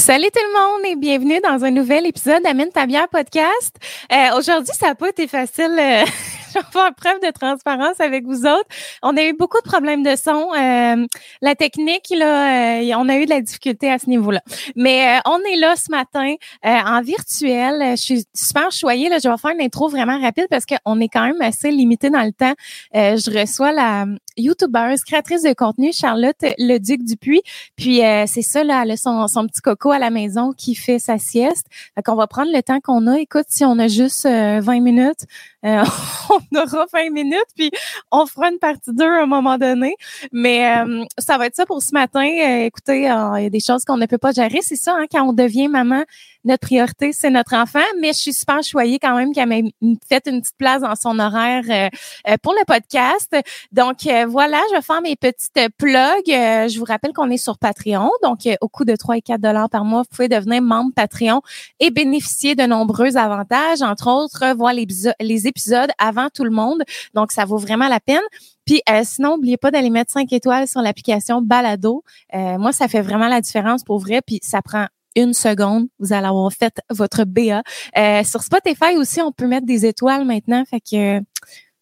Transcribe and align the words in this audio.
Salut 0.00 0.28
tout 0.32 0.40
le 0.42 0.58
monde 0.58 0.86
et 0.86 0.96
bienvenue 0.96 1.40
dans 1.44 1.62
un 1.62 1.70
nouvel 1.70 2.06
épisode 2.06 2.42
d'Amine 2.42 2.70
ta 2.72 2.86
bière 2.86 3.06
podcast. 3.10 3.76
Euh, 4.10 4.38
Aujourd'hui, 4.38 4.72
ça 4.74 4.86
n'a 4.86 4.94
pas 4.94 5.10
été 5.10 5.28
facile. 5.28 5.76
Euh, 5.78 6.06
je 6.50 6.58
vais 6.58 6.64
faire 6.72 6.94
preuve 6.94 7.20
de 7.20 7.30
transparence 7.30 8.00
avec 8.00 8.24
vous 8.24 8.46
autres. 8.46 8.66
On 9.02 9.16
a 9.16 9.22
eu 9.22 9.34
beaucoup 9.34 9.58
de 9.58 9.68
problèmes 9.68 10.02
de 10.02 10.16
son. 10.16 10.48
Euh, 10.58 11.06
la 11.42 11.54
technique, 11.54 12.06
là, 12.10 12.80
euh, 12.80 12.94
on 12.96 13.08
a 13.08 13.18
eu 13.18 13.24
de 13.24 13.30
la 13.30 13.40
difficulté 13.40 13.90
à 13.90 13.98
ce 13.98 14.08
niveau-là. 14.08 14.40
Mais 14.74 15.18
euh, 15.18 15.20
on 15.26 15.38
est 15.40 15.56
là 15.56 15.74
ce 15.76 15.90
matin 15.90 16.34
en 16.64 17.02
virtuel. 17.02 17.92
Je 17.92 18.02
suis 18.02 18.24
super 18.34 18.72
choyée. 18.72 19.08
Là. 19.08 19.18
Je 19.22 19.28
vais 19.28 19.36
faire 19.36 19.52
une 19.52 19.60
intro 19.60 19.88
vraiment 19.88 20.20
rapide 20.20 20.46
parce 20.50 20.64
qu'on 20.66 21.00
est 21.00 21.08
quand 21.08 21.24
même 21.24 21.40
assez 21.40 21.70
limité 21.70 22.10
dans 22.10 22.24
le 22.24 22.32
temps. 22.32 22.54
je 22.94 23.38
reçois 23.38 23.72
la 23.72 24.06
YouTubeuse, 24.36 25.02
créatrice 25.02 25.42
de 25.42 25.52
contenu, 25.52 25.92
Charlotte 25.92 26.36
Le 26.58 26.78
Duc 26.78 27.04
Dupuis. 27.04 27.42
Puis 27.76 28.00
c'est 28.26 28.42
ça, 28.42 28.64
là, 28.64 28.82
elle 28.84 28.92
a 28.92 28.96
son, 28.96 29.46
petit 29.46 29.60
coco 29.60 29.90
à 29.90 29.98
la 29.98 30.10
maison 30.10 30.52
qui 30.52 30.74
fait 30.74 30.98
sa 30.98 31.18
sieste. 31.18 31.66
Fait 31.94 32.02
qu'on 32.02 32.14
va 32.14 32.26
prendre 32.26 32.50
le 32.52 32.62
temps 32.62 32.80
qu'on 32.80 33.06
a. 33.06 33.18
Écoute, 33.18 33.46
si 33.48 33.64
on 33.64 33.78
a 33.78 33.88
juste 33.88 34.26
20 34.26 34.80
minutes, 34.80 35.26
euh, 35.64 35.84
on 36.30 36.58
aura 36.58 36.86
20 36.92 37.10
minutes, 37.10 37.46
puis 37.54 37.70
on 38.10 38.24
fera 38.26 38.50
une 38.50 38.58
partie 38.58 38.92
2 38.92 39.04
à 39.04 39.22
un 39.22 39.26
moment 39.26 39.58
donné. 39.58 39.94
Mais 40.32 40.78
euh, 40.78 41.04
ça 41.18 41.38
va 41.38 41.46
être 41.46 41.56
ça 41.56 41.66
pour 41.66 41.82
ce 41.82 41.92
matin. 41.92 42.26
Euh, 42.26 42.64
écoutez, 42.64 43.00
il 43.00 43.04
y 43.04 43.46
a 43.46 43.50
des 43.50 43.60
choses 43.60 43.84
qu'on 43.84 43.96
ne 43.96 44.06
peut 44.06 44.18
pas 44.18 44.32
gérer. 44.32 44.60
C'est 44.62 44.76
ça, 44.76 44.96
hein, 44.98 45.06
quand 45.10 45.22
on 45.28 45.32
devient 45.32 45.68
maman, 45.68 46.04
notre 46.44 46.66
priorité, 46.66 47.12
c'est 47.12 47.30
notre 47.30 47.54
enfant, 47.54 47.78
mais 48.00 48.08
je 48.08 48.18
suis 48.18 48.32
super 48.32 48.62
choyée 48.62 48.98
quand 48.98 49.14
même 49.14 49.32
qu'elle 49.32 49.48
m'ait 49.48 49.74
fait 50.08 50.26
une 50.26 50.40
petite 50.40 50.56
place 50.56 50.80
dans 50.80 50.94
son 50.94 51.18
horaire 51.18 51.64
euh, 51.68 51.88
euh, 52.30 52.36
pour 52.42 52.54
le 52.54 52.64
podcast. 52.64 53.34
Donc 53.72 54.06
euh, 54.06 54.26
voilà, 54.26 54.60
je 54.70 54.76
vais 54.76 54.82
faire 54.82 55.02
mes 55.02 55.16
petites 55.16 55.52
plugs. 55.76 56.24
je 56.26 56.78
vous 56.78 56.84
rappelle 56.84 57.12
qu'on 57.12 57.30
est 57.30 57.36
sur 57.36 57.58
Patreon, 57.58 58.10
donc 58.22 58.48
au 58.60 58.68
coût 58.68 58.84
de 58.84 58.96
3 58.96 59.18
et 59.18 59.22
4 59.22 59.40
dollars 59.40 59.68
par 59.68 59.84
mois, 59.84 60.02
vous 60.02 60.16
pouvez 60.16 60.28
devenir 60.28 60.62
membre 60.62 60.92
Patreon 60.94 61.42
et 61.78 61.90
bénéficier 61.90 62.54
de 62.54 62.62
nombreux 62.62 63.16
avantages, 63.16 63.82
entre 63.82 64.08
autres 64.08 64.54
voir 64.56 64.72
les, 64.72 65.46
épisodes 65.46 65.90
avant 65.98 66.28
tout 66.32 66.44
le 66.44 66.50
monde. 66.50 66.82
Donc 67.14 67.32
ça 67.32 67.44
vaut 67.44 67.58
vraiment 67.58 67.88
la 67.88 68.00
peine. 68.00 68.20
Puis 68.66 68.82
sinon, 69.04 69.36
n'oubliez 69.36 69.56
pas 69.56 69.70
d'aller 69.70 69.90
mettre 69.90 70.12
5 70.12 70.32
étoiles 70.32 70.68
sur 70.68 70.80
l'application 70.80 71.42
Balado. 71.42 72.02
moi, 72.32 72.72
ça 72.72 72.88
fait 72.88 73.00
vraiment 73.02 73.28
la 73.28 73.40
différence 73.40 73.84
pour 73.84 73.98
vrai. 73.98 74.20
Puis 74.26 74.38
ça 74.42 74.62
prend 74.62 74.86
une 75.16 75.34
seconde, 75.34 75.88
vous 75.98 76.12
allez 76.12 76.26
avoir 76.26 76.52
fait 76.52 76.80
votre 76.90 77.24
BA. 77.24 77.62
Euh, 77.96 78.24
sur 78.24 78.42
Spotify 78.42 78.96
aussi, 78.96 79.20
on 79.20 79.32
peut 79.32 79.46
mettre 79.46 79.66
des 79.66 79.86
étoiles 79.86 80.24
maintenant. 80.24 80.64
Fait 80.64 80.80
que 80.80 81.20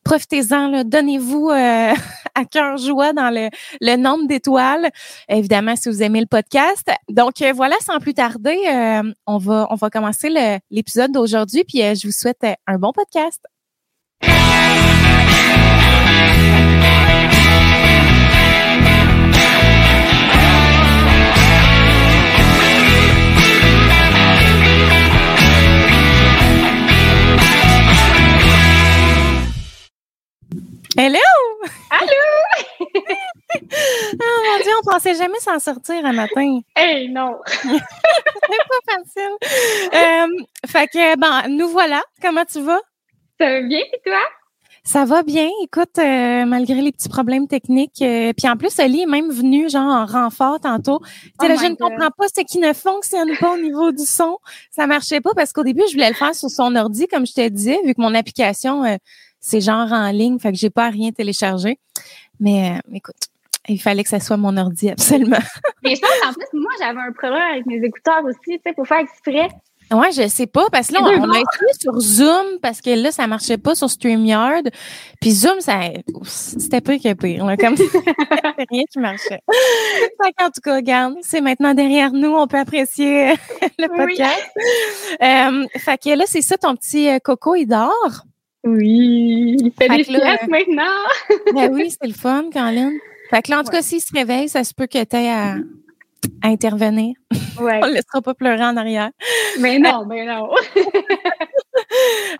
profitez-en, 0.05 0.85
donnez-vous 0.85 1.51
euh, 1.51 1.95
à 2.35 2.45
cœur 2.45 2.77
joie 2.79 3.13
dans 3.13 3.31
le, 3.31 3.49
le 3.81 3.97
nombre 3.97 4.27
d'étoiles. 4.27 4.91
Évidemment, 5.29 5.77
si 5.77 5.89
vous 5.89 6.03
aimez 6.03 6.21
le 6.21 6.27
podcast. 6.27 6.91
Donc 7.09 7.43
euh, 7.43 7.53
voilà, 7.53 7.77
sans 7.85 7.99
plus 7.99 8.15
tarder, 8.15 8.57
on 9.27 9.39
va 9.39 9.67
on 9.71 9.75
va 9.75 9.91
commencer 9.91 10.31
l'épisode 10.71 11.13
d'aujourd'hui. 11.13 11.65
Puis 11.65 11.81
je 11.81 12.07
vous 12.07 12.13
souhaite 12.13 12.45
un 12.67 12.79
bon 12.79 12.93
podcast. 12.93 13.43
Hello! 31.01 31.21
Allô! 31.91 32.11
oh 32.81 34.43
mon 34.49 34.65
Dieu, 34.65 34.73
on 34.83 34.91
pensait 34.91 35.15
jamais 35.15 35.39
s'en 35.39 35.61
sortir 35.61 36.05
un 36.05 36.13
matin. 36.13 36.59
Hey, 36.75 37.09
non! 37.09 37.37
C'est 37.47 37.69
pas 37.71 38.97
facile. 38.97 39.37
Euh, 39.95 40.27
fait 40.67 40.89
que, 40.89 41.17
bon, 41.17 41.57
nous 41.57 41.69
voilà. 41.69 42.03
Comment 42.21 42.45
tu 42.45 42.63
vas? 42.63 42.81
Ça 43.39 43.47
va 43.49 43.63
bien, 43.63 43.79
et 43.79 44.01
toi? 44.05 44.19
Ça 44.83 45.05
va 45.05 45.23
bien. 45.23 45.49
Écoute, 45.63 45.99
euh, 45.99 46.45
malgré 46.47 46.81
les 46.81 46.91
petits 46.91 47.09
problèmes 47.09 47.47
techniques. 47.47 48.03
Euh, 48.03 48.33
puis 48.37 48.49
en 48.49 48.57
plus, 48.57 48.77
Oli 48.81 49.03
est 49.03 49.07
même 49.07 49.31
venu 49.31 49.71
genre 49.71 49.83
en 49.83 50.05
renfort 50.05 50.59
tantôt. 50.59 51.01
Oh 51.41 51.47
là, 51.47 51.55
je 51.55 51.67
ne 51.67 51.77
comprends 51.77 52.11
pas 52.11 52.27
ce 52.27 52.43
qui 52.43 52.59
ne 52.59 52.73
fonctionne 52.73 53.37
pas 53.39 53.55
au 53.55 53.59
niveau 53.59 53.93
du 53.93 54.05
son. 54.05 54.39
Ça 54.73 54.89
marchait 54.89 55.21
pas 55.21 55.31
parce 55.37 55.53
qu'au 55.53 55.63
début, 55.63 55.83
je 55.87 55.93
voulais 55.93 56.09
le 56.09 56.17
faire 56.17 56.35
sur 56.35 56.51
son 56.51 56.75
ordi, 56.75 57.07
comme 57.07 57.25
je 57.25 57.35
te 57.35 57.49
disais, 57.49 57.79
vu 57.85 57.95
que 57.95 58.01
mon 58.01 58.17
application 58.17 58.83
c'est 59.41 59.61
genre 59.61 59.93
en 59.93 60.11
ligne, 60.11 60.39
fait 60.39 60.53
que 60.53 60.59
j'ai 60.59 60.71
pas 60.71 60.87
à 60.87 60.91
rien 60.91 61.11
téléchargé. 61.13 61.79
Mais 62.41 62.77
euh, 62.77 62.95
écoute, 62.97 63.17
il 63.69 63.81
fallait 63.81 64.03
que 64.03 64.09
ça 64.09 64.21
soit 64.21 64.37
mon 64.37 64.57
ordi, 64.57 64.91
absolument. 64.91 65.39
Mais 65.83 65.95
je 65.95 66.01
pense, 66.01 66.11
en 66.27 66.33
plus, 66.33 66.47
moi, 66.53 66.73
j'avais 66.81 67.01
un 67.01 67.13
problème 67.13 67.43
avec 67.53 67.67
mes 67.67 67.85
écouteurs 67.85 68.25
aussi, 68.25 68.59
tu 68.59 68.61
sais, 68.65 68.73
pour 68.73 68.87
faire 68.87 69.01
exprès. 69.01 69.49
Ouais, 69.91 70.13
je 70.13 70.29
sais 70.29 70.47
pas, 70.47 70.67
parce 70.71 70.89
que 70.89 70.95
là, 70.95 71.01
on, 71.03 71.31
a 71.31 71.39
essayé 71.39 71.73
sur 71.81 71.99
Zoom, 71.99 72.59
parce 72.61 72.83
que 72.83 72.91
là, 72.91 73.11
ça 73.11 73.27
marchait 73.27 73.57
pas 73.57 73.75
sur 73.75 73.89
StreamYard. 73.89 74.69
Puis 75.19 75.31
Zoom, 75.31 75.61
ça, 75.61 75.81
c'était 76.27 76.83
pire 76.83 77.01
que 77.03 77.15
pire. 77.15 77.47
Là, 77.47 77.57
comme 77.57 77.75
rien 78.71 78.83
qui 78.93 78.99
marchait. 78.99 79.41
en 80.41 80.51
tout 80.51 80.61
cas, 80.63 80.77
regarde, 80.77 81.15
c'est 81.23 81.41
maintenant 81.41 81.73
derrière 81.73 82.13
nous, 82.13 82.35
on 82.35 82.47
peut 82.47 82.59
apprécier 82.59 83.33
le 83.79 83.89
podcast. 83.89 84.51
Euh, 85.23 85.67
fait 85.79 85.99
que 85.99 86.19
là, 86.19 86.25
c'est 86.27 86.43
ça, 86.43 86.59
ton 86.59 86.77
petit 86.77 87.09
euh, 87.09 87.19
coco, 87.19 87.55
il 87.55 87.67
dort? 87.67 88.25
Oui, 88.77 89.57
il 89.59 89.73
fait, 89.73 89.89
des 89.89 90.05
pièces 90.05 90.47
maintenant. 90.49 90.85
ben 91.55 91.73
oui, 91.73 91.91
c'est 91.91 92.07
le 92.07 92.15
fun, 92.15 92.51
Caroline. 92.53 92.99
Fait 93.31 93.43
que 93.43 93.51
là, 93.51 93.61
en 93.61 93.65
tout 93.65 93.71
cas, 93.71 93.83
s'il 93.83 94.01
se 94.01 94.13
réveille, 94.13 94.49
ça 94.49 94.65
se 94.65 94.75
peut 94.75 94.87
que 94.87 95.03
tu 95.03 95.17
aies 95.17 95.31
à, 95.31 95.57
intervenir. 96.43 97.15
Ouais. 97.61 97.81
On 97.83 97.89
ne 97.89 97.95
laissera 97.95 98.23
pas 98.23 98.35
pleurer 98.35 98.63
en 98.63 98.77
arrière. 98.77 99.11
Mais 99.59 99.81
non, 99.81 100.07
mais 100.07 100.25
non. 100.25 100.45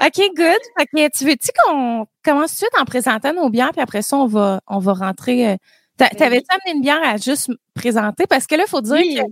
OK, 0.01 0.31
good. 0.37 0.61
Fait 0.79 0.87
que 0.87 1.09
tu 1.11 1.25
veux-tu 1.25 1.49
qu'on 1.59 2.07
commence 2.25 2.51
tout 2.51 2.55
de 2.55 2.59
suite 2.59 2.81
en 2.81 2.85
présentant 2.85 3.33
nos 3.33 3.51
bières, 3.51 3.73
puis 3.73 3.81
après 3.81 4.03
ça, 4.03 4.17
on 4.17 4.29
va, 4.29 4.61
on 4.69 4.79
va 4.79 4.93
rentrer. 4.93 5.49
Euh, 5.49 5.57
ben 5.99 6.09
t'avais-tu 6.17 6.47
amené 6.51 6.77
une 6.77 6.83
bière 6.83 7.01
à 7.03 7.17
juste 7.17 7.51
présenter? 7.75 8.29
Parce 8.29 8.47
que 8.47 8.55
là, 8.55 8.63
il 8.65 8.71
faut 8.71 8.81
dire 8.81 9.25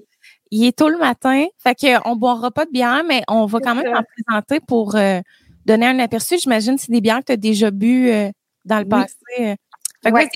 qu'il 0.50 0.64
est 0.64 0.76
tôt 0.76 0.88
le 0.88 0.98
matin. 0.98 1.46
Fait 1.62 1.76
qu'on 1.76 2.16
ne 2.16 2.18
boira 2.18 2.50
pas 2.50 2.64
de 2.64 2.72
bière, 2.72 3.04
mais 3.06 3.22
on 3.28 3.46
va 3.46 3.60
quand 3.60 3.76
même 3.76 3.94
en 3.94 4.02
présenter 4.02 4.58
pour. 4.58 4.96
Euh, 4.96 5.20
donner 5.66 5.86
un 5.86 5.98
aperçu. 5.98 6.38
J'imagine 6.38 6.76
que 6.76 6.82
c'est 6.82 6.92
des 6.92 7.00
bières 7.00 7.18
que 7.18 7.26
tu 7.26 7.32
as 7.32 7.36
déjà 7.36 7.70
bu 7.70 8.08
euh, 8.08 8.30
dans 8.64 8.78
le 8.78 8.86
passé. 8.86 9.16
Euh. 9.40 9.54
Fait 10.02 10.28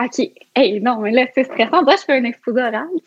OK. 0.00 0.30
Hey, 0.56 0.80
non, 0.80 0.98
mais 0.98 1.12
là, 1.12 1.26
c'est 1.34 1.44
stressant. 1.44 1.82
Moi, 1.84 1.94
je 1.96 2.02
fais 2.04 2.14
un 2.14 2.24
exposé 2.24 2.62
oral. 2.62 2.88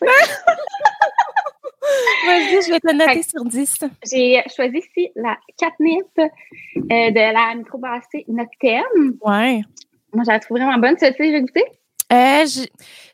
Vas-y, 2.26 2.62
je 2.62 2.72
vais 2.72 2.80
te 2.80 2.94
noter 2.94 3.22
sur 3.22 3.44
10. 3.44 3.78
J'ai 4.10 4.42
choisi 4.54 4.78
ici 4.78 5.10
la 5.16 5.36
catnip 5.58 6.06
euh, 6.18 6.28
de 6.76 7.32
la 7.32 7.54
microbrasserie 7.54 8.24
Noctem. 8.28 9.16
Ouais. 9.22 9.62
Moi, 10.14 10.24
je 10.24 10.30
la 10.30 10.40
trouve 10.40 10.58
vraiment 10.58 10.78
bonne. 10.78 10.96
Tu 10.96 11.04
as 11.04 11.10
déjà 11.10 11.40
goûté? 11.40 11.62
Euh, 12.10 12.46
je, 12.46 12.62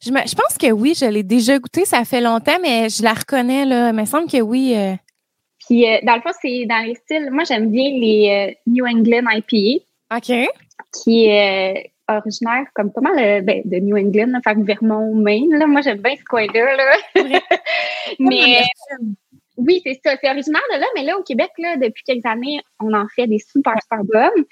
je, 0.00 0.10
je, 0.10 0.34
pense 0.34 0.56
que 0.58 0.70
oui, 0.70 0.94
je 0.96 1.06
l'ai 1.06 1.24
déjà 1.24 1.58
goûté. 1.58 1.84
Ça 1.84 2.04
fait 2.04 2.20
longtemps, 2.20 2.58
mais 2.62 2.88
je 2.88 3.02
la 3.02 3.12
reconnais. 3.12 3.64
Là. 3.64 3.90
Il 3.90 3.94
me 3.94 4.04
semble 4.04 4.30
que 4.30 4.40
oui. 4.40 4.76
Puis, 5.66 5.88
euh, 5.88 5.98
dans 6.02 6.16
le 6.16 6.20
fond, 6.20 6.30
c'est 6.40 6.66
dans 6.66 6.84
les 6.84 6.94
styles. 6.94 7.30
Moi, 7.30 7.44
j'aime 7.44 7.70
bien 7.70 7.90
les 7.90 8.50
euh, 8.50 8.54
New 8.66 8.86
England 8.86 9.24
IPA. 9.30 9.84
OK. 10.14 10.48
Qui 10.92 11.26
est 11.26 11.88
euh, 12.10 12.14
originaire, 12.16 12.66
comme 12.74 12.92
pas 12.92 13.00
mal 13.00 13.42
ben, 13.42 13.62
de 13.64 13.76
New 13.78 13.96
England, 13.96 14.26
là, 14.28 14.40
fait 14.44 14.60
Vermont, 14.60 15.14
Maine. 15.14 15.50
Là. 15.50 15.66
Moi, 15.66 15.80
j'aime 15.80 15.98
bien 15.98 16.14
ce 16.16 16.24
coin-là. 16.24 16.76
Là. 16.76 16.94
mais 18.18 18.62
oui, 19.56 19.80
c'est 19.84 19.98
ça. 20.04 20.16
C'est 20.20 20.28
originaire 20.28 20.60
de 20.74 20.80
là, 20.80 20.86
mais 20.94 21.04
là, 21.04 21.16
au 21.18 21.22
Québec, 21.22 21.50
là, 21.58 21.76
depuis 21.76 22.02
quelques 22.04 22.26
années, 22.26 22.60
on 22.80 22.92
en 22.92 23.06
fait 23.14 23.26
des 23.26 23.38
super, 23.38 23.74
super 23.80 24.04
bonnes. 24.04 24.44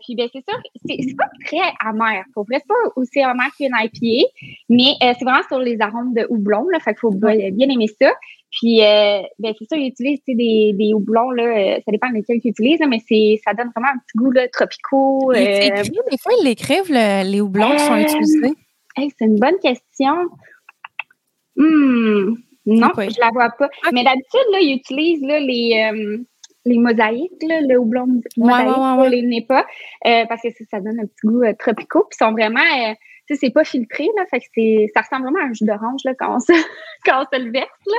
puis, 0.00 0.16
ben, 0.16 0.28
c'est 0.32 0.44
sûr, 0.48 0.60
c'est, 0.84 0.96
c'est 1.00 1.16
pas 1.16 1.28
très 1.46 1.72
amer. 1.78 2.24
Pour 2.34 2.44
vrai, 2.44 2.58
c'est 2.58 2.66
pas 2.66 2.90
aussi 2.96 3.20
amer 3.20 3.46
qu'une 3.56 3.72
IPA, 3.72 4.28
mais 4.68 4.94
c'est 5.00 5.24
vraiment 5.24 5.46
sur 5.46 5.60
les 5.60 5.80
arômes 5.80 6.12
de 6.12 6.26
houblon, 6.28 6.66
là. 6.70 6.80
Fait 6.80 6.92
qu'il 6.92 7.00
faut 7.00 7.12
bien 7.12 7.68
aimer 7.68 7.88
ça. 8.00 8.12
Puis, 8.58 8.82
euh, 8.82 9.20
ben, 9.40 9.52
c'est 9.58 9.64
ça, 9.68 9.76
ils 9.76 9.88
utilisent 9.88 10.22
des, 10.28 10.72
des 10.74 10.94
houblons, 10.94 11.30
là, 11.30 11.42
euh, 11.42 11.80
ça 11.84 11.90
dépend 11.90 12.08
lesquels 12.10 12.38
ils 12.42 12.50
utilisent, 12.50 12.80
mais 12.88 13.00
c'est, 13.08 13.40
ça 13.44 13.52
donne 13.52 13.70
vraiment 13.74 13.92
un 13.92 13.98
petit 13.98 14.16
goût 14.16 14.30
là, 14.30 14.46
tropicaux. 14.48 15.32
Euh, 15.32 15.34
des 15.34 16.18
fois, 16.20 16.32
ils 16.40 16.44
l'écrivent, 16.44 16.92
les 16.92 17.40
houblons 17.40 17.72
qui 17.72 17.78
sont 17.80 17.96
utilisés. 17.96 18.54
c'est 18.96 19.24
une 19.24 19.40
bonne 19.40 19.58
question. 19.60 20.14
Hmm, 21.56 22.34
non, 22.66 22.90
je 22.96 23.20
la 23.20 23.30
vois 23.32 23.50
pas. 23.58 23.68
Mais 23.92 24.04
d'habitude, 24.04 24.46
là, 24.52 24.60
ils 24.60 24.76
utilisent 24.76 25.26
là, 25.26 25.40
les, 25.40 25.90
les 26.64 26.78
mosaïques, 26.78 27.42
là, 27.48 27.60
le 27.60 27.76
houblon 27.76 28.06
mosaïque 28.36 29.00
ouais, 29.00 29.10
les 29.10 29.22
NEPA, 29.22 29.66
parce 30.28 30.42
que 30.42 30.50
ça, 30.50 30.64
ça, 30.70 30.80
donne 30.80 31.00
un 31.00 31.06
petit 31.06 31.26
goût 31.26 31.42
tropicaux. 31.58 32.06
Puis, 32.08 32.18
ils 32.20 32.24
sont 32.24 32.32
vraiment 32.32 32.94
sais, 33.28 33.36
c'est 33.36 33.50
pas 33.50 33.64
filtré, 33.64 34.08
là, 34.16 34.24
fait 34.30 34.40
que 34.40 34.46
c'est, 34.54 34.90
ça 34.94 35.00
ressemble 35.00 35.24
vraiment 35.24 35.44
à 35.44 35.48
un 35.48 35.52
jus 35.52 35.64
d'orange, 35.64 36.02
là, 36.04 36.14
quand 36.18 36.36
on 36.36 36.40
se, 36.40 36.52
quand 37.04 37.22
on 37.22 37.24
se 37.24 37.42
le 37.42 37.50
verse, 37.50 37.68
là. 37.86 37.96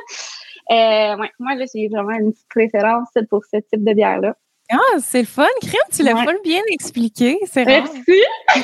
Euh, 0.71 1.17
ouais, 1.17 1.31
moi, 1.39 1.55
là, 1.55 1.65
j'ai 1.73 1.87
vraiment 1.87 2.17
une 2.17 2.31
petite 2.31 2.47
préférence 2.49 3.09
pour 3.29 3.41
ce 3.45 3.57
type 3.57 3.83
de 3.83 3.93
bière-là. 3.93 4.35
Ah, 4.71 4.99
c'est 4.99 5.19
le 5.19 5.27
fun. 5.27 5.45
Crème, 5.61 5.79
tu 5.95 6.01
l'as 6.01 6.13
pas 6.13 6.33
bien 6.43 6.61
expliqué. 6.69 7.37
C'est. 7.45 7.65
Merci. 7.65 8.01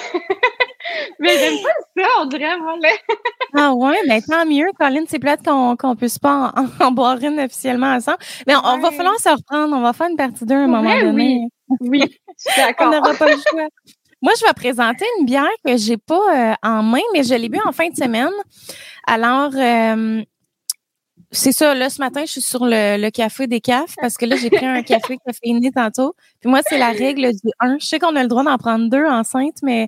mais 1.19 1.37
j'aime 1.37 1.61
pas 1.61 2.01
ça, 2.01 2.07
on 2.21 2.25
dirait, 2.25 2.57
voilà. 2.57 2.89
ah 3.55 3.73
ouais, 3.73 3.99
mais 4.07 4.19
tant 4.21 4.45
mieux, 4.45 4.65
Colin. 4.79 5.03
C'est 5.07 5.19
plate 5.19 5.43
qu'on 5.45 5.73
ne 5.73 5.95
puisse 5.95 6.17
pas 6.17 6.53
en, 6.79 6.91
boire 6.91 7.17
une 7.21 7.39
officiellement 7.39 7.93
ensemble. 7.93 8.17
Mais 8.47 8.55
on, 8.55 8.79
va 8.79 8.89
falloir 8.89 9.19
se 9.19 9.29
reprendre. 9.29 9.75
On 9.75 9.81
va 9.81 9.93
faire 9.93 10.07
une 10.09 10.17
partie 10.17 10.43
2 10.43 10.55
à 10.55 10.57
un 10.57 10.67
moment 10.67 10.99
donné. 10.99 11.47
Oui, 11.69 11.77
oui 11.81 12.19
d'accord. 12.57 12.87
on 12.87 12.91
n'aura 12.91 13.13
pas 13.13 13.27
le 13.27 13.37
choix. 13.37 13.67
Moi, 14.23 14.33
je 14.39 14.45
vais 14.45 14.53
présenter 14.53 15.05
une 15.19 15.25
bière 15.25 15.49
que 15.65 15.77
j'ai 15.77 15.97
pas 15.97 16.51
euh, 16.51 16.53
en 16.63 16.83
main, 16.83 17.01
mais 17.13 17.23
je 17.23 17.33
l'ai 17.33 17.49
bu 17.49 17.59
en 17.65 17.71
fin 17.71 17.89
de 17.89 17.95
semaine. 17.95 18.29
Alors, 19.07 19.51
euh, 19.55 20.23
c'est 21.33 21.53
ça, 21.53 21.73
là, 21.73 21.89
ce 21.89 22.01
matin, 22.01 22.23
je 22.25 22.31
suis 22.33 22.41
sur 22.41 22.65
le, 22.65 23.09
café 23.09 23.47
des 23.47 23.61
cafes 23.61 23.95
parce 24.01 24.17
que 24.17 24.25
là, 24.25 24.35
j'ai 24.35 24.49
pris 24.49 24.65
un 24.65 24.83
café 24.83 25.17
caféiné 25.25 25.71
tantôt. 25.71 26.13
Puis 26.41 26.49
moi, 26.49 26.59
c'est 26.67 26.77
la 26.77 26.89
règle 26.89 27.31
du 27.31 27.51
1. 27.61 27.77
Je 27.79 27.85
sais 27.85 27.99
qu'on 27.99 28.15
a 28.17 28.21
le 28.21 28.27
droit 28.27 28.43
d'en 28.43 28.57
prendre 28.57 28.89
deux 28.89 29.05
enceintes, 29.05 29.59
mais 29.63 29.87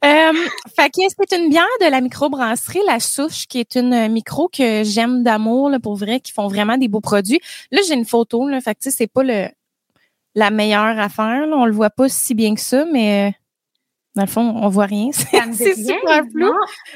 euh, 0.05 0.33
fait 0.77 0.91
que 0.91 1.01
c'est 1.09 1.39
une 1.39 1.49
bière 1.49 1.65
de 1.81 1.91
la 1.91 2.03
microbrasserie 2.03 2.83
La 2.87 3.01
Souche, 3.01 3.47
qui 3.49 3.61
est 3.61 3.77
une 3.77 4.09
micro 4.09 4.49
que 4.49 4.83
j'aime 4.85 5.23
d'amour, 5.23 5.71
pour 5.83 5.97
vrai, 5.97 6.21
qui 6.21 6.33
font 6.33 6.49
vraiment 6.49 6.77
des 6.77 6.89
beaux 6.89 7.01
produits. 7.01 7.41
Là, 7.71 7.81
j'ai 7.89 7.95
une 7.95 8.05
photo, 8.05 8.47
là. 8.47 8.61
Fait 8.61 8.75
que, 8.75 8.81
tu 8.81 8.91
sais, 8.91 8.97
c'est 8.97 9.07
pas 9.11 9.23
le, 9.23 9.49
la 10.35 10.51
meilleure 10.51 10.99
affaire, 10.99 11.47
là. 11.47 11.57
On 11.57 11.65
le 11.65 11.73
voit 11.73 11.91
pas 11.91 12.11
si 12.11 12.35
bien 12.35 12.55
que 12.55 12.61
ça, 12.61 12.85
mais 12.93 13.33
dans 14.19 14.25
le 14.25 14.29
fond, 14.29 14.53
on 14.57 14.69
voit 14.69 14.87
rien. 14.87 15.11
C'est 15.53 15.77
super 15.77 16.25
flou, 16.33 16.53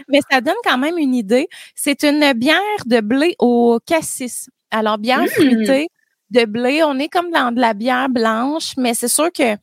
mais 0.09 0.19
ça 0.29 0.41
donne 0.41 0.57
quand 0.65 0.77
même 0.77 0.99
une 0.99 1.15
idée. 1.15 1.47
C'est 1.77 2.03
une 2.03 2.33
bière 2.33 2.59
de 2.85 3.01
blé 3.01 3.37
au 3.39 3.79
cassis. 3.87 4.51
Alors, 4.73 4.99
bière 4.99 5.23
mmh. 5.23 5.29
fruitée 5.29 5.89
de 6.31 6.45
blé. 6.45 6.83
On 6.83 6.99
est 6.99 7.07
comme 7.07 7.31
dans 7.31 7.55
de 7.55 7.61
la 7.61 7.75
bière 7.75 8.09
blanche, 8.09 8.73
mais 8.77 8.95
c'est 8.95 9.07
sûr 9.07 9.31
que 9.31 9.57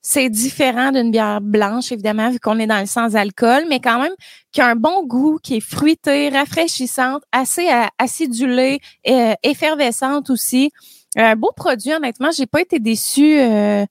c'est 0.00 0.30
différent 0.30 0.90
d'une 0.90 1.10
bière 1.10 1.42
blanche, 1.42 1.92
évidemment, 1.92 2.30
vu 2.30 2.40
qu'on 2.40 2.58
est 2.60 2.66
dans 2.66 2.80
le 2.80 2.86
sans-alcool, 2.86 3.64
mais 3.68 3.80
quand 3.80 4.00
même 4.00 4.14
qui 4.52 4.62
a 4.62 4.68
un 4.68 4.76
bon 4.76 5.04
goût, 5.04 5.38
qui 5.42 5.56
est 5.56 5.60
fruité, 5.60 6.30
rafraîchissante, 6.30 7.24
assez 7.30 7.68
acidulée, 7.98 8.80
euh, 9.06 9.34
effervescente 9.42 10.30
aussi. 10.30 10.70
Un 11.14 11.36
beau 11.36 11.52
produit, 11.54 11.92
honnêtement. 11.92 12.30
J'ai 12.30 12.46
pas 12.46 12.62
été 12.62 12.78
déçue. 12.78 13.38
Euh, 13.38 13.84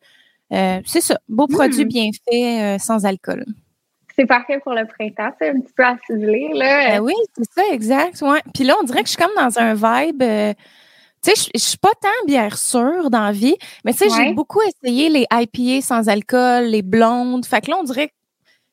euh, 0.54 0.80
c'est 0.86 1.02
ça, 1.02 1.20
beau 1.28 1.48
produit 1.48 1.86
hmm. 1.86 1.90
bien 1.90 2.10
fait, 2.28 2.62
euh, 2.62 2.80
sans 2.80 3.06
alcool. 3.06 3.46
C'est 4.16 4.26
parfait 4.26 4.60
pour 4.60 4.74
le 4.74 4.86
printemps, 4.88 5.36
c'est 5.40 5.50
un 5.50 5.60
petit 5.60 5.74
peu 5.76 5.84
acidulé, 5.84 6.50
là. 6.54 6.88
Ben 6.88 7.00
oui, 7.02 7.14
c'est 7.36 7.52
ça, 7.52 7.74
exact. 7.74 8.22
Ouais. 8.22 8.42
Puis 8.54 8.64
là, 8.64 8.76
on 8.80 8.84
dirait 8.84 9.02
que 9.02 9.10
je 9.10 9.16
suis 9.16 9.22
comme 9.22 9.36
dans 9.36 9.60
un 9.60 9.74
vibe. 9.74 10.22
Euh, 10.22 10.54
tu 11.22 11.32
sais, 11.32 11.50
je, 11.54 11.60
suis 11.60 11.78
pas 11.78 11.92
tant 12.02 12.26
bière 12.26 12.58
sûre 12.58 13.10
dans 13.10 13.24
la 13.26 13.32
vie, 13.32 13.58
mais 13.84 13.94
tu 13.94 13.98
sais, 13.98 14.10
j'ai 14.10 14.34
beaucoup 14.34 14.62
essayé 14.62 15.10
les 15.10 15.26
IPA 15.34 15.82
sans 15.82 16.08
alcool, 16.08 16.66
les 16.66 16.84
blondes. 16.84 17.46
Fait 17.46 17.60
que 17.62 17.72
là, 17.72 17.78
on 17.80 17.84
dirait 17.84 18.08
que 18.08 18.14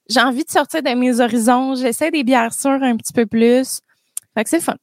j'ai 0.08 0.20
envie 0.20 0.44
de 0.44 0.50
sortir 0.50 0.82
de 0.82 0.90
mes 0.90 1.20
horizons. 1.20 1.74
J'essaie 1.74 2.10
des 2.10 2.22
bières 2.22 2.52
sûres 2.52 2.82
un 2.82 2.96
petit 2.96 3.12
peu 3.12 3.26
plus. 3.26 3.80
Fait 4.34 4.44
que 4.44 4.50
c'est 4.50 4.60
fun. 4.60 4.76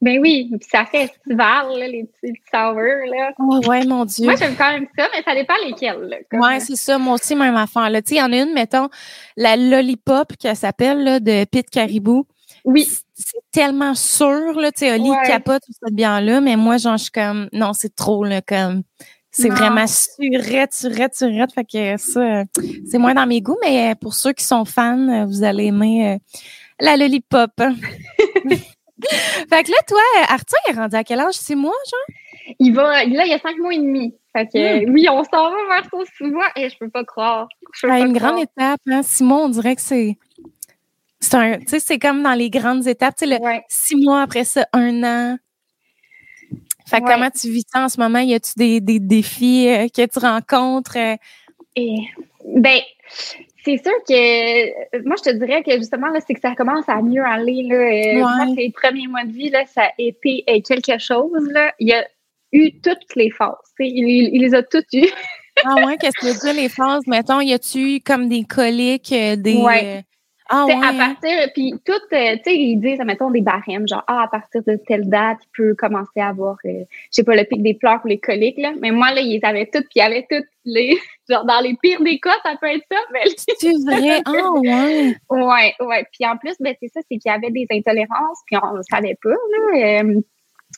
Ben 0.00 0.20
oui, 0.20 0.48
puis 0.48 0.68
ça 0.70 0.84
fait 0.84 1.04
estival, 1.04 1.76
là, 1.76 1.88
les 1.88 2.04
petits 2.04 2.40
sour, 2.52 2.74
là. 2.74 3.32
Oh, 3.40 3.60
ouais, 3.66 3.84
mon 3.84 4.04
Dieu. 4.04 4.26
Moi, 4.26 4.36
j'aime 4.36 4.54
quand 4.56 4.70
même 4.72 4.86
ça, 4.96 5.08
mais 5.12 5.22
ça 5.24 5.34
dépend 5.34 5.54
lesquels, 5.66 6.02
là. 6.02 6.16
Ouais, 6.38 6.60
c'est 6.60 6.76
ça. 6.76 6.98
Moi 6.98 7.14
aussi, 7.14 7.34
même 7.34 7.56
affaire, 7.56 7.90
là. 7.90 8.00
Tu 8.00 8.10
sais, 8.10 8.14
il 8.14 8.18
y 8.18 8.22
en 8.22 8.32
a 8.32 8.36
une, 8.36 8.54
mettons, 8.54 8.88
la 9.36 9.56
Lollipop, 9.56 10.36
qui 10.36 10.54
s'appelle, 10.54 11.02
là, 11.02 11.18
de 11.18 11.44
Pete 11.46 11.68
Caribou. 11.70 12.26
Oui. 12.64 12.86
C'est 13.14 13.40
tellement 13.50 13.94
sûr, 13.96 14.52
là. 14.60 14.70
Tu 14.70 14.80
sais, 14.80 14.92
Oli 14.92 15.10
capote 15.26 15.62
tout 15.66 15.72
ça 15.72 15.90
bien-là, 15.90 16.40
mais 16.40 16.54
moi, 16.54 16.76
genre, 16.76 16.96
je 16.96 17.04
suis 17.04 17.12
comme, 17.12 17.48
non, 17.52 17.72
c'est 17.72 17.94
trop, 17.94 18.24
là, 18.24 18.40
comme. 18.40 18.82
C'est 19.30 19.50
vraiment 19.50 19.86
surette, 19.86 20.72
surette, 20.72 21.14
surette. 21.14 21.52
Fait 21.52 21.64
que 21.64 21.96
ça, 21.96 22.44
c'est 22.90 22.98
moins 22.98 23.14
dans 23.14 23.26
mes 23.26 23.40
goûts, 23.40 23.58
mais 23.62 23.94
pour 24.00 24.14
ceux 24.14 24.32
qui 24.32 24.44
sont 24.44 24.64
fans, 24.64 25.26
vous 25.26 25.44
allez 25.44 25.66
aimer 25.66 26.14
euh, 26.14 26.18
la 26.80 26.96
Lollipop. 26.96 27.50
fait 29.48 29.64
que 29.64 29.70
là, 29.70 29.78
toi, 29.86 30.00
Arthur 30.28 30.58
est 30.68 30.72
rendu 30.72 30.96
à 30.96 31.04
quel 31.04 31.20
âge? 31.20 31.34
Six 31.34 31.56
mois, 31.56 31.74
genre? 31.90 32.16
Il 32.58 32.74
va, 32.74 33.04
là, 33.04 33.24
il 33.24 33.30
y 33.30 33.34
a 33.34 33.38
cinq 33.38 33.58
mois 33.58 33.74
et 33.74 33.78
demi. 33.78 34.14
Fait 34.34 34.46
que, 34.46 34.86
hmm. 34.86 34.92
oui, 34.92 35.06
on 35.10 35.22
s'en 35.24 35.50
va 35.50 35.56
vers 35.68 35.88
son 35.90 36.04
six 36.16 36.30
mois 36.30 36.48
et 36.56 36.68
je 36.68 36.78
peux 36.78 36.88
pas 36.88 37.04
croire. 37.04 37.48
C'est 37.74 37.88
une 37.88 38.12
grande 38.12 38.40
étape, 38.40 38.80
hein. 38.88 39.02
Six 39.02 39.22
mois, 39.22 39.44
on 39.44 39.48
dirait 39.48 39.76
que 39.76 39.82
c'est. 39.82 40.16
C'est 41.20 41.34
un, 41.34 41.58
tu 41.58 41.66
sais, 41.68 41.80
c'est 41.80 41.98
comme 41.98 42.22
dans 42.22 42.34
les 42.34 42.48
grandes 42.48 42.86
étapes, 42.86 43.16
tu 43.16 43.28
sais, 43.28 43.64
six 43.68 43.96
mois 43.96 44.22
après 44.22 44.44
ça, 44.44 44.66
un 44.72 45.02
an. 45.02 45.38
Fait 46.88 47.00
que 47.00 47.06
comment 47.06 47.28
tu 47.30 47.50
vis 47.50 47.64
ça 47.70 47.84
en 47.84 47.88
ce 47.88 48.00
moment? 48.00 48.20
Y 48.20 48.34
a-tu 48.34 48.52
des, 48.56 48.80
des 48.80 48.98
défis 48.98 49.68
euh, 49.68 49.88
que 49.88 50.06
tu 50.06 50.18
rencontres? 50.20 50.96
Euh? 50.96 51.16
Et, 51.76 51.96
ben, 52.46 52.80
c'est 53.68 53.82
sûr 53.82 53.92
que 54.08 54.96
euh, 54.96 55.02
moi 55.04 55.16
je 55.18 55.30
te 55.30 55.36
dirais 55.36 55.62
que 55.62 55.72
justement 55.76 56.08
là 56.08 56.20
c'est 56.26 56.32
que 56.32 56.40
ça 56.40 56.54
commence 56.54 56.88
à 56.88 57.02
mieux 57.02 57.22
aller 57.22 57.64
là. 57.64 57.76
Euh, 57.76 58.20
moi 58.20 58.54
les 58.56 58.70
premiers 58.70 59.06
mois 59.06 59.24
de 59.24 59.32
vie 59.32 59.50
là 59.50 59.64
ça 59.66 59.82
a 59.82 59.90
été 59.98 60.44
euh, 60.48 60.60
quelque 60.66 60.98
chose 60.98 61.46
là. 61.50 61.74
Il 61.78 61.88
y 61.88 61.92
a 61.92 62.06
eu 62.52 62.80
toutes 62.80 63.14
les 63.14 63.30
phases. 63.30 63.52
Il, 63.78 64.08
il, 64.34 64.40
les 64.40 64.54
a 64.54 64.62
toutes 64.62 64.90
eues. 64.94 65.10
ah 65.64 65.74
ouais, 65.84 65.96
qu'est-ce 65.98 66.18
que 66.18 66.26
tu 66.26 66.32
veux 66.32 66.52
dire 66.52 66.62
les 66.62 66.68
phases? 66.70 67.06
Mettons, 67.06 67.40
y 67.40 67.52
a-tu 67.52 68.00
comme 68.00 68.28
des 68.28 68.44
coliques, 68.44 69.10
des 69.10 70.02
ah, 70.50 70.64
ouais. 70.64 70.74
À 70.74 70.92
partir, 70.94 71.52
puis 71.52 71.74
tout, 71.84 71.92
euh, 71.92 72.36
tu 72.36 72.42
sais, 72.44 72.56
ils 72.56 72.80
disent, 72.80 73.00
mettons, 73.04 73.30
des 73.30 73.42
barèmes, 73.42 73.86
genre, 73.86 74.02
ah, 74.06 74.22
à 74.22 74.28
partir 74.28 74.62
de 74.66 74.76
telle 74.86 75.08
date, 75.08 75.38
il 75.42 75.48
peut 75.56 75.74
commencer 75.74 76.20
à 76.20 76.28
avoir, 76.28 76.56
euh, 76.64 76.84
je 76.88 77.06
sais 77.10 77.22
pas, 77.22 77.36
le 77.36 77.44
pic 77.44 77.62
des 77.62 77.74
pleurs 77.74 78.00
ou 78.04 78.08
les 78.08 78.18
coliques, 78.18 78.56
là. 78.56 78.72
Mais 78.80 78.90
moi, 78.90 79.12
là, 79.12 79.20
ils 79.20 79.44
avaient 79.44 79.66
toutes, 79.66 79.84
puis 79.84 79.96
il 79.96 79.98
y 79.98 80.02
avait 80.02 80.26
toutes 80.30 80.48
les, 80.64 80.96
genre, 81.28 81.44
dans 81.44 81.60
les 81.60 81.76
pires 81.82 82.02
des 82.02 82.18
cas, 82.18 82.34
ça 82.42 82.56
peut 82.58 82.68
être 82.68 82.84
ça, 82.90 82.98
mais. 83.12 83.24
C'est 83.36 83.72
vrai? 83.84 84.22
Ah, 84.24 84.50
ouais. 84.52 85.14
Ouais, 85.30 85.74
ouais. 85.80 86.06
Puis 86.12 86.26
en 86.26 86.36
plus, 86.38 86.54
ben, 86.60 86.74
c'est 86.80 86.88
ça, 86.88 87.00
c'est 87.10 87.18
qu'il 87.18 87.30
y 87.30 87.34
avait 87.34 87.50
des 87.50 87.66
intolérances, 87.70 88.40
puis 88.46 88.56
on 88.62 88.76
ne 88.76 88.82
savait 88.82 89.16
pas, 89.22 89.30
là. 89.30 90.02
Euh, 90.02 90.20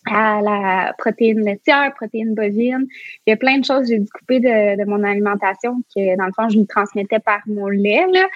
à 0.07 0.41
la 0.41 0.95
protéine 0.99 1.41
laitière, 1.41 1.93
protéine 1.95 2.35
bovine. 2.35 2.87
Il 3.27 3.31
y 3.31 3.33
a 3.33 3.37
plein 3.37 3.59
de 3.59 3.65
choses 3.65 3.83
que 3.83 3.89
j'ai 3.89 3.99
dû 3.99 4.09
couper 4.09 4.41
de, 4.41 4.85
mon 4.87 5.05
alimentation 5.05 5.83
que, 5.95 6.17
dans 6.17 6.27
le 6.27 6.33
fond, 6.35 6.49
je 6.49 6.59
me 6.59 6.65
transmettais 6.65 7.19
par 7.19 7.41
mon 7.47 7.69
lait. 7.69 8.07
Là. 8.13 8.27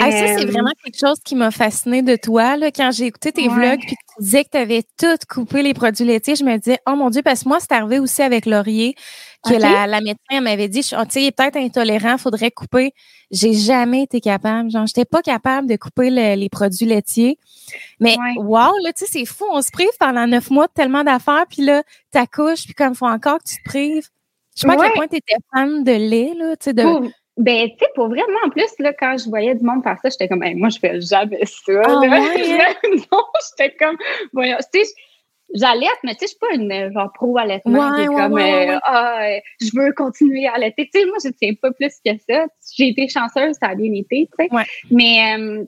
ça, 0.00 0.10
c'est 0.10 0.46
euh, 0.46 0.50
vraiment 0.50 0.72
quelque 0.82 0.98
chose 0.98 1.20
qui 1.24 1.36
m'a 1.36 1.50
fasciné 1.50 2.02
de 2.02 2.16
toi. 2.16 2.56
Là, 2.56 2.70
quand 2.70 2.90
j'ai 2.90 3.06
écouté 3.06 3.32
tes 3.32 3.48
vlogs 3.48 3.80
puis 3.80 3.96
que 3.96 4.14
tu 4.16 4.22
disais 4.22 4.44
que 4.44 4.50
tu 4.50 4.58
avais 4.58 4.82
tout 4.98 5.16
coupé 5.28 5.62
les 5.62 5.74
produits 5.74 6.04
laitiers, 6.04 6.34
je 6.34 6.44
me 6.44 6.56
disais, 6.56 6.78
oh 6.86 6.96
mon 6.96 7.10
Dieu, 7.10 7.22
parce 7.22 7.44
que 7.44 7.48
moi, 7.48 7.58
c'est 7.60 7.72
arrivé 7.72 7.98
aussi 7.98 8.22
avec 8.22 8.46
Laurier 8.46 8.94
que 9.48 9.54
la, 9.54 9.86
la 9.86 10.00
médecin 10.00 10.40
m'avait 10.40 10.68
dit, 10.68 10.80
tu 10.80 10.88
sais, 10.88 11.22
il 11.22 11.26
est 11.26 11.36
peut-être 11.36 11.56
intolérant, 11.56 12.18
faudrait 12.18 12.50
couper. 12.50 12.92
J'ai 13.30 13.52
jamais 13.52 14.02
été 14.02 14.20
capable. 14.20 14.70
Genre, 14.70 14.86
j'étais 14.86 15.04
pas 15.04 15.22
capable 15.22 15.68
de 15.68 15.76
couper 15.76 16.10
les 16.10 16.48
produits 16.48 16.86
laitiers. 16.86 17.38
Mais 18.00 18.16
wow, 18.36 18.76
là, 18.82 18.92
tu 18.92 19.04
sais, 19.04 19.10
c'est 19.10 19.24
fou. 19.26 19.44
On 19.50 19.62
se 19.62 19.70
prive 19.70 19.88
pendant 19.98 20.26
neuf 20.26 20.50
mois 20.50 20.66
de 20.66 20.72
tellement 20.72 21.04
d'affaires, 21.04 21.44
puis 21.48 21.62
là, 21.62 21.82
t'accouches, 22.10 22.64
puis 22.64 22.74
comme 22.74 22.92
il 22.92 22.96
faut 22.96 23.06
encore 23.06 23.38
que 23.38 23.48
tu 23.48 23.56
te 23.56 23.64
prives. 23.64 24.08
Je 24.56 24.60
sais 24.60 24.66
pas 24.68 24.74
à 24.74 24.76
quel 24.76 24.92
point 24.92 25.08
tu 25.08 25.16
étais 25.16 25.34
fan 25.52 25.82
de 25.82 25.92
lait, 25.92 26.32
là, 26.36 26.56
tu 26.56 26.64
sais, 26.64 26.72
de... 26.74 26.82
ben, 27.36 27.68
tu 27.68 27.76
sais, 27.80 27.90
pour 27.96 28.06
vraiment, 28.08 28.38
en 28.46 28.50
plus, 28.50 28.70
là, 28.78 28.92
quand 28.92 29.16
je 29.18 29.28
voyais 29.28 29.54
du 29.54 29.64
monde 29.64 29.82
faire 29.82 29.98
ça, 30.00 30.08
j'étais 30.10 30.28
comme, 30.28 30.44
moi, 30.56 30.68
je 30.68 30.78
fais 30.78 31.00
jamais 31.00 31.44
ça. 31.44 31.82
Ah, 31.84 31.98
Ouais, 31.98 32.08
hein? 32.08 32.74
non, 33.12 33.22
j'étais 33.58 33.74
comme, 33.76 33.96
voyons, 34.32 34.56
tu 34.72 34.84
sais, 34.84 34.92
j'allaite, 35.54 35.98
mais 36.02 36.14
tu 36.14 36.20
sais, 36.20 36.26
je 36.26 36.30
suis 36.30 36.38
pas 36.38 36.54
une 36.54 36.92
genre 36.92 37.12
pro 37.12 37.38
allaitement. 37.38 37.90
Ouais, 37.90 38.06
comme 38.06 38.38
euh, 38.38 38.78
ah, 38.82 39.26
je 39.60 39.70
veux 39.74 39.92
continuer 39.92 40.46
à 40.46 40.54
allaiter. 40.54 40.88
Tu 40.92 41.00
sais, 41.00 41.06
moi, 41.06 41.16
je 41.24 41.30
tiens 41.30 41.52
pas 41.60 41.70
plus 41.72 41.94
que 42.04 42.12
ça. 42.28 42.46
J'ai 42.76 42.88
été 42.88 43.08
chanceuse, 43.08 43.56
ça 43.60 43.68
a 43.68 43.74
bien 43.74 43.92
été, 43.92 44.28
tu 44.38 44.46
sais. 44.46 44.66
Mais 44.90 45.36
euh, 45.38 45.64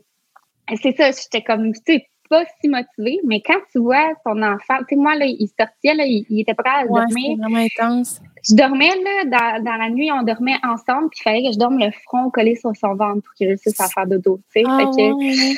c'est 0.83 0.97
ça, 0.97 1.11
j'étais 1.13 1.43
comme, 1.43 1.73
tu 1.73 1.81
sais, 1.87 2.07
pas 2.29 2.45
si 2.61 2.69
motivée, 2.69 3.21
mais 3.25 3.41
quand 3.41 3.61
tu 3.71 3.79
vois 3.79 4.13
ton 4.25 4.43
enfant, 4.43 4.79
tu 4.81 4.87
sais, 4.91 4.97
moi, 4.97 5.15
là, 5.15 5.27
il 5.27 5.49
sortait, 5.59 5.95
là, 5.95 6.05
il, 6.07 6.41
était 6.41 6.55
prêt 6.55 6.71
à 6.71 6.85
dormir. 6.85 7.37
vraiment 7.39 7.59
intense. 7.59 8.21
Je 8.49 8.55
dormais, 8.55 8.91
là, 8.91 9.25
dans, 9.25 9.65
dans, 9.65 9.77
la 9.77 9.91
nuit, 9.91 10.11
on 10.13 10.23
dormait 10.23 10.57
ensemble, 10.65 11.09
puis 11.11 11.21
il 11.21 11.23
fallait 11.23 11.43
que 11.45 11.53
je 11.53 11.59
dorme 11.59 11.79
le 11.79 11.91
front 12.05 12.31
collé 12.31 12.57
sur 12.57 12.75
son 12.77 12.95
ventre 12.95 13.23
pour 13.23 13.35
qu'il 13.35 13.49
réussisse 13.49 13.81
à 13.81 13.89
faire 13.89 14.07
dodo, 14.07 14.41
tu 14.53 14.61
sais. 14.61 14.67
Ah, 14.67 14.85
que, 14.85 15.57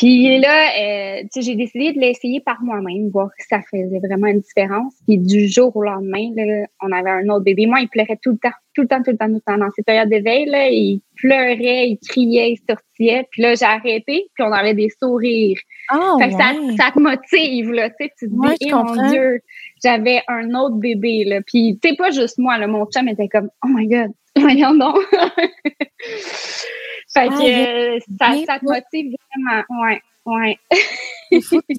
puis 0.00 0.40
là, 0.40 0.70
euh, 0.80 1.22
j'ai 1.36 1.56
décidé 1.56 1.92
de 1.92 2.00
l'essayer 2.00 2.40
par 2.40 2.62
moi-même, 2.62 3.10
voir 3.10 3.28
si 3.38 3.46
ça 3.48 3.60
faisait 3.70 3.98
vraiment 3.98 4.28
une 4.28 4.40
différence. 4.40 4.94
Puis 5.06 5.18
du 5.18 5.46
jour 5.46 5.76
au 5.76 5.82
lendemain, 5.82 6.30
là, 6.34 6.66
on 6.80 6.90
avait 6.90 7.10
un 7.10 7.28
autre 7.28 7.44
bébé. 7.44 7.66
Moi, 7.66 7.80
il 7.80 7.88
pleurait 7.90 8.18
tout 8.22 8.30
le 8.30 8.38
temps, 8.38 8.56
tout 8.72 8.80
le 8.80 8.88
temps, 8.88 9.02
tout 9.02 9.10
le 9.10 9.18
temps, 9.18 9.26
tout 9.26 9.34
le 9.34 9.40
temps. 9.40 9.58
Dans 9.58 9.68
ces 9.76 9.82
périodes 9.82 10.08
d'éveil, 10.08 10.46
là, 10.46 10.68
il 10.68 11.02
pleurait, 11.16 11.90
il 11.90 11.98
criait, 11.98 12.52
il 12.52 12.56
sortait. 12.66 13.28
Puis 13.30 13.42
là, 13.42 13.54
j'ai 13.54 13.66
arrêté, 13.66 14.26
puis 14.32 14.42
on 14.42 14.52
avait 14.52 14.72
des 14.72 14.88
sourires. 14.98 15.58
Oh, 15.94 16.16
fait 16.18 16.30
que 16.30 16.34
ça, 16.34 16.54
ça, 16.78 16.92
te 16.92 16.98
motive, 16.98 17.70
là, 17.72 17.90
tu 17.90 17.96
sais, 18.00 18.12
tu 18.18 18.30
te 18.30 18.30
dis, 18.30 18.56
eh, 18.68 18.72
mon 18.72 19.10
Dieu, 19.10 19.42
j'avais 19.84 20.22
un 20.28 20.54
autre 20.54 20.76
bébé, 20.76 21.24
là. 21.26 21.42
Puis, 21.46 21.78
tu 21.82 21.90
sais, 21.90 21.96
pas 21.96 22.10
juste 22.10 22.38
moi, 22.38 22.56
là, 22.56 22.66
mon 22.66 22.86
chum 22.86 23.06
était 23.06 23.28
comme, 23.28 23.50
oh 23.62 23.68
my 23.68 23.86
God, 23.86 24.12
voyons 24.38 24.74
donc. 24.74 24.96
Fait 27.12 27.28
que 27.28 27.96
ah, 28.20 28.34
ça, 28.36 28.44
ça 28.46 28.58
te 28.58 28.64
motive 28.64 29.16
vraiment. 29.34 29.62
Ouais, 29.82 30.00
ouais. 30.26 30.58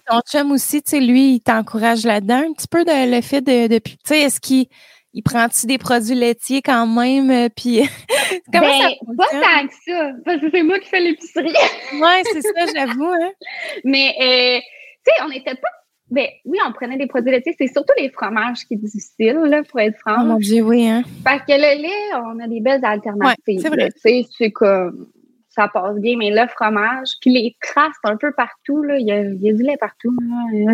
Ton 0.08 0.22
chum 0.30 0.52
aussi, 0.52 0.82
tu 0.82 0.92
sais, 0.92 1.00
lui, 1.00 1.36
il 1.36 1.40
t'encourage 1.42 2.06
là-dedans 2.06 2.44
un 2.50 2.54
petit 2.54 2.68
peu 2.68 2.84
de, 2.84 3.16
le 3.16 3.22
fait 3.22 3.42
de, 3.42 3.68
de 3.68 3.80
tu 3.80 3.96
sais, 4.06 4.22
est-ce 4.22 4.40
qu'il 4.40 4.68
il 5.14 5.24
prend-tu 5.24 5.68
des 5.68 5.78
produits 5.78 6.16
laitiers 6.16 6.62
quand 6.62 6.88
même? 6.88 7.32
Euh, 7.32 7.50
puis 7.56 7.82
comment 8.52 8.68
ben, 8.68 8.82
ça 8.82 8.90
Pas 9.18 9.28
tant 9.32 9.68
que 9.68 9.74
ça, 9.86 10.12
parce 10.26 10.42
que 10.42 10.50
c'est 10.52 10.64
moi 10.64 10.80
qui 10.80 10.90
fais 10.90 11.02
l'épicerie. 11.02 11.54
oui, 11.94 12.24
c'est 12.32 12.42
ça, 12.42 12.66
j'avoue. 12.76 13.12
Hein. 13.12 13.32
Mais, 13.84 14.16
euh, 14.22 14.60
tu 15.06 15.14
sais, 15.14 15.24
on 15.24 15.30
n'était 15.30 15.56
pas 15.56 15.70
ben 16.10 16.28
oui, 16.44 16.58
on 16.68 16.74
prenait 16.74 16.98
des 16.98 17.08
produits 17.08 17.32
laitiers. 17.32 17.56
C'est 17.58 17.72
surtout 17.72 17.94
les 17.98 18.10
fromages 18.10 18.66
qui 18.68 18.74
est 18.74 18.78
difficile, 18.78 19.40
là, 19.46 19.64
pour 19.64 19.80
être 19.80 19.98
franc. 19.98 20.18
Oh 20.20 20.26
mon 20.26 20.36
Dieu, 20.36 20.62
oui, 20.62 20.86
hein. 20.86 21.04
Parce 21.24 21.40
que 21.44 21.54
le 21.54 21.82
lait, 21.82 22.16
on 22.16 22.38
a 22.44 22.48
des 22.50 22.60
belles 22.60 22.84
alternatives. 22.84 23.38
Ouais, 23.48 23.90
c'est 23.96 24.14
vrai. 24.14 24.26
C'est 24.38 24.52
comme 24.52 25.08
ça 25.54 25.68
passe 25.68 25.98
bien, 25.98 26.16
mais 26.18 26.30
le 26.30 26.48
fromage, 26.48 27.10
puis 27.20 27.32
les 27.32 27.56
traces 27.62 27.98
un 28.06 28.16
peu 28.16 28.32
partout, 28.32 28.82
là, 28.84 28.98
il 28.98 29.06
y 29.06 29.12
a, 29.12 29.22
y 29.22 29.50
a, 29.50 29.54
du 29.54 29.64
lait 29.64 29.78
partout. 29.78 30.16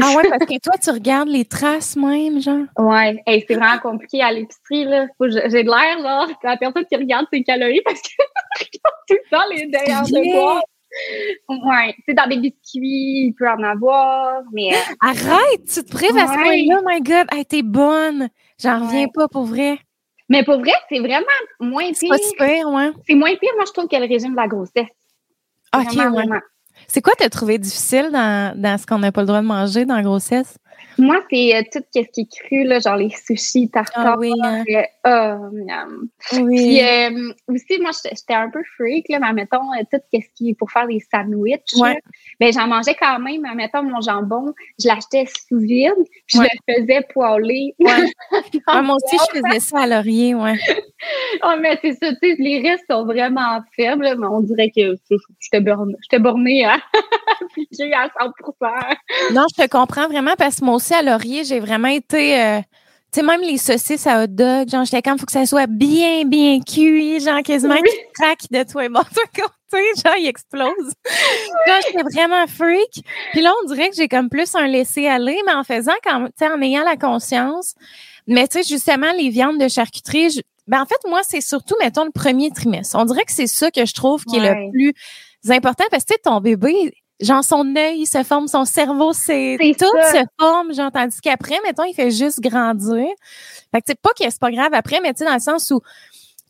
Ah 0.02 0.16
ouais, 0.16 0.30
parce 0.30 0.46
que 0.46 0.60
toi, 0.60 0.74
tu 0.82 0.92
regardes 0.92 1.30
les 1.30 1.46
traces 1.46 1.96
même, 1.96 2.40
genre? 2.40 2.66
Ouais, 2.78 3.22
hey, 3.26 3.44
c'est 3.48 3.56
vraiment 3.56 3.80
compliqué 3.80 4.22
à 4.22 4.32
l'épicerie, 4.32 4.86
là. 4.86 5.08
J'ai 5.20 5.64
de 5.64 5.70
l'air, 5.70 6.00
genre, 6.00 6.28
la 6.44 6.58
personne 6.58 6.86
qui 6.86 6.96
regarde 6.96 7.26
ses 7.34 7.44
calories 7.44 7.82
parce 7.84 8.02
que 8.02 8.10
tout 9.08 9.16
le 9.16 9.30
temps 9.32 9.44
les 9.52 9.66
derrière 9.66 10.04
de 10.04 10.32
boire. 10.32 10.62
Ouais, 11.50 11.96
c'est 12.08 12.14
dans 12.14 12.28
des 12.28 12.38
biscuits, 12.38 13.28
il 13.28 13.34
peut 13.38 13.50
en 13.50 13.62
avoir, 13.64 14.42
mais. 14.52 14.74
Euh, 14.74 14.94
Arrête, 15.02 15.66
tu 15.66 15.84
te 15.84 15.92
prives 15.92 16.18
à 16.18 16.28
ce 16.28 16.34
point-là, 16.34 16.82
my 16.86 17.02
God, 17.02 17.28
hey, 17.32 17.46
t'es 17.46 17.64
bonne. 17.64 18.30
J'en 18.62 18.86
reviens 18.86 19.08
pas 19.14 19.28
pour 19.28 19.46
vrai. 19.46 19.80
Mais 20.30 20.44
pour 20.44 20.60
vrai, 20.60 20.74
c'est 20.90 21.00
vraiment 21.00 21.26
moins 21.60 21.92
pire. 21.92 22.14
C'est 22.16 22.36
pire, 22.38 22.70
ouais. 22.70 22.92
C'est 23.08 23.16
moins 23.16 23.36
pire, 23.36 23.52
moi, 23.56 23.64
je 23.66 23.72
trouve, 23.72 23.88
que 23.88 23.96
le 23.96 24.08
régime 24.08 24.32
de 24.32 24.36
la 24.36 24.48
grossesse. 24.48 24.88
OK, 25.76 25.96
ouais. 25.96 26.40
C'est 26.88 27.02
quoi 27.02 27.14
t'as 27.18 27.30
trouvé 27.30 27.58
difficile 27.58 28.10
dans, 28.12 28.54
dans 28.56 28.78
ce 28.78 28.86
qu'on 28.86 29.00
n'a 29.00 29.12
pas 29.12 29.22
le 29.22 29.28
droit 29.28 29.42
de 29.42 29.48
manger 29.48 29.86
dans 29.86 29.96
la 29.96 30.04
grossesse? 30.04 30.58
Moi, 30.98 31.24
c'est 31.30 31.56
euh, 31.56 31.62
tout 31.72 31.84
ce 31.94 32.00
qui 32.02 32.22
est 32.22 32.40
cru, 32.40 32.64
là, 32.64 32.80
genre 32.80 32.96
les 32.96 33.10
sushis, 33.10 33.70
tartare. 33.70 34.16
Ah 34.16 34.16
oui. 34.18 34.34
Hein. 34.44 34.64
Euh, 35.06 35.38
oh, 35.44 36.40
oui. 36.42 36.56
Puis 36.56 36.82
euh, 36.84 37.34
aussi, 37.48 37.80
moi, 37.82 37.92
j'étais 38.04 38.34
un 38.34 38.50
peu 38.50 38.62
freak, 38.76 39.08
là, 39.10 39.20
mais 39.20 39.34
mettons, 39.34 39.70
tout 39.92 40.00
ce 40.14 40.20
qui 40.36 40.50
est 40.50 40.54
pour 40.56 40.72
faire 40.72 40.88
des 40.88 41.02
sandwichs. 41.14 41.74
Ouais. 41.78 42.00
Ben, 42.40 42.52
j'en 42.52 42.68
mangeais 42.68 42.96
quand 42.96 43.20
même, 43.20 43.42
mais 43.42 43.56
mettons, 43.56 43.84
mon 43.84 44.02
jambon, 44.02 44.54
je 44.80 44.88
l'achetais 44.88 45.26
sous 45.48 45.60
vide, 45.60 45.94
puis 46.26 46.40
je 46.40 46.42
le 46.42 46.76
faisais 46.76 47.08
poêler. 47.14 47.76
Ouais. 48.68 48.82
moi 48.82 48.96
aussi, 48.96 49.18
je 49.34 49.40
faisais 49.40 49.60
ça 49.60 49.82
à 49.82 49.88
laurier, 49.88 50.36
ouais. 50.36 50.56
oh, 51.44 51.54
mais 51.62 51.78
c'est 51.82 51.94
ça, 51.94 52.12
tu 52.22 52.30
sais, 52.30 52.36
les 52.40 52.62
restes 52.62 52.86
sont 52.90 53.06
vraiment 53.06 53.62
faibles, 53.76 54.16
mais 54.18 54.28
on 54.28 54.42
dirait 54.42 54.72
que 54.76 54.96
j'étais 55.40 55.60
bornée, 55.62 55.96
bornée 56.20 56.66
à 56.66 56.78
appliquer 57.42 57.94
à 57.94 58.08
100% 58.08 59.34
Non, 59.34 59.46
je 59.56 59.64
te 59.64 59.70
comprends 59.70 60.08
vraiment 60.08 60.34
parce 60.38 60.60
que 60.60 60.66
moi 60.66 60.76
aussi, 60.76 60.87
à 60.94 61.02
Laurier, 61.02 61.44
j'ai 61.44 61.60
vraiment 61.60 61.88
été. 61.88 62.40
Euh, 62.42 62.60
tu 63.14 63.22
sais, 63.22 63.26
même 63.26 63.42
les 63.42 63.58
saucisses 63.58 64.06
à 64.06 64.24
hot 64.24 64.28
dog, 64.28 64.70
genre, 64.70 64.84
j'étais 64.84 65.02
comme, 65.02 65.18
faut 65.18 65.26
que 65.26 65.32
ça 65.32 65.46
soit 65.46 65.68
bien, 65.68 66.26
bien 66.26 66.60
cuit, 66.60 67.22
genre, 67.22 67.42
quasiment 67.42 67.76
oui. 67.76 67.90
qui 67.90 68.22
craque 68.22 68.52
de 68.52 68.70
toi 68.70 68.86
et 68.86 68.90
bon, 68.90 69.00
côté, 69.34 69.84
genre, 70.04 70.16
il 70.20 70.28
explose. 70.28 70.94
là, 71.68 71.80
j'étais 71.86 72.04
vraiment 72.04 72.46
freak. 72.48 73.06
Puis 73.32 73.42
là, 73.42 73.54
on 73.64 73.68
dirait 73.68 73.90
que 73.90 73.96
j'ai 73.96 74.10
comme 74.10 74.30
plus 74.30 74.54
un 74.56 74.68
laisser-aller, 74.68 75.40
mais 75.46 75.54
en 75.54 75.64
faisant, 75.64 75.94
quand, 76.04 76.26
tu 76.26 76.32
sais, 76.40 76.52
en 76.52 76.62
ayant 76.62 76.84
la 76.84 76.98
conscience. 76.98 77.76
Mais 78.28 78.46
tu 78.48 78.62
sais, 78.62 78.68
justement, 78.68 79.12
les 79.14 79.30
viandes 79.30 79.58
de 79.58 79.70
charcuterie, 79.70 80.42
ben, 80.68 80.82
en 80.82 80.86
fait, 80.86 81.00
moi, 81.08 81.22
c'est 81.24 81.42
surtout, 81.42 81.76
mettons, 81.80 82.04
le 82.04 82.12
premier 82.12 82.52
trimestre. 82.52 82.98
On 83.00 83.06
dirait 83.06 83.24
que 83.24 83.32
c'est 83.32 83.48
ça 83.48 83.72
que 83.72 83.86
je 83.86 83.94
trouve 83.94 84.26
qui 84.26 84.36
est 84.36 84.54
le 84.54 84.70
plus 84.72 84.94
important 85.50 85.86
parce 85.90 86.04
que, 86.04 86.10
tu 86.10 86.16
sais, 86.16 86.22
ton 86.24 86.42
bébé, 86.42 86.94
genre 87.20 87.44
son 87.44 87.76
œil 87.76 88.06
se 88.06 88.24
forme, 88.24 88.48
son 88.48 88.66
cerveau, 88.66 89.14
c'est 89.14 89.58
tout 89.78 89.86
se 89.86 90.24
forme, 90.40 90.74
genre 90.74 90.92
tandis 90.92 91.20
qu'après, 91.22 91.56
mettons, 91.66 91.84
il 91.84 91.94
fait 91.94 92.12
juste 92.12 92.40
grandir. 92.40 93.08
Fait 93.72 93.80
que 93.80 93.86
c'est 93.88 94.00
pas 94.00 94.12
que 94.12 94.24
c'est 94.24 94.40
pas 94.40 94.52
grave 94.52 94.74
après, 94.74 95.00
mais 95.02 95.14
tu 95.14 95.20
sais 95.20 95.26
dans 95.26 95.34
le 95.34 95.40
sens 95.40 95.72
où 95.72 95.82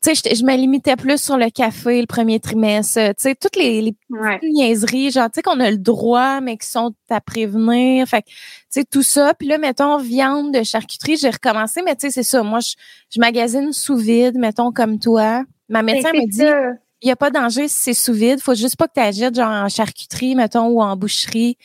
tu 0.03 0.13
sais, 0.13 0.35
je, 0.35 0.45
me 0.45 0.55
limitais 0.55 0.95
plus 0.95 1.21
sur 1.21 1.37
le 1.37 1.49
café 1.49 1.99
le 1.99 2.05
premier 2.05 2.39
trimestre. 2.39 2.99
Tu 2.99 3.13
sais, 3.17 3.35
toutes 3.35 3.55
les, 3.55 3.81
les 3.81 3.93
petites 3.93 4.43
niaiseries, 4.43 5.09
genre, 5.09 5.25
tu 5.25 5.35
sais, 5.35 5.41
qu'on 5.41 5.59
a 5.59 5.71
le 5.71 5.77
droit, 5.77 6.39
mais 6.39 6.55
qui 6.57 6.67
sont 6.67 6.93
à 7.09 7.19
prévenir. 7.19 8.07
Fait 8.07 8.21
tu 8.21 8.33
sais, 8.69 8.85
tout 8.85 9.01
ça. 9.01 9.33
Puis 9.33 9.47
là, 9.47 9.57
mettons, 9.57 9.97
viande 9.97 10.53
de 10.53 10.61
charcuterie, 10.61 11.17
j'ai 11.17 11.31
recommencé, 11.31 11.81
mais 11.81 11.95
tu 11.95 12.07
sais, 12.07 12.11
c'est 12.11 12.23
ça. 12.23 12.43
Moi, 12.43 12.59
je, 12.59 12.75
je 13.09 13.19
magasine 13.19 13.73
sous 13.73 13.95
vide, 13.95 14.37
mettons, 14.37 14.71
comme 14.71 14.99
toi. 14.99 15.43
Ma 15.67 15.81
ben, 15.81 15.95
médecin 15.95 16.11
me 16.13 16.29
dit, 16.29 16.77
il 17.01 17.05
n'y 17.05 17.11
a 17.11 17.15
pas 17.15 17.29
de 17.29 17.35
danger 17.35 17.67
si 17.67 17.79
c'est 17.79 17.93
sous 17.93 18.13
vide. 18.13 18.39
Faut 18.39 18.55
juste 18.55 18.75
pas 18.75 18.87
que 18.87 18.93
tu 18.93 18.99
agites 18.99 19.35
genre 19.35 19.49
en 19.49 19.69
charcuterie, 19.69 20.35
mettons, 20.35 20.67
ou 20.67 20.81
en 20.81 20.95
boucherie, 20.95 21.57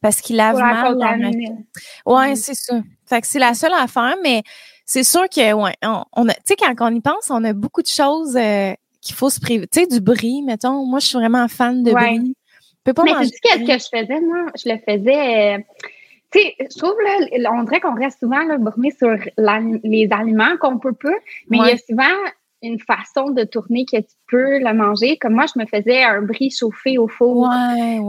parce 0.00 0.20
qu'il 0.20 0.36
lave 0.36 0.56
mal. 0.56 0.96
ouais, 2.06 2.32
mm. 2.32 2.36
c'est 2.36 2.54
ça. 2.54 2.80
Fait 3.06 3.20
que 3.20 3.26
c'est 3.26 3.38
la 3.38 3.54
seule 3.54 3.72
affaire, 3.72 4.16
mais 4.22 4.42
c'est 4.84 5.04
sûr 5.04 5.28
que, 5.28 5.52
ouais, 5.52 5.74
on, 5.82 6.28
a, 6.28 6.34
tu 6.34 6.40
sais, 6.46 6.56
quand 6.56 6.74
on 6.80 6.94
y 6.94 7.00
pense, 7.00 7.30
on 7.30 7.42
a 7.44 7.52
beaucoup 7.52 7.82
de 7.82 7.88
choses 7.88 8.36
euh, 8.36 8.72
qu'il 9.00 9.14
faut 9.14 9.30
se 9.30 9.40
priver. 9.40 9.66
Tu 9.66 9.80
sais, 9.80 9.86
du 9.86 10.00
brie, 10.00 10.42
mettons. 10.42 10.84
Moi, 10.84 10.98
je 10.98 11.06
suis 11.06 11.18
vraiment 11.18 11.48
fan 11.48 11.82
de 11.82 11.92
brie. 11.92 12.34
Je 12.58 12.90
peux 12.90 12.92
pas 12.92 13.04
mais 13.04 13.14
manger. 13.14 13.30
qu'est-ce 13.42 13.64
que 13.64 13.96
je 13.96 14.02
faisais, 14.02 14.20
moi? 14.20 14.46
Je 14.62 14.68
le 14.68 14.78
faisais. 14.78 15.56
Euh, 15.56 15.58
tu 16.30 16.40
sais, 16.40 16.54
je 16.58 16.78
trouve, 16.78 16.94
là, 17.02 17.52
on 17.52 17.62
dirait 17.62 17.80
qu'on 17.80 17.94
reste 17.94 18.18
souvent 18.18 18.42
là, 18.44 18.58
sur 18.98 19.16
les 19.38 20.08
aliments 20.10 20.56
qu'on 20.60 20.78
peut 20.78 20.92
pas, 20.92 21.14
mais 21.48 21.58
il 21.58 21.66
y 21.66 21.70
a 21.70 21.78
souvent 21.78 22.14
une 22.64 22.80
façon 22.80 23.30
de 23.30 23.44
tourner 23.44 23.84
que 23.84 23.98
tu 23.98 24.14
peux 24.28 24.58
le 24.58 24.72
manger. 24.74 25.16
Comme 25.18 25.34
moi, 25.34 25.46
je 25.52 25.60
me 25.60 25.66
faisais 25.66 26.02
un 26.02 26.22
brie 26.22 26.50
chauffé 26.50 26.98
au 26.98 27.08
four. 27.08 27.48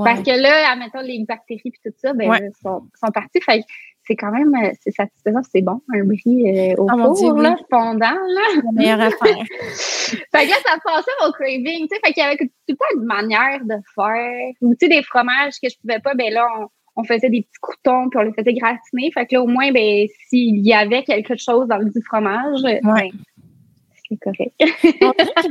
Parce 0.04 0.22
que 0.22 0.42
là, 0.42 0.72
admettons, 0.72 1.02
les 1.02 1.24
bactéries 1.28 1.62
et 1.66 1.90
tout 1.90 1.96
ça, 1.98 2.14
ben, 2.14 2.32
sont, 2.62 2.84
sont 3.00 3.12
partis. 3.12 3.42
Fait 3.42 3.64
c'est 4.08 4.16
quand 4.16 4.32
même, 4.32 4.54
euh, 4.56 4.72
c'est 4.82 4.92
satisfaisant, 4.92 5.42
c'est 5.52 5.62
bon, 5.62 5.82
un 5.94 6.04
brie 6.04 6.72
euh, 6.72 6.76
au 6.78 6.88
oh 6.92 7.16
four, 7.16 7.38
là, 7.40 7.56
fondant, 7.70 8.00
là. 8.00 8.42
La 8.64 8.72
meilleure 8.72 9.02
affaire. 9.02 9.44
fait 9.48 10.46
que 10.46 10.50
là, 10.50 10.56
ça 10.66 10.78
passait 10.84 11.12
au 11.28 11.32
craving, 11.32 11.88
tu 11.88 11.96
sais, 11.96 12.02
fait 12.06 12.14
qu'il 12.14 12.24
y 12.24 12.26
avait 12.26 12.38
tout 12.38 12.48
le 12.70 12.76
temps 12.76 12.86
une 12.96 13.06
manière 13.06 13.60
de 13.64 13.76
faire. 13.96 14.52
Ou, 14.62 14.76
tu 14.76 14.86
sais, 14.86 14.90
des 14.90 15.04
fromages 15.04 15.54
que 15.62 15.70
je 15.70 15.76
pouvais 15.82 16.00
pas, 16.00 16.14
ben 16.14 16.32
là, 16.32 16.48
on, 16.96 17.04
faisait 17.04 17.30
des 17.30 17.42
petits 17.42 17.60
croutons, 17.62 18.10
puis 18.10 18.20
on 18.20 18.24
les 18.24 18.34
faisait 18.34 18.54
gratiner. 18.54 19.12
Fait 19.12 19.26
que 19.26 19.36
là, 19.36 19.42
au 19.42 19.48
moins, 19.48 19.72
ben, 19.72 20.08
s'il 20.28 20.66
y 20.66 20.74
avait 20.74 21.04
quelque 21.04 21.36
chose 21.38 21.68
dans 21.68 21.78
le 21.78 21.86
du 21.86 22.02
fromage, 22.04 22.62
ouais. 22.64 22.80
Ben, 22.84 23.10
c'est 24.10 24.18
correct. 24.18 24.54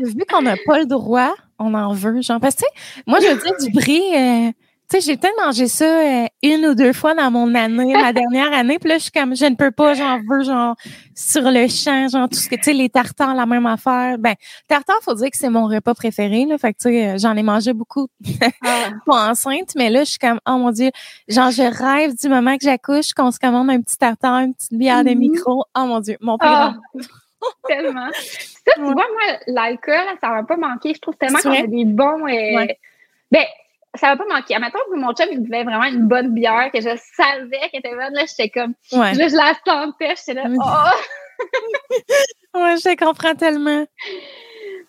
vu 0.03 0.25
qu'on 0.31 0.43
n'a 0.43 0.57
pas 0.67 0.79
le 0.79 0.87
droit, 0.87 1.35
on 1.59 1.75
en 1.75 1.93
veut. 1.93 2.21
Genre, 2.23 2.41
parce 2.41 2.57
que, 2.57 2.67
moi, 3.07 3.21
je 3.21 3.29
veux 3.29 3.41
dire, 3.41 3.53
du 3.61 3.71
brie, 3.73 4.03
euh, 4.15 4.51
tu 4.91 5.01
sais, 5.01 5.13
j'ai 5.13 5.17
peut-être 5.17 5.43
mangé 5.43 5.67
ça 5.67 5.85
euh, 5.87 6.27
une 6.43 6.67
ou 6.67 6.75
deux 6.75 6.93
fois 6.93 7.15
dans 7.15 7.31
mon 7.31 7.55
année, 7.55 7.95
ma 7.95 8.13
dernière 8.13 8.53
année. 8.53 8.79
Puis 8.79 8.91
là, 8.91 8.99
je 8.99 9.05
suis 9.05 9.13
comme, 9.13 9.35
je 9.35 9.47
ne 9.47 9.55
peux 9.55 9.71
pas, 9.71 9.95
j'en 9.95 10.21
veux, 10.29 10.45
genre, 10.45 10.77
sur 11.15 11.43
le 11.43 11.69
champ, 11.69 12.07
genre, 12.09 12.29
tout 12.29 12.39
ce 12.39 12.51
que, 12.51 12.57
tu 12.57 12.65
sais, 12.65 12.73
les 12.75 12.91
tartares, 12.91 13.35
la 13.35 13.47
même 13.47 13.65
affaire. 13.65 14.19
Ben, 14.19 14.35
tartare, 14.69 14.99
faut 15.03 15.15
dire 15.15 15.31
que 15.31 15.39
c'est 15.39 15.49
mon 15.49 15.67
repas 15.67 15.95
préféré, 15.95 16.45
là. 16.45 16.59
Fait 16.59 16.75
que, 16.75 16.79
tu 16.79 16.91
sais, 16.91 17.09
euh, 17.09 17.19
j'en 17.19 17.35
ai 17.35 17.43
mangé 17.43 17.73
beaucoup, 17.73 18.09
ah. 18.63 18.91
pas 19.07 19.31
enceinte, 19.31 19.71
mais 19.75 19.89
là, 19.89 20.05
je 20.05 20.11
suis 20.11 20.19
comme, 20.19 20.39
oh 20.47 20.59
mon 20.59 20.71
Dieu, 20.71 20.91
genre, 21.29 21.51
je 21.51 21.63
rêve 21.63 22.15
du 22.21 22.29
moment 22.29 22.59
que 22.59 22.65
j'accouche, 22.65 23.15
qu'on 23.15 23.31
se 23.31 23.39
commande 23.39 23.71
un 23.71 23.81
petit 23.81 23.97
tartare, 23.97 24.41
une 24.41 24.55
petite 24.55 24.75
bière 24.75 25.03
de 25.03 25.11
mm-hmm. 25.11 25.19
micro. 25.19 25.65
Oh 25.75 25.87
mon 25.87 26.01
Dieu, 26.01 26.19
mon 26.21 26.37
père. 26.37 26.79
tellement. 27.69 28.11
Ça, 28.13 28.73
tu 28.75 28.83
vois, 28.83 28.93
moi, 28.95 29.39
l'alcool, 29.47 30.07
ça 30.21 30.31
va 30.31 30.43
pas 30.43 30.57
manquer. 30.57 30.95
Je 30.95 31.01
trouve 31.01 31.17
tellement 31.17 31.39
qu'on 31.39 31.53
a 31.53 31.67
des 31.67 31.85
bons. 31.85 32.27
Euh, 32.27 32.67
ben, 33.31 33.45
ça 33.95 34.09
va 34.09 34.17
pas 34.17 34.27
manquer. 34.35 34.55
Admettons 34.55 34.79
que 34.91 34.99
mon 34.99 35.13
chum, 35.13 35.27
il 35.31 35.41
buvait 35.41 35.65
vraiment 35.65 35.85
une 35.85 36.07
bonne 36.07 36.35
bière 36.35 36.71
que 36.73 36.81
je 36.81 36.97
savais 37.17 37.69
qu'elle 37.71 37.81
était 37.81 37.95
bonne. 37.95 38.15
Là, 38.15 38.25
j'étais 38.27 38.49
comme. 38.49 38.75
Là, 38.93 39.13
je 39.13 39.37
la 39.37 39.55
sentais. 39.67 40.15
J'étais 40.17 40.35
là. 40.35 40.45
Oh! 40.49 41.39
ouais, 42.59 42.77
je 42.77 42.97
comprends 42.97 43.35
tellement. 43.35 43.87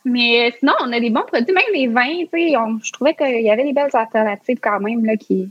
Mais 0.05 0.53
sinon, 0.59 0.73
on 0.81 0.93
a 0.93 0.99
des 0.99 1.09
bons 1.09 1.23
produits, 1.23 1.53
même 1.53 1.63
les 1.73 1.87
vins, 1.87 2.25
tu 2.31 2.51
sais, 2.51 2.53
je 2.83 2.91
trouvais 2.91 3.15
qu'il 3.15 3.41
y 3.41 3.49
avait 3.49 3.63
des 3.63 3.73
belles 3.73 3.89
alternatives 3.91 4.59
quand 4.61 4.79
même, 4.79 5.03
là, 5.03 5.17
qui. 5.17 5.49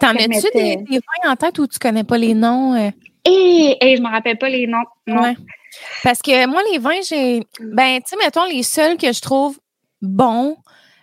T'en 0.00 0.10
as-tu 0.10 0.46
des, 0.54 0.76
des, 0.76 0.98
vins 0.98 1.32
en 1.32 1.34
tête 1.34 1.58
où 1.58 1.66
tu 1.66 1.80
connais 1.80 2.04
pas 2.04 2.16
les 2.16 2.32
noms? 2.32 2.74
Euh? 2.74 2.90
Et, 3.24 3.30
eh, 3.30 3.70
et, 3.72 3.92
eh, 3.92 3.96
je 3.96 4.02
me 4.02 4.08
rappelle 4.08 4.38
pas 4.38 4.48
les 4.48 4.68
noms. 4.68 4.84
Ouais. 5.08 5.34
Parce 6.02 6.20
que 6.20 6.46
moi, 6.46 6.62
les 6.70 6.78
vins, 6.78 7.00
j'ai. 7.08 7.42
Ben, 7.60 8.00
tu 8.00 8.10
sais, 8.10 8.16
mettons, 8.16 8.44
les 8.44 8.62
seuls 8.62 8.96
que 8.96 9.12
je 9.12 9.20
trouve 9.20 9.58
bons, 10.00 10.56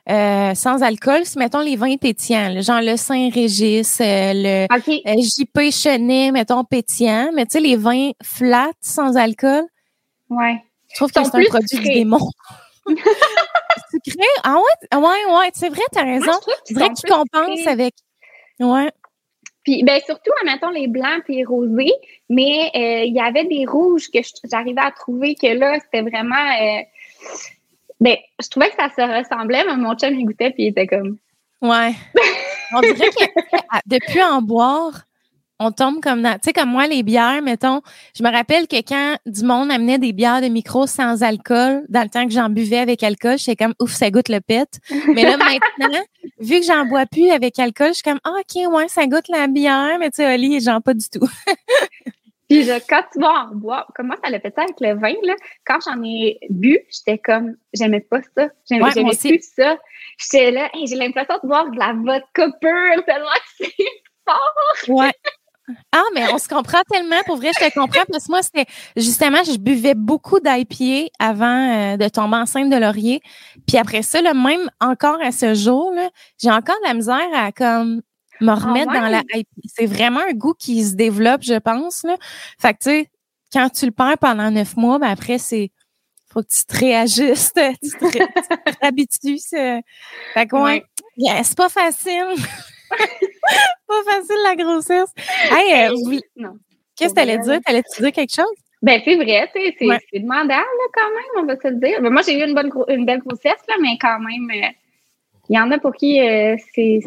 euh, 0.10 0.54
sans 0.54 0.84
alcool, 0.84 1.22
c'est, 1.24 1.40
mettons, 1.40 1.62
les 1.62 1.76
vins 1.76 1.98
pétillants, 1.98 2.62
genre 2.62 2.82
le 2.82 2.96
Saint-Régis, 2.96 4.00
euh, 4.02 4.34
le 4.34 4.68
euh, 4.72 5.22
JP 5.22 5.72
Chenet, 5.72 6.32
mettons, 6.32 6.64
pétillant. 6.64 7.32
Mais 7.34 7.46
tu 7.46 7.54
sais, 7.54 7.60
les 7.60 7.76
vins 7.76 8.12
flats, 8.24 8.72
sans 8.82 9.18
alcool. 9.18 9.64
Ouais. 10.30 10.62
Je 10.92 10.96
trouve 10.96 11.12
que 11.12 11.24
c'est 11.24 11.36
un 11.36 11.44
produit 11.44 11.80
du 11.80 11.90
démon. 11.90 12.30
sucré? 12.86 14.28
Ah 14.44 14.56
ouais? 14.56 14.98
Ouais, 14.98 15.36
ouais, 15.38 15.52
c'est 15.54 15.70
vrai, 15.70 15.82
t'as 15.92 16.04
raison. 16.04 16.40
C'est 16.66 16.74
vrai 16.74 16.90
que 16.90 17.02
tu 17.02 17.12
compenses 17.12 17.68
avec. 17.68 17.96
Ouais. 18.60 18.92
Puis, 19.66 19.84
ben, 19.84 20.00
surtout, 20.06 20.32
mettons, 20.46 20.70
les 20.70 20.88
blancs 20.88 21.24
et 21.28 21.38
les 21.38 21.44
rosés, 21.44 21.94
mais 22.30 22.72
euh, 22.76 23.04
il 23.04 23.14
y 23.14 23.20
avait 23.20 23.46
des 23.46 23.66
rouges 23.66 24.10
que 24.14 24.20
j'arrivais 24.50 24.82
à 24.82 24.92
trouver 24.92 25.36
que 25.36 25.48
là, 25.48 25.80
c'était 25.80 26.08
vraiment. 26.08 26.36
Euh, 26.36 26.82
ben, 28.00 28.16
je 28.42 28.48
trouvais 28.50 28.70
que 28.70 28.76
ça 28.76 28.90
se 28.90 29.02
ressemblait, 29.02 29.64
mais 29.66 29.76
mon 29.76 29.96
chum, 29.96 30.14
il 30.14 30.26
goûtait, 30.26 30.52
puis 30.52 30.66
il 30.66 30.68
était 30.68 30.86
comme. 30.86 31.18
Ouais. 31.62 31.94
on 32.76 32.82
dirait 32.82 33.10
que 33.10 33.26
depuis 33.88 34.22
en 34.22 34.42
boire, 34.44 35.02
on 35.60 35.72
tombe 35.72 36.02
comme 36.02 36.22
dans, 36.22 36.34
tu 36.34 36.40
sais, 36.44 36.54
comme 36.54 36.70
moi, 36.70 36.88
les 36.88 37.04
bières, 37.04 37.42
mettons, 37.42 37.82
je 38.18 38.24
me 38.24 38.32
rappelle 38.32 38.68
que 38.68 38.78
quand 38.78 39.16
du 39.26 39.44
monde 39.44 39.72
amenait 39.72 39.98
des 39.98 40.12
bières 40.12 40.42
de 40.42 40.48
micro 40.48 40.86
sans 40.86 41.24
alcool, 41.24 41.86
dans 41.90 42.04
le 42.04 42.10
temps 42.10 42.26
que 42.26 42.34
j'en 42.34 42.50
buvais 42.50 42.80
avec 42.80 43.04
alcool, 43.04 43.38
j'étais 43.38 43.56
comme, 43.56 43.74
ouf, 43.80 43.92
ça 43.92 44.12
goûte 44.12 44.30
le 44.30 44.42
pet. 44.42 44.68
Mais 45.14 45.24
là, 45.24 45.38
maintenant, 45.38 46.00
vu 46.40 46.60
que 46.60 46.66
j'en 46.66 46.86
bois 46.86 47.06
plus 47.06 47.30
avec 47.32 47.58
alcool, 47.60 47.90
je 47.90 47.94
suis 47.94 48.04
comme, 48.04 48.20
ah, 48.24 48.34
OK, 48.40 48.74
ouais, 48.74 48.88
ça 48.90 49.08
goûte 49.08 49.28
la 49.30 49.48
bière, 49.48 49.98
mais 50.00 50.10
tu 50.10 50.18
sais, 50.18 50.34
Oli, 50.34 50.60
j'en 50.60 50.82
pas 50.82 50.94
du 50.94 51.10
tout. 51.10 51.28
Puis 52.50 52.64
je, 52.64 52.74
quand 52.88 53.02
tu 53.12 53.20
vas 53.20 53.48
en 53.48 53.56
boire, 53.56 53.92
comment 53.96 54.14
ça 54.24 54.30
l'a 54.30 54.40
fait 54.40 54.54
ça 54.56 54.64
avec 54.64 54.80
le 54.80 54.94
vin, 55.00 55.16
là? 55.24 55.34
Quand 55.66 55.80
j'en 55.84 56.04
ai 56.04 56.38
bu, 56.50 56.78
j'étais 56.92 57.18
comme, 57.18 57.56
j'aimais 57.74 58.02
pas 58.02 58.22
ça. 58.38 58.50
J'aimais 58.70 58.92
plus 58.92 59.42
ça. 59.56 59.78
J'étais 60.20 60.52
là, 60.52 60.70
j'ai 60.86 60.96
l'impression 60.96 61.40
de 61.42 61.48
boire 61.48 61.72
de 61.72 61.80
la 61.80 61.94
vodka 61.94 62.52
pure 62.62 63.06
tellement 63.06 63.30
que 63.30 63.66
c'est 63.66 63.74
fort. 64.28 64.96
Ouais. 64.96 65.12
Ah, 65.92 66.04
mais 66.14 66.32
on 66.32 66.38
se 66.38 66.48
comprend 66.48 66.82
tellement. 66.90 67.22
Pour 67.26 67.38
vrai, 67.38 67.52
je 67.54 67.66
te 67.66 67.74
comprends 67.74 68.04
parce 68.12 68.26
que 68.26 68.32
moi, 68.32 68.42
c'était 68.44 68.66
justement, 68.96 69.44
je 69.44 69.58
buvais 69.58 69.96
beaucoup 69.96 70.40
d'IPA 70.40 71.10
avant 71.20 71.94
euh, 71.94 71.98
de 71.98 72.08
tomber 72.08 72.38
enceinte 72.38 72.70
de 72.70 72.76
laurier. 72.76 73.22
Puis 73.68 73.78
après 73.78 74.02
ça, 74.02 74.22
là, 74.22 74.34
même 74.34 74.70
encore 74.80 75.20
à 75.22 75.32
ce 75.32 75.56
jour, 75.56 75.92
j'ai 76.42 76.52
encore 76.52 76.76
de 76.84 76.88
la 76.88 76.94
misère 76.94 77.30
à 77.34 77.52
comme 77.52 78.02
me 78.42 78.50
ah 78.50 78.56
remettre 78.56 78.92
dans 78.92 79.08
la 79.08 79.22
IPA. 79.34 79.50
C'est 79.66 79.86
vraiment 79.86 80.22
un 80.28 80.34
goût 80.34 80.54
qui 80.54 80.84
se 80.84 80.96
développe, 80.96 81.42
je 81.42 81.58
pense. 81.58 82.04
Là. 82.04 82.16
Fait 82.60 82.74
que 82.74 82.80
tu 82.80 82.90
sais, 82.90 83.10
quand 83.52 83.70
tu 83.70 83.86
le 83.86 83.92
perds 83.92 84.18
pendant 84.20 84.52
neuf 84.52 84.76
mois, 84.76 85.00
ben 85.00 85.10
après, 85.10 85.38
c'est 85.38 85.72
faut 86.32 86.42
que 86.42 86.54
tu 86.54 86.66
te 86.66 86.78
réajustes, 86.78 87.60
tu 87.82 87.90
te, 87.92 88.80
réhabitues. 88.82 89.40
Fait 89.50 90.48
que 90.48 90.56
ouais, 90.58 90.84
c'est 91.44 91.58
pas 91.58 91.70
facile. 91.70 92.36
pas 93.88 94.04
facile 94.06 94.36
la 94.44 94.56
grossesse. 94.56 95.10
Hey, 95.52 95.90
euh, 95.90 96.20
non. 96.36 96.58
Qu'est-ce 96.96 97.14
que 97.14 97.20
tu 97.20 97.22
allais 97.22 97.40
dire? 97.40 97.60
T'allais-tu 97.66 98.02
dire 98.02 98.12
quelque 98.12 98.34
chose? 98.34 98.46
Ben, 98.82 99.02
c'est 99.04 99.16
vrai, 99.16 99.50
c'est 99.54 99.86
ouais. 99.86 100.00
demandable 100.14 100.64
quand 100.94 101.10
même, 101.10 101.44
on 101.44 101.46
va 101.48 101.56
se 101.60 101.68
le 101.68 101.76
dire. 101.76 102.02
Ben, 102.02 102.10
moi, 102.12 102.22
j'ai 102.22 102.40
eu 102.40 102.48
une 102.48 102.54
bonne 102.54 102.72
une 102.88 103.06
belle 103.06 103.20
grossesse, 103.20 103.62
là, 103.68 103.76
mais 103.82 103.98
quand 104.00 104.20
même, 104.20 104.50
euh, 104.52 104.68
il 105.50 105.56
y 105.56 105.60
en 105.60 105.72
a 105.72 105.80
pour 105.80 105.94
qui 105.94 106.20
euh, 106.20 106.56
c'est. 106.74 107.00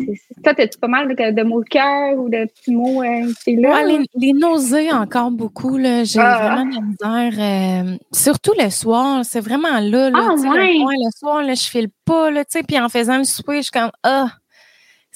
Toi, 0.43 0.55
t'as-tu 0.55 0.79
pas 0.79 0.89
mal 0.89 1.09
de, 1.09 1.43
mots 1.43 1.63
de 1.63 1.69
cœur 1.69 2.17
ou 2.17 2.29
de 2.29 2.47
petits 2.47 2.75
mots 2.75 3.03
là? 3.03 3.85
les, 3.85 4.05
les, 4.15 4.33
nausées 4.33 4.93
encore 4.93 5.31
beaucoup, 5.31 5.77
là. 5.77 6.05
J'ai 6.05 6.21
ah. 6.21 6.39
vraiment 6.39 6.67
de 6.67 6.75
la 6.75 7.21
misère. 7.31 7.99
surtout 8.13 8.55
le 8.59 8.71
soir, 8.71 9.25
c'est 9.25 9.41
vraiment 9.41 9.79
là, 9.81 10.11
là. 10.11 10.19
Ah, 10.31 10.35
ouais. 10.35 10.75
le, 10.75 10.85
le, 10.85 11.11
soir, 11.17 11.43
là, 11.43 11.55
je 11.55 11.69
file 11.69 11.89
pas, 12.05 12.31
là, 12.31 12.45
tu 12.45 12.59
sais, 12.59 12.63
puis 12.63 12.79
en 12.79 12.89
faisant 12.89 13.19
le 13.19 13.25
souper, 13.25 13.59
je 13.59 13.63
suis 13.63 13.73
comme 13.73 13.93
Ah! 14.03 14.33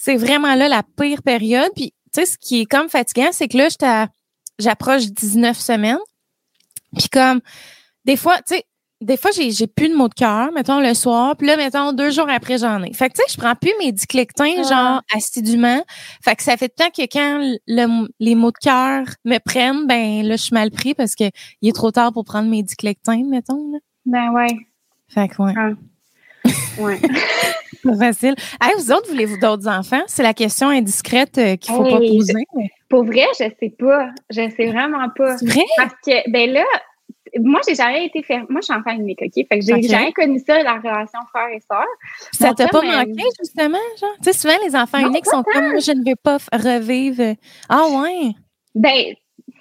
C'est 0.03 0.17
vraiment 0.17 0.57
là 0.57 0.69
la 0.69 0.83
pire 0.83 1.23
période. 1.23 1.71
Puis, 1.77 1.95
tu 2.13 2.21
sais, 2.21 2.27
ce 2.27 2.37
qui 2.37 2.63
est 2.63 2.67
comme 2.67 2.89
fatigant, 2.89 3.29
c'est 3.31 3.47
que 3.47 3.57
là, 3.57 4.09
j'approche 4.59 5.05
19 5.07 5.57
semaines. 5.57 5.99
Puis 6.99 7.09
comme, 7.09 7.41
des 8.05 8.17
fois, 8.17 8.39
tu 8.39 8.57
sais, 8.57 8.65
des 9.01 9.17
fois, 9.17 9.31
j'ai, 9.31 9.53
j'ai 9.53 9.69
plus 9.69 9.89
de 9.89 9.95
mots 9.95 10.09
de 10.09 10.15
cœur, 10.15 10.51
mettons, 10.53 10.81
le 10.81 10.95
soir. 10.95 11.37
Puis 11.37 11.47
là, 11.47 11.57
mettons, 11.57 11.93
deux 11.93 12.11
jours 12.11 12.29
après, 12.29 12.59
j'en 12.59 12.83
ai. 12.83 12.93
Fait 12.93 13.11
que, 13.11 13.15
tu 13.15 13.23
sais, 13.23 13.33
je 13.33 13.41
prends 13.41 13.55
plus 13.55 13.73
mes 13.79 13.93
diclectins, 13.93 14.55
ah. 14.59 14.63
genre, 14.63 15.03
assidûment. 15.15 15.85
Fait 16.25 16.35
que 16.35 16.43
ça 16.43 16.57
fait 16.57 16.69
tant 16.69 16.91
que 16.91 17.03
quand 17.03 17.57
les 17.69 18.35
mots 18.35 18.51
de 18.51 18.59
cœur 18.61 19.05
me 19.25 19.39
prennent, 19.39 19.87
ben 19.87 20.27
là, 20.27 20.35
je 20.35 20.43
suis 20.43 20.55
mal 20.55 20.73
pris 20.73 20.95
parce 20.95 21.15
que 21.15 21.31
il 21.61 21.69
est 21.69 21.77
trop 21.77 21.93
tard 21.93 22.13
pour 22.13 22.25
prendre 22.25 22.49
mes 22.49 22.65
diclectins, 22.65 23.23
mettons. 23.25 23.71
Là. 23.73 23.79
Ben 24.07 24.33
ouais. 24.33 24.57
Fait 25.07 25.29
que, 25.29 25.41
ouais. 25.43 25.55
Ah. 25.57 25.71
Ouais. 26.79 27.01
Pas 27.83 27.97
facile. 27.97 28.35
Hey, 28.61 28.73
vous 28.79 28.93
autres, 28.93 29.09
voulez-vous 29.09 29.39
d'autres 29.39 29.69
enfants? 29.69 30.03
C'est 30.07 30.23
la 30.23 30.35
question 30.35 30.69
indiscrète 30.69 31.37
euh, 31.39 31.57
qu'il 31.57 31.75
ne 31.75 31.79
faut 31.79 31.91
pas 31.91 31.99
poser. 31.99 32.45
Pour 32.89 33.05
vrai, 33.05 33.27
je 33.33 33.45
sais 33.59 33.75
pas. 33.77 34.11
Je 34.31 34.49
sais 34.57 34.67
vraiment 34.67 35.09
pas. 35.17 35.37
C'est 35.37 35.47
vrai? 35.47 35.65
Parce 35.77 35.95
que, 36.07 36.31
ben 36.31 36.53
là, 36.53 36.65
moi, 37.41 37.61
j'ai 37.67 37.75
jamais 37.75 38.07
été 38.07 38.23
fermée. 38.23 38.47
Moi, 38.51 38.61
je 38.61 38.67
suis 38.67 38.75
enfant 38.75 38.93
unique, 38.93 39.21
OK? 39.23 39.33
Fait 39.35 39.59
que 39.59 39.65
j'ai 39.65 39.83
jamais 39.83 40.13
connu 40.13 40.39
ça, 40.47 40.63
la 40.63 40.75
relation 40.75 41.19
frère 41.31 41.49
et 41.49 41.61
sœur. 41.61 41.87
Ça 42.33 42.53
t'a 42.55 42.69
pas 42.69 42.83
manqué, 42.83 43.25
justement, 43.41 43.79
genre? 44.01 44.15
Tu 44.23 44.31
sais, 44.31 44.33
souvent, 44.33 44.55
les 44.65 44.77
enfants 44.77 44.99
uniques 44.99 45.27
sont 45.27 45.43
comme, 45.43 45.81
je 45.81 45.93
ne 45.93 46.09
veux 46.09 46.17
pas 46.23 46.39
revivre. 46.53 47.35
Ah, 47.69 47.87
ouais. 47.89 48.31
Ben, 48.75 49.15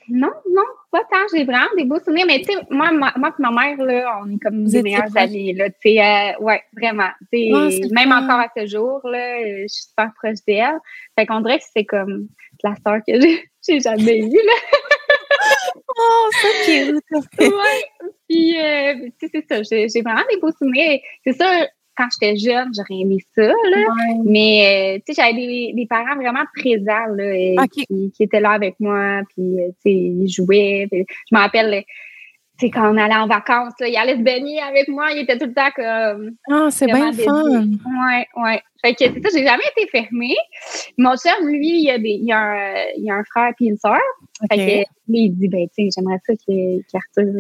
non, 0.10 0.32
non, 0.54 0.64
pas 0.92 1.04
tant. 1.10 1.26
J'ai 1.34 1.46
vraiment 1.46 1.70
des 1.78 1.86
beaux 1.86 2.00
souvenirs. 2.00 2.26
Mais 2.28 2.40
tu 2.40 2.54
sais, 2.54 2.60
moi, 2.70 2.92
moi 2.92 3.12
et 3.16 3.42
ma 3.42 3.52
mère, 3.52 3.78
là, 3.84 4.20
on 4.24 4.30
est 4.30 4.40
comme 4.40 4.66
des 4.66 4.84
meilleures 4.84 5.16
amies. 5.16 5.54
Là, 5.54 5.70
tu 5.70 5.76
sais, 5.84 6.00
euh, 6.00 6.44
ouais, 6.44 6.62
vraiment. 6.76 7.10
Oh, 7.34 7.70
même 7.92 8.12
encore 8.12 8.40
à 8.40 8.50
ce 8.56 8.66
jour, 8.68 9.00
là, 9.06 9.40
je 9.44 9.68
suis 9.68 9.84
super 9.90 10.12
proche 10.16 10.40
d'elle. 10.48 10.80
Fait 11.18 11.26
qu'on 11.26 11.42
dirait 11.42 11.60
que 11.60 11.66
c'est 11.76 11.86
comme 11.86 12.28
la 12.64 12.76
sœur 12.86 13.00
que 13.08 13.14
j'ai 13.68 13.80
jamais 13.80 14.20
eue, 14.20 14.32
là. 14.32 14.78
oh, 15.98 16.30
c'est 16.42 16.86
cute! 16.86 17.04
ouais. 17.40 18.10
Puis, 18.30 18.60
euh, 18.60 19.10
tu 19.20 19.28
sais, 19.28 19.44
c'est 19.50 19.64
ça. 19.64 19.88
J'ai 19.88 20.02
vraiment 20.02 20.24
des 20.30 20.40
beaux 20.40 20.52
souvenirs. 20.52 21.00
C'est 21.26 21.34
ça, 21.34 21.68
quand 22.02 22.08
j'étais 22.12 22.38
jeune, 22.38 22.70
j'aurais 22.76 23.02
aimé 23.02 23.18
ça, 23.36 23.44
là. 23.44 23.88
Mais, 24.26 24.96
euh, 24.96 25.00
tu 25.06 25.14
sais, 25.14 25.22
j'avais 25.22 25.34
des, 25.34 25.74
des, 25.76 25.86
parents 25.86 26.16
vraiment 26.16 26.44
présents, 26.56 27.14
là, 27.16 27.68
qui, 27.68 27.86
qui, 28.12 28.24
étaient 28.24 28.40
là 28.40 28.52
avec 28.52 28.76
moi, 28.80 29.22
puis, 29.30 29.62
euh, 29.62 29.68
tu 29.86 29.92
sais, 29.92 29.92
ils 29.92 30.28
jouaient. 30.28 30.88
je 30.92 31.36
me 31.36 31.40
rappelle, 31.40 31.84
c'est 32.62 32.70
quand 32.70 32.94
on 32.94 32.98
allait 32.98 33.16
en 33.16 33.28
vacances, 33.28 33.74
là, 33.80 33.88
il 33.88 33.98
allait 33.98 34.18
se 34.18 34.22
baigner 34.22 34.62
avec 34.62 34.88
moi, 34.88 35.12
il 35.12 35.24
était 35.24 35.38
tout 35.38 35.48
le 35.48 35.54
temps 35.54 35.72
comme. 35.76 36.32
Ah, 36.50 36.68
c'est 36.70 36.86
bien 36.86 37.12
fun! 37.12 37.64
Ouais, 37.64 38.28
ouais. 38.38 38.62
Fait 38.84 38.94
que 38.94 39.00
c'est 39.00 39.22
ça, 39.22 39.30
j'ai 39.36 39.46
jamais 39.46 39.64
été 39.76 39.88
fermée. 39.90 40.36
Mon 40.98 41.16
chum, 41.16 41.48
lui, 41.48 41.70
il 41.70 41.86
y 41.86 41.92
a, 41.92 41.98
des, 41.98 42.10
il 42.10 42.26
y 42.26 42.32
a, 42.32 42.40
un, 42.40 42.84
il 42.98 43.10
a 43.12 43.16
un 43.16 43.24
frère 43.24 43.52
puis 43.56 43.68
une 43.68 43.78
sœur. 43.78 44.00
Fait 44.50 44.58
que 44.58 45.12
lui, 45.12 45.26
il 45.26 45.30
dit, 45.32 45.48
ben, 45.48 45.68
tu 45.76 45.84
sais, 45.84 45.90
j'aimerais 45.96 46.20
ça 46.26 46.34
qu'Arthur 46.34 47.32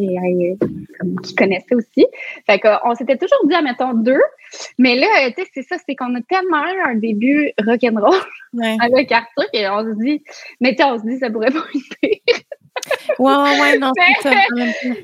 qu'il 1.23 1.35
connaissait 1.35 1.75
aussi. 1.75 2.05
Fait 2.47 2.59
qu'on 2.59 2.93
s'était 2.93 3.17
toujours 3.17 3.47
dit, 3.47 3.55
admettons, 3.55 3.93
deux. 3.93 4.21
Mais 4.77 4.95
là, 4.95 5.07
tu 5.35 5.41
sais, 5.41 5.49
c'est 5.53 5.63
ça, 5.63 5.77
c'est 5.87 5.95
qu'on 5.95 6.13
a 6.15 6.21
tellement 6.29 6.63
eu 6.63 6.81
un 6.91 6.95
début 6.95 7.51
rock'n'roll 7.65 8.13
ouais. 8.53 8.77
avec 8.81 9.11
Arthur 9.11 9.45
qu'on 9.51 9.83
se 9.83 10.03
dit, 10.03 10.23
mais 10.59 10.75
tu 10.75 10.83
on 10.83 10.99
se 10.99 11.03
dit, 11.07 11.17
ça 11.17 11.31
pourrait 11.31 11.51
pas 11.51 11.59
être 11.73 11.97
pire. 12.01 12.40
Ouais, 13.19 13.59
ouais, 13.59 13.77
non, 13.77 13.91
c'est 13.95 14.29
ça. 14.29 14.35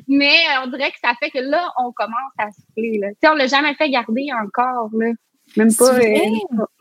Mais 0.08 0.28
euh, 0.28 0.64
on 0.64 0.68
dirait 0.68 0.92
que 0.92 1.00
ça 1.04 1.14
fait 1.20 1.30
que 1.30 1.40
là, 1.40 1.72
on 1.78 1.92
commence 1.92 2.34
à 2.38 2.52
souffler. 2.52 3.00
Là. 3.00 3.10
Tu 3.10 3.16
sais, 3.22 3.30
on 3.30 3.36
l'a 3.36 3.48
jamais 3.48 3.74
fait 3.76 3.90
garder 3.90 4.28
encore. 4.44 4.90
Là. 4.94 5.12
Même 5.56 5.74
pas. 5.74 5.94
Euh, 5.94 6.02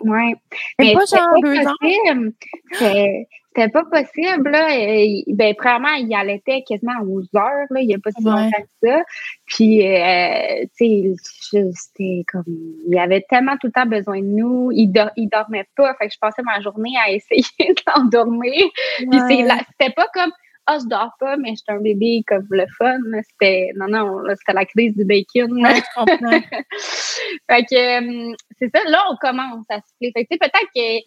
ouais. 0.00 0.34
Mais 0.78 0.94
pas 0.94 1.04
genre 1.04 1.40
deux 1.42 1.66
ans. 1.66 2.30
C'était 3.56 3.70
pas 3.70 3.84
possible. 3.84 4.50
Là. 4.50 4.68
Ben, 5.28 5.54
premièrement, 5.54 5.94
il 5.94 6.14
allaitait 6.14 6.62
quasiment 6.68 7.00
aux 7.08 7.22
heures. 7.38 7.66
Là. 7.70 7.80
Il 7.80 7.86
n'y 7.86 7.94
a 7.94 7.98
pas 7.98 8.10
si 8.10 8.22
longtemps 8.22 8.50
que 8.50 8.88
ça. 8.88 9.02
Puis, 9.46 9.86
euh, 9.86 10.64
tu 10.76 11.14
sais, 11.22 11.70
c'était 11.72 12.24
comme. 12.30 12.44
Il 12.88 12.98
avait 12.98 13.24
tellement 13.30 13.56
tout 13.56 13.68
le 13.68 13.72
temps 13.72 13.86
besoin 13.86 14.20
de 14.20 14.26
nous. 14.26 14.72
Il, 14.72 14.92
il 15.16 15.28
dormait 15.28 15.66
pas. 15.74 15.94
Fait 15.94 16.08
que 16.08 16.12
je 16.12 16.18
passais 16.18 16.42
ma 16.42 16.60
journée 16.60 16.92
à 17.02 17.10
essayer 17.12 17.44
d'endormir. 17.86 18.66
Puis, 18.98 19.20
c'était 19.28 19.92
pas 19.92 20.08
comme 20.12 20.32
ah, 20.66 20.78
je 20.80 20.88
dors 20.88 21.12
pas, 21.20 21.36
mais 21.36 21.50
j'étais 21.50 21.72
un 21.72 21.80
bébé 21.80 22.24
comme 22.26 22.46
le 22.50 22.66
fun. 22.76 22.98
C'était, 23.30 23.70
non, 23.76 23.86
non, 23.88 24.22
c'était 24.36 24.52
la 24.52 24.64
crise 24.64 24.96
du 24.96 25.04
bacon. 25.04 25.52
Ouais, 25.62 25.76
je 25.76 25.94
comprends. 25.94 26.40
fait 27.50 27.64
que, 27.64 28.30
euh, 28.30 28.34
c'est 28.58 28.70
ça, 28.74 28.82
là, 28.88 29.04
on 29.10 29.16
commence 29.16 29.64
à 29.70 29.76
se 29.76 30.10
Fait 30.12 30.24
que, 30.24 30.36
peut-être 30.36 30.70
que 30.74 31.04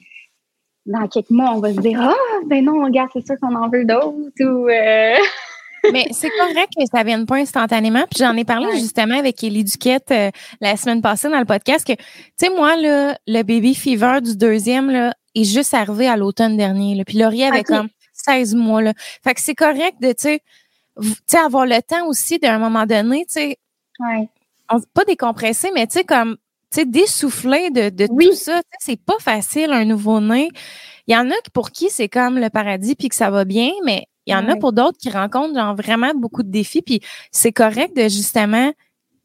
dans 0.86 1.08
quelques 1.08 1.30
mois, 1.30 1.52
on 1.56 1.60
va 1.60 1.74
se 1.74 1.82
dire, 1.82 2.00
ah, 2.02 2.16
ben 2.46 2.64
non, 2.64 2.84
regarde, 2.84 3.10
c'est 3.14 3.26
sûr 3.26 3.36
qu'on 3.42 3.56
en 3.56 3.70
veut 3.70 3.86
d'autres 3.86 4.44
ou, 4.44 4.70
euh, 4.70 5.18
Mais 5.94 6.08
c'est 6.12 6.30
correct 6.30 6.74
que 6.78 6.86
ça 6.92 7.04
vienne 7.04 7.26
pas 7.26 7.38
instantanément. 7.38 8.04
Puis 8.10 8.24
j'en 8.24 8.36
ai 8.36 8.44
parlé 8.44 8.68
justement 8.80 9.18
avec 9.18 9.44
Élie 9.44 9.64
Duquette 9.64 10.12
euh, 10.12 10.30
la 10.62 10.76
semaine 10.76 11.02
passée 11.02 11.30
dans 11.30 11.40
le 11.40 11.46
podcast 11.46 11.86
que, 11.86 11.94
tu 11.94 12.04
sais, 12.38 12.50
moi, 12.50 12.76
là, 12.76 13.18
le 13.28 13.44
baby 13.44 13.76
fever 13.76 14.20
du 14.22 14.36
deuxième, 14.36 14.90
là, 14.90 15.14
est 15.36 15.44
juste 15.44 15.74
arrivé 15.74 16.08
à 16.08 16.18
l'automne 16.18 16.58
dernier. 16.58 16.96
Là. 16.96 17.04
Puis 17.06 17.18
Laurie 17.18 17.44
avait 17.44 17.64
comme 17.64 17.88
16 18.26 18.56
mois. 18.56 18.82
Là. 18.82 18.94
Fait 19.24 19.34
que 19.34 19.42
c'est 19.42 19.56
correct 19.56 19.98
de, 20.02 20.12
tu 20.12 20.40
sais, 21.26 21.38
avoir 21.38 21.66
le 21.66 21.82
temps 21.82 22.08
aussi 22.08 22.40
d'un 22.40 22.60
moment 22.60 22.86
donné, 22.86 23.26
tu 23.26 23.34
sais. 23.34 23.58
Ouais. 24.00 24.30
Pas 24.94 25.06
décompresser, 25.06 25.72
mais 25.74 25.88
tu 25.88 25.94
sais, 25.94 26.04
comme, 26.04 26.38
tu 26.72 26.82
sais, 26.82 26.86
dessouffler 26.86 27.72
de, 27.72 27.90
de 27.90 28.08
tout 28.08 28.36
ça. 28.36 28.62
C'est 28.80 29.02
pas 29.02 29.18
facile, 29.20 29.72
un 29.72 29.86
nouveau-né. 29.86 30.50
Il 31.08 31.14
y 31.14 31.18
en 31.18 31.30
a 31.32 31.36
pour 31.54 31.72
qui 31.72 31.90
c'est 31.90 32.10
comme 32.10 32.38
le 32.38 32.50
paradis 32.50 32.96
puis 32.96 33.10
que 33.10 33.16
ça 33.16 33.32
va 33.32 33.46
bien, 33.46 33.72
mais 33.84 34.06
il 34.28 34.34
y 34.34 34.36
en 34.36 34.48
a 34.48 34.56
pour 34.58 34.74
d'autres 34.74 35.00
qui 35.00 35.10
rencontrent 35.10 35.56
genre 35.56 35.76
vraiment 35.76 36.14
beaucoup 36.14 36.44
de 36.44 36.52
défis. 36.52 36.84
Puis 36.84 37.02
c'est 37.32 37.52
correct 37.52 37.96
de 37.96 38.04
justement 38.04 38.72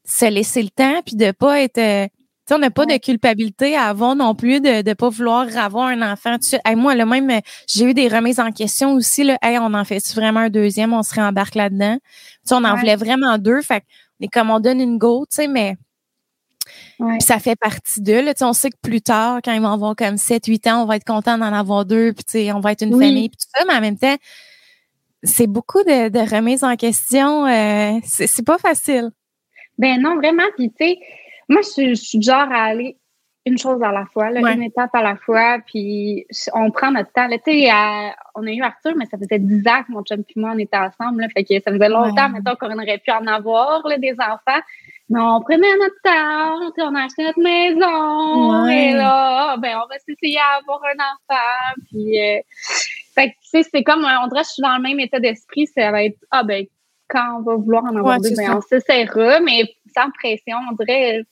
se 0.07 0.25
laisser 0.25 0.63
le 0.63 0.71
temps 0.71 1.03
puis 1.05 1.15
de 1.15 1.31
pas 1.31 1.61
être 1.61 2.09
euh, 2.51 2.55
on 2.55 2.59
n'a 2.59 2.71
pas 2.71 2.87
de 2.87 2.97
culpabilité 2.99 3.77
à 3.77 3.85
avoir 3.85 4.15
non 4.17 4.35
plus 4.35 4.61
de 4.61 4.87
ne 4.87 4.95
pas 4.95 5.09
vouloir 5.09 5.47
avoir 5.57 5.87
un 5.87 6.03
enfant. 6.03 6.37
Tu 6.39 6.57
moi, 6.77 6.95
le 6.95 7.07
même, 7.07 7.41
j'ai 7.67 7.85
eu 7.85 7.95
des 7.95 8.09
remises 8.09 8.41
en 8.41 8.51
question 8.51 8.95
aussi. 8.95 9.25
Là, 9.25 9.39
hey, 9.43 9.59
on 9.59 9.75
en 9.75 9.85
fait 9.85 10.01
vraiment 10.15 10.41
un 10.41 10.51
deuxième, 10.51 10.93
on 10.93 11.03
se 11.03 11.15
réembarque 11.15 11.55
là-dedans. 11.55 11.99
Tu 12.47 12.55
on 12.55 12.65
en 12.65 12.77
voulait 12.77 12.97
vraiment 12.97 13.39
deux. 13.39 13.63
Fait 13.63 13.83
est 14.21 14.29
comme 14.29 14.51
on 14.51 14.61
donne 14.61 14.81
une 14.81 14.99
go, 14.99 15.27
tu 15.29 15.37
sais, 15.37 15.49
mais 15.49 15.77
ça 17.19 17.39
fait 17.39 17.57
partie 17.57 18.01
d'eux. 18.01 18.23
Là, 18.23 18.33
on 18.41 18.53
sait 18.53 18.71
que 18.71 18.77
plus 18.81 19.03
tard, 19.03 19.41
quand 19.45 19.53
ils 19.53 19.61
vont 19.61 19.73
avoir 19.73 19.95
comme 19.97 20.15
7-8 20.15 20.71
ans, 20.71 20.83
on 20.83 20.87
va 20.87 20.97
être 20.97 21.05
content 21.05 21.37
d'en 21.39 21.53
avoir 21.53 21.85
deux, 21.85 22.13
puis 22.13 22.53
on 22.53 22.61
va 22.61 22.73
être 22.73 22.83
une 22.83 22.93
famille, 22.93 23.29
puis 23.29 23.39
tout 23.39 23.49
ça, 23.55 23.65
mais 23.67 23.75
en 23.75 23.81
même 23.81 23.99
temps, 23.99 24.17
c'est 25.23 25.47
beaucoup 25.47 25.83
de, 25.83 26.09
de 26.09 26.19
remises 26.19 26.65
en 26.65 26.77
question. 26.77 27.47
Euh, 27.47 27.99
c'est 28.05 28.45
pas 28.45 28.59
facile. 28.59 29.11
Ben 29.79 30.01
non, 30.01 30.17
vraiment. 30.17 30.45
Puis 30.57 30.71
tu 30.71 30.87
sais, 30.87 30.99
moi, 31.49 31.61
je, 31.63 31.95
suis 31.95 32.23
genre 32.23 32.51
à 32.51 32.65
aller 32.65 32.97
une 33.47 33.59
chose 33.59 33.83
à 33.83 33.93
la 33.93 34.07
fois, 34.07 34.31
une 34.31 34.63
étape 34.63 34.95
à 34.95 35.03
la 35.03 35.17
fois, 35.17 35.59
puis 35.67 36.27
on 36.55 36.71
prend 36.71 36.91
notre 36.91 37.13
temps. 37.13 37.29
Tu 37.29 37.39
sais, 37.45 37.71
on 38.35 38.47
a 38.47 38.51
eu 38.51 38.63
Arthur, 38.63 38.95
mais 38.97 39.05
ça 39.05 39.19
faisait 39.19 39.39
10 39.39 39.69
ans 39.69 39.83
que 39.83 39.93
mon 39.93 40.03
chum 40.03 40.21
et 40.21 40.41
moi, 40.41 40.53
on 40.55 40.59
était 40.59 40.79
ensemble. 40.79 41.21
Là, 41.21 41.29
fait 41.29 41.45
que 41.45 41.61
ça 41.61 41.71
faisait 41.71 41.89
longtemps, 41.91 42.31
maintenant 42.31 42.55
qu'on 42.59 42.73
aurait 42.73 42.99
pu 42.99 43.11
en 43.11 43.27
avoir 43.27 43.87
là, 43.87 43.99
des 43.99 44.15
enfants. 44.19 44.63
Mais 45.11 45.21
on 45.21 45.43
prenait 45.43 45.77
notre 45.77 46.01
temps, 46.03 46.89
on 46.89 46.95
a 46.95 47.05
acheté 47.05 47.25
notre 47.25 47.43
maison, 47.43 48.67
et 48.67 48.95
là, 48.95 49.57
ben, 49.59 49.77
on 49.77 49.89
va 49.89 49.99
s'essayer 49.99 50.39
à 50.39 50.61
avoir 50.61 50.81
un 50.85 50.97
enfant. 50.97 51.83
Puis, 51.91 52.19
euh, 52.19 52.41
fait 53.15 53.29
que, 53.29 53.35
tu 53.43 53.49
sais, 53.49 53.63
c'est 53.71 53.83
comme, 53.83 54.05
on 54.05 54.27
dirait 54.29 54.41
que 54.41 54.49
je 54.49 54.53
suis 54.53 54.63
dans 54.63 54.77
le 54.77 54.83
même 54.83 55.01
état 55.01 55.21
d'esprit, 55.21 55.67
ça 55.67 55.91
va 55.91 56.05
être, 56.05 56.17
ah, 56.31 56.43
ben, 56.43 56.65
quand 57.09 57.39
on 57.39 57.43
va 57.43 57.57
vouloir 57.57 57.85
en 57.85 57.97
avoir 57.97 58.21
deux, 58.21 58.35
ben, 58.37 58.57
on 58.57 58.61
s'essaiera, 58.61 59.41
mais 59.41 59.65
sans 59.95 60.11
pression, 60.11 60.57
on 60.71 60.75
dirait, 60.75 61.23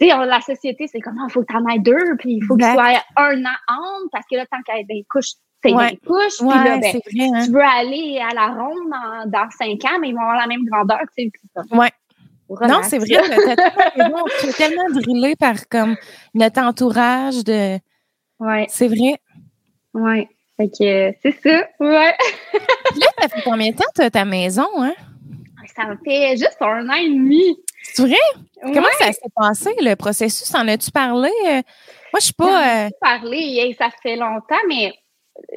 tu 0.00 0.08
sais, 0.08 0.26
la 0.26 0.40
société, 0.40 0.86
c'est 0.86 1.00
comme, 1.00 1.16
il 1.16 1.24
ah, 1.26 1.28
faut 1.28 1.42
que 1.42 1.52
tu 1.52 1.56
en 1.56 1.66
aies 1.68 1.78
deux, 1.78 2.16
puis 2.18 2.34
il 2.34 2.44
faut 2.44 2.56
que 2.56 2.64
tu 2.64 2.72
sois 2.72 3.02
un 3.16 3.44
an 3.44 3.56
entre, 3.68 4.10
parce 4.12 4.26
que 4.30 4.36
là, 4.36 4.46
tant 4.46 4.60
qu'il 4.62 4.76
y 4.76 4.80
a 4.80 4.84
des 4.84 5.06
couches, 5.08 5.32
c'est 5.62 5.72
ouais. 5.72 5.90
des 5.90 5.96
couches, 5.98 6.38
puis 6.38 6.48
là, 6.48 6.78
ben, 6.78 6.94
hein. 6.94 7.44
tu 7.44 7.52
veux 7.52 7.62
aller 7.62 8.20
à 8.20 8.34
la 8.34 8.46
ronde 8.48 8.90
dans, 8.90 9.30
dans 9.30 9.50
cinq 9.50 9.84
ans, 9.84 9.98
mais 10.00 10.08
ils 10.08 10.14
vont 10.14 10.22
avoir 10.22 10.36
la 10.36 10.46
même 10.46 10.64
grandeur, 10.64 11.00
tu 11.16 11.30
sais. 11.30 11.76
Ouais. 11.76 11.90
Non, 12.66 12.80
c'est 12.82 12.98
vrai. 12.98 13.06
Tu 14.40 14.46
es 14.48 14.52
tellement 14.52 14.90
drillé 14.90 15.36
par 15.36 15.68
comme 15.68 15.96
notre 16.34 16.60
entourage 16.60 17.44
de. 17.44 17.78
Ouais. 18.40 18.66
C'est 18.68 18.88
vrai. 18.88 19.20
Ouais. 19.94 20.28
Fait 20.60 20.68
que 20.68 21.16
c'est 21.22 21.40
ça. 21.42 21.68
Ouais. 21.80 22.14
là, 22.52 23.06
ça 23.18 23.28
fait 23.28 23.40
combien 23.42 23.70
de 23.70 23.76
temps 23.76 23.84
tu 23.94 24.02
as 24.02 24.10
ta 24.10 24.26
maison, 24.26 24.68
hein? 24.76 24.92
Ça 25.74 25.84
fait 26.04 26.32
juste 26.32 26.58
un 26.60 26.86
an 26.86 26.94
et 26.94 27.08
demi. 27.08 27.56
C'est 27.82 28.02
vrai? 28.02 28.16
Comment 28.62 28.86
ça 28.98 29.10
s'est 29.10 29.20
passé, 29.34 29.70
le 29.80 29.94
processus? 29.94 30.54
En 30.54 30.68
as-tu 30.68 30.90
parlé? 30.90 31.30
Euh, 31.46 31.62
moi, 32.12 32.18
je 32.18 32.24
suis 32.24 32.34
pas. 32.34 32.86
Euh... 32.86 32.90
parlé, 33.00 33.74
ça 33.78 33.88
fait 34.02 34.16
longtemps, 34.16 34.60
mais. 34.68 34.92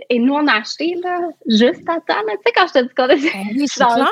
Et 0.09 0.19
nous, 0.19 0.33
on 0.33 0.47
a 0.47 0.59
acheté, 0.59 0.95
là, 1.03 1.19
juste 1.47 1.83
à 1.89 1.95
temps, 1.95 2.21
Tu 2.25 2.37
sais, 2.45 2.53
quand 2.55 2.67
je 2.67 2.73
te 2.73 2.83
dis 2.83 2.93
qu'on 2.95 3.03
a. 3.03 3.07
Ben 3.07 3.47
oui, 3.57 3.67
c'est 3.67 3.83
clair, 3.83 4.07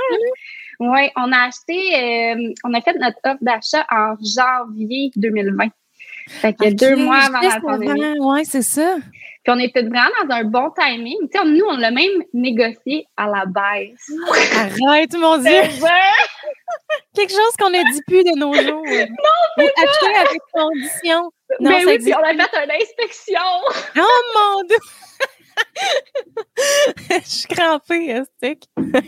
oui, 0.82 1.10
on 1.16 1.32
a 1.32 1.48
acheté, 1.48 1.96
euh, 1.96 2.54
on 2.66 2.74
a 2.74 2.82
fait 2.82 2.96
notre 2.96 3.20
offre 3.24 3.38
d'achat 3.40 3.86
en 3.92 4.16
janvier 4.20 5.12
2020. 5.16 5.68
Fait 6.28 6.54
que 6.54 6.74
deux 6.74 6.96
mois 6.98 7.20
avant 7.20 7.40
la 7.40 7.62
pandémie. 7.62 8.18
Oui, 8.20 8.42
c'est 8.44 8.64
ça. 8.64 8.98
Puis 9.44 9.54
on 9.54 9.60
était 9.60 9.82
vraiment 9.82 10.26
dans 10.28 10.36
un 10.36 10.44
bon 10.44 10.70
timing. 10.78 11.18
Tu 11.32 11.40
sais, 11.40 11.46
nous, 11.46 11.66
on 11.68 11.78
l'a 11.78 11.90
même 11.90 12.24
négocié 12.34 13.06
à 13.18 13.28
la 13.28 13.46
baisse. 13.46 14.12
Arrête, 14.56 15.14
mon 15.18 15.38
Dieu! 15.38 15.62
Quelque 17.16 17.32
chose 17.32 17.56
qu'on 17.60 17.72
ne 17.72 17.92
dit 17.92 18.02
plus 18.08 18.24
de 18.24 18.38
nos 18.38 18.54
jours. 18.54 18.86
Non, 19.58 19.66
c'est 19.66 19.84
Acheter 19.84 20.16
avec 20.16 20.42
condition. 20.54 21.32
Non, 21.60 21.72
Mais 21.72 21.86
oui, 21.86 21.98
puis 22.00 22.14
on 22.14 22.24
a 22.24 22.34
fait 22.34 22.64
une 22.64 22.72
inspection. 22.72 23.42
Oh 23.98 24.22
mon 24.36 24.64
Dieu! 24.64 24.78
je 27.10 27.28
suis 27.28 27.48
crampée, 27.48 28.22
stick. 28.38 28.68
ouais, 28.78 29.02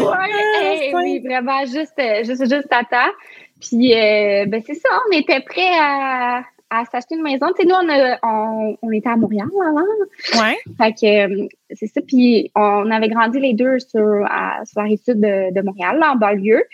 ah, 0.00 0.96
oui, 0.96 1.22
vraiment, 1.24 1.64
juste, 1.64 1.98
euh, 1.98 2.24
juste, 2.24 2.42
juste 2.42 2.72
à 2.72 2.84
temps. 2.84 3.12
Puis, 3.60 3.94
euh, 3.94 4.46
ben, 4.46 4.62
c'est 4.66 4.74
ça, 4.74 4.88
on 5.08 5.16
était 5.16 5.40
prêts 5.40 5.78
à, 5.78 6.42
à 6.80 6.84
s'acheter 6.84 7.16
une 7.16 7.22
maison. 7.22 7.46
Tu 7.56 7.62
sais, 7.62 7.68
nous, 7.68 7.74
on, 8.22 8.76
on, 8.82 8.90
était 8.90 9.08
à 9.08 9.16
Montréal 9.16 9.48
avant. 9.66 10.42
Ouais. 10.42 10.56
Fait 10.78 10.92
que, 10.92 11.42
euh, 11.42 11.48
c'est 11.70 11.86
ça. 11.86 12.00
Puis, 12.06 12.50
on 12.54 12.90
avait 12.90 13.08
grandi 13.08 13.38
les 13.40 13.54
deux 13.54 13.78
sur, 13.78 14.24
à, 14.28 14.64
sur 14.64 14.80
la 14.80 14.88
rive 14.88 15.00
sud 15.04 15.20
de, 15.20 15.52
de 15.54 15.62
Montréal, 15.62 15.98
là, 15.98 16.12
en 16.12 16.16
banlieue. 16.16 16.64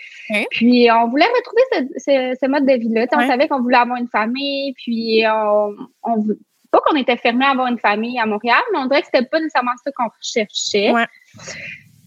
Puis, 0.51 0.89
on 0.91 1.07
voulait 1.09 1.25
retrouver 1.25 1.89
ce, 1.97 2.37
ce, 2.39 2.47
mode 2.47 2.65
de 2.65 2.73
vie-là. 2.73 3.05
On 3.13 3.27
savait 3.27 3.47
qu'on 3.47 3.61
voulait 3.61 3.77
avoir 3.77 3.97
une 3.97 4.07
famille. 4.07 4.73
Puis, 4.73 5.23
on, 5.27 5.75
on, 6.03 6.25
pas 6.71 6.79
qu'on 6.85 6.95
était 6.95 7.17
fermé 7.17 7.45
à 7.45 7.51
avoir 7.51 7.67
une 7.67 7.79
famille 7.79 8.17
à 8.19 8.25
Montréal, 8.25 8.61
mais 8.71 8.79
on 8.79 8.85
dirait 8.85 9.01
que 9.01 9.07
c'était 9.11 9.25
pas 9.25 9.39
nécessairement 9.39 9.71
ça 9.83 9.91
qu'on 9.91 10.07
recherchait. 10.07 10.93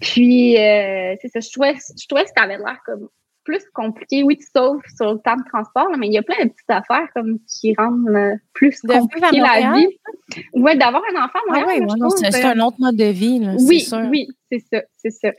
Puis, 0.01 0.57
euh, 0.57 1.15
c'est 1.21 1.29
ça, 1.29 1.41
je 1.41 1.51
trouvais, 1.51 1.75
je 1.75 2.07
trouvais 2.07 2.25
que 2.25 2.31
ça 2.37 2.43
avait 2.45 2.59
l'air 2.59 2.79
comme 2.85 3.09
plus 3.45 3.63
compliqué. 3.73 4.23
Oui, 4.23 4.37
tu 4.37 4.47
sauves 4.55 4.83
sur 4.97 5.13
le 5.13 5.19
temps 5.19 5.37
de 5.37 5.45
transport, 5.53 5.89
mais 5.99 6.07
il 6.07 6.13
y 6.13 6.19
a 6.19 6.23
plein 6.23 6.45
de 6.45 6.51
petites 6.51 6.71
affaires 6.71 7.07
comme 7.15 7.39
qui 7.47 7.75
rendent 7.77 8.09
euh, 8.09 8.35
plus 8.53 8.81
compliqué 8.81 9.41
la 9.41 9.73
vie. 9.73 9.89
Oui, 10.55 10.77
d'avoir 10.77 11.03
un 11.15 11.25
enfant, 11.25 11.39
moi, 11.49 11.59
ah 11.61 11.65
oui, 11.69 12.11
c'est 12.17 12.45
un 12.45 12.61
autre 12.61 12.77
mode 12.81 12.97
de 12.97 13.05
vie. 13.05 13.39
Là, 13.39 13.55
oui, 13.61 13.81
sûr. 13.81 13.99
oui, 14.11 14.29
c'est 14.51 14.65
ça, 14.73 14.83
c'est 14.97 15.11
ça. 15.11 15.31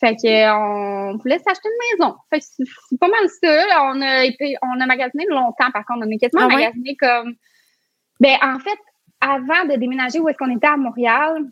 Fait 0.00 0.16
que 0.16 1.12
on 1.12 1.16
voulait 1.18 1.38
s'acheter 1.38 1.68
une 1.68 1.98
maison. 1.98 2.16
Fait 2.30 2.40
que 2.40 2.44
c'est 2.48 2.98
pas 2.98 3.08
mal 3.08 3.28
ça. 3.42 3.82
On 3.92 4.00
a 4.00 4.24
été, 4.24 4.56
on 4.62 4.80
a 4.80 4.86
magasiné 4.86 5.26
longtemps, 5.28 5.70
par 5.72 5.84
contre, 5.84 6.06
on 6.06 6.12
a 6.12 6.18
quasiment 6.18 6.48
ah 6.50 6.54
magasiné 6.54 6.96
comme 6.96 7.34
ben, 8.20 8.36
en 8.42 8.58
fait, 8.58 8.78
avant 9.20 9.64
de 9.64 9.76
déménager 9.78 10.20
où 10.20 10.28
est-ce 10.28 10.38
qu'on 10.38 10.54
était 10.54 10.66
à 10.66 10.76
Montréal, 10.76 11.46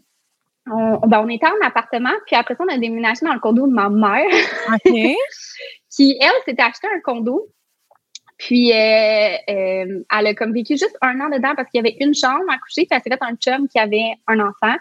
on, 0.70 0.98
ben, 1.06 1.20
on 1.20 1.28
était 1.28 1.46
en 1.46 1.66
appartement, 1.66 2.12
puis 2.26 2.36
après 2.36 2.54
ça, 2.54 2.64
on 2.64 2.72
a 2.72 2.78
déménagé 2.78 3.24
dans 3.24 3.32
le 3.32 3.40
condo 3.40 3.66
de 3.66 3.72
ma 3.72 3.88
mère. 3.88 4.28
OK. 4.68 4.92
qui, 5.98 6.16
elle, 6.20 6.30
s'était 6.46 6.62
acheté 6.62 6.86
un 6.94 7.00
condo. 7.00 7.48
Puis, 8.38 8.72
euh, 8.72 8.76
euh, 9.50 10.04
elle 10.16 10.26
a 10.26 10.34
comme 10.34 10.52
vécu 10.52 10.74
juste 10.74 10.96
un 11.02 11.20
an 11.20 11.28
dedans 11.28 11.54
parce 11.56 11.68
qu'il 11.70 11.84
y 11.84 11.86
avait 11.86 11.96
une 12.00 12.14
chambre 12.14 12.44
à 12.48 12.58
coucher, 12.58 12.86
puis 12.86 12.88
elle 12.92 13.02
s'est 13.02 13.10
fait 13.10 13.18
un 13.20 13.34
chum 13.34 13.68
qui 13.68 13.80
avait 13.80 14.12
un 14.28 14.38
enfant. 14.38 14.76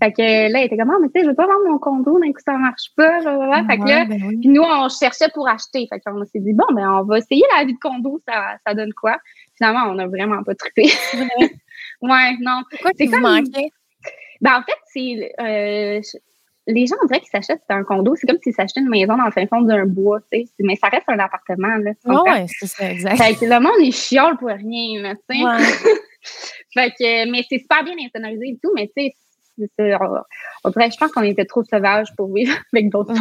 Fait 0.00 0.12
que 0.12 0.22
là, 0.22 0.60
elle 0.60 0.66
était 0.66 0.76
comme, 0.76 0.92
oh, 0.96 1.00
mais 1.02 1.08
tu 1.08 1.18
sais, 1.18 1.24
je 1.24 1.30
veux 1.30 1.34
pas 1.34 1.46
vendre 1.46 1.68
mon 1.68 1.78
condo, 1.78 2.20
d'un 2.20 2.32
coup, 2.32 2.40
ça 2.42 2.56
marche 2.56 2.94
pas. 2.96 3.20
Fait 3.66 3.78
que 3.78 3.84
là, 3.86 4.04
ben 4.04 4.38
puis 4.40 4.48
nous, 4.48 4.62
on 4.62 4.88
cherchait 4.88 5.28
pour 5.34 5.48
acheter. 5.48 5.88
Fait 5.90 6.00
qu'on 6.00 6.24
s'est 6.24 6.38
dit, 6.38 6.54
bon, 6.54 6.64
ben, 6.72 6.88
on 6.88 7.02
va 7.02 7.18
essayer 7.18 7.42
la 7.58 7.64
vie 7.64 7.74
de 7.74 7.78
condo, 7.78 8.18
ça, 8.26 8.56
ça 8.64 8.72
donne 8.72 8.94
quoi? 8.94 9.18
Finalement, 9.56 9.90
on 9.90 9.94
n'a 9.94 10.06
vraiment 10.06 10.42
pas 10.44 10.54
trippé. 10.54 10.84
ouais, 12.00 12.36
non. 12.40 12.62
Pourquoi 12.70 12.92
c'est 12.96 13.08
comme... 13.08 13.22
manquait? 13.22 13.70
Ben, 14.40 14.58
en 14.58 14.62
fait, 14.62 14.78
c'est, 14.86 15.34
euh, 15.40 16.00
les 16.66 16.86
gens, 16.86 16.96
on 17.02 17.06
dirait 17.06 17.20
qu'ils 17.20 17.30
s'achètent 17.30 17.62
un 17.68 17.84
condo. 17.84 18.14
C'est 18.16 18.26
comme 18.26 18.38
s'ils 18.42 18.54
s'achetaient 18.54 18.80
une 18.80 18.88
maison 18.88 19.16
dans 19.16 19.24
le 19.24 19.30
fin 19.30 19.46
fond 19.46 19.62
d'un 19.62 19.86
bois, 19.86 20.20
tu 20.32 20.40
sais. 20.40 20.52
Mais 20.60 20.76
ça 20.76 20.88
reste 20.88 21.08
un 21.08 21.18
appartement, 21.18 21.76
là. 21.76 21.92
ouais, 22.04 22.46
c'est 22.48 22.66
ça, 22.66 22.90
exact. 22.90 23.16
Fait 23.16 23.34
que 23.34 23.44
le 23.44 23.60
monde, 23.60 23.80
il 23.80 23.92
chiole 23.92 24.36
pour 24.36 24.48
rien, 24.48 25.02
là, 25.02 25.14
tu 25.14 25.38
sais. 25.38 25.44
Ouais. 25.44 25.94
fait 26.74 26.90
que, 26.90 27.30
mais 27.30 27.44
c'est 27.48 27.58
super 27.58 27.84
bien 27.84 27.94
insonorisé 28.04 28.48
et 28.48 28.58
tout, 28.62 28.72
mais 28.74 28.90
tu 28.96 29.04
sais, 29.04 29.14
on, 30.64 30.70
dirait, 30.70 30.90
je 30.90 30.96
pense 30.96 31.12
qu'on 31.12 31.22
était 31.22 31.44
trop 31.44 31.62
sauvages 31.64 32.08
pour 32.16 32.32
vivre 32.32 32.54
avec 32.72 32.90
d'autres 32.90 33.12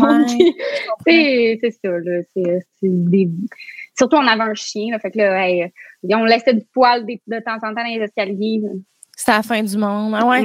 ouais, 1.05 1.59
c'est 1.61 1.71
ça, 1.71 1.89
là. 1.89 2.21
C'est 2.35 2.63
des, 2.83 3.29
Surtout, 3.97 4.15
on 4.15 4.27
avait 4.27 4.43
un 4.43 4.53
chien. 4.53 4.97
fait 4.99 5.11
que 5.11 5.17
là, 5.17 6.17
on 6.17 6.23
laissait 6.23 6.53
du 6.53 6.65
poil 6.73 7.05
de, 7.05 7.39
temps 7.39 7.55
en 7.55 7.59
temps 7.59 7.73
dans 7.73 7.83
les 7.83 8.01
escaliers. 8.01 8.61
C'est 9.21 9.31
la 9.31 9.43
fin 9.43 9.61
du 9.61 9.75
monde. 9.75 10.15
Ah 10.17 10.25
ouais. 10.25 10.41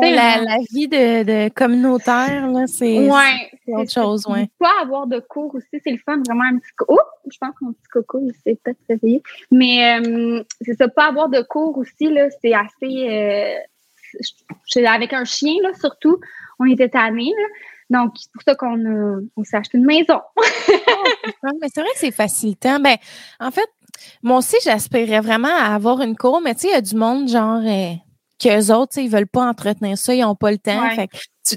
La, 0.00 0.40
la, 0.40 0.58
vie 0.70 0.86
de, 0.86 1.24
de 1.24 1.48
communautaire, 1.48 2.48
c'est 2.68 3.10
ouais, 3.10 3.50
autre 3.66 3.90
chose. 3.90 4.24
Ouais. 4.28 4.48
Pas 4.60 4.70
avoir 4.80 5.08
de 5.08 5.18
cours 5.18 5.52
aussi, 5.56 5.80
c'est 5.82 5.90
le 5.90 5.98
fun, 5.98 6.22
vraiment 6.24 6.44
un 6.44 6.58
petit 6.58 6.70
Oh, 6.86 7.00
je 7.28 7.36
pense 7.40 7.50
que 7.58 7.64
mon 7.64 7.72
petit 7.72 7.88
coco, 7.90 8.20
il 8.22 8.32
s'est 8.44 8.60
peut-être 8.62 8.78
réveillé. 8.88 9.24
Mais 9.50 9.98
euh, 9.98 10.40
c'est 10.60 10.74
ça, 10.74 10.86
pas 10.86 11.08
avoir 11.08 11.30
de 11.30 11.40
cours 11.40 11.76
aussi, 11.76 12.16
c'est 12.40 12.54
assez. 12.54 13.08
Euh, 13.10 14.86
avec 14.86 15.12
un 15.14 15.24
chien, 15.24 15.54
là, 15.60 15.70
surtout, 15.74 16.20
on 16.60 16.66
était 16.66 16.90
tannés. 16.90 17.32
Donc, 17.90 18.12
c'est 18.14 18.30
pour 18.32 18.42
ça 18.42 18.54
qu'on 18.54 19.26
on 19.36 19.42
s'est 19.42 19.56
acheté 19.56 19.78
une 19.78 19.86
maison. 19.86 20.20
Ah, 21.44 21.50
mais 21.60 21.66
c'est 21.74 21.80
vrai 21.80 21.90
que 21.92 21.98
c'est 21.98 22.12
facilitant. 22.12 22.78
Ben, 22.78 22.96
en 23.40 23.50
fait, 23.50 23.68
moi 24.22 24.38
aussi, 24.38 24.56
j'aspirais 24.62 25.20
vraiment 25.20 25.48
à 25.48 25.74
avoir 25.74 26.00
une 26.00 26.16
cour, 26.16 26.40
mais 26.40 26.54
tu 26.54 26.60
sais, 26.62 26.68
il 26.68 26.74
y 26.74 26.76
a 26.76 26.80
du 26.80 26.94
monde, 26.94 27.28
genre, 27.28 27.60
euh, 27.64 27.94
qu'eux 28.42 28.72
autres, 28.72 28.98
ils 28.98 29.08
veulent 29.08 29.26
pas 29.26 29.44
entretenir 29.44 29.96
ça, 29.96 30.14
ils 30.14 30.22
n'ont 30.22 30.34
pas 30.34 30.50
le 30.50 30.58
temps. 30.58 30.90
Fait 30.90 31.08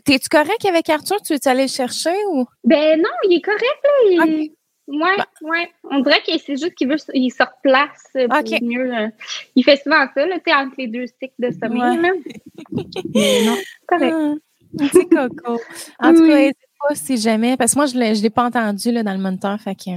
t'es-tu 0.03 0.29
correct 0.29 0.65
avec 0.67 0.89
Arthur? 0.89 1.17
Tu 1.21 1.33
veux 1.33 1.39
aller 1.45 1.63
le 1.63 1.67
chercher 1.67 2.15
ou? 2.31 2.45
Ben 2.63 2.99
non, 2.99 3.09
il 3.23 3.37
est 3.37 3.41
correct, 3.41 3.63
là. 3.83 4.25
Il... 4.25 4.51
Ouais, 4.87 5.17
bah. 5.17 5.25
ouais. 5.41 5.71
On 5.89 5.99
dirait 6.01 6.21
que 6.21 6.37
c'est 6.37 6.57
juste 6.57 6.75
qu'il 6.75 6.87
veut, 6.87 6.97
il 7.13 7.31
se 7.31 7.41
replace 7.41 8.03
pour 8.13 8.61
mieux. 8.61 8.93
Euh, 8.93 9.07
il 9.55 9.63
fait 9.63 9.81
souvent 9.81 10.05
ça, 10.13 10.25
là, 10.27 10.35
tu 10.35 10.51
sais, 10.51 10.53
entre 10.55 10.75
les 10.77 10.87
deux 10.87 11.07
cycles 11.07 11.33
de 11.39 11.51
sommeil, 11.51 12.01
là. 12.01 12.11
non, 13.45 13.57
correct. 13.87 14.15
Ah. 14.15 14.85
C'est 14.91 15.09
coco. 15.09 15.59
En 15.99 16.13
tout 16.13 16.27
cas, 16.27 16.35
n'hésite 16.35 16.57
pas 16.87 16.95
si 16.95 17.17
jamais, 17.17 17.57
parce 17.57 17.73
que 17.73 17.79
moi, 17.79 17.85
je 17.87 17.97
ne 17.97 18.21
l'ai 18.21 18.29
pas 18.29 18.43
entendu 18.43 18.91
là, 18.91 19.01
dans 19.03 19.13
le 19.13 19.19
moniteur. 19.19 19.59
Fait 19.59 19.75
que, 19.75 19.91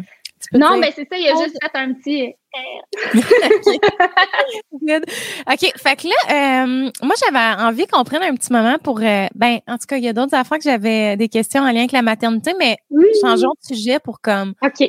non, 0.52 0.78
mais 0.78 0.92
c'est 0.94 1.06
ça, 1.10 1.18
il 1.18 1.28
a 1.28 1.34
juste 1.42 1.58
fait 1.62 1.70
un 1.74 1.94
petit. 1.94 2.34
OK. 5.50 5.72
Fait 5.76 5.96
que 5.96 6.08
là, 6.08 6.14
euh, 6.30 6.90
moi, 7.02 7.14
j'avais 7.24 7.62
envie 7.62 7.86
qu'on 7.86 8.04
prenne 8.04 8.22
un 8.22 8.34
petit 8.34 8.52
moment 8.52 8.76
pour. 8.82 9.00
Euh, 9.00 9.26
ben, 9.34 9.60
en 9.66 9.76
tout 9.76 9.86
cas, 9.86 9.96
il 9.96 10.04
y 10.04 10.08
a 10.08 10.12
d'autres 10.12 10.34
affaires 10.34 10.58
que 10.58 10.64
j'avais 10.64 11.16
des 11.16 11.28
questions 11.28 11.62
en 11.62 11.70
lien 11.70 11.80
avec 11.80 11.92
la 11.92 12.02
maternité, 12.02 12.52
mais 12.58 12.76
changeons 13.20 13.50
de 13.50 13.74
sujet 13.74 13.98
pour 14.00 14.20
comme. 14.20 14.54
OK. 14.62 14.88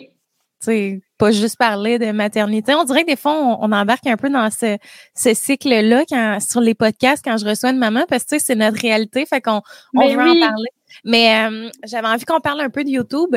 sais, 0.60 1.02
pas 1.18 1.32
juste 1.32 1.58
parler 1.58 2.00
de 2.00 2.12
maternité. 2.12 2.74
On 2.74 2.86
dirait 2.86 3.04
que 3.04 3.12
des 3.12 3.16
fois, 3.16 3.58
on, 3.60 3.72
embarque 3.72 4.08
un 4.08 4.18
peu 4.18 4.30
dans 4.30 4.50
ce, 4.50 4.78
ce 5.16 5.34
cycle-là 5.34 6.06
quand 6.10 6.40
sur 6.40 6.62
les 6.62 6.74
podcasts 6.74 7.24
quand 7.24 7.38
je 7.38 7.46
reçois 7.46 7.72
une 7.72 7.78
maman 7.78 8.06
parce 8.08 8.24
que 8.24 8.40
c'est 8.40 8.56
notre 8.56 8.80
réalité, 8.80 9.26
fait 9.26 9.42
qu'on 9.42 9.62
on 9.96 10.08
veut 10.08 10.14
en 10.14 10.40
parler. 10.40 10.70
Mais 11.04 11.46
euh, 11.46 11.70
j'avais 11.86 12.08
envie 12.08 12.26
qu'on 12.26 12.40
parle 12.40 12.62
un 12.62 12.70
peu 12.70 12.84
de 12.84 12.90
YouTube. 12.90 13.36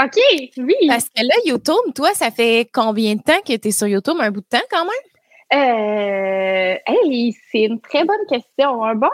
OK, 0.00 0.16
oui. 0.58 0.74
Parce 0.86 1.08
que 1.08 1.22
là, 1.22 1.34
YouTube, 1.44 1.92
toi, 1.94 2.14
ça 2.14 2.30
fait 2.30 2.68
combien 2.72 3.16
de 3.16 3.22
temps 3.22 3.40
que 3.44 3.56
tu 3.56 3.68
es 3.68 3.70
sur 3.72 3.88
YouTube? 3.88 4.16
Un 4.20 4.30
bout 4.30 4.40
de 4.40 4.46
temps 4.46 4.64
quand 4.70 4.84
même? 4.84 4.92
Euh, 5.54 6.76
hey, 6.86 7.36
c'est 7.50 7.62
une 7.62 7.80
très 7.80 8.04
bonne 8.04 8.26
question. 8.28 8.84
Un 8.84 8.94
bon. 8.94 9.10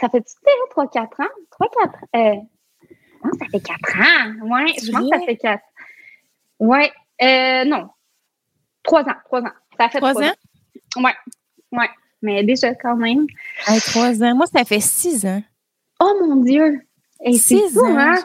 Ça 0.00 0.08
fait-tu 0.08 0.34
3-4 0.76 0.98
ans? 1.22 1.28
3-4 1.60 1.90
euh, 2.16 2.34
non, 3.24 3.30
ça 3.38 3.46
fait 3.50 3.60
4 3.60 3.98
ans. 3.98 4.54
Ouais, 4.54 4.66
je 4.82 4.92
pense 4.92 5.10
que 5.10 5.18
ça 5.18 5.24
fait 5.24 5.36
4. 5.36 5.62
Ouais. 6.60 6.92
Euh, 7.22 7.64
non. 7.64 7.88
3 8.82 9.02
ans. 9.02 9.14
3 9.24 9.40
ans. 9.40 9.52
Ça 9.78 9.88
fait 9.88 9.98
3, 9.98 10.12
3 10.12 10.22
ans? 10.22 10.26
ans? 10.26 11.02
Ouais. 11.02 11.14
Ouais. 11.72 11.88
Mais 12.22 12.44
déjà, 12.44 12.74
quand 12.74 12.96
même. 12.96 13.26
Hey, 13.66 13.80
3 13.80 14.22
ans. 14.22 14.34
Moi, 14.34 14.46
ça 14.46 14.64
fait 14.64 14.80
6 14.80 15.24
ans. 15.26 15.42
Oh 16.00 16.14
mon 16.20 16.36
Dieu! 16.36 16.80
6 17.26 17.78
ans. 17.78 17.98
Hein? 17.98 18.16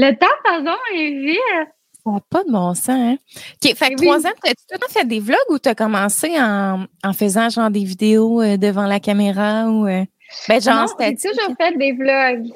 Le 0.00 0.12
temps, 0.12 0.26
pardon, 0.44 0.78
est 0.94 1.10
vite. 1.10 1.68
Ça 2.04 2.12
n'a 2.12 2.20
pas 2.30 2.44
de 2.44 2.52
bon 2.52 2.72
sens, 2.72 2.88
hein? 2.88 3.16
OK, 3.64 3.74
fait 3.74 3.90
que 3.90 3.96
trois 3.96 4.24
ans, 4.24 4.32
as-tu 4.44 4.78
tout 4.78 4.88
fait 4.92 5.04
des 5.04 5.18
vlogs 5.18 5.50
ou 5.50 5.58
tu 5.58 5.68
as 5.68 5.74
commencé 5.74 6.38
en, 6.38 6.84
en, 7.02 7.12
faisant 7.12 7.48
genre 7.48 7.68
des 7.68 7.82
vidéos 7.82 8.40
euh, 8.40 8.56
devant 8.56 8.86
la 8.86 9.00
caméra 9.00 9.68
ou 9.68 9.88
euh, 9.88 10.04
ben 10.48 10.62
genre 10.62 10.86
j'ai 11.00 11.16
toujours 11.16 11.52
fait 11.60 11.76
des 11.76 11.90
vlogs. 11.90 12.46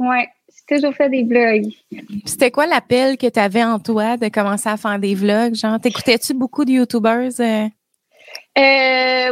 Ouais, 0.00 0.28
j'ai 0.48 0.76
toujours 0.76 0.94
fait 0.94 1.08
des 1.08 1.22
vlogs. 1.22 1.72
C'était 2.26 2.50
quoi 2.50 2.66
l'appel 2.66 3.18
que 3.18 3.28
tu 3.28 3.38
avais 3.38 3.62
en 3.62 3.78
toi 3.78 4.16
de 4.16 4.28
commencer 4.28 4.68
à 4.68 4.76
faire 4.76 4.98
des 4.98 5.14
vlogs? 5.14 5.54
Genre, 5.54 5.78
t'écoutais-tu 5.78 6.34
beaucoup 6.34 6.64
de 6.64 6.72
YouTubers? 6.72 7.40
Euh? 7.40 7.68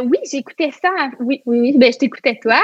oui, 0.05 0.17
j'écoutais 0.31 0.71
ça. 0.81 0.89
Oui, 1.19 1.41
oui, 1.45 1.59
oui. 1.59 1.77
Ben, 1.77 1.91
je 1.91 1.97
t'écoutais 1.97 2.39
toi. 2.41 2.61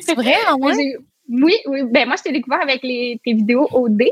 C'est 0.00 0.14
vrai, 0.14 0.36
en 0.48 0.58
vrai? 0.58 0.76
Oui, 1.30 1.54
oui. 1.66 1.82
Ben, 1.84 2.08
moi, 2.08 2.16
je 2.16 2.24
t'ai 2.24 2.32
découvert 2.32 2.60
avec 2.60 2.82
les, 2.82 3.20
tes 3.24 3.34
vidéos 3.34 3.68
OD, 3.70 4.00
là. 4.00 4.08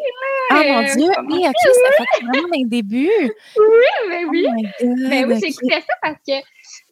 Ah, 0.51 0.63
mon 0.67 0.79
euh, 0.79 0.95
Dieu. 0.95 1.11
Oui, 1.27 1.45
OK, 1.47 1.55
ça? 1.57 2.05
fait 2.15 2.25
vraiment 2.25 2.55
un 2.55 2.67
début. 2.67 3.11
Oui, 3.57 4.09
mais 4.09 4.25
ben 4.25 4.31
oui. 4.31 4.47
Oh 4.49 4.95
ben 5.11 5.29
oui, 5.29 5.41
j'écoutais 5.43 5.81
ça 5.81 5.95
parce 6.01 6.19
que, 6.27 6.35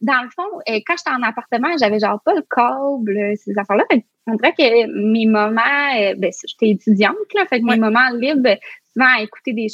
dans 0.03 0.23
le 0.23 0.29
fond, 0.31 0.59
euh, 0.69 0.81
quand 0.85 0.95
j'étais 0.99 1.17
en 1.17 1.23
appartement, 1.23 1.69
j'avais 1.79 2.01
genre 2.01 2.21
pas 2.25 2.35
le 2.35 2.43
câble, 2.43 3.17
euh, 3.17 3.35
ces 3.37 3.57
affaires-là. 3.57 3.85
On 4.27 4.35
dirait 4.35 4.53
que 4.53 5.11
mes 5.13 5.27
moments, 5.27 6.15
ben, 6.17 6.33
j'étais 6.45 6.71
étudiante, 6.71 7.15
là. 7.35 7.47
Fait 7.47 7.61
que 7.61 7.65
mes 7.65 7.77
moments 7.77 8.11
libres, 8.13 8.59
souvent 8.93 9.07
à 9.17 9.23
écouter 9.23 9.53
des 9.53 9.69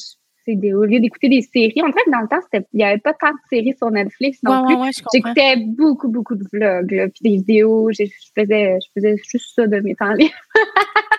des, 0.47 0.75
au 0.75 0.85
lieu 0.85 1.01
d'écouter 1.01 1.29
des 1.29 1.43
séries, 1.43 1.83
en 1.83 1.93
fait, 1.93 2.11
dans 2.11 2.21
le 2.21 2.29
temps, 2.29 2.41
il 2.53 2.77
n'y 2.77 2.85
avait 2.85 2.99
pas 2.99 3.13
tant 3.15 3.31
de 3.31 3.37
séries 3.51 3.75
sur 3.77 3.91
Netflix 3.91 4.39
non 4.43 4.65
plus. 4.67 5.03
J'écoutais 5.13 5.57
beaucoup, 5.57 6.09
beaucoup 6.09 6.35
de 6.35 6.45
vlogs, 6.53 7.11
puis 7.15 7.23
des 7.23 7.37
vidéos. 7.37 7.91
Je 7.93 8.05
faisais, 8.37 8.79
je 8.81 8.89
faisais 8.95 9.17
juste 9.31 9.55
ça 9.55 9.67
de 9.67 9.81
mes 9.81 9.95
temps 9.95 10.13
libres. 10.13 10.33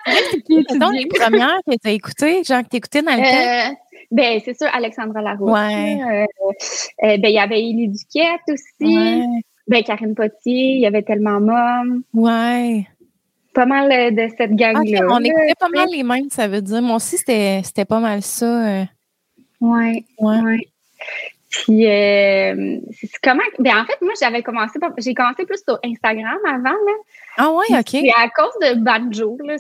C'est 0.06 0.78
donc 0.80 0.94
les 0.94 1.08
premières 1.08 1.60
que 1.68 1.76
tu 1.82 1.90
as 1.90 1.92
écoutées, 1.92 2.44
genre 2.44 2.64
que 2.64 2.70
tu 2.70 2.78
écoutais 2.78 3.02
dans 3.02 3.16
le 3.16 3.18
temps? 3.18 3.72
Euh, 3.72 3.76
ben, 4.12 4.40
c'est 4.44 4.58
sûr, 4.58 4.68
Alexandra. 4.74 5.36
Ouais. 5.40 6.00
Euh, 6.02 6.26
euh, 7.04 7.18
ben, 7.18 7.28
il 7.30 7.34
y 7.34 7.40
avait 7.40 7.60
Élie 7.60 7.90
Duquette 7.90 8.42
aussi. 8.50 9.24
Ben, 9.68 9.82
Karine 9.84 10.14
Potier, 10.14 10.76
il 10.76 10.82
y 10.82 10.86
avait 10.86 11.04
tellement 11.04 11.40
Mom. 11.40 12.04
Ouais 12.14 12.86
pas 13.54 13.68
mal 13.68 14.16
de 14.16 14.28
cette 14.36 14.56
gang-là. 14.56 15.06
on 15.12 15.20
écoutait 15.20 15.54
pas 15.60 15.70
mal 15.70 15.88
les 15.92 16.02
mêmes, 16.02 16.30
ça 16.32 16.48
veut 16.48 16.64
dire. 16.64 16.82
Moi 16.82 16.96
aussi, 16.96 17.18
c'était 17.18 17.86
pas 17.88 18.00
mal 18.00 18.24
ça. 18.24 18.86
Oui, 19.64 20.06
ouais. 20.20 20.42
ouais. 20.42 20.68
Puis, 21.50 21.88
euh, 21.88 22.80
comment. 23.22 23.44
Ben, 23.60 23.78
en 23.78 23.86
fait, 23.86 24.02
moi, 24.02 24.14
j'avais 24.20 24.42
commencé, 24.42 24.80
j'ai 24.98 25.14
commencé 25.14 25.46
plus 25.46 25.62
sur 25.66 25.80
Instagram 25.86 26.40
avant, 26.46 26.64
là. 26.64 26.94
Ah, 27.38 27.52
ouais, 27.52 27.66
OK. 27.70 27.94
Et 27.94 28.12
à 28.12 28.28
cause 28.30 28.54
de 28.62 28.76
Banjo, 28.80 29.38
là. 29.44 29.56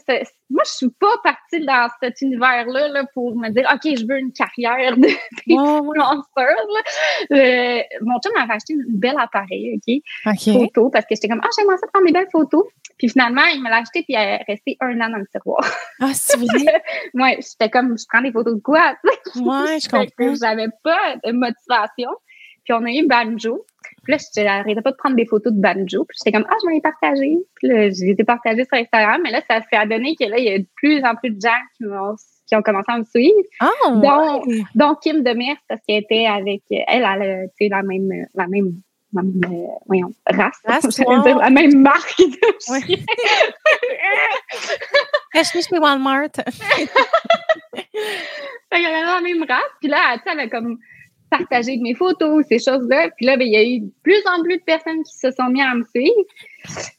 Moi, 0.49 0.63
je 0.65 0.71
suis 0.71 0.89
pas 0.89 1.15
partie 1.23 1.63
dans 1.65 1.87
cet 2.01 2.21
univers-là, 2.21 2.89
là, 2.89 3.05
pour 3.13 3.35
me 3.35 3.49
dire, 3.49 3.69
OK, 3.71 3.95
je 3.95 4.05
veux 4.07 4.17
une 4.17 4.31
carrière 4.33 4.97
de 4.97 5.07
influenceur, 5.49 6.57
euh, 7.31 7.81
mon 8.01 8.19
chum 8.19 8.33
m'avait 8.35 8.53
acheté 8.53 8.73
une 8.73 8.97
belle 8.97 9.17
appareil, 9.19 9.79
OK? 9.79 10.33
Photo, 10.53 10.89
parce 10.89 11.05
que 11.05 11.15
j'étais 11.15 11.29
comme, 11.29 11.41
ah, 11.43 11.49
j'aimerais 11.57 11.77
ça 11.77 11.87
prendre 11.93 12.07
des 12.07 12.11
belles 12.13 12.29
photos. 12.31 12.65
Puis 12.97 13.09
finalement, 13.09 13.43
il 13.53 13.61
me 13.61 13.69
l'a 13.69 13.77
acheté, 13.77 14.03
puis 14.03 14.15
elle 14.15 14.41
est 14.41 14.43
restée 14.47 14.77
un 14.79 14.99
an 15.01 15.09
dans 15.09 15.17
le 15.17 15.27
tiroir. 15.27 15.63
Ah, 15.99 16.11
c'est 16.13 16.37
vrai? 16.37 16.81
ouais, 17.13 17.39
j'étais 17.41 17.69
comme, 17.69 17.97
je 17.97 18.05
prends 18.07 18.21
des 18.21 18.31
photos 18.31 18.55
de 18.55 18.61
quoi? 18.61 18.95
ouais, 19.03 19.79
je 19.79 19.89
comprends. 19.89 20.35
J'avais 20.35 20.69
pas 20.83 21.15
de 21.23 21.31
motivation. 21.31 22.09
Puis 22.63 22.73
on 22.73 22.85
a 22.85 22.91
eu 22.91 23.05
Banjo. 23.07 23.65
Puis 24.03 24.11
là, 24.11 24.17
j'arrêtais 24.35 24.81
pas 24.81 24.91
de 24.91 24.97
prendre 24.97 25.15
des 25.15 25.25
photos 25.25 25.53
de 25.53 25.61
banjo. 25.61 26.05
Puis 26.05 26.17
j'étais 26.19 26.37
comme, 26.37 26.47
ah, 26.49 26.55
je 26.61 26.67
vais 26.67 26.75
les 26.75 26.81
partager. 26.81 27.37
Puis 27.55 27.67
là, 27.67 27.89
j'ai 27.89 28.09
été 28.09 28.23
partagée 28.23 28.65
sur 28.65 28.77
Instagram. 28.77 29.21
Mais 29.23 29.31
là, 29.31 29.41
ça 29.49 29.61
s'est 29.61 29.77
adonné 29.77 30.15
que 30.15 30.25
là, 30.25 30.37
il 30.37 30.45
y 30.45 30.49
a 30.49 30.59
de 30.59 30.67
plus 30.75 31.03
en 31.03 31.15
plus 31.15 31.31
de 31.31 31.39
gens 31.39 31.49
qui, 31.77 31.85
ont, 31.85 32.15
qui 32.47 32.55
ont 32.55 32.61
commencé 32.61 32.91
à 32.91 32.97
me 32.97 33.05
suivre. 33.05 33.33
Ah, 33.59 33.69
dont, 34.75 34.95
Kim 34.95 35.23
Demers, 35.23 35.55
parce 35.69 35.81
qu'elle 35.87 36.03
était 36.03 36.25
avec, 36.25 36.63
elle, 36.69 36.85
elle 36.89 37.03
a, 37.05 37.47
tu 37.47 37.53
sais, 37.61 37.69
la 37.69 37.83
même, 37.83 38.09
la 38.33 38.47
même 38.47 38.73
même, 39.13 39.41
euh, 39.45 39.67
voyons, 39.85 40.11
race, 40.25 40.57
race 40.65 40.87
dire, 41.23 41.37
la 41.37 41.49
même 41.49 41.81
marque. 41.81 42.21
Oui. 42.69 43.05
Acheter 45.33 45.61
chez 45.61 45.79
Walmart. 45.79 46.29
fait 46.35 46.87
qu'elle 48.71 48.85
avait 48.85 49.05
la 49.05 49.21
même 49.21 49.43
race. 49.47 49.61
Puis 49.79 49.89
là, 49.89 50.17
tu 50.17 50.23
sais, 50.23 50.29
elle 50.31 50.39
avait 50.39 50.49
comme 50.49 50.77
partagé 51.29 51.77
mes 51.77 51.95
photos, 51.95 52.45
ces 52.47 52.59
choses-là. 52.59 53.09
Puis 53.15 53.25
là, 53.25 53.37
ben, 53.37 53.47
il 53.47 53.53
y 53.53 53.57
a 53.57 53.63
eu 53.63 53.79
de 53.79 53.91
plus 54.03 54.21
en 54.25 54.43
plus 54.43 54.57
de 54.57 54.63
personnes 54.63 55.03
qui 55.03 55.17
se 55.17 55.31
sont 55.31 55.49
mis 55.49 55.61
à 55.61 55.73
me 55.75 55.83
suivre. 55.83 56.25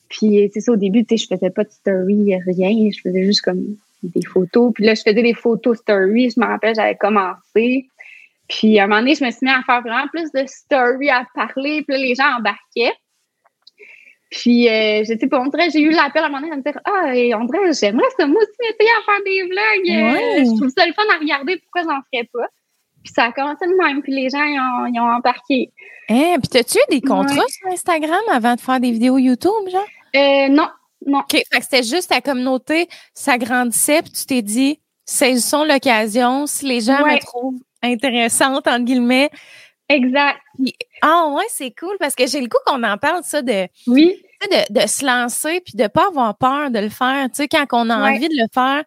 Puis 0.09 0.51
c'est 0.53 0.61
ça, 0.61 0.73
au 0.73 0.77
début, 0.77 1.05
tu 1.05 1.17
sais, 1.17 1.25
je 1.25 1.35
faisais 1.35 1.51
pas 1.51 1.65
de 1.65 1.71
story, 1.71 2.35
rien. 2.47 2.91
Je 2.91 3.01
faisais 3.01 3.25
juste 3.25 3.43
comme 3.43 3.77
des 4.03 4.25
photos. 4.27 4.73
Puis 4.75 4.85
là, 4.85 4.95
je 4.95 5.03
faisais 5.03 5.23
des 5.23 5.35
photos 5.35 5.79
story. 5.79 6.31
Je 6.31 6.41
me 6.41 6.47
rappelle, 6.47 6.75
j'avais 6.75 6.97
commencé. 6.97 7.89
Puis 8.49 8.79
à 8.79 8.85
un 8.85 8.87
moment 8.87 9.01
donné, 9.01 9.15
je 9.15 9.25
me 9.25 9.31
suis 9.31 9.41
mis 9.43 9.51
à 9.51 9.63
faire 9.65 9.81
vraiment 9.83 10.07
plus 10.09 10.31
de 10.33 10.45
story 10.47 11.11
à 11.11 11.27
parler. 11.35 11.83
Puis 11.83 11.97
là, 11.97 11.99
les 11.99 12.15
gens 12.15 12.37
embarquaient. 12.39 12.95
Puis, 14.31 14.69
euh, 14.69 15.05
je 15.05 15.17
sais 15.19 15.27
pas, 15.29 15.41
on 15.41 15.47
dirait, 15.47 15.71
j'ai 15.71 15.81
eu 15.81 15.91
l'appel 15.91 16.25
à 16.25 16.27
un 16.27 16.29
moment 16.29 16.41
donné 16.41 16.53
à 16.53 16.57
me 16.57 16.63
dire 16.63 16.81
Ah, 16.85 17.15
et 17.15 17.35
on 17.35 17.45
dirait, 17.45 17.73
j'aimerais 17.73 18.09
ça, 18.19 18.27
moi 18.27 18.43
aussi, 18.43 18.73
essayer 18.73 18.91
à 18.91 19.05
faire 19.05 19.25
des 19.25 19.43
vlogs. 19.43 19.91
Euh, 19.91 20.45
je 20.45 20.57
trouve 20.57 20.73
ça 20.77 20.87
le 20.87 20.93
fun 20.93 21.03
à 21.15 21.19
regarder, 21.19 21.57
pourquoi 21.59 21.83
j'en 21.83 22.01
ferais 22.11 22.29
pas. 22.33 22.49
Puis 23.05 23.13
ça 23.15 23.25
a 23.25 23.33
commencé 23.33 23.67
de 23.67 23.75
même, 23.75 24.03
puis 24.03 24.13
les 24.13 24.31
gens, 24.31 24.43
ils 24.43 24.59
ont, 24.59 24.87
ils 24.87 24.99
ont 24.99 25.17
embarqué. 25.17 25.71
Hein, 26.09 26.37
puis 26.43 26.49
t'as-tu 26.51 26.79
eu 26.79 26.81
des 26.91 27.01
contrats 27.01 27.47
sur 27.49 27.69
Instagram 27.69 28.23
avant 28.33 28.55
de 28.55 28.61
faire 28.61 28.81
des 28.81 28.91
vidéos 28.91 29.19
YouTube, 29.19 29.69
genre? 29.71 29.87
Euh, 30.17 30.49
non, 30.49 30.69
non. 31.07 31.21
OK, 31.21 31.33
fait 31.33 31.59
que 31.59 31.63
c'était 31.63 31.83
juste 31.83 32.09
ta 32.09 32.21
communauté 32.21 32.89
s'agrandissait, 33.15 34.03
puis 34.03 34.13
tu 34.13 34.27
t'es 34.27 34.43
dit, 34.43 34.81
saisissons 35.05 35.65
l'occasion, 35.65 36.47
si 36.47 36.67
les 36.67 36.81
gens 36.81 37.05
me 37.07 37.19
trouvent 37.21 37.61
intéressante, 37.85 38.67
entre 38.67 38.85
guillemets. 38.85 39.31
Exact. 39.89 40.39
ah 41.03 41.29
ouais, 41.35 41.45
c'est 41.49 41.73
cool 41.79 41.97
parce 42.01 42.15
que 42.15 42.27
j'ai 42.27 42.41
le 42.41 42.49
coup 42.49 42.57
qu'on 42.65 42.83
en 42.83 42.97
parle, 42.97 43.23
ça, 43.23 43.43
de, 43.43 43.69
oui. 43.87 44.15
de, 44.51 44.83
de 44.83 44.87
se 44.87 45.05
lancer 45.05 45.61
puis 45.61 45.75
de 45.75 45.87
pas 45.89 46.07
avoir 46.09 46.39
peur 46.39 46.71
de 46.71 46.79
le 46.79 46.89
faire, 46.89 47.27
tu 47.27 47.35
sais, 47.35 47.49
quand 47.49 47.67
on 47.73 47.91
a 47.91 47.97
envie 48.11 48.29
de 48.29 48.35
le 48.35 48.47
faire. 48.53 48.83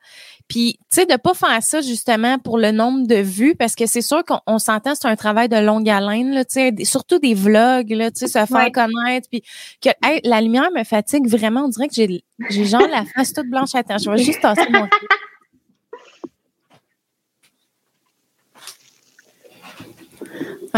Puis, 0.48 0.80
tu 0.90 1.02
sais, 1.02 1.06
de 1.06 1.18
pas 1.18 1.34
faire 1.34 1.62
ça 1.62 1.82
justement 1.82 2.40
pour 2.40 2.58
le 2.58 2.72
nombre 2.72 3.06
de 3.06 3.18
vues, 3.18 3.56
parce 3.56 3.76
que 3.76 3.86
c'est 3.86 4.02
sûr 4.02 4.24
qu'on 4.24 4.60
s'entend, 4.60 4.96
c'est 4.96 5.08
un 5.08 5.18
travail 5.18 5.50
de 5.50 5.58
longue 5.58 5.90
haleine, 5.90 6.34
là, 6.34 6.46
tu 6.46 6.54
sais, 6.54 6.74
surtout 6.86 7.20
des 7.20 7.34
vlogs, 7.34 7.90
là, 7.90 8.10
tu 8.12 8.20
sais, 8.20 8.28
se 8.28 8.46
faire 8.46 8.72
connaître, 8.72 9.28
puis 9.30 9.44
que 9.82 9.90
la 10.24 10.42
lumière 10.42 10.72
me 10.74 10.86
fatigue 10.86 11.28
vraiment. 11.28 11.66
On 11.66 11.68
dirait 11.68 11.90
que 11.90 11.96
j'ai, 11.96 12.24
j'ai 12.50 12.66
genre 12.66 12.88
la 12.88 13.04
face 13.14 13.34
toute 13.34 13.50
blanche 13.50 13.76
à 13.76 13.84
terre. 13.84 14.00
Je 14.00 14.10
vais 14.10 14.18
juste 14.18 14.42
tasser 14.42 14.66
mon 14.70 14.88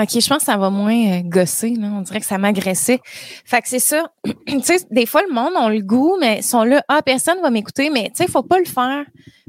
OK, 0.01 0.19
je 0.19 0.27
pense 0.27 0.39
que 0.39 0.45
ça 0.45 0.57
va 0.57 0.69
moins 0.69 1.19
euh, 1.19 1.21
gosser, 1.23 1.71
là. 1.75 1.87
On 1.93 2.01
dirait 2.01 2.19
que 2.19 2.25
ça 2.25 2.37
m'agressait. 2.37 2.99
Fait 3.45 3.61
que 3.61 3.67
c'est 3.67 3.79
ça. 3.79 4.11
tu 4.47 4.61
sais, 4.61 4.77
des 4.91 5.05
fois, 5.05 5.21
le 5.27 5.33
monde 5.33 5.53
ont 5.55 5.69
le 5.69 5.81
goût, 5.81 6.17
mais 6.19 6.41
sont 6.41 6.63
là, 6.63 6.83
ah, 6.87 7.01
personne 7.01 7.41
va 7.41 7.49
m'écouter, 7.49 7.89
mais 7.89 8.05
tu 8.09 8.17
sais, 8.17 8.25
il 8.25 8.31
faut 8.31 8.43
pas 8.43 8.59
le 8.59 8.65
faire. 8.65 9.05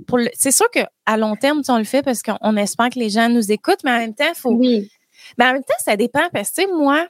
Pour 0.06 0.18
le... 0.18 0.28
C'est 0.34 0.52
sûr 0.52 0.66
qu'à 0.70 1.16
long 1.16 1.36
terme, 1.36 1.62
on 1.68 1.78
le 1.78 1.84
fait 1.84 2.02
parce 2.02 2.22
qu'on 2.22 2.56
espère 2.56 2.90
que 2.90 2.98
les 2.98 3.10
gens 3.10 3.28
nous 3.28 3.52
écoutent, 3.52 3.84
mais 3.84 3.92
en 3.92 3.98
même 3.98 4.14
temps, 4.14 4.28
il 4.28 4.38
faut. 4.38 4.52
Oui. 4.52 4.90
Mais 5.38 5.44
en 5.46 5.52
même 5.52 5.62
temps, 5.62 5.74
ça 5.84 5.96
dépend 5.96 6.28
parce 6.32 6.50
que, 6.50 6.76
moi, 6.76 7.06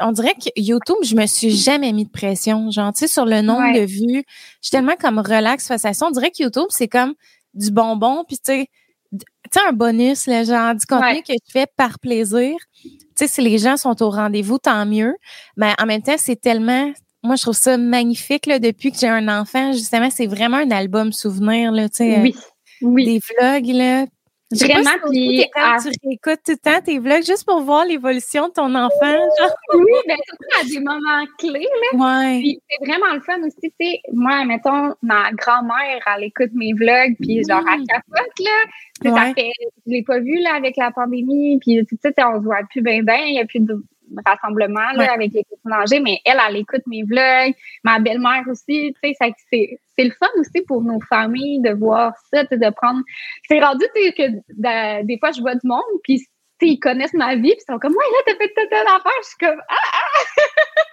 on 0.00 0.12
dirait 0.12 0.34
que 0.34 0.50
YouTube, 0.56 0.96
je 1.04 1.14
me 1.14 1.26
suis 1.26 1.50
jamais 1.50 1.92
mis 1.92 2.04
de 2.04 2.10
pression. 2.10 2.70
Genre, 2.70 2.92
tu 2.92 3.00
sais, 3.00 3.08
sur 3.08 3.24
le 3.24 3.40
nombre 3.42 3.72
de 3.78 3.84
vues. 3.84 4.24
Je 4.60 4.68
suis 4.68 4.70
tellement 4.70 4.96
comme 4.98 5.18
relax 5.18 5.68
face 5.68 5.84
à 5.84 5.92
ça. 5.92 6.06
On 6.06 6.10
dirait 6.10 6.30
que 6.30 6.42
YouTube, 6.42 6.66
c'est 6.70 6.88
comme 6.88 7.14
du 7.54 7.70
bonbon, 7.70 8.24
puis 8.26 8.36
tu 8.36 8.52
sais, 8.52 8.68
tu 9.18 9.60
sais, 9.60 9.66
un 9.66 9.72
bonus, 9.72 10.26
le 10.26 10.44
genre 10.44 10.74
du 10.74 10.86
contenu 10.86 11.22
que 11.22 11.32
tu 11.32 11.52
fais 11.52 11.66
par 11.76 11.98
plaisir. 11.98 12.56
Tu 12.82 12.90
sais, 13.14 13.26
si 13.28 13.40
les 13.40 13.58
gens 13.58 13.76
sont 13.76 14.02
au 14.02 14.10
rendez-vous, 14.10 14.58
tant 14.58 14.86
mieux. 14.86 15.14
Mais 15.56 15.72
en 15.80 15.86
même 15.86 16.02
temps, 16.02 16.16
c'est 16.18 16.40
tellement, 16.40 16.92
moi, 17.22 17.36
je 17.36 17.42
trouve 17.42 17.54
ça 17.54 17.76
magnifique, 17.78 18.46
là, 18.46 18.58
depuis 18.58 18.90
que 18.90 18.98
j'ai 18.98 19.08
un 19.08 19.28
enfant. 19.28 19.72
Justement, 19.72 20.10
c'est 20.10 20.26
vraiment 20.26 20.58
un 20.58 20.70
album 20.70 21.12
souvenir, 21.12 21.72
là, 21.72 21.88
tu 21.88 21.96
sais. 21.96 22.20
Oui. 22.20 22.34
oui. 22.82 23.04
Des 23.04 23.20
vlogs, 23.20 23.76
là. 23.76 24.06
Vraiment, 24.52 24.90
puis 25.10 25.44
quand 25.52 25.78
tu 25.82 25.88
réécoutes 26.04 26.44
tout 26.44 26.52
le 26.52 26.58
temps 26.58 26.80
tes 26.80 26.98
vlogs 26.98 27.24
juste 27.24 27.44
pour 27.44 27.60
voir 27.62 27.84
l'évolution 27.84 28.48
de 28.48 28.52
ton 28.52 28.74
enfant. 28.74 28.90
Genre. 29.00 29.54
Oui, 29.74 29.92
bien 30.06 30.16
surtout 30.26 30.60
à 30.60 30.64
des 30.64 30.80
moments 30.80 31.24
clés. 31.38 31.66
Là. 31.92 31.98
Ouais. 31.98 32.38
Puis 32.40 32.60
c'est 32.68 32.86
vraiment 32.86 33.14
le 33.14 33.20
fun 33.20 33.38
aussi, 33.40 33.56
tu 33.60 33.72
sais. 33.80 34.00
Moi, 34.12 34.44
mettons, 34.44 34.94
ma 35.02 35.32
grand-mère, 35.32 36.00
elle 36.14 36.24
écoute 36.24 36.50
mes 36.52 36.72
vlogs, 36.72 37.16
puis 37.20 37.42
genre, 37.48 37.64
elle 37.72 37.84
capote, 37.86 38.32
là. 38.40 38.64
Ouais. 39.02 39.10
Ça 39.10 39.34
fait, 39.34 39.50
je 39.86 39.92
l'ai 39.92 40.02
pas 40.02 40.20
vu, 40.20 40.38
là, 40.40 40.54
avec 40.54 40.76
la 40.76 40.90
pandémie, 40.90 41.58
puis 41.58 41.84
tu 41.86 41.96
sais, 42.00 42.14
on 42.24 42.38
se 42.38 42.44
voit 42.44 42.60
plus 42.70 42.80
bien, 42.80 43.02
bien, 43.02 43.24
il 43.26 43.34
y 43.34 43.40
a 43.40 43.44
plus 43.44 43.60
de 43.60 43.82
rassemblement 44.24 44.92
là, 44.94 45.12
avec 45.12 45.32
les 45.32 45.44
personnes 45.44 45.72
âgées, 45.72 46.00
mais 46.00 46.20
elle, 46.24 46.38
elle 46.48 46.56
écoute 46.58 46.82
mes 46.86 47.02
vlogs, 47.02 47.54
ma 47.82 47.98
belle-mère 47.98 48.44
aussi, 48.48 48.94
tu 49.02 49.12
sais, 49.12 49.34
c'est, 49.50 49.78
c'est 49.96 50.04
le 50.04 50.12
fun 50.12 50.28
aussi 50.38 50.62
pour 50.66 50.82
nos 50.82 51.00
familles 51.08 51.60
de 51.60 51.70
voir 51.70 52.12
ça, 52.32 52.44
de 52.44 52.70
prendre... 52.70 53.00
C'est 53.48 53.60
rendu, 53.60 53.84
tu 53.94 54.02
sais, 54.02 54.12
que 54.12 55.02
des 55.02 55.18
fois, 55.18 55.32
je 55.32 55.40
vois 55.40 55.54
du 55.54 55.66
monde, 55.66 55.82
puis 56.02 56.22
ils 56.60 56.78
connaissent 56.78 57.14
ma 57.14 57.34
vie, 57.34 57.42
puis 57.42 57.64
ils 57.68 57.72
sont 57.72 57.78
comme, 57.78 57.92
ouais, 57.92 58.04
là, 58.12 58.18
t'as 58.26 58.36
fait 58.36 58.52
toute 58.56 58.72
une 58.72 58.88
affaire, 58.88 59.12
je 59.22 59.26
suis 59.26 59.36
comme, 59.40 59.60
ah, 59.68 59.74
ah! 59.92 60.42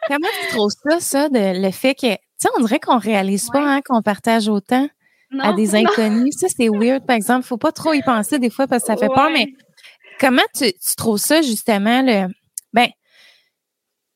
Comment 0.07 0.27
tu 0.41 0.55
trouves 0.55 0.71
ça, 0.89 0.99
ça, 0.99 1.29
de, 1.29 1.63
le 1.63 1.71
fait 1.71 1.93
que, 1.93 2.13
tu 2.13 2.17
sais, 2.37 2.49
on 2.57 2.61
dirait 2.61 2.79
qu'on 2.79 2.97
réalise 2.97 3.49
pas, 3.49 3.61
hein, 3.61 3.81
qu'on 3.85 4.01
partage 4.01 4.49
autant? 4.49 4.87
À 5.39 5.53
des 5.53 5.75
inconnus. 5.75 6.35
Ça, 6.37 6.47
c'est 6.49 6.69
weird, 6.69 7.05
par 7.05 7.15
exemple. 7.15 7.45
Faut 7.45 7.57
pas 7.57 7.71
trop 7.71 7.93
y 7.93 8.01
penser 8.01 8.39
des 8.39 8.49
fois 8.49 8.67
parce 8.67 8.83
que 8.83 8.87
ça 8.87 8.97
fait 8.97 9.07
peur, 9.07 9.29
mais 9.31 9.47
comment 10.19 10.41
tu, 10.55 10.71
tu 10.73 10.95
trouves 10.95 11.17
ça, 11.17 11.41
justement, 11.41 12.01
le, 12.01 12.27
ben, 12.73 12.87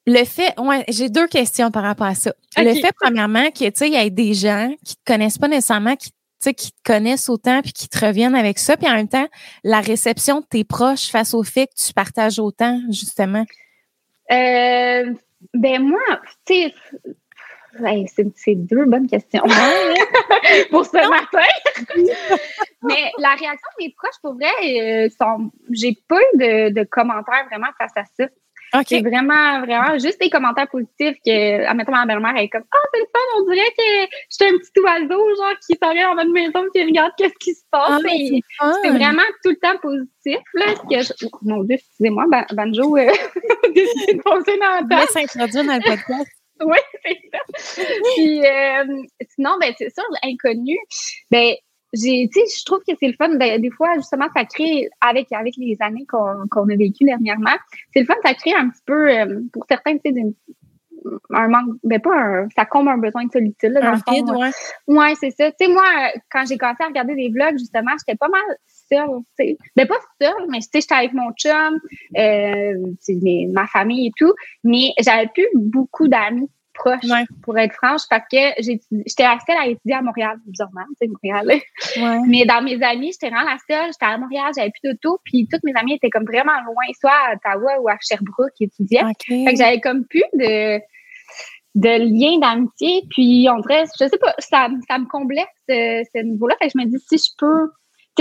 le 0.07 0.23
fait, 0.23 0.57
ouais, 0.59 0.83
j'ai 0.87 1.09
deux 1.09 1.27
questions 1.27 1.71
par 1.71 1.83
rapport 1.83 2.07
à 2.07 2.15
ça. 2.15 2.33
Le 2.57 2.73
fait, 2.75 2.93
premièrement, 3.01 3.49
que, 3.49 3.65
tu 3.65 3.71
sais, 3.75 3.87
il 3.87 3.93
y 3.93 3.97
a 3.97 4.09
des 4.09 4.33
gens 4.33 4.71
qui 4.85 4.95
te 4.95 5.01
connaissent 5.05 5.39
pas 5.39 5.47
nécessairement, 5.47 5.95
qui, 5.95 6.11
qui 6.53 6.71
te 6.71 6.81
connaissent 6.83 7.27
autant 7.27 7.61
puis 7.61 7.73
qui 7.73 7.87
te 7.89 8.05
reviennent 8.05 8.35
avec 8.35 8.59
ça. 8.59 8.77
Puis 8.77 8.87
en 8.87 8.93
même 8.93 9.07
temps, 9.07 9.27
la 9.63 9.81
réception 9.81 10.41
de 10.41 10.45
tes 10.45 10.63
proches 10.63 11.09
face 11.09 11.33
au 11.33 11.43
fait 11.43 11.67
que 11.67 11.73
tu 11.75 11.93
partages 11.93 12.37
autant, 12.37 12.79
justement. 12.91 13.45
Euh, 14.31 15.13
ben 15.53 15.81
moi, 15.81 15.99
tu 16.45 16.53
sais, 16.53 16.73
c'est 18.37 18.55
deux 18.55 18.85
bonnes 18.85 19.07
questions 19.07 19.43
pour 20.71 20.85
ce 20.85 21.09
matin. 21.09 21.47
Mais 22.83 23.11
la 23.17 23.29
réaction 23.29 23.69
de 23.79 23.85
mes 23.85 23.93
proches, 23.97 24.19
pour 24.21 24.35
vrai, 24.35 25.05
euh, 25.05 25.09
sont, 25.09 25.51
j'ai 25.71 25.97
pas 26.07 26.19
eu 26.19 26.37
de, 26.37 26.73
de 26.73 26.83
commentaires 26.83 27.45
vraiment 27.49 27.71
face 27.77 27.91
à 27.95 28.03
ça. 28.17 28.27
C'est 28.85 29.01
vraiment, 29.01 29.61
vraiment 29.61 29.97
juste 29.97 30.19
des 30.19 30.29
commentaires 30.29 30.67
positifs 30.67 31.15
que, 31.25 31.65
admettons, 31.65 31.91
ma 31.91 32.05
belle-mère, 32.05 32.33
elle 32.35 32.45
est 32.45 32.49
comme, 32.49 32.63
ah, 32.71 32.77
oh, 32.77 32.87
c'est 32.93 32.99
le 32.99 33.05
fun, 33.05 33.39
on 33.39 33.51
dirait 33.51 33.71
que 33.77 34.15
j'étais 34.29 34.53
un 34.53 34.57
petit 34.57 34.79
oiseau, 34.83 35.35
genre, 35.35 35.53
qui 35.65 35.77
s'en 35.81 35.93
vient 35.93 36.11
en 36.11 36.15
mode 36.15 36.31
maison, 36.31 36.63
qui 36.73 36.83
regarde 36.83 37.11
qu'est-ce 37.17 37.35
qui 37.39 37.53
se 37.53 37.63
passe. 37.71 38.01
Ah, 38.59 38.73
c'est 38.83 38.89
vraiment 38.89 39.23
tout 39.43 39.51
le 39.51 39.57
temps 39.57 39.77
positif, 39.81 40.39
là. 40.55 40.73
Que 40.89 41.25
Mon 41.43 41.63
Dieu, 41.63 41.75
excusez-moi, 41.75 42.25
Banjo, 42.51 42.97
euh, 42.97 43.11
décidé 43.73 44.13
de 44.15 44.21
foncer 44.21 44.57
dans 44.57 44.87
la 44.87 44.99
tête. 44.99 45.09
s'introduire 45.11 45.63
dans 45.63 45.75
le 45.75 45.89
podcast. 45.89 46.31
oui, 46.65 46.77
c'est 47.03 47.19
ça. 47.33 47.83
Puis, 48.15 48.45
euh, 48.45 49.03
sinon, 49.29 49.51
ben, 49.59 49.73
c'est 49.77 49.93
sûr, 49.93 50.03
inconnu, 50.23 50.77
ben, 51.31 51.53
j'ai, 51.93 52.29
tu 52.33 52.39
sais, 52.39 52.59
je 52.59 52.65
trouve 52.65 52.79
que 52.79 52.93
c'est 52.99 53.07
le 53.07 53.13
fun. 53.13 53.29
des 53.35 53.69
fois, 53.71 53.95
justement, 53.95 54.27
ça 54.35 54.45
crée, 54.45 54.89
avec, 55.01 55.31
avec 55.31 55.55
les 55.57 55.77
années 55.79 56.05
qu'on 56.07 56.47
qu'on 56.51 56.67
a 56.69 56.75
vécues 56.75 57.05
dernièrement, 57.05 57.55
c'est 57.93 58.01
le 58.01 58.05
fun, 58.05 58.15
ça 58.23 58.33
crée 58.33 58.53
un 58.53 58.69
petit 58.69 58.81
peu, 58.85 59.09
euh, 59.09 59.41
pour 59.53 59.65
certains, 59.69 59.97
tu 59.97 60.13
sais, 60.13 60.21
un 61.31 61.47
manque, 61.47 61.77
ben 61.83 62.01
pas 62.01 62.15
un, 62.15 62.47
ça 62.55 62.65
comble 62.65 62.89
un 62.89 62.97
besoin 62.97 63.25
de 63.25 63.31
solitude. 63.31 63.71
Là, 63.71 63.91
un 63.93 64.13
vide, 64.13 64.29
ouais. 64.31 64.49
Ouais, 64.87 65.13
c'est 65.19 65.31
ça. 65.31 65.51
Tu 65.51 65.65
sais, 65.65 65.71
moi, 65.71 65.83
quand 66.31 66.45
j'ai 66.47 66.57
commencé 66.57 66.83
à 66.83 66.87
regarder 66.87 67.15
des 67.15 67.29
vlogs, 67.29 67.57
justement, 67.57 67.91
j'étais 67.99 68.17
pas 68.17 68.27
mal 68.27 68.41
seule, 68.91 69.21
tu 69.39 69.45
sais. 69.45 69.57
Ben 69.75 69.87
pas 69.87 69.99
seule, 70.21 70.47
mais 70.49 70.59
tu 70.59 70.65
sais, 70.71 70.81
j'étais 70.81 70.95
avec 70.95 71.13
mon 71.13 71.31
chum, 71.33 71.79
euh, 72.17 73.47
ma 73.51 73.67
famille 73.67 74.07
et 74.07 74.11
tout, 74.17 74.33
mais 74.63 74.91
j'avais 74.99 75.27
plus 75.27 75.47
beaucoup 75.53 76.07
d'amis 76.07 76.49
proche, 76.75 76.99
pour 77.41 77.57
être 77.57 77.73
franche, 77.73 78.01
parce 78.09 78.25
que 78.31 78.37
j'étais 78.59 79.23
la 79.23 79.37
seule 79.47 79.57
à 79.57 79.67
étudier 79.67 79.95
à 79.95 80.01
Montréal, 80.01 80.37
bizarrement, 80.45 80.81
tu 80.99 81.07
sais, 81.07 81.07
Montréal. 81.07 81.61
Mais 82.29 82.45
dans 82.45 82.61
mes 82.61 82.81
amis, 82.83 83.11
j'étais 83.13 83.33
vraiment 83.33 83.49
la 83.49 83.57
seule. 83.67 83.91
J'étais 83.91 84.05
à 84.05 84.17
Montréal, 84.17 84.51
j'avais 84.55 84.71
plus 84.71 84.91
d'auto, 84.91 85.19
puis 85.23 85.47
toutes 85.51 85.63
mes 85.63 85.73
amies 85.75 85.95
étaient 85.95 86.09
comme 86.09 86.25
vraiment 86.25 86.59
loin, 86.65 86.85
soit 86.99 87.11
à 87.11 87.33
Ottawa 87.35 87.79
ou 87.81 87.89
à 87.89 87.97
Sherbrooke, 88.01 88.51
qui 88.55 88.65
étudiaient. 88.65 89.03
Fait 89.25 89.53
que 89.53 89.57
j'avais 89.57 89.79
comme 89.79 90.05
plus 90.05 90.23
de 90.33 90.79
de 91.75 91.89
liens 91.89 92.39
d'amitié, 92.39 93.03
puis 93.09 93.47
on 93.51 93.59
dirait, 93.59 93.83
je 93.99 94.07
sais 94.07 94.17
pas, 94.17 94.33
ça, 94.39 94.69
ça 94.87 94.97
me 94.97 95.07
comblait 95.07 95.45
ce, 95.67 96.05
ce 96.13 96.23
niveau-là. 96.23 96.55
Fait 96.61 96.67
que 96.67 96.73
je 96.73 96.79
me 96.81 96.89
dis, 96.89 97.03
si 97.09 97.17
je 97.17 97.35
peux 97.37 97.69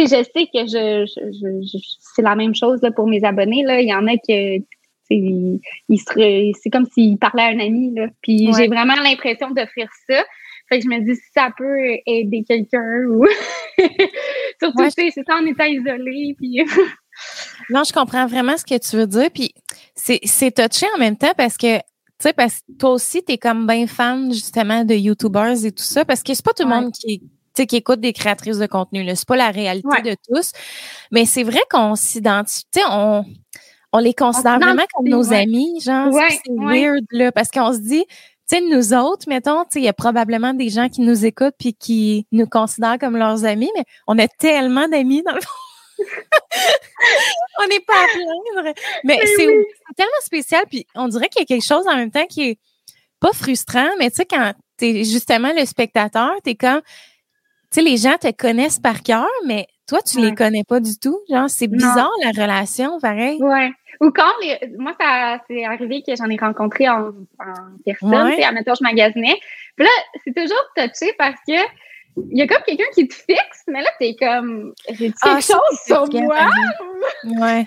je 0.02 0.08
sais 0.08 0.46
que 0.52 0.66
je, 0.66 1.06
je, 1.06 1.78
c'est 2.14 2.22
la 2.22 2.34
même 2.34 2.54
chose 2.54 2.80
là, 2.82 2.90
pour 2.90 3.06
mes 3.06 3.24
abonnés. 3.24 3.62
Là. 3.62 3.80
Il 3.80 3.88
y 3.88 3.94
en 3.94 4.06
a 4.06 4.16
que 4.16 4.62
il, 5.10 5.60
c'est 6.62 6.70
comme 6.70 6.86
s'il 6.86 7.18
parlait 7.18 7.42
à 7.42 7.46
un 7.48 7.60
ami. 7.60 7.94
Là. 7.94 8.08
Puis 8.22 8.50
j'ai 8.56 8.68
vraiment 8.68 8.96
l'impression 8.96 9.50
d'offrir 9.50 9.88
ça. 10.08 10.24
Fait 10.68 10.78
que 10.78 10.84
je 10.84 10.88
me 10.88 11.00
dis 11.04 11.14
si 11.14 11.30
ça 11.34 11.50
peut 11.56 11.98
aider 12.06 12.42
quelqu'un 12.48 13.04
ou 13.10 13.26
surtout 14.62 14.90
c'est 14.90 15.10
ça 15.10 15.36
en 15.40 15.46
étant 15.46 15.66
isolé. 15.66 16.34
Puis 16.38 16.64
non, 17.70 17.82
je 17.86 17.92
comprends 17.92 18.26
vraiment 18.26 18.56
ce 18.56 18.64
que 18.64 18.78
tu 18.78 18.96
veux 18.96 19.06
dire. 19.06 19.30
Puis 19.32 19.52
c'est, 19.94 20.20
c'est 20.24 20.52
touché 20.52 20.86
en 20.96 20.98
même 20.98 21.16
temps 21.16 21.32
parce 21.36 21.58
que 21.58 21.76
tu 21.76 22.28
sais, 22.28 22.32
parce 22.32 22.60
que 22.60 22.72
toi 22.78 22.90
aussi, 22.90 23.24
tu 23.24 23.32
es 23.32 23.38
comme 23.38 23.66
bien 23.66 23.86
fan 23.86 24.32
justement 24.32 24.84
de 24.84 24.94
YouTubers 24.94 25.64
et 25.64 25.72
tout 25.72 25.82
ça, 25.82 26.04
parce 26.04 26.22
que 26.22 26.32
c'est 26.32 26.44
pas 26.44 26.52
tout 26.52 26.62
le 26.62 26.68
monde 26.68 26.92
qui, 26.92 27.20
qui 27.62 27.76
écoute 27.76 28.00
des 28.00 28.12
créatrices 28.12 28.58
de 28.58 28.66
contenu. 28.66 29.08
C'est 29.14 29.28
pas 29.28 29.36
la 29.36 29.50
réalité 29.50 30.02
de 30.02 30.16
tous. 30.28 30.52
Mais 31.10 31.24
c'est 31.24 31.44
vrai 31.44 31.60
qu'on 31.70 31.94
s'identifie, 31.94 32.64
on, 32.88 33.24
on 33.92 33.98
les 33.98 34.12
considère 34.12 34.58
vraiment 34.58 34.84
comme 34.92 35.08
nos 35.08 35.32
amis, 35.32 35.80
genre, 35.80 36.12
c'est 36.12 36.52
weird, 36.52 37.04
là, 37.12 37.30
parce 37.30 37.50
qu'on 37.50 37.72
se 37.72 37.78
dit, 37.78 38.04
tu 38.50 38.56
sais, 38.56 38.60
nous 38.60 38.92
autres, 38.92 39.28
mettons, 39.28 39.62
tu 39.62 39.68
sais, 39.70 39.80
il 39.80 39.84
y 39.84 39.88
a 39.88 39.92
probablement 39.92 40.52
des 40.52 40.68
gens 40.68 40.88
qui 40.88 41.00
nous 41.00 41.24
écoutent 41.24 41.54
puis 41.58 41.74
qui 41.74 42.26
nous 42.32 42.46
considèrent 42.46 42.98
comme 42.98 43.16
leurs 43.16 43.44
amis, 43.44 43.70
mais 43.76 43.84
on 44.06 44.18
a 44.18 44.26
tellement 44.26 44.88
d'amis 44.88 45.22
dans 45.22 45.32
le 45.32 45.40
fond. 45.40 45.48
on 47.62 47.68
n'est 47.68 47.80
pas 47.80 47.94
à 47.94 48.06
plaindre. 48.08 48.74
Mais 49.04 49.18
c'est 49.36 49.46
tellement 49.96 50.12
spécial, 50.22 50.64
puis 50.68 50.86
on 50.96 51.06
dirait 51.06 51.28
qu'il 51.28 51.40
y 51.40 51.44
a 51.44 51.46
quelque 51.46 51.64
chose 51.64 51.86
en 51.86 51.96
même 51.96 52.10
temps 52.10 52.26
qui 52.26 52.50
est 52.50 52.58
pas 53.20 53.32
frustrant, 53.32 53.88
mais 53.98 54.10
tu 54.10 54.16
sais, 54.16 54.26
quand 54.26 54.52
t'es 54.76 55.04
justement 55.04 55.52
le 55.56 55.64
spectateur, 55.64 56.32
t'es 56.42 56.56
comme, 56.56 56.82
sais, 57.74 57.82
les 57.82 57.96
gens 57.96 58.16
te 58.18 58.30
connaissent 58.30 58.78
par 58.78 59.02
cœur, 59.02 59.28
mais 59.46 59.66
toi, 59.86 60.00
tu 60.02 60.20
les 60.20 60.34
connais 60.34 60.64
pas 60.64 60.80
du 60.80 60.98
tout. 60.98 61.18
Genre, 61.30 61.48
c'est 61.48 61.68
bizarre 61.68 62.12
la 62.22 62.30
relation, 62.30 62.98
pareil. 63.00 63.42
Ouais. 63.42 63.70
Ou 64.00 64.10
quand 64.10 64.32
les, 64.42 64.58
moi, 64.76 64.92
ça 64.98 65.38
c'est 65.48 65.64
arrivé 65.64 66.02
que 66.06 66.16
j'en 66.16 66.28
ai 66.28 66.36
rencontré 66.36 66.88
en, 66.88 67.08
en 67.08 67.54
personne, 67.84 68.28
ouais. 68.28 68.42
admettons, 68.42 68.74
je 68.74 68.82
magasinais. 68.82 69.38
Puis 69.76 69.86
là, 69.86 69.92
c'est 70.24 70.34
toujours 70.34 70.64
touché 70.76 71.14
parce 71.18 71.38
que 71.46 71.54
il 72.30 72.38
y 72.38 72.42
a 72.42 72.46
comme 72.46 72.62
quelqu'un 72.64 72.84
qui 72.94 73.08
te 73.08 73.14
fixe, 73.14 73.64
mais 73.66 73.82
là, 73.82 73.90
t'es 73.98 74.14
comme, 74.18 74.72
j'ai 74.90 75.12
ah, 75.22 75.28
quelque 75.28 75.46
chose 75.46 75.80
sur 75.84 76.06
moi? 76.22 76.48
Ouais. 77.24 77.66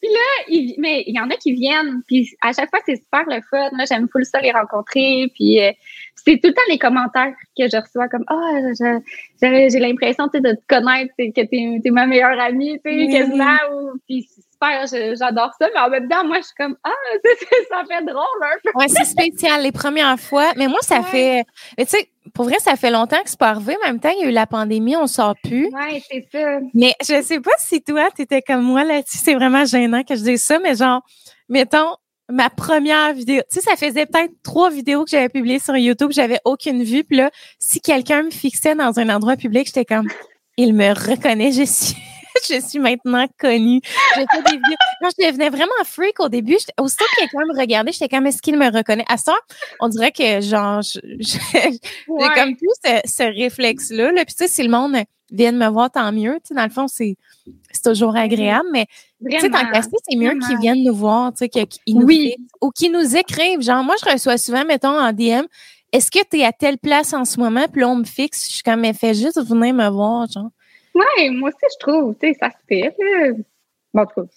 Puis 0.00 0.10
là, 0.10 0.44
il, 0.48 0.74
mais 0.78 1.04
il 1.06 1.14
y 1.14 1.20
en 1.20 1.30
a 1.30 1.36
qui 1.36 1.52
viennent, 1.52 2.02
puis 2.06 2.30
à 2.40 2.52
chaque 2.52 2.70
fois, 2.70 2.80
c'est 2.86 2.96
super 2.96 3.24
le 3.26 3.40
fun. 3.50 3.68
Là, 3.76 3.84
j'aime 3.88 4.08
full 4.08 4.24
ça 4.24 4.40
les 4.40 4.50
rencontrer, 4.50 5.30
puis 5.34 5.62
euh, 5.62 5.72
c'est 6.14 6.40
tout 6.40 6.48
le 6.48 6.54
temps 6.54 6.62
les 6.68 6.78
commentaires 6.78 7.34
que 7.58 7.68
je 7.68 7.76
reçois 7.76 8.08
comme 8.08 8.24
ah 8.28 8.34
oh, 8.34 9.00
j'ai 9.42 9.78
l'impression 9.78 10.26
de 10.26 10.38
te 10.38 10.60
connaître 10.68 11.12
que 11.16 11.42
t'es 11.42 11.80
es 11.84 11.90
ma 11.90 12.06
meilleure 12.06 12.38
amie 12.40 12.78
tu 12.84 12.90
sais 12.90 13.12
quasiment 13.12 13.56
ou 13.72 13.98
puis 14.06 14.28
super 14.62 15.16
j'adore 15.16 15.50
ça 15.58 15.68
mais 15.74 15.80
en 15.80 15.90
même 15.90 16.08
temps 16.08 16.24
moi 16.24 16.38
je 16.38 16.46
suis 16.46 16.54
comme 16.56 16.76
ah 16.84 16.90
ça 17.70 17.84
fait 17.88 18.04
drôle 18.04 18.24
un 18.42 18.56
peu 18.62 18.78
ouais 18.78 18.88
c'est 18.88 19.04
spécial 19.04 19.62
les 19.62 19.72
premières 19.72 20.18
fois 20.18 20.52
mais 20.56 20.68
moi 20.68 20.80
ça 20.82 21.02
fait 21.02 21.44
mais 21.76 21.84
tu 21.86 21.96
sais 21.96 22.08
pour 22.34 22.44
vrai 22.44 22.58
ça 22.58 22.76
fait 22.76 22.90
longtemps 22.90 23.22
que 23.22 23.30
c'est 23.30 23.38
pas 23.38 23.50
arrivé 23.50 23.76
en 23.82 23.86
même 23.86 24.00
temps 24.00 24.10
il 24.16 24.22
y 24.22 24.24
a 24.24 24.28
eu 24.28 24.32
la 24.32 24.46
pandémie 24.46 24.96
on 24.96 25.06
sort 25.06 25.34
plus 25.42 25.66
ouais 25.66 26.02
c'est 26.10 26.26
ça 26.30 26.58
mais 26.74 26.94
je 27.02 27.22
sais 27.22 27.40
pas 27.40 27.52
si 27.58 27.82
toi 27.82 28.08
t'étais 28.14 28.42
comme 28.42 28.62
moi 28.62 28.84
là-dessus 28.84 29.18
c'est 29.18 29.34
vraiment 29.34 29.64
gênant 29.64 30.02
que 30.04 30.14
je 30.14 30.22
dise 30.22 30.42
ça 30.42 30.58
mais 30.58 30.74
genre 30.74 31.02
mettons 31.48 31.96
ma 32.30 32.48
première 32.48 33.12
vidéo. 33.12 33.42
Tu 33.50 33.60
sais, 33.60 33.60
ça 33.60 33.76
faisait 33.76 34.06
peut-être 34.06 34.32
trois 34.42 34.70
vidéos 34.70 35.04
que 35.04 35.10
j'avais 35.10 35.28
publiées 35.28 35.58
sur 35.58 35.76
YouTube, 35.76 36.12
j'avais 36.12 36.38
aucune 36.46 36.82
vue. 36.82 37.04
Puis 37.04 37.18
là, 37.18 37.30
si 37.58 37.80
quelqu'un 37.80 38.22
me 38.22 38.30
fixait 38.30 38.74
dans 38.74 38.98
un 38.98 39.08
endroit 39.10 39.36
public, 39.36 39.66
j'étais 39.66 39.84
comme, 39.84 40.08
il 40.56 40.72
me 40.72 40.94
reconnaît, 40.94 41.52
je 41.52 41.64
suis, 41.64 41.94
je 42.48 42.60
suis 42.60 42.78
maintenant 42.78 43.26
connue. 43.38 43.80
J'ai 44.14 44.20
fait 44.20 44.42
des 44.42 44.56
vidéos. 44.56 44.76
Non, 45.02 45.08
je 45.18 45.26
devenais 45.26 45.50
vraiment 45.50 45.72
freak 45.84 46.20
au 46.20 46.28
début. 46.28 46.56
Aussitôt 46.80 47.04
que 47.04 47.20
quelqu'un 47.20 47.46
me 47.52 47.58
regardait, 47.58 47.92
j'étais 47.92 48.08
comme, 48.08 48.26
est-ce 48.26 48.42
qu'il 48.42 48.56
me 48.56 48.70
reconnaît? 48.70 49.04
À 49.08 49.16
ça, 49.16 49.34
on 49.80 49.88
dirait 49.88 50.12
que, 50.12 50.40
genre, 50.40 50.80
j'ai 50.82 50.98
comme 52.34 52.56
tout 52.56 52.72
ce, 52.84 53.00
ce 53.04 53.22
réflexe-là. 53.22 54.12
Là. 54.12 54.24
Puis 54.24 54.34
tu 54.34 54.44
sais, 54.44 54.48
si 54.48 54.62
le 54.62 54.70
monde 54.70 54.96
vient 55.32 55.52
me 55.52 55.68
voir, 55.68 55.90
tant 55.90 56.12
mieux. 56.12 56.34
Tu 56.34 56.48
sais, 56.48 56.54
dans 56.54 56.64
le 56.64 56.70
fond, 56.70 56.86
c'est 56.86 57.16
toujours 57.82 58.14
agréable, 58.16 58.68
mais 58.72 58.86
tu 59.28 59.40
sais, 59.40 59.50
tant 59.50 59.58
c'est 60.08 60.16
mieux 60.16 60.38
qu'ils 60.46 60.58
viennent 60.58 60.84
nous 60.84 60.94
voir, 60.94 61.32
tu 61.32 61.38
sais, 61.38 61.48
qu'ils 61.48 61.98
nous 61.98 62.06
oui. 62.06 62.36
ou 62.60 62.70
qu'ils 62.70 62.92
nous 62.92 63.16
écrivent. 63.16 63.62
Genre, 63.62 63.82
moi, 63.82 63.96
je 64.04 64.10
reçois 64.10 64.38
souvent, 64.38 64.64
mettons, 64.64 64.98
en 64.98 65.12
DM, 65.12 65.46
est-ce 65.92 66.10
que 66.10 66.20
tu 66.30 66.38
es 66.38 66.44
à 66.44 66.52
telle 66.52 66.78
place 66.78 67.12
en 67.12 67.24
ce 67.24 67.40
moment? 67.40 67.66
Puis 67.70 67.80
là, 67.80 67.88
on 67.88 67.96
me 67.96 68.04
fixe, 68.04 68.46
je 68.46 68.54
suis 68.54 68.62
comme, 68.62 68.80
mais 68.80 68.92
fais 68.92 69.14
juste 69.14 69.42
venir 69.42 69.74
me 69.74 69.88
voir, 69.88 70.26
genre. 70.30 70.50
Ouais, 70.94 71.30
moi 71.30 71.48
aussi, 71.48 71.66
je 71.72 71.78
trouve, 71.78 72.14
tu 72.20 72.28
sais, 72.28 72.38
ça 72.38 72.50
se 72.50 72.56
fait. 72.68 72.94
Bon, 73.94 74.02
en 74.02 74.06
tout 74.06 74.22
cas, 74.22 74.28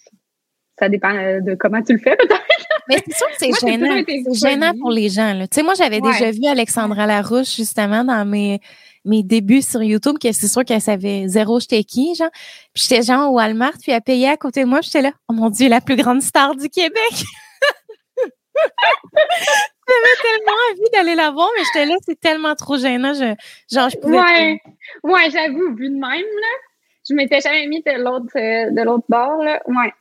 ça 0.78 0.88
dépend 0.88 1.14
euh, 1.14 1.40
de 1.40 1.54
comment 1.54 1.82
tu 1.82 1.92
le 1.94 1.98
fais, 1.98 2.16
peut-être. 2.16 2.42
Mais 2.88 3.02
c'est 3.04 3.16
sûr 3.16 3.26
que 3.26 3.34
c'est 3.38 3.66
gênant. 3.66 4.02
C'est 4.06 4.48
gênant 4.48 4.72
pour 4.78 4.90
les 4.90 5.08
gens. 5.08 5.32
Tu 5.40 5.46
sais, 5.52 5.62
moi, 5.62 5.74
j'avais 5.74 6.00
déjà 6.00 6.30
vu 6.30 6.46
Alexandra 6.46 7.06
Larouche, 7.06 7.56
justement, 7.56 8.04
dans 8.04 8.24
mes, 8.24 8.60
mes 9.04 9.22
débuts 9.22 9.62
sur 9.62 9.82
YouTube, 9.82 10.16
que 10.22 10.30
c'est 10.32 10.48
sûr 10.48 10.64
qu'elle 10.64 10.80
savait 10.80 11.26
zéro 11.26 11.58
j'étais 11.60 11.84
qui, 11.84 12.14
genre. 12.14 12.30
Puis 12.74 12.84
j'étais 12.88 13.02
genre 13.02 13.30
au 13.30 13.36
Walmart, 13.36 13.72
puis 13.80 13.92
elle 13.92 14.02
payait 14.02 14.28
à 14.28 14.36
côté 14.36 14.62
de 14.62 14.68
moi, 14.68 14.80
j'étais 14.82 15.02
là, 15.02 15.12
oh 15.28 15.32
mon 15.32 15.50
Dieu, 15.50 15.68
la 15.68 15.80
plus 15.80 15.96
grande 15.96 16.22
star 16.22 16.54
du 16.54 16.68
Québec! 16.68 17.24
J'avais 19.88 20.16
tellement 20.22 20.58
envie 20.72 20.90
d'aller 20.92 21.14
la 21.14 21.30
voir, 21.30 21.48
mais 21.56 21.62
j'étais 21.64 21.86
là, 21.86 21.94
c'est 22.04 22.18
tellement 22.18 22.54
trop 22.54 22.76
gênant. 22.76 23.14
Je, 23.14 23.34
genre, 23.72 23.88
je 23.88 23.96
pouvais. 23.98 24.18
Ouais, 24.18 24.60
ouais 25.04 25.30
j'avoue, 25.30 25.74
vu 25.74 25.88
de 25.88 25.94
même, 25.94 26.00
là. 26.00 26.54
Je 27.08 27.14
m'étais 27.14 27.40
jamais 27.40 27.66
mis 27.68 27.82
de 27.82 28.02
l'autre, 28.02 28.36
euh, 28.36 28.70
de 28.72 28.82
l'autre 28.82 29.04
bord, 29.08 29.42
là. 29.42 29.62
Ouais. 29.66 29.92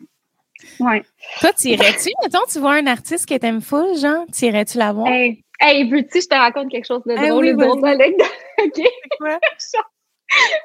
Ouais. 0.79 1.03
Toi, 1.39 1.53
t'irais-tu? 1.53 2.09
Mettons, 2.23 2.45
tu 2.51 2.59
vois 2.59 2.75
un 2.75 2.87
artiste 2.87 3.27
que 3.27 3.35
t'aimes 3.35 3.61
full, 3.61 3.95
genre, 3.97 4.25
t'irais-tu 4.31 4.77
la 4.77 4.93
voir? 4.93 5.07
Hey, 5.07 5.43
hey 5.59 5.89
veux-tu, 5.89 6.21
je 6.21 6.27
te 6.27 6.35
raconte 6.35 6.71
quelque 6.71 6.85
chose 6.85 7.03
de 7.05 7.11
eh 7.11 7.29
drôle 7.29 7.47
et 7.47 7.53
drôle, 7.53 7.77
OK? 8.63 8.81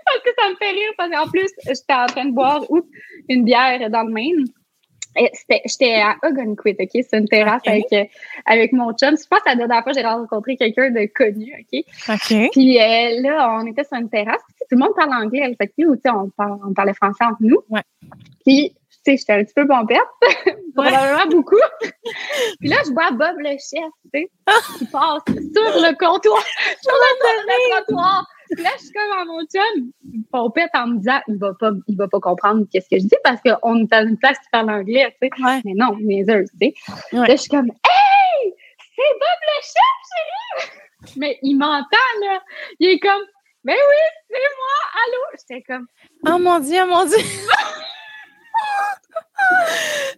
parce 0.04 0.22
que 0.24 0.30
ça 0.38 0.48
me 0.48 0.56
fait 0.56 0.70
rire, 0.70 0.92
parce 0.96 1.10
qu'en 1.10 1.28
plus, 1.28 1.50
j'étais 1.66 1.92
en 1.92 2.06
train 2.06 2.24
de 2.24 2.32
boire 2.32 2.64
une 3.28 3.44
bière 3.44 3.90
dans 3.90 4.02
le 4.02 4.12
Maine. 4.12 4.46
J'étais 5.16 5.94
à 5.94 6.16
Ogunquit, 6.22 6.76
OK? 6.78 6.90
C'est 6.92 7.18
une 7.18 7.28
terrasse 7.28 7.62
avec, 7.66 7.92
euh, 7.92 8.04
avec 8.46 8.72
mon 8.72 8.92
chum. 8.92 9.16
Je 9.16 9.26
pense 9.28 9.40
que 9.40 9.48
la 9.48 9.56
dernière 9.56 9.82
fois 9.82 9.92
j'ai 9.92 10.02
rencontré 10.02 10.56
quelqu'un 10.56 10.90
de 10.90 11.08
connu, 11.14 11.52
OK? 11.58 11.84
OK. 12.08 12.50
Puis 12.52 12.78
euh, 12.80 13.20
là, 13.22 13.58
on 13.60 13.66
était 13.66 13.84
sur 13.84 13.98
une 13.98 14.08
terrasse. 14.08 14.42
Tout 14.60 14.76
le 14.76 14.78
monde 14.78 14.94
parle 14.96 15.12
anglais. 15.14 15.54
Fait 15.58 15.66
que, 15.66 16.10
on, 16.10 16.30
on 16.38 16.74
parlait 16.74 16.94
français 16.94 17.24
entre 17.24 17.38
nous. 17.40 17.60
Ouais. 17.68 17.82
Puis 18.44 18.74
sais, 19.04 19.16
j'étais 19.16 19.32
un 19.32 19.44
petit 19.44 19.54
peu 19.54 19.66
pompette, 19.66 19.98
probablement 20.74 21.26
beaucoup. 21.30 21.56
puis 22.60 22.68
là, 22.68 22.76
je 22.84 22.92
vois 22.92 23.10
Bob 23.12 23.38
le 23.38 23.50
chef, 23.50 23.90
tu 24.12 24.20
sais, 24.20 24.30
qui 24.78 24.84
passe 24.86 25.22
sur 25.26 25.34
le 25.34 25.96
comptoir, 25.96 26.42
sur 26.82 26.92
le 26.92 27.84
comptoir. 27.84 28.26
Là, 28.58 28.70
je 28.78 28.82
suis 28.84 28.92
comme 28.92 29.18
à 29.18 29.24
mon 29.24 29.40
chum, 29.46 29.92
pompette 30.32 30.70
en 30.74 30.88
me 30.88 30.98
disant, 30.98 31.20
il 31.28 31.38
va 31.38 31.52
pas, 31.58 31.70
il 31.86 31.96
va 31.96 32.08
pas 32.08 32.18
comprendre 32.18 32.66
qu'est-ce 32.70 32.88
que 32.88 32.98
je 32.98 33.06
dis 33.06 33.16
parce 33.22 33.40
qu'on 33.40 33.84
est 33.84 33.92
à 33.92 34.02
une 34.02 34.18
place 34.18 34.38
qui 34.38 34.48
parle 34.50 34.70
anglais, 34.70 35.14
tu 35.20 35.28
sais. 35.28 35.42
Ouais. 35.42 35.60
Mais 35.64 35.74
non, 35.74 35.92
heures, 36.28 36.44
tu 36.60 36.66
sais. 36.66 36.74
Là, 37.12 37.26
je 37.28 37.36
suis 37.36 37.50
comme, 37.50 37.68
hey, 37.68 38.54
c'est 38.96 39.12
Bob 39.18 39.40
le 39.46 39.62
chef, 39.62 39.98
chérie! 40.10 41.16
Mais 41.16 41.38
il 41.42 41.56
m'entend, 41.56 42.10
là. 42.22 42.40
Il 42.80 42.88
est 42.88 42.98
comme, 42.98 43.22
ben 43.62 43.76
oui, 43.76 44.02
c'est 44.28 44.36
moi, 44.36 44.76
allô? 45.04 45.36
J'étais 45.38 45.62
comme, 45.62 45.86
oh 46.26 46.38
mon 46.38 46.58
Dieu, 46.58 46.80
oh 46.82 46.86
mon 46.86 47.04
Dieu! 47.04 47.18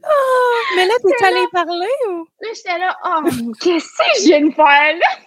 oh, 0.05 0.55
mais 0.77 0.87
là, 0.87 0.95
t'es 1.03 1.25
allé 1.27 1.45
parler 1.53 1.95
ou? 2.09 2.27
Là, 2.41 2.49
j'étais 2.55 2.79
là, 2.79 2.97
oh, 3.05 3.29
qu'est-ce 3.61 3.87
que 3.87 4.21
je 4.21 4.25
viens 4.27 4.47
de 4.47 4.55
faire 4.55 4.97
là? 4.97 5.19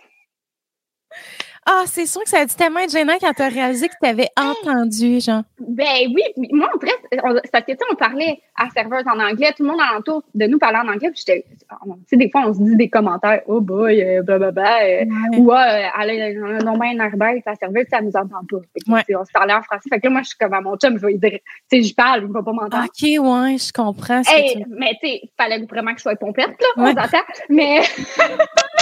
Ah, 1.67 1.83
c'est 1.87 2.05
sûr 2.05 2.21
que 2.21 2.29
ça 2.29 2.41
a 2.41 2.45
dû 2.45 2.53
tellement 2.53 2.81
être 2.81 2.91
gênant 2.91 3.15
quand 3.19 3.33
tu 3.33 3.41
as 3.41 3.47
réalisé 3.47 3.87
que 3.87 3.95
tu 3.99 4.07
avais 4.07 4.29
entendu, 4.37 5.19
genre. 5.19 5.41
Ben 5.59 6.13
oui, 6.13 6.21
moi, 6.51 6.69
en 6.71 6.77
parce 6.77 7.65
que, 7.65 7.71
tu 7.71 7.77
sais, 7.77 7.85
on 7.91 7.95
parlait 7.95 8.39
à 8.55 8.69
serveuse 8.69 9.03
en 9.07 9.19
anglais, 9.19 9.51
tout 9.57 9.63
le 9.63 9.69
monde 9.69 9.81
alentour 9.81 10.21
de 10.35 10.45
nous 10.45 10.59
parlait 10.59 10.77
en 10.77 10.87
anglais, 10.87 11.09
puis 11.09 11.23
j'étais, 11.25 11.43
tu 11.49 11.65
sais, 12.05 12.17
des 12.17 12.29
fois, 12.29 12.43
on 12.45 12.53
se 12.53 12.61
dit 12.61 12.75
des 12.75 12.87
commentaires, 12.87 13.41
oh 13.47 13.61
boy, 13.61 13.99
euh, 13.99 14.21
blablabla, 14.21 14.77
euh, 14.83 15.05
ou, 15.37 15.51
ah, 15.51 15.91
elle 16.01 16.21
a 16.21 17.03
un 17.03 17.39
ta 17.41 17.55
serveuse, 17.55 17.85
ça 17.89 17.99
nous 17.99 18.15
entend 18.15 18.45
pas. 18.47 19.01
Fait 19.03 19.15
On 19.15 19.25
se 19.25 19.31
parlait 19.31 19.53
en 19.53 19.63
français, 19.63 19.89
fait 19.89 19.99
que 19.99 20.05
là, 20.05 20.11
moi, 20.11 20.21
je 20.21 20.27
suis 20.27 20.37
comme 20.37 20.53
à 20.53 20.61
mon 20.61 20.77
chum, 20.77 20.97
je 20.99 21.05
vais 21.05 21.13
lui 21.13 21.19
dire, 21.19 21.39
tu 21.71 21.81
sais, 21.81 21.81
je 21.81 21.95
parle, 21.95 22.25
il 22.27 22.31
va 22.31 22.43
pas 22.43 22.51
m'entendre. 22.51 22.83
OK, 22.83 23.01
ouais, 23.01 23.57
je 23.57 23.73
comprends. 23.73 24.23
Ce 24.23 24.31
hey, 24.31 24.53
tu... 24.53 24.69
Mais, 24.69 24.95
tu 25.01 25.09
sais, 25.09 25.21
fallait 25.35 25.65
vraiment 25.65 25.93
que 25.93 25.97
je 25.97 26.03
sois 26.03 26.15
pompette, 26.15 26.55
là, 26.61 26.67
on 26.77 26.87
s'entend, 26.87 27.23
mais. 27.49 27.81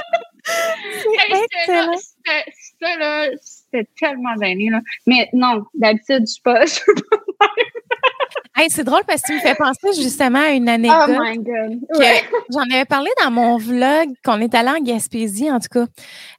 c'était 3.40 3.88
tellement 3.98 4.36
gêné, 4.42 4.70
là. 4.70 4.82
Mais 5.08 5.30
non, 5.34 5.64
d'habitude, 5.74 6.22
je 6.28 6.34
suis 6.34 6.42
pas, 6.42 6.66
je 6.66 6.72
suis 6.72 6.94
pas 7.10 7.18
Hey, 8.56 8.70
c'est 8.70 8.84
drôle 8.84 9.02
parce 9.08 9.24
que 9.24 9.28
tu 9.28 9.34
me 9.34 9.40
fais 9.40 9.56
penser 9.56 10.00
justement 10.00 10.38
à 10.38 10.52
une 10.52 10.70
anecdote. 10.70 11.18
Oh 11.20 11.24
my 11.24 11.38
God. 11.40 11.80
J'en 12.52 12.62
avais 12.72 12.86
parlé 12.86 13.10
dans 13.24 13.32
mon 13.32 13.58
vlog 13.58 14.10
qu'on 14.24 14.40
est 14.42 14.54
allé 14.54 14.70
en 14.70 14.80
Gaspésie, 14.80 15.50
en 15.50 15.60
tout 15.60 15.70
cas. 15.72 15.86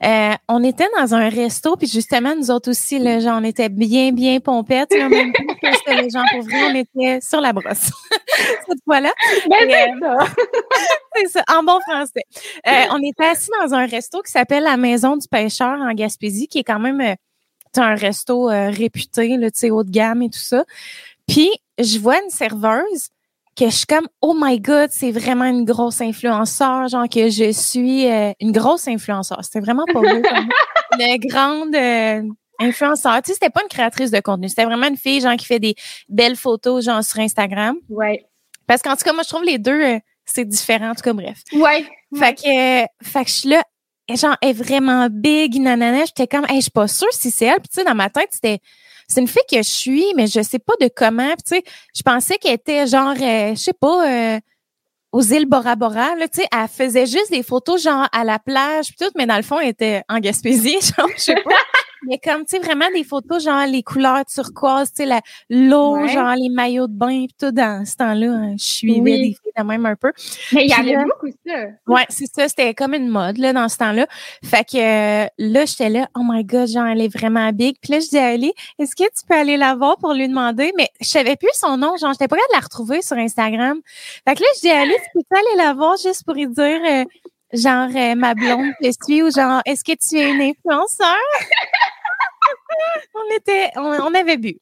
Euh, 0.04 0.36
on 0.48 0.62
était 0.62 0.86
dans 0.96 1.12
un 1.16 1.28
resto, 1.28 1.76
puis 1.76 1.88
justement, 1.88 2.36
nous 2.36 2.52
autres 2.52 2.70
aussi, 2.70 3.00
là, 3.00 3.18
genre, 3.18 3.40
on 3.40 3.44
était 3.44 3.68
bien, 3.68 4.12
bien 4.12 4.38
pompettes. 4.38 4.94
Là, 4.96 5.08
même 5.08 5.32
que 5.32 6.02
les 6.02 6.08
gens 6.08 6.22
pour 6.30 6.42
vrai, 6.42 6.62
on 6.70 6.74
était 6.76 7.20
sur 7.20 7.40
la 7.40 7.52
brosse. 7.52 7.90
Cette 8.68 8.78
fois-là. 8.84 9.12
Ben, 9.50 9.56
c'est 9.68 9.90
euh, 9.90 10.00
ça. 10.00 10.26
c'est 11.16 11.28
ça, 11.30 11.44
en 11.52 11.64
bon 11.64 11.80
français. 11.80 12.22
Euh, 12.68 12.84
on 12.92 13.02
était 13.02 13.24
assis 13.24 13.50
dans 13.60 13.74
un 13.74 13.86
resto 13.86 14.22
qui 14.22 14.30
s'appelle 14.30 14.62
la 14.62 14.76
Maison 14.76 15.16
du 15.16 15.26
Pêcheur 15.26 15.80
en 15.80 15.92
Gaspésie, 15.92 16.46
qui 16.46 16.60
est 16.60 16.64
quand 16.64 16.78
même 16.78 17.16
euh, 17.78 17.82
un 17.82 17.94
resto 17.94 18.46
réputé, 18.46 19.36
là, 19.36 19.48
haut 19.70 19.84
de 19.84 19.90
gamme 19.90 20.22
et 20.22 20.30
tout 20.30 20.38
ça. 20.38 20.64
Puis, 21.26 21.50
je 21.78 21.98
vois 21.98 22.22
une 22.22 22.30
serveuse 22.30 23.08
que 23.56 23.66
je 23.66 23.74
suis 23.74 23.86
comme 23.86 24.08
oh 24.20 24.34
my 24.36 24.60
god 24.60 24.90
c'est 24.90 25.12
vraiment 25.12 25.44
une 25.44 25.64
grosse 25.64 26.00
influenceur 26.00 26.88
genre 26.88 27.08
que 27.08 27.30
je 27.30 27.52
suis 27.52 28.10
euh, 28.10 28.32
une 28.40 28.52
grosse 28.52 28.88
influenceur 28.88 29.38
c'était 29.42 29.60
vraiment 29.60 29.84
pas 29.86 30.00
beau 30.00 30.06
une 30.98 31.18
grande 31.18 31.74
euh, 31.74 32.22
influenceur 32.58 33.22
tu 33.22 33.28
sais 33.28 33.34
c'était 33.34 33.50
pas 33.50 33.62
une 33.62 33.68
créatrice 33.68 34.10
de 34.10 34.20
contenu. 34.20 34.48
C'était 34.48 34.64
vraiment 34.64 34.88
une 34.88 34.96
fille 34.96 35.20
genre 35.20 35.36
qui 35.36 35.46
fait 35.46 35.58
des 35.60 35.74
belles 36.08 36.36
photos 36.36 36.84
genre 36.84 37.02
sur 37.02 37.20
Instagram. 37.20 37.76
Ouais. 37.88 38.26
Parce 38.66 38.82
qu'en 38.82 38.96
tout 38.96 39.04
cas 39.04 39.12
moi 39.12 39.22
je 39.22 39.28
trouve 39.28 39.44
les 39.44 39.58
deux 39.58 39.82
euh, 39.82 39.98
c'est 40.24 40.44
différent. 40.44 40.90
En 40.90 40.94
tout 40.94 41.02
cas 41.02 41.12
bref. 41.12 41.38
Ouais, 41.52 41.86
fait 42.16 42.34
que 42.34 43.08
fait 43.08 43.24
que 43.24 43.30
je 43.30 43.34
suis 43.34 43.48
là 43.48 43.62
genre 44.10 44.36
elle 44.42 44.50
est 44.50 44.52
vraiment 44.52 45.08
big 45.10 45.60
nanana 45.60 46.04
j'étais 46.04 46.26
comme 46.26 46.46
je 46.48 46.60
suis 46.60 46.70
pas 46.70 46.88
sûre 46.88 47.12
si 47.12 47.30
c'est 47.30 47.46
elle 47.46 47.60
puis 47.60 47.68
tu 47.68 47.80
sais 47.80 47.84
dans 47.84 47.94
ma 47.94 48.10
tête 48.10 48.28
c'était 48.30 48.60
c'est 49.08 49.20
une 49.20 49.28
fille 49.28 49.42
que 49.50 49.58
je 49.58 49.68
suis, 49.68 50.06
mais 50.16 50.26
je 50.26 50.42
sais 50.42 50.58
pas 50.58 50.74
de 50.80 50.88
comment. 50.94 51.30
tu 51.36 51.56
sais, 51.56 51.62
je 51.94 52.02
pensais 52.02 52.36
qu'elle 52.38 52.54
était 52.54 52.86
genre, 52.86 53.14
euh, 53.20 53.50
je 53.54 53.60
sais 53.60 53.72
pas, 53.72 54.08
euh, 54.08 54.40
aux 55.12 55.22
îles 55.22 55.46
Bora 55.46 55.76
Bora. 55.76 56.16
Là, 56.16 56.28
tu 56.28 56.40
sais, 56.40 56.48
elle 56.52 56.68
faisait 56.68 57.06
juste 57.06 57.30
des 57.30 57.42
photos 57.42 57.82
genre 57.82 58.08
à 58.12 58.24
la 58.24 58.38
plage, 58.38 58.86
puis 58.86 58.96
tout, 58.98 59.12
mais 59.16 59.26
dans 59.26 59.36
le 59.36 59.42
fond, 59.42 59.60
elle 59.60 59.68
était 59.68 60.02
en 60.08 60.18
Gaspésie, 60.18 60.78
genre, 60.96 61.08
je 61.16 61.22
sais 61.22 61.42
pas. 61.42 61.50
Mais 62.06 62.18
comme, 62.18 62.44
tu 62.44 62.56
sais, 62.56 62.58
vraiment 62.58 62.86
des 62.94 63.04
photos, 63.04 63.44
genre 63.44 63.66
les 63.66 63.82
couleurs 63.82 64.24
turquoises, 64.26 64.92
tu 64.92 65.04
sais, 65.04 65.20
l'eau, 65.50 66.06
genre 66.06 66.34
les 66.36 66.48
maillots 66.48 66.86
de 66.86 66.92
bain, 66.92 67.26
pis 67.26 67.34
tout, 67.38 67.50
dans 67.50 67.84
ce 67.84 67.96
temps-là, 67.96 68.30
hein, 68.30 68.54
je 68.58 68.64
suivais 68.64 69.18
des 69.18 69.36
filles 69.42 69.52
de 69.56 69.62
même 69.62 69.86
un 69.86 69.96
peu. 69.96 70.12
Mais 70.52 70.64
il 70.64 70.70
y 70.70 70.72
avait 70.72 71.04
beaucoup 71.04 71.28
ça. 71.46 71.54
Ouais, 71.86 72.04
c'est 72.08 72.26
ça, 72.26 72.48
c'était 72.48 72.74
comme 72.74 72.94
une 72.94 73.08
mode, 73.08 73.38
là, 73.38 73.52
dans 73.52 73.68
ce 73.68 73.78
temps-là. 73.78 74.06
Fait 74.44 74.64
que 74.64 74.76
euh, 74.76 75.26
là, 75.38 75.64
j'étais 75.64 75.88
là, 75.88 76.08
oh 76.16 76.22
my 76.24 76.44
God, 76.44 76.68
genre, 76.68 76.86
elle 76.86 77.00
est 77.00 77.14
vraiment 77.14 77.50
big. 77.52 77.76
Puis 77.80 77.92
là, 77.92 78.00
je 78.00 78.08
dis 78.08 78.18
à 78.18 78.26
Ali, 78.26 78.52
est-ce 78.78 78.94
que 78.94 79.04
tu 79.04 79.26
peux 79.28 79.34
aller 79.34 79.56
la 79.56 79.74
voir 79.74 79.96
pour 79.98 80.12
lui 80.14 80.28
demander? 80.28 80.72
Mais 80.76 80.88
je 81.00 81.08
savais 81.08 81.36
plus 81.36 81.50
son 81.54 81.76
nom, 81.76 81.96
genre, 81.96 82.12
j'étais 82.12 82.28
pas 82.28 82.36
capable 82.36 82.52
de 82.52 82.56
la 82.56 82.60
retrouver 82.60 83.02
sur 83.02 83.16
Instagram. 83.16 83.78
Fait 84.26 84.34
que 84.34 84.40
là, 84.40 84.48
je 84.56 84.60
dis 84.60 84.70
à 84.70 84.80
Ali, 84.80 84.94
tu 85.12 85.20
peux 85.28 85.36
aller 85.36 85.56
la 85.56 85.74
voir 85.74 85.96
juste 85.96 86.24
pour 86.24 86.34
lui 86.34 86.46
dire... 86.48 86.80
Euh, 86.86 87.04
genre 87.54 87.88
euh, 87.94 88.14
ma 88.16 88.34
blonde 88.34 88.72
te 88.82 88.90
suit 88.90 89.22
ou 89.22 89.30
genre 89.30 89.62
est-ce 89.64 89.84
que 89.84 89.92
tu 89.92 90.18
es 90.18 90.30
une 90.30 90.40
influenceur? 90.40 91.16
On 93.14 93.36
était, 93.36 93.70
on, 93.76 94.14
avait 94.14 94.36
bu. 94.36 94.58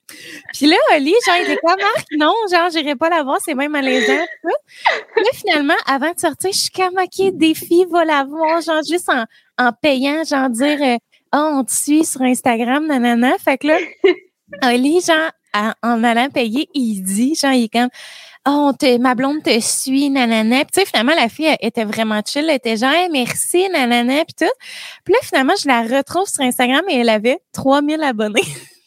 Puis 0.52 0.66
là, 0.66 0.76
Oli, 0.94 1.14
genre, 1.26 1.36
il 1.38 1.50
était 1.50 1.56
comme, 1.56 1.76
Marc, 1.78 2.06
non, 2.12 2.34
genre, 2.50 2.70
j'irai 2.70 2.96
pas 2.96 3.08
la 3.08 3.22
voir, 3.22 3.38
c'est 3.44 3.54
même 3.54 3.72
malaisant. 3.72 4.24
Là, 4.44 5.30
finalement, 5.34 5.76
avant 5.86 6.12
de 6.12 6.18
sortir, 6.18 6.50
je 6.52 6.58
suis 6.58 6.70
comme, 6.70 6.98
OK, 6.98 7.36
défi, 7.36 7.84
va 7.90 8.04
la 8.04 8.24
voir, 8.24 8.60
genre, 8.60 8.82
juste 8.88 9.08
en, 9.08 9.24
en 9.58 9.72
payant, 9.72 10.24
genre, 10.24 10.50
dire, 10.50 10.78
euh, 10.82 10.96
oh, 11.34 11.50
on 11.54 11.64
te 11.64 11.72
suit 11.72 12.04
sur 12.04 12.22
Instagram, 12.22 12.86
nanana. 12.86 13.36
Fait 13.38 13.58
que 13.58 13.68
là, 13.68 13.78
Oli, 14.64 15.00
genre, 15.00 15.30
en 15.82 16.04
allant 16.04 16.28
payer, 16.30 16.68
il 16.74 17.02
dit, 17.02 17.34
genre, 17.34 17.52
il 17.52 17.64
est 17.64 17.72
comme, 17.72 17.90
oh, 18.46 18.72
ma 19.00 19.14
blonde 19.14 19.42
te 19.42 19.60
suit, 19.60 20.10
nanana. 20.10 20.64
Puis 20.64 20.72
tu 20.72 20.80
sais, 20.80 20.86
finalement, 20.86 21.14
la 21.14 21.28
fille 21.28 21.54
était 21.60 21.84
vraiment 21.84 22.20
chill. 22.26 22.48
Elle 22.48 22.56
était 22.56 22.76
genre, 22.76 22.90
merci, 23.10 23.68
nanana, 23.68 24.24
puis 24.24 24.34
tout. 24.46 24.54
Puis 25.04 25.14
là, 25.14 25.20
finalement, 25.22 25.54
je 25.60 25.68
la 25.68 25.82
retrouve 25.82 26.26
sur 26.26 26.42
Instagram 26.42 26.82
et 26.88 27.00
elle 27.00 27.08
avait 27.08 27.40
3000 27.52 28.02
abonnés. 28.02 28.42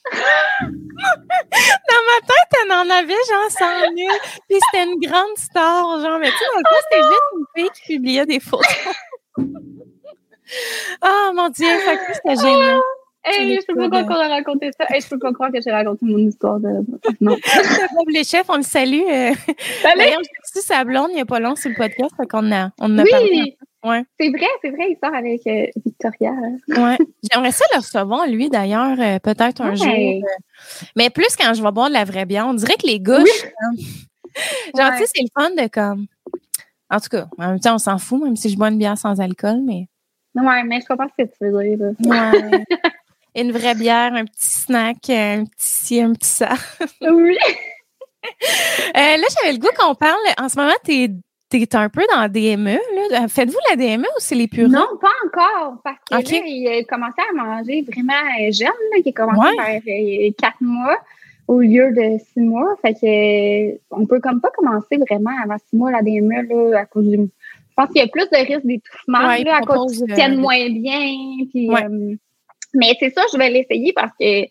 Dans 0.61 2.03
ma 2.07 2.19
tête, 2.27 2.51
elle 2.63 2.71
en 2.71 2.89
avait 2.89 3.13
genre 3.29 3.49
100 3.49 3.65
000. 3.95 4.09
Puis 4.47 4.59
c'était 4.71 4.83
une 4.83 4.99
grande 4.99 5.37
star, 5.37 5.99
genre, 6.01 6.19
mais 6.19 6.31
tu 6.31 6.37
sais, 6.37 6.45
dans 6.53 6.59
le 6.59 6.63
fond, 6.69 6.81
c'était 6.89 7.03
juste 7.03 7.31
une 7.33 7.45
fille 7.55 7.69
qui 7.73 7.81
publiait 7.95 8.25
des 8.25 8.39
photos. 8.39 8.65
oh 11.03 11.31
mon 11.33 11.49
Dieu, 11.49 11.67
que 11.67 12.13
c'était 12.13 12.35
génial. 12.35 12.79
Hey, 13.25 13.59
je 13.59 13.65
peux 13.65 13.89
pas 13.89 14.03
croire 14.03 14.05
qu'on 14.05 14.23
a 14.23 14.27
raconté 14.27 14.69
ça. 14.79 14.85
Hey, 14.89 15.01
je 15.01 15.09
peux 15.09 15.17
pas 15.17 15.33
croire 15.33 15.51
que 15.51 15.59
j'ai 15.59 15.71
raconté 15.71 16.05
mon 16.05 16.19
histoire 16.19 16.59
de. 16.59 16.85
Non. 17.21 17.35
les 18.13 18.23
chefs, 18.23 18.49
on 18.49 18.57
le 18.57 18.61
salue. 18.61 19.01
Euh. 19.01 19.31
Salut! 19.81 19.97
D'ailleurs, 19.97 20.21
j'ai 20.23 20.59
reçu 20.59 20.67
sa 20.67 20.83
blonde 20.83 21.07
il 21.09 21.15
n'y 21.15 21.21
a 21.21 21.25
pas 21.25 21.39
long 21.39 21.55
sur 21.55 21.69
le 21.69 21.75
podcast, 21.75 22.13
a, 22.19 22.71
on 22.79 22.97
a 22.97 23.03
oui. 23.03 23.09
parlé. 23.09 23.57
Ouais. 23.83 24.03
C'est 24.19 24.29
vrai, 24.29 24.47
c'est 24.61 24.69
vrai, 24.71 24.91
il 24.91 24.97
sort 25.03 25.13
avec 25.13 25.45
euh, 25.45 25.67
Victoria. 25.85 26.31
Ouais. 26.69 26.97
J'aimerais 27.31 27.51
ça 27.51 27.65
le 27.73 27.77
recevoir, 27.77 28.27
lui, 28.27 28.49
d'ailleurs, 28.49 28.99
euh, 28.99 29.19
peut-être 29.19 29.61
un 29.61 29.75
jour. 29.75 29.87
Euh, 29.87 30.21
mais 30.95 31.11
plus 31.11 31.35
quand 31.35 31.53
je 31.53 31.61
vais 31.61 31.71
boire 31.71 31.89
de 31.89 31.93
la 31.93 32.03
vraie 32.03 32.25
bière. 32.25 32.47
On 32.47 32.55
dirait 32.55 32.75
que 32.75 32.87
les 32.87 32.93
suis 32.93 33.01
comme- 33.03 33.77
genre, 34.77 34.91
tu 34.93 35.05
sais, 35.05 35.11
c'est 35.13 35.21
le 35.21 35.29
fun 35.39 35.51
de 35.51 35.67
comme. 35.67 36.07
En 36.89 36.99
tout 36.99 37.09
cas, 37.09 37.27
en 37.37 37.49
même 37.49 37.59
temps, 37.59 37.75
on 37.75 37.79
s'en 37.79 37.97
fout, 37.97 38.23
même 38.23 38.35
si 38.35 38.49
je 38.49 38.57
bois 38.57 38.69
une 38.69 38.77
bière 38.77 38.97
sans 38.97 39.19
alcool, 39.19 39.61
mais. 39.63 39.87
Ouais, 40.35 40.63
mais 40.63 40.81
je 40.81 40.85
comprends 40.87 41.07
ce 41.17 41.23
que 41.23 41.29
tu 41.29 41.37
veux 41.41 41.63
dire. 41.63 41.77
là. 41.99 42.31
Ouais. 42.31 42.63
une 43.35 43.51
vraie 43.51 43.75
bière, 43.75 44.13
un 44.13 44.25
petit 44.25 44.45
snack, 44.45 45.09
un 45.09 45.43
petit 45.45 45.53
ci, 45.57 46.01
un 46.01 46.13
petit 46.13 46.29
ça. 46.29 46.49
Oui. 47.01 47.37
Euh, 48.97 49.17
là, 49.17 49.23
j'avais 49.39 49.53
le 49.53 49.59
goût 49.59 49.69
qu'on 49.77 49.93
parle. 49.93 50.17
En 50.41 50.49
ce 50.49 50.57
moment, 50.57 50.73
t'es 50.83 51.11
es 51.53 51.75
un 51.75 51.89
peu 51.89 52.01
dans 52.11 52.21
la 52.21 52.27
DME. 52.27 52.79
Faites-vous 53.29 53.59
la 53.69 53.75
DME 53.75 54.01
ou 54.03 54.17
c'est 54.17 54.33
les 54.35 54.47
purins? 54.47 54.67
Non, 54.67 54.87
pas 54.99 55.11
encore, 55.25 55.77
parce 55.83 55.97
que 56.09 56.15
là, 56.15 56.41
il 56.43 56.67
a 56.67 56.83
commencé 56.85 57.21
à 57.29 57.33
manger 57.35 57.83
vraiment 57.83 58.13
jeune, 58.51 58.67
là, 58.67 58.97
il 59.05 59.07
a 59.07 59.11
commencé 59.11 59.55
Ouais. 59.57 59.79
vers 59.85 60.27
euh, 60.27 60.31
quatre 60.39 60.57
mois 60.61 60.97
au 61.47 61.59
lieu 61.59 61.91
de 61.91 62.17
six 62.33 62.41
mois. 62.41 62.75
Fait 62.81 62.93
que 62.95 63.05
euh, 63.73 63.77
on 63.91 64.05
peut 64.07 64.19
comme 64.19 64.41
pas 64.41 64.49
commencer 64.57 64.97
vraiment 65.07 65.31
avant 65.43 65.57
six 65.69 65.75
mois 65.75 65.91
la 65.91 66.01
DME 66.01 66.71
là, 66.71 66.79
à 66.79 66.85
cause 66.85 67.07
du. 67.07 67.17
Je 67.17 67.73
pense 67.75 67.89
qu'il 67.89 68.01
y 68.01 68.05
a 68.05 68.07
plus 68.07 68.27
de 68.29 68.37
risques 68.47 68.65
d'étouffement 68.65 69.27
Ouais, 69.27 69.47
à 69.49 69.61
cause 69.61 69.97
qu'ils 69.97 70.13
tiennent 70.15 70.37
moins 70.39 70.67
bien. 70.69 71.45
Puis, 71.51 71.69
Ouais. 71.69 71.83
euh, 71.85 72.15
mais 72.75 72.93
c'est 72.99 73.09
ça, 73.11 73.23
je 73.31 73.37
vais 73.37 73.49
l'essayer 73.49 73.93
parce 73.93 74.11
que 74.19 74.45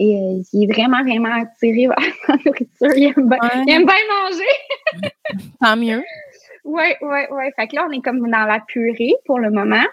et, 0.00 0.14
euh, 0.16 0.40
il 0.52 0.70
est 0.70 0.72
vraiment, 0.72 1.02
vraiment 1.02 1.42
attiré 1.42 1.88
vers 1.88 1.96
la 2.28 2.36
nourriture. 2.46 2.96
Il 2.96 3.04
aime 3.06 3.28
bien, 3.28 3.38
Ouais. 3.42 3.62
il 3.66 3.70
aime 3.72 3.84
bien 3.84 3.94
manger. 4.08 5.42
Tant 5.60 5.76
mieux. 5.76 6.04
Oui, 6.64 6.84
oui, 7.00 7.18
oui. 7.32 7.44
Fait 7.56 7.66
que 7.66 7.74
là, 7.74 7.86
on 7.88 7.90
est 7.90 8.00
comme 8.00 8.20
dans 8.20 8.44
la 8.44 8.60
purée 8.68 9.14
pour 9.26 9.40
le 9.40 9.50
moment. 9.50 9.84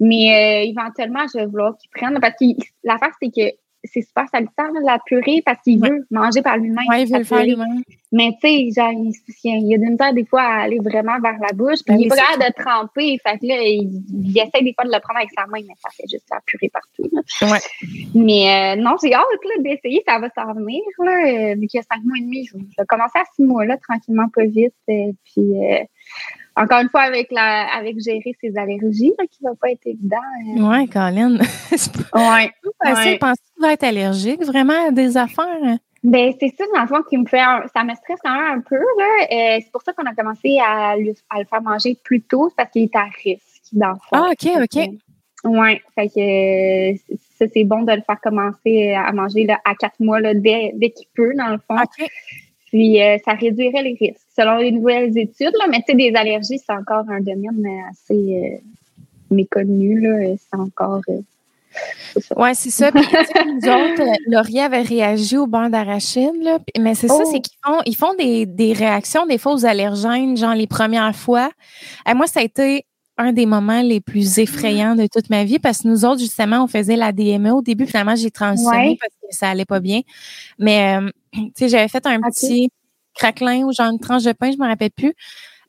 Mais 0.00 0.64
euh, 0.64 0.68
éventuellement, 0.70 1.26
je 1.32 1.38
vais 1.38 1.46
vouloir 1.46 1.76
qu'il 1.78 1.90
prenne. 1.90 2.18
Parce 2.20 2.34
que 2.40 2.46
l'affaire, 2.82 3.12
c'est 3.22 3.30
que 3.30 3.54
c'est 3.84 4.02
super 4.02 4.28
salutaire, 4.28 4.70
la 4.84 4.98
purée, 5.06 5.42
parce 5.44 5.60
qu'il 5.62 5.80
Ouais. 5.80 5.88
veut 5.88 6.06
manger 6.10 6.42
par 6.42 6.56
lui-même. 6.58 6.86
Ouais, 6.88 7.02
il 7.02 7.12
veut 7.12 7.18
le 7.18 7.24
faire 7.24 7.44
lui-même. 7.44 7.82
Mais 8.12 8.32
tu 8.42 8.48
sais, 8.48 8.68
genre, 8.76 8.90
il, 8.92 9.12
il 9.44 9.68
y 9.68 9.74
a 9.74 9.78
d'une 9.78 9.90
misère 9.92 10.12
des 10.12 10.24
fois 10.24 10.42
à 10.42 10.62
aller 10.62 10.78
vraiment 10.80 11.18
vers 11.20 11.38
la 11.40 11.52
bouche. 11.54 11.78
Puis 11.86 11.94
Ben 11.94 12.00
il 12.00 12.00
est 12.00 12.04
oui, 12.04 12.08
pas 12.08 12.16
capable 12.16 12.44
de 12.44 12.62
tremper. 12.62 13.18
Fait 13.24 13.38
que 13.38 13.46
là, 13.46 13.62
il, 13.62 14.02
il 14.12 14.36
essaie 14.36 14.62
des 14.64 14.74
fois 14.74 14.84
de 14.84 14.92
le 14.92 15.00
prendre 15.00 15.18
avec 15.18 15.30
sa 15.36 15.46
main, 15.46 15.60
mais 15.66 15.74
ça 15.80 15.88
fait 15.96 16.08
juste 16.10 16.26
la 16.30 16.40
purée 16.44 16.70
partout. 16.70 17.08
là. 17.12 17.20
Ouais. 17.52 17.60
Mais 18.14 18.74
euh, 18.76 18.82
non, 18.82 18.96
j'ai 19.02 19.14
hâte 19.14 19.24
là, 19.44 19.62
d'essayer, 19.62 20.02
ça 20.06 20.18
va 20.18 20.28
s'en 20.30 20.52
venir. 20.54 20.82
Là, 20.98 21.12
euh, 21.52 21.54
vu 21.54 21.66
qu'il 21.68 21.78
y 21.78 21.80
a 21.80 21.82
cinq 21.82 22.02
mois 22.04 22.16
et 22.18 22.22
demi, 22.22 22.44
je, 22.46 22.58
je 22.58 22.76
vais 22.78 22.86
commencer 22.88 23.18
à 23.18 23.24
six 23.34 23.42
mois 23.44 23.64
là, 23.64 23.76
tranquillement, 23.76 24.28
pas 24.34 24.44
vite. 24.44 24.74
euh, 24.88 25.12
puis 25.24 25.54
euh, 25.56 25.84
encore 26.56 26.80
une 26.80 26.88
fois, 26.88 27.02
avec 27.02 27.30
la 27.30 27.66
avec 27.74 27.98
gérer 28.00 28.34
ses 28.40 28.56
allergies, 28.56 29.12
là, 29.18 29.24
qui 29.30 29.38
va 29.42 29.50
pas 29.60 29.70
être 29.70 29.86
évident. 29.86 30.16
euh. 30.56 30.62
Ouais, 30.68 30.86
Colin. 30.86 31.38
c'est 31.76 31.92
pas 32.10 32.34
Ouais. 32.36 32.50
facile. 32.82 33.12
Ouais. 33.12 33.18
Penses-tu 33.18 33.60
vas 33.62 33.72
être 33.72 33.84
allergique 33.84 34.44
vraiment 34.44 34.88
à 34.88 34.90
des 34.90 35.16
affaires? 35.16 35.46
hein? 35.64 35.78
Ben, 36.02 36.32
c'est 36.40 36.48
ça, 36.56 36.64
dans 36.74 36.80
le 36.80 36.86
fond, 36.88 37.02
qui 37.08 37.18
me 37.18 37.26
fait 37.26 37.40
un- 37.40 37.62
ça 37.74 37.84
me 37.84 37.94
stresse 37.94 38.18
quand 38.24 38.34
même 38.34 38.58
un 38.58 38.60
peu, 38.60 38.76
là. 38.76 39.26
Euh, 39.30 39.58
c'est 39.62 39.70
pour 39.70 39.82
ça 39.82 39.92
qu'on 39.92 40.04
a 40.06 40.14
commencé 40.14 40.58
à, 40.66 40.96
lui- 40.96 41.14
à 41.28 41.40
le 41.40 41.44
faire 41.44 41.60
manger 41.62 41.96
plus 42.02 42.22
tôt, 42.22 42.48
c'est 42.48 42.56
parce 42.56 42.70
qu'il 42.70 42.84
est 42.84 42.96
à 42.96 43.04
risque, 43.22 43.42
dans 43.72 43.90
le 43.90 43.94
fond. 43.96 44.00
Ah, 44.12 44.30
OK, 44.32 44.50
OK. 44.62 44.88
Ouais, 45.44 45.80
fait 45.94 46.08
que 46.08 46.92
euh, 46.94 47.14
ça, 47.38 47.46
c'est 47.52 47.64
bon 47.64 47.82
de 47.82 47.92
le 47.92 48.00
faire 48.02 48.18
commencer 48.20 48.92
à 48.92 49.12
manger 49.12 49.44
là, 49.44 49.58
à 49.66 49.74
quatre 49.74 50.00
mois, 50.00 50.20
là, 50.20 50.32
dès, 50.34 50.72
dès 50.74 50.90
qu'il 50.90 51.06
peut, 51.14 51.32
dans 51.34 51.48
le 51.48 51.58
fond. 51.58 51.76
OK. 51.76 52.08
Puis, 52.68 53.02
euh, 53.02 53.16
ça 53.24 53.32
réduirait 53.32 53.82
les 53.82 53.96
risques. 54.00 54.20
Selon 54.40 54.56
les 54.56 54.72
nouvelles 54.72 55.16
études, 55.18 55.52
là, 55.58 55.66
mais 55.68 55.78
tu 55.78 55.84
sais, 55.92 55.94
des 55.94 56.12
allergies, 56.16 56.58
c'est 56.58 56.72
encore 56.72 57.04
un 57.10 57.20
domaine 57.20 57.66
assez 57.90 58.14
euh, 58.14 58.56
méconnu, 59.30 60.00
là. 60.00 60.34
C'est 60.38 60.58
encore... 60.58 61.02
euh, 61.08 61.20
c'est 62.14 62.20
ça. 62.24 62.38
Ouais, 62.40 62.54
c'est 62.54 62.70
ça. 62.70 62.90
Puis, 62.90 63.02
tu 63.04 63.10
sais, 63.10 63.44
nous 63.44 63.58
autres, 63.58 64.02
euh, 64.02 64.14
Laurier 64.28 64.62
avait 64.62 64.82
réagi 64.82 65.36
au 65.36 65.46
beurre 65.46 65.70
d'arachide, 65.70 66.32
là. 66.42 66.58
Mais 66.80 66.94
c'est 66.94 67.06
ça, 67.08 67.14
Oh. 67.20 67.28
c'est 67.30 67.40
qu'ils 67.40 67.58
font, 67.64 67.80
ils 67.86 67.94
font 67.96 68.14
des, 68.14 68.46
des 68.46 68.72
réactions, 68.72 69.26
des 69.26 69.38
fois 69.38 69.52
aux 69.54 69.64
allergènes, 69.66 70.36
genre 70.36 70.54
les 70.54 70.66
premières 70.66 71.14
fois. 71.14 71.50
Et 72.08 72.14
moi, 72.14 72.26
ça 72.26 72.40
a 72.40 72.42
été 72.42 72.86
un 73.18 73.32
des 73.32 73.44
moments 73.46 73.82
les 73.82 74.00
plus 74.00 74.38
effrayants 74.38 74.96
de 74.96 75.06
toute 75.06 75.28
ma 75.28 75.44
vie 75.44 75.58
parce 75.58 75.82
que 75.82 75.88
nous 75.88 76.04
autres, 76.06 76.20
justement, 76.20 76.64
on 76.64 76.66
faisait 76.66 76.96
la 76.96 77.12
DME. 77.12 77.50
Au 77.52 77.60
début, 77.62 77.86
finalement, 77.86 78.16
j'ai 78.16 78.30
transitionné 78.30 78.88
Ouais. 78.90 78.96
parce 78.98 79.12
que 79.12 79.36
ça 79.36 79.50
allait 79.50 79.66
pas 79.66 79.78
bien. 79.80 80.00
Mais, 80.58 80.96
euh, 80.98 81.10
tu 81.34 81.50
sais, 81.54 81.68
j'avais 81.68 81.88
fait 81.88 82.04
un 82.06 82.18
petit 82.22 82.70
craquelin 83.20 83.62
ou 83.64 83.72
genre 83.72 83.90
une 83.90 83.98
tranche 83.98 84.24
de 84.24 84.32
pain, 84.32 84.50
je 84.50 84.56
me 84.56 84.66
rappelle 84.66 84.90
plus, 84.90 85.14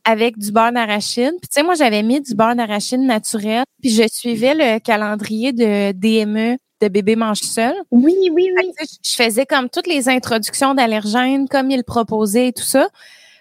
avec 0.03 0.37
du 0.37 0.51
beurre 0.51 0.71
d'arachide. 0.71 1.33
Puis, 1.41 1.49
tu 1.49 1.53
sais, 1.53 1.63
moi, 1.63 1.75
j'avais 1.75 2.03
mis 2.03 2.21
du 2.21 2.33
beurre 2.33 2.55
d'arachide 2.55 3.01
naturel. 3.01 3.63
Puis, 3.81 3.91
je 3.91 4.07
suivais 4.07 4.53
le 4.55 4.79
calendrier 4.79 5.53
de 5.53 5.91
DME 5.91 6.57
de 6.81 6.87
bébé 6.87 7.15
mange 7.15 7.41
seul. 7.41 7.75
Oui, 7.91 8.15
oui, 8.31 8.49
que, 8.55 8.61
oui. 8.61 8.87
je 9.03 9.13
faisais 9.13 9.45
comme 9.45 9.69
toutes 9.69 9.85
les 9.85 10.09
introductions 10.09 10.73
d'allergènes 10.73 11.47
comme 11.47 11.69
il 11.69 11.83
proposait 11.83 12.47
et 12.47 12.53
tout 12.53 12.63
ça. 12.63 12.87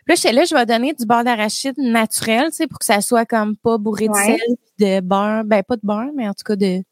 Puis 0.05 0.13
là, 0.13 0.15
j'étais 0.17 0.33
là, 0.33 0.45
je 0.45 0.55
vais 0.55 0.67
donner 0.67 0.93
du 0.93 1.07
beurre 1.07 1.25
d'arachide 1.25 1.79
naturel, 1.79 2.51
tu 2.51 2.57
sais, 2.57 2.67
pour 2.67 2.79
que 2.79 2.85
ça 2.85 3.01
soit 3.01 3.25
comme 3.25 3.57
pas 3.57 3.79
bourré 3.79 4.09
de 4.09 4.15
sel, 4.15 4.41
de 4.79 5.01
beurre, 5.01 5.45
ben 5.45 5.63
pas 5.63 5.77
de 5.77 5.83
beurre, 5.83 6.11
mais 6.15 6.29
en 6.29 6.35
tout 6.35 6.45
cas 6.45 6.57
de 6.57 6.83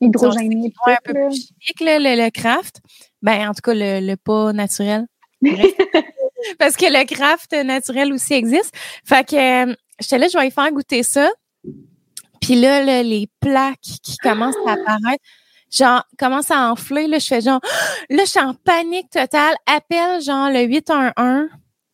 Hydrogéné, 0.00 0.72
ouais, 0.86 0.92
un 0.94 0.98
peu 1.04 1.12
plus 1.12 1.48
chimique, 1.48 1.80
là, 1.82 1.98
le, 1.98 2.24
le 2.24 2.30
craft. 2.30 2.80
Ben, 3.20 3.50
en 3.50 3.52
tout 3.52 3.60
cas, 3.62 3.74
le, 3.74 4.00
le 4.00 4.16
pas 4.16 4.54
naturel. 4.54 5.06
Bref. 5.42 5.74
Parce 6.58 6.76
que 6.76 6.86
le 6.86 7.04
craft 7.06 7.52
naturel 7.52 8.12
aussi 8.12 8.34
existe. 8.34 8.74
Fait 9.04 9.26
que 9.28 9.70
euh, 9.70 9.74
j'étais 10.00 10.18
là, 10.18 10.28
je 10.28 10.38
vais 10.38 10.48
y 10.48 10.50
faire 10.50 10.70
goûter 10.72 11.02
ça. 11.02 11.30
Puis 12.40 12.54
là, 12.56 12.82
là, 12.82 13.02
les 13.02 13.28
plaques 13.40 13.80
qui 14.02 14.16
commencent 14.18 14.56
à 14.66 14.72
apparaître, 14.72 15.22
genre, 15.70 16.02
commencent 16.18 16.50
à 16.50 16.70
enfler. 16.72 17.06
Là, 17.06 17.18
je 17.18 17.26
fais 17.26 17.40
genre, 17.40 17.60
là, 18.10 18.24
je 18.24 18.30
suis 18.30 18.40
en 18.40 18.54
panique 18.54 19.10
totale. 19.10 19.54
Appelle, 19.66 20.20
genre, 20.22 20.48
le 20.50 20.62
811 20.62 21.48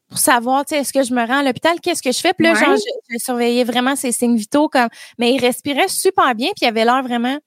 pour 0.09 0.19
savoir, 0.19 0.65
tu 0.65 0.75
sais, 0.75 0.81
est-ce 0.83 0.93
que 0.93 1.03
je 1.03 1.13
me 1.13 1.27
rends 1.27 1.39
à 1.39 1.43
l'hôpital? 1.43 1.81
Qu'est-ce 1.81 2.01
que 2.01 2.13
je 2.13 2.21
fais? 2.21 2.33
Puis 2.33 2.47
là, 2.47 2.53
Ouais. 2.53 2.61
genre, 2.65 2.77
je, 2.77 2.83
je 3.15 3.19
surveillais 3.19 3.65
vraiment 3.65 3.97
ses 3.97 4.13
signes 4.13 4.37
vitaux. 4.37 4.69
comme 4.69 4.89
Mais 5.19 5.33
il 5.35 5.41
respirait 5.41 5.89
super 5.89 6.33
bien, 6.37 6.49
puis 6.55 6.65
il 6.65 6.69
avait 6.69 6.85
l'air 6.85 7.03
vraiment 7.03 7.39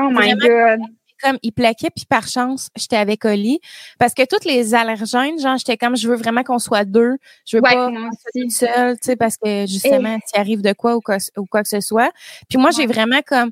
Oh 0.00 0.08
my 0.10 0.34
Vraiment. 0.34 0.78
God. 0.78 0.80
Comme 1.22 1.38
il 1.42 1.52
plaquait 1.52 1.90
puis 1.94 2.04
par 2.06 2.26
chance 2.26 2.68
j'étais 2.76 2.96
avec 2.96 3.24
Oli 3.24 3.60
parce 3.98 4.14
que 4.14 4.24
toutes 4.26 4.44
les 4.44 4.74
allergènes 4.74 5.38
genre 5.38 5.56
j'étais 5.56 5.76
comme 5.76 5.96
je 5.96 6.08
veux 6.08 6.16
vraiment 6.16 6.42
qu'on 6.42 6.58
soit 6.58 6.84
deux 6.84 7.16
je 7.46 7.56
veux 7.56 7.62
Ouais, 7.62 7.74
pas 7.74 7.90
toute 8.34 8.50
seule 8.50 8.96
tu 8.98 9.06
sais 9.06 9.16
parce 9.16 9.36
que 9.36 9.66
justement 9.66 10.18
s'il 10.26 10.40
arrive 10.40 10.62
de 10.62 10.72
quoi 10.72 10.96
ou 10.96 11.00
quoi, 11.00 11.18
ou 11.36 11.46
quoi 11.46 11.62
que 11.62 11.68
ce 11.68 11.80
soit 11.80 12.10
puis 12.48 12.58
moi 12.58 12.70
j'ai 12.70 12.86
vraiment 12.86 13.20
comme 13.26 13.50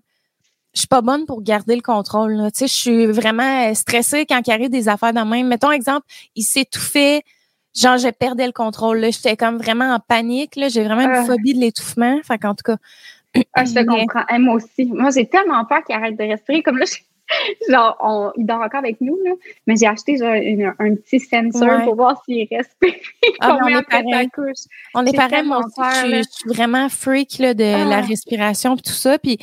je 0.75 0.81
suis 0.81 0.89
pas 0.89 1.01
bonne 1.01 1.27
pour 1.27 1.43
garder 1.43 1.75
le 1.75 1.83
contrôle 1.83 2.33
là. 2.35 2.51
tu 2.51 2.59
sais 2.61 2.67
je 2.69 2.75
suis 2.75 3.07
vraiment 3.07 3.69
euh, 3.71 3.75
stressée 3.75 4.27
quand 4.27 4.41
il 4.47 4.51
arrive 4.53 4.71
des 4.71 4.89
affaires 4.89 5.13
de 5.13 5.21
même 5.21 5.49
mettons 5.49 5.73
exemple 5.73 6.07
il 6.37 6.43
s'étouffait 6.45 7.23
genre 7.77 7.99
je 7.99 8.09
perdais 8.09 8.47
le 8.47 8.53
contrôle 8.53 8.99
là 8.99 9.11
j'étais 9.11 9.37
comme 9.37 9.59
vraiment 9.59 9.95
en 9.95 9.99
panique 10.01 10.57
là 10.57 10.69
j'ai 10.69 10.83
vraiment 10.85 11.03
une 11.03 11.11
Ah. 11.15 11.25
phobie 11.25 11.55
de 11.55 11.61
l'étouffement 11.61 12.19
fait 12.25 12.39
qu'en 12.39 12.55
tout 12.55 12.63
cas 12.65 12.77
Ah, 13.55 13.65
je 13.65 13.73
te 13.75 13.85
comprends. 13.85 14.25
Eh, 14.29 14.39
moi 14.39 14.55
aussi. 14.57 14.87
Moi, 14.87 15.11
j'ai 15.15 15.25
tellement 15.29 15.65
peur 15.65 15.85
qu'il 15.85 15.95
arrête 15.95 16.19
de 16.19 16.25
respirer. 16.25 16.65
Comme 16.65 16.79
là, 16.79 16.85
je- 16.85 16.99
genre, 17.69 17.97
on, 18.01 18.33
il 18.37 18.47
dort 18.47 18.61
encore 18.63 18.81
avec 18.81 19.01
nous, 19.01 19.19
là. 19.25 19.33
Mais 19.67 19.77
j'ai 19.77 19.87
acheté 19.87 20.17
genre 20.17 20.35
une- 20.35 20.75
un 20.79 20.95
petit 20.97 21.21
sensor 21.21 21.69
Ouais. 21.69 21.85
pour 21.85 21.97
voir 21.97 22.23
s'il 22.25 22.47
respire. 22.51 22.95
Ah, 23.41 23.59
on 23.63 23.67
est 23.69 23.83
pareil. 23.83 24.29
couche. 24.35 24.65
On 24.95 25.07
est 25.07 25.17
pareil, 25.17 25.43
aussi, 25.49 25.75
peur, 25.77 25.91
je, 25.93 25.99
suis- 26.01 26.11
là. 26.11 26.17
je 26.23 26.29
suis 26.31 26.49
vraiment 26.49 26.89
freak 26.89 27.39
là, 27.39 27.55
de 27.55 27.65
Ah. 27.65 27.85
la 27.85 28.01
respiration 28.01 28.75
et 28.77 28.81
tout 28.81 28.93
ça. 28.93 29.19
Puis, 29.19 29.39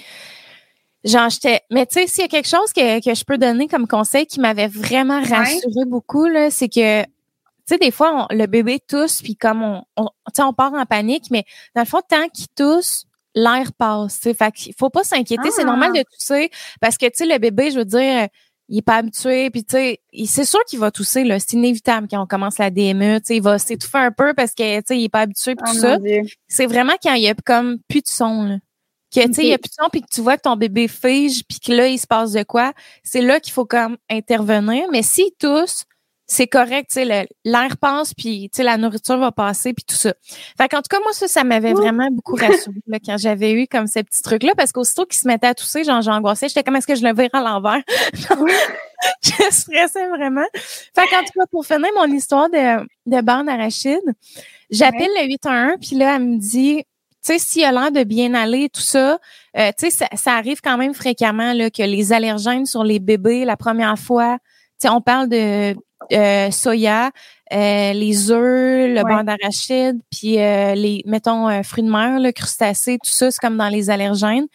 genre, 1.03 1.29
j'étais. 1.29 1.61
Mais 1.71 1.85
tu 1.85 1.99
sais, 1.99 2.07
s'il 2.07 2.21
y 2.23 2.25
a 2.25 2.27
quelque 2.27 2.47
chose 2.47 2.73
que, 2.73 3.03
que 3.03 3.13
je 3.15 3.23
peux 3.23 3.37
donner 3.37 3.67
comme 3.67 3.87
conseil 3.87 4.25
qui 4.25 4.39
m'avait 4.39 4.67
vraiment 4.67 5.21
rassuré 5.21 5.85
beaucoup, 5.87 6.25
là, 6.25 6.49
c'est 6.51 6.69
que, 6.69 7.03
tu 7.03 7.07
sais, 7.65 7.77
des 7.77 7.91
fois, 7.91 8.27
on- 8.29 8.35
le 8.35 8.45
bébé 8.47 8.79
tousse, 8.79 9.21
puis 9.21 9.35
comme 9.35 9.63
on, 9.63 9.83
on, 9.95 10.05
tu 10.05 10.11
sais, 10.35 10.43
on 10.43 10.53
part 10.53 10.73
en 10.73 10.85
panique, 10.85 11.25
mais 11.31 11.43
dans 11.75 11.81
le 11.81 11.87
fond, 11.87 12.01
tant 12.07 12.27
qu'il 12.29 12.47
tousse, 12.55 13.05
l'air 13.37 13.71
passe. 13.73 14.19
tu 14.19 14.29
sais. 14.29 14.33
Fait 14.33 14.51
qu'il 14.51 14.73
faut 14.77 14.89
pas 14.89 15.03
s'inquiéter. 15.03 15.51
C'est 15.51 15.61
Ah. 15.61 15.65
normal 15.65 15.93
de 15.93 16.01
tousser 16.03 16.49
parce 16.81 16.97
que, 16.97 17.05
tu 17.05 17.11
sais, 17.15 17.25
le 17.25 17.37
bébé, 17.37 17.71
je 17.71 17.77
veux 17.79 17.85
dire, 17.85 18.27
il 18.69 18.79
est 18.79 18.81
pas 18.81 18.95
habitué, 18.97 19.49
puis 19.49 19.63
tu 19.63 19.75
sais, 19.77 20.01
c'est 20.25 20.43
sûr 20.43 20.59
qu'il 20.65 20.79
va 20.79 20.91
tousser, 20.91 21.23
là. 21.23 21.39
C'est 21.39 21.53
inévitable 21.53 22.07
quand 22.11 22.21
on 22.21 22.25
commence 22.27 22.57
la 22.57 22.69
DME, 22.69 23.19
tu 23.19 23.27
sais, 23.27 23.35
il 23.37 23.41
va 23.41 23.57
s'étouffer 23.59 23.99
un 23.99 24.11
peu 24.11 24.33
parce 24.33 24.53
que, 24.53 24.77
tu 24.79 24.83
sais, 24.87 24.97
il 24.99 25.05
est 25.05 25.09
pas 25.09 25.21
habitué, 25.21 25.55
puis 25.55 25.63
Oh 25.69 25.73
tout 25.73 25.79
ça 25.79 25.97
c'est 26.49 26.65
vraiment 26.65 26.93
quand 27.01 27.13
il 27.13 27.23
y 27.23 27.29
a 27.29 27.35
comme 27.45 27.77
plus 27.87 28.01
de 28.01 28.07
son 28.07 28.43
là. 28.43 28.55
Que 29.15 29.25
tu 29.25 29.33
sais 29.35 29.43
il 29.43 29.47
y 29.49 29.53
a 29.53 29.57
plus 29.57 29.69
de 29.69 29.75
son 29.81 29.87
puis 29.89 30.01
que 30.01 30.07
tu 30.13 30.19
vois 30.19 30.35
que 30.35 30.41
ton 30.41 30.57
bébé 30.57 30.89
fige 30.89 31.43
puis 31.47 31.61
que 31.61 31.71
là 31.71 31.87
il 31.87 31.97
se 31.97 32.05
passe 32.05 32.33
de 32.33 32.43
quoi, 32.43 32.73
c'est 33.03 33.21
là 33.21 33.39
qu'il 33.39 33.53
faut 33.53 33.63
comme 33.65 33.95
intervenir 34.09 34.83
mais 34.91 35.01
s'il 35.01 35.31
tousse, 35.39 35.85
c'est 36.27 36.47
correct, 36.47 36.89
tu 36.91 37.05
sais 37.05 37.27
l'air 37.45 37.77
passe 37.77 38.13
puis 38.13 38.49
tu 38.51 38.57
sais 38.57 38.63
la 38.63 38.77
nourriture 38.77 39.17
va 39.17 39.31
passer 39.31 39.73
puis 39.73 39.85
tout 39.85 39.95
ça. 39.95 40.13
Fait 40.57 40.67
qu'en 40.67 40.81
tout 40.81 40.89
cas 40.89 40.99
moi 40.99 41.13
ça 41.13 41.27
ça 41.27 41.43
m'avait 41.43 41.73
vraiment 41.73 42.09
beaucoup 42.11 42.35
rassuré 42.39 42.75
là, 42.87 42.99
quand 43.03 43.17
j'avais 43.17 43.53
eu 43.53 43.67
comme 43.67 43.87
ces 43.87 44.03
petits 44.03 44.21
trucs 44.21 44.43
là 44.43 44.53
parce 44.55 44.71
qu'aussitôt 44.71 45.05
qu'il 45.05 45.17
se 45.17 45.27
mettait 45.27 45.47
à 45.47 45.55
tousser, 45.55 45.83
genre 45.83 46.01
j'angoissais, 46.01 46.49
j'étais 46.49 46.63
comme 46.63 46.75
est-ce 46.75 46.87
que 46.87 46.95
je 46.95 47.03
le 47.03 47.13
verrai 47.13 47.29
à 47.33 47.41
l'envers? 47.41 47.81
Je 49.23 49.51
stressais 49.51 50.07
vraiment. 50.09 50.45
Fait 50.53 51.07
qu'en 51.07 51.23
tout 51.23 51.39
cas, 51.39 51.45
pour 51.51 51.65
finir 51.65 51.89
mon 51.95 52.11
histoire 52.11 52.49
de, 52.49 52.83
de 53.05 53.21
beurre 53.21 53.43
d'arachide, 53.43 54.01
j'appelle 54.69 55.09
le 55.21 55.27
811, 55.27 55.75
puis 55.79 55.95
là, 55.95 56.15
elle 56.15 56.23
me 56.23 56.37
dit, 56.37 56.83
tu 57.23 57.33
sais, 57.33 57.39
s'il 57.39 57.63
a 57.63 57.71
l'air 57.71 57.91
de 57.91 58.03
bien 58.03 58.33
aller, 58.33 58.69
tout 58.69 58.81
ça, 58.81 59.19
euh, 59.57 59.71
tu 59.77 59.89
sais, 59.89 60.07
ça, 60.13 60.33
arrive 60.33 60.61
quand 60.61 60.77
même 60.77 60.93
fréquemment 60.93 61.53
là, 61.53 61.69
que 61.69 61.83
les 61.83 62.13
allergènes 62.13 62.65
sur 62.65 62.83
les 62.83 62.99
bébés, 62.99 63.45
la 63.45 63.57
première 63.57 63.97
fois, 63.99 64.37
tu 64.79 64.87
sais, 64.87 64.89
on 64.89 65.01
parle 65.01 65.29
de 65.29 65.75
euh, 66.13 66.51
soya, 66.51 67.11
euh, 67.53 67.93
les 67.93 68.31
œufs, 68.31 68.89
le 68.89 69.03
beurre 69.03 69.23
d'arachide, 69.23 69.99
puis 70.11 70.35
les, 70.35 71.03
mettons, 71.05 71.63
fruits 71.63 71.83
de 71.83 71.91
mer, 71.91 72.19
le 72.19 72.31
crustacés, 72.31 72.97
tout 73.03 73.11
ça, 73.11 73.31
c'est 73.31 73.39
comme 73.39 73.57
dans 73.57 73.69
les 73.69 73.89
allergènes. 73.89 74.47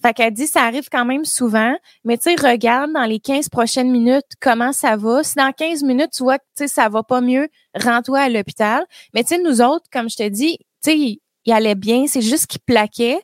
Fait 0.00 0.14
qu'elle 0.14 0.32
dit, 0.32 0.46
ça 0.46 0.62
arrive 0.62 0.88
quand 0.90 1.04
même 1.04 1.24
souvent, 1.24 1.74
mais 2.04 2.16
tu 2.18 2.30
sais, 2.30 2.48
regarde 2.48 2.92
dans 2.92 3.04
les 3.04 3.18
15 3.18 3.48
prochaines 3.48 3.90
minutes 3.90 4.26
comment 4.40 4.72
ça 4.72 4.96
va. 4.96 5.24
Si 5.24 5.34
dans 5.34 5.50
15 5.50 5.82
minutes, 5.82 6.10
tu 6.16 6.22
vois 6.22 6.38
que 6.38 6.44
tu 6.56 6.64
sais, 6.64 6.68
ça 6.68 6.88
va 6.88 7.02
pas 7.02 7.20
mieux, 7.20 7.48
rends-toi 7.74 8.20
à 8.20 8.28
l'hôpital. 8.28 8.84
Mais 9.12 9.24
tu 9.24 9.34
sais, 9.34 9.42
nous 9.42 9.60
autres, 9.60 9.86
comme 9.92 10.08
je 10.08 10.16
te 10.16 10.28
dis, 10.28 10.58
tu 10.84 10.90
sais, 10.90 10.96
il 10.96 11.52
allait 11.52 11.74
bien, 11.74 12.06
c'est 12.06 12.22
juste 12.22 12.46
qu'il 12.46 12.60
plaquait. 12.60 13.20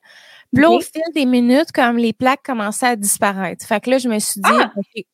Puis 0.53 0.63
là, 0.63 0.71
au 0.71 0.81
fil 0.81 1.03
des 1.15 1.27
minutes, 1.27 1.71
comme 1.73 1.97
les 1.97 2.13
plaques 2.13 2.43
commençaient 2.45 2.87
à 2.87 2.97
disparaître. 2.97 3.65
Fait 3.67 3.81
que 3.81 3.91
là, 3.91 3.99
je 3.99 4.09
me 4.09 4.19
suis 4.19 4.41
dit, 4.41 4.51
ah! 4.51 4.73
OK, 4.77 5.05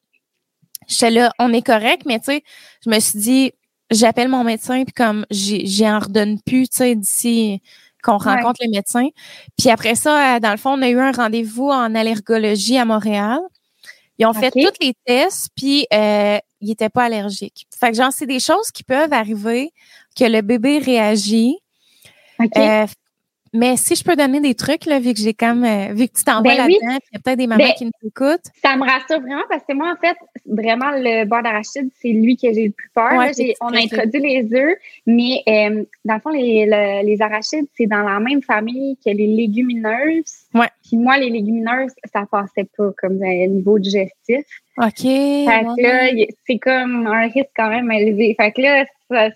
j'étais 0.91 1.11
là, 1.11 1.33
on 1.39 1.53
est 1.53 1.65
correct, 1.65 2.03
mais 2.07 2.19
tu 2.19 2.27
sais, 2.27 2.43
je 2.85 2.91
me 2.91 2.99
suis 3.01 3.19
dit, 3.19 3.53
j'appelle 3.91 4.29
mon 4.29 4.45
médecin, 4.45 4.85
puis 4.85 4.93
comme 4.93 5.25
j'en 5.31 6.01
redonne 6.01 6.41
plus, 6.41 6.69
tu 6.69 6.77
sais, 6.77 6.95
d'ici 6.95 7.63
qu'on 8.03 8.19
rencontre 8.19 8.61
les 8.63 8.69
médecins. 8.69 9.09
Puis 9.59 9.69
après 9.71 9.95
ça, 9.95 10.37
euh, 10.37 10.41
dans 10.41 10.53
le 10.53 10.57
fond, 10.57 10.71
on 10.71 10.83
a 10.83 10.89
eu 10.89 10.99
un 10.99 11.13
rendez-vous 11.13 11.69
en 11.69 11.95
allergologie 11.95 12.79
à 12.79 12.85
Montréal. 12.85 13.41
Ils 14.19 14.27
ont 14.27 14.33
fait 14.33 14.51
tous 14.51 14.73
les 14.81 14.95
tests, 15.07 15.49
puis 15.57 15.87
euh, 15.93 16.39
ils 16.61 16.69
n'étaient 16.69 16.91
pas 16.91 17.05
allergiques. 17.05 17.67
Fait 17.79 17.91
que 17.91 17.97
genre, 17.97 18.13
c'est 18.13 18.27
des 18.27 18.41
choses 18.41 18.71
qui 18.71 18.85
peuvent 18.85 19.13
arriver, 19.13 19.73
que 20.17 20.25
le 20.25 20.43
bébé 20.43 20.79
réagit. 20.79 21.57
Euh, 22.57 22.87
mais 23.53 23.77
si 23.77 23.97
je 23.97 24.05
peux 24.05 24.15
donner 24.15 24.41
des 24.41 24.55
trucs, 24.55 24.87
là, 24.87 25.01
vu 25.01 25.13
que 25.13 25.19
j'ai 25.19 25.35
comme 25.35 25.65
euh, 25.65 25.93
vu 25.93 26.07
que 26.07 26.17
tu 26.17 26.25
t'en 26.25 26.37
vas 26.37 26.43
ben 26.43 26.57
là-dedans, 26.57 26.99
il 27.13 27.15
y 27.15 27.17
a 27.17 27.19
peut-être 27.19 27.39
des 27.39 27.47
mamans 27.49 27.65
ben, 27.65 27.73
qui 27.77 27.85
nous 27.85 28.09
écoutent. 28.09 28.47
Ça 28.63 28.77
me 28.77 28.85
rassure 28.85 29.21
vraiment 29.21 29.43
parce 29.49 29.65
que 29.65 29.75
moi, 29.75 29.93
en 29.93 29.97
fait, 29.97 30.17
vraiment, 30.47 30.91
le 30.93 31.25
beurre 31.25 31.43
d'arachide, 31.43 31.91
c'est 32.01 32.13
lui 32.13 32.37
que 32.37 32.53
j'ai 32.53 32.67
le 32.67 32.71
plus 32.71 32.91
peur. 32.95 33.11
on 33.61 33.75
a 33.75 33.79
introduit 33.79 34.21
les 34.21 34.55
œufs, 34.55 34.79
mais 35.07 35.43
euh, 35.49 35.85
dans 36.05 36.15
le 36.15 36.21
fond, 36.21 36.31
les, 36.31 37.03
les 37.05 37.23
arachides, 37.23 37.67
c'est 37.77 37.87
dans 37.87 38.03
la 38.03 38.21
même 38.21 38.43
famille 38.43 38.97
que 39.05 39.11
les 39.11 39.27
légumineuses. 39.27 40.47
Ouais. 40.55 40.69
Puis 40.87 40.97
moi, 40.97 41.19
les 41.19 41.31
légumineuses, 41.31 41.93
ça 42.13 42.27
passait 42.31 42.69
pas 42.77 42.93
comme 42.99 43.19
niveau 43.19 43.81
digestif. 43.81 44.45
OK. 44.79 45.03
Fait 45.03 45.65
que 45.77 45.83
là, 45.83 46.27
c'est 46.47 46.59
comme 46.59 47.07
un 47.09 47.29
risque 47.29 47.51
quand 47.57 47.69
même 47.69 47.91
élevé. 47.91 48.37
Fait 48.39 48.53
que 48.53 48.63
là, 48.63 48.85
ça, 49.11 49.29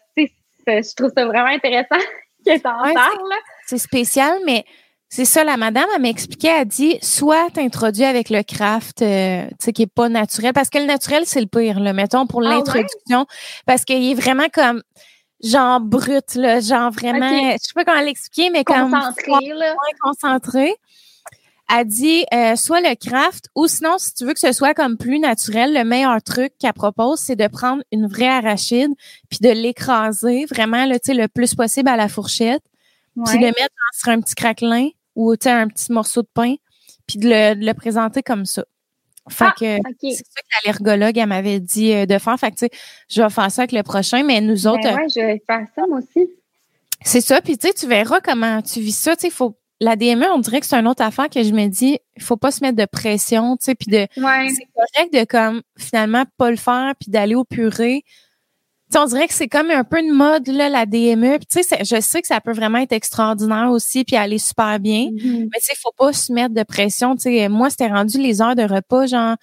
je 0.67 0.95
trouve 0.95 1.11
ça 1.17 1.27
vraiment 1.27 1.49
intéressant 1.49 1.99
que 2.47 2.59
t'en 2.61 2.95
parles. 2.95 3.35
C'est 3.67 3.79
spécial, 3.79 4.39
mais 4.45 4.65
c'est 5.09 5.25
ça, 5.25 5.45
la 5.45 5.57
madame, 5.57 5.87
elle 5.95 6.03
m'expliquait, 6.03 6.49
elle 6.49 6.67
dit, 6.67 6.99
soit 7.01 7.49
t'introduis 7.51 8.05
avec 8.05 8.31
le 8.31 8.43
craft, 8.43 9.01
euh, 9.01 9.47
tu 9.47 9.55
sais, 9.61 9.73
qui 9.73 9.83
est 9.83 9.87
pas 9.87 10.09
naturel, 10.09 10.53
parce 10.53 10.71
que 10.71 10.79
le 10.79 10.87
naturel, 10.87 11.23
c'est 11.25 11.41
le 11.41 11.47
pire, 11.47 11.79
là, 11.79 11.93
mettons, 11.93 12.27
pour 12.27 12.45
ah 12.45 12.49
l'introduction, 12.49 13.25
parce 13.65 13.85
qu'il 13.85 14.11
est 14.11 14.15
vraiment 14.15 14.49
comme, 14.53 14.83
genre 15.41 15.79
brut, 15.79 16.35
là, 16.35 16.59
genre 16.59 16.91
vraiment, 16.91 17.53
je 17.53 17.59
sais 17.59 17.73
pas 17.77 17.85
comment 17.85 18.01
l'expliquer, 18.01 18.51
mais 18.51 18.65
comme... 18.65 18.91
Concentré, 18.91 19.49
là. 19.55 19.75
concentré. 20.01 20.75
Elle 21.73 21.87
dit, 21.87 22.25
euh, 22.35 22.57
soit 22.57 22.81
le 22.81 22.97
craft, 22.97 23.51
ou 23.55 23.69
sinon, 23.69 23.99
si 23.99 24.15
tu 24.15 24.25
veux 24.25 24.35
que 24.35 24.41
ce 24.41 24.51
soit 24.51 24.75
comme 24.75 24.99
plus 24.99 25.21
naturel, 25.21 25.75
le 25.75 25.85
meilleur 25.85 26.21
truc 26.25 26.55
qu'elle 26.59 26.73
propose, 26.73 27.21
c'est 27.21 27.37
de 27.37 27.47
prendre 27.47 27.85
une 27.93 28.09
vraie 28.09 28.27
arachide, 28.27 28.91
puis 29.31 29.39
de 29.41 29.51
l'écraser 29.51 30.45
vraiment, 30.47 30.87
là, 30.87 30.99
tu 30.99 31.13
sais, 31.13 31.15
le 31.15 31.29
plus 31.29 31.55
possible 31.55 31.89
à 31.89 31.97
la 31.97 32.09
fourchette 32.09 32.65
puis 33.27 33.39
de 33.39 33.47
mettre 33.47 33.75
sur 33.93 34.11
un 34.11 34.21
petit 34.21 34.35
craquelin 34.35 34.89
ou 35.15 35.33
un 35.33 35.69
petit 35.69 35.93
morceau 35.93 36.23
de 36.23 36.29
pain, 36.33 36.55
puis 37.07 37.19
de 37.19 37.29
le, 37.29 37.73
présenter 37.73 38.23
comme 38.23 38.45
ça. 38.45 38.65
Fait 39.31 39.47
ah, 39.47 39.55
que 39.59 39.79
c'est 40.03 40.17
ça 40.17 40.43
que 40.43 40.67
l'allergologue 40.67 41.17
elle 41.17 41.29
m'avait 41.29 41.61
dit 41.61 41.95
euh, 41.95 42.05
de 42.05 42.19
faire. 42.19 42.39
Fait 42.39 42.51
que 42.51 42.57
tu 42.57 42.67
sais, 42.67 42.71
je 43.09 43.23
vais 43.23 43.31
faire 43.31 43.51
ça 43.51 43.63
avec 43.63 43.73
le 43.73 43.83
prochain, 43.83 44.23
mais 44.23 44.43
nous 44.43 44.65
ben 44.65 44.71
autres. 44.71 44.95
ouais, 44.95 45.09
je 45.09 45.21
vais 45.21 45.43
faire 45.47 45.67
ça 45.75 45.83
moi 45.89 45.99
aussi. 45.99 46.29
C'est 47.03 47.23
ça, 47.23 47.41
puis 47.41 47.57
tu 47.57 47.69
sais, 47.69 47.75
tu 47.75 47.87
verras 47.87 48.21
comment 48.21 48.61
tu 48.61 48.81
vis 48.81 48.97
ça. 48.97 49.17
Tu 49.17 49.23
sais, 49.23 49.31
faut 49.31 49.57
la 49.81 49.97
DME, 49.97 50.27
on 50.33 50.39
dirait 50.39 50.61
que 50.61 50.67
c'est 50.67 50.77
une 50.77 50.87
autre 50.87 51.03
affaire 51.03 51.29
que 51.29 51.43
je 51.43 51.53
me 51.53 51.67
dis, 51.69 51.99
il 52.17 52.23
faut 52.23 52.37
pas 52.37 52.51
se 52.51 52.63
mettre 52.63 52.77
de 52.77 52.87
pression, 52.87 53.57
tu 53.57 53.65
sais, 53.65 53.75
puis 53.75 53.91
de 53.91 54.07
c'est 54.15 54.69
correct 54.75 55.13
de 55.13 55.25
comme 55.25 55.63
finalement 55.79 56.25
pas 56.37 56.51
le 56.51 56.57
faire 56.57 56.95
puis 57.01 57.11
d'aller 57.11 57.35
au 57.35 57.45
purée 57.45 58.05
on 58.97 59.07
dirait 59.07 59.29
que 59.29 59.35
c'est 59.35 59.49
comme 59.49 59.71
un 59.71 59.85
peu 59.85 60.01
une 60.01 60.13
mode, 60.13 60.47
là, 60.49 60.69
la 60.69 60.87
DME. 60.87 61.39
Puis, 61.39 61.47
tu 61.47 61.63
sais, 61.63 61.85
je 61.85 62.01
sais 62.01 62.21
que 62.21 62.29
ça 62.29 62.41
peut 62.41 62.53
vraiment 62.53 62.79
être 62.79 62.93
extraordinaire 62.93 63.71
aussi, 63.71 64.05
puis 64.05 64.17
aller 64.17 64.39
super 64.39 64.79
bien. 64.79 65.11
Mm-hmm. 65.11 65.49
Mais, 65.53 65.59
tu 65.59 65.67
sais, 65.67 65.75
faut 65.77 65.93
pas 65.97 66.13
se 66.13 66.33
mettre 66.33 66.55
de 66.55 66.63
pression. 66.63 67.17
Tu 67.17 67.23
sais, 67.23 67.49
moi, 67.49 67.71
c'était 67.71 67.89
rendu 67.89 68.19
les 68.19 68.43
heures 68.43 68.55
de 68.55 68.63
repas, 68.63 69.07
genre, 69.07 69.37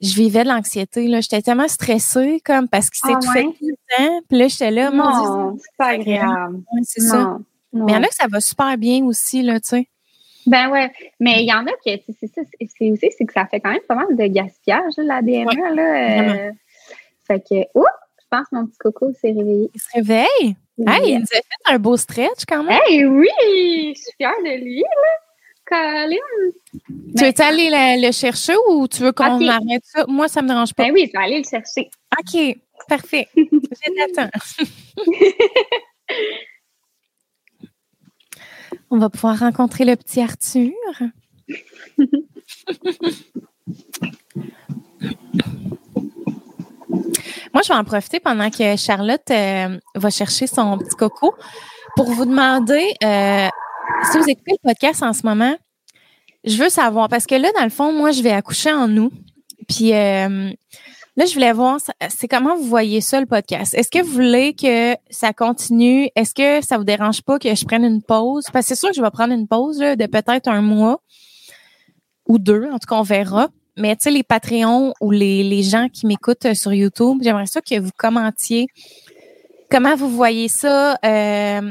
je 0.00 0.14
vivais 0.14 0.42
de 0.42 0.48
l'anxiété, 0.48 1.06
là. 1.06 1.20
J'étais 1.20 1.42
tellement 1.42 1.68
stressée, 1.68 2.40
comme, 2.44 2.68
parce 2.68 2.90
que 2.90 2.96
c'est 2.96 3.12
ah 3.14 3.18
tout 3.22 3.30
fait 3.30 3.44
tout 3.44 3.54
le 3.60 3.96
temps. 3.96 4.20
Puis 4.28 4.38
là, 4.38 4.48
j'étais 4.48 4.70
là, 4.70 4.90
mon 4.90 5.56
c'est 5.58 5.76
pas 5.78 5.88
agréable. 5.88 6.62
c'est 6.82 7.00
ça. 7.00 7.38
Mais 7.72 7.92
il 7.92 7.94
y 7.94 7.96
en 7.96 8.02
a 8.02 8.08
que 8.08 8.14
ça 8.14 8.26
va 8.28 8.40
super 8.40 8.76
bien 8.76 9.04
aussi, 9.04 9.42
là, 9.42 9.60
tu 9.60 9.68
sais. 9.68 9.88
Ben 10.44 10.68
ouais, 10.70 10.90
mais 11.20 11.44
il 11.44 11.48
y 11.48 11.52
en 11.52 11.64
a 11.66 11.70
qui, 11.84 12.02
c'est 12.20 12.26
ça, 12.26 12.42
c'est 12.60 12.90
aussi, 12.90 13.10
c'est 13.16 13.24
que 13.24 13.32
ça 13.32 13.46
fait 13.46 13.60
quand 13.60 13.70
même 13.70 13.80
pas 13.86 13.94
mal 13.94 14.16
de 14.16 14.26
gaspillage, 14.26 14.94
la 14.96 15.22
DME, 15.22 15.74
là. 15.74 16.48
Euh, 16.48 16.52
fait 17.24 17.40
que, 17.40 17.78
oups! 17.78 18.01
Pense 18.32 18.48
que 18.48 18.56
mon 18.56 18.66
petit 18.66 18.78
coco 18.78 19.12
s'est 19.12 19.32
réveillé. 19.32 19.70
Il 19.74 19.80
se 19.80 19.88
réveille? 19.94 20.56
Hey, 20.86 21.12
il 21.12 21.18
nous 21.18 21.24
a 21.24 21.36
fait 21.36 21.42
un 21.66 21.78
beau 21.78 21.96
stretch 21.96 22.44
quand 22.48 22.64
même. 22.64 22.80
Hey, 22.86 23.04
oui! 23.04 23.28
Je 23.94 24.00
suis 24.00 24.12
fière 24.16 24.32
de 24.42 24.64
lui, 24.64 24.80
là. 24.80 24.86
Colin. 25.64 26.16
Tu 27.16 27.24
veux 27.24 27.40
aller 27.40 27.70
le, 28.00 28.10
chercher 28.12 28.54
ou 28.68 28.88
tu 28.88 29.02
veux 29.02 29.12
qu'on 29.12 29.46
arrête 29.46 29.84
ça? 29.84 30.04
Moi, 30.08 30.26
ça 30.28 30.42
me 30.42 30.48
dérange 30.48 30.74
pas. 30.74 30.82
Ben 30.84 30.92
oui, 30.92 31.06
je 31.06 31.12
vais 31.12 31.24
aller 31.24 31.38
le 31.38 31.44
chercher. 31.44 31.88
OK, 32.18 32.58
parfait. 32.88 33.28
je 33.36 34.14
t'attends. 34.14 34.30
On 38.90 38.98
va 38.98 39.08
pouvoir 39.08 39.38
rencontrer 39.38 39.84
le 39.84 39.94
petit 39.96 40.20
Arthur. 40.20 40.72
Moi, 47.52 47.62
je 47.62 47.68
vais 47.68 47.78
en 47.78 47.84
profiter 47.84 48.18
pendant 48.18 48.48
que 48.48 48.76
Charlotte 48.76 49.30
euh, 49.30 49.78
va 49.94 50.10
chercher 50.10 50.46
son 50.46 50.78
petit 50.78 50.96
coco 50.96 51.34
pour 51.96 52.10
vous 52.10 52.24
demander 52.24 52.94
euh, 53.04 53.48
si 54.10 54.18
vous 54.18 54.28
écoutez 54.28 54.52
le 54.52 54.68
podcast 54.68 55.02
en 55.02 55.12
ce 55.12 55.26
moment. 55.26 55.54
Je 56.44 56.56
veux 56.56 56.70
savoir 56.70 57.10
parce 57.10 57.26
que 57.26 57.34
là, 57.34 57.50
dans 57.54 57.64
le 57.64 57.70
fond, 57.70 57.92
moi, 57.92 58.10
je 58.10 58.22
vais 58.22 58.32
accoucher 58.32 58.72
en 58.72 58.88
nous. 58.88 59.10
Puis 59.68 59.92
euh, 59.92 60.50
là, 61.16 61.26
je 61.26 61.34
voulais 61.34 61.52
voir, 61.52 61.78
c'est 62.08 62.26
comment 62.26 62.56
vous 62.56 62.64
voyez 62.64 63.02
ça 63.02 63.20
le 63.20 63.26
podcast? 63.26 63.74
Est-ce 63.74 63.90
que 63.90 64.02
vous 64.02 64.12
voulez 64.12 64.54
que 64.54 64.96
ça 65.10 65.34
continue? 65.34 66.08
Est-ce 66.16 66.34
que 66.34 66.64
ça 66.64 66.78
vous 66.78 66.84
dérange 66.84 67.20
pas 67.20 67.38
que 67.38 67.54
je 67.54 67.64
prenne 67.66 67.84
une 67.84 68.02
pause? 68.02 68.46
Parce 68.50 68.64
que 68.64 68.74
c'est 68.74 68.80
sûr 68.80 68.88
que 68.88 68.96
je 68.96 69.02
vais 69.02 69.10
prendre 69.10 69.34
une 69.34 69.46
pause 69.46 69.78
de 69.78 70.06
peut-être 70.06 70.48
un 70.48 70.62
mois 70.62 71.02
ou 72.26 72.38
deux. 72.38 72.64
En 72.72 72.78
tout 72.78 72.86
cas, 72.88 72.96
on 72.96 73.02
verra. 73.02 73.48
Mais 73.76 73.96
tu 73.96 74.04
sais, 74.04 74.10
les 74.10 74.22
Patreons 74.22 74.92
ou 75.00 75.10
les, 75.10 75.42
les 75.42 75.62
gens 75.62 75.88
qui 75.88 76.06
m'écoutent 76.06 76.46
euh, 76.46 76.54
sur 76.54 76.72
YouTube, 76.72 77.18
j'aimerais 77.22 77.46
ça 77.46 77.60
que 77.60 77.78
vous 77.80 77.90
commentiez 77.96 78.68
comment 79.72 79.96
vous 79.96 80.10
voyez 80.10 80.48
ça. 80.48 80.98
Euh, 81.04 81.70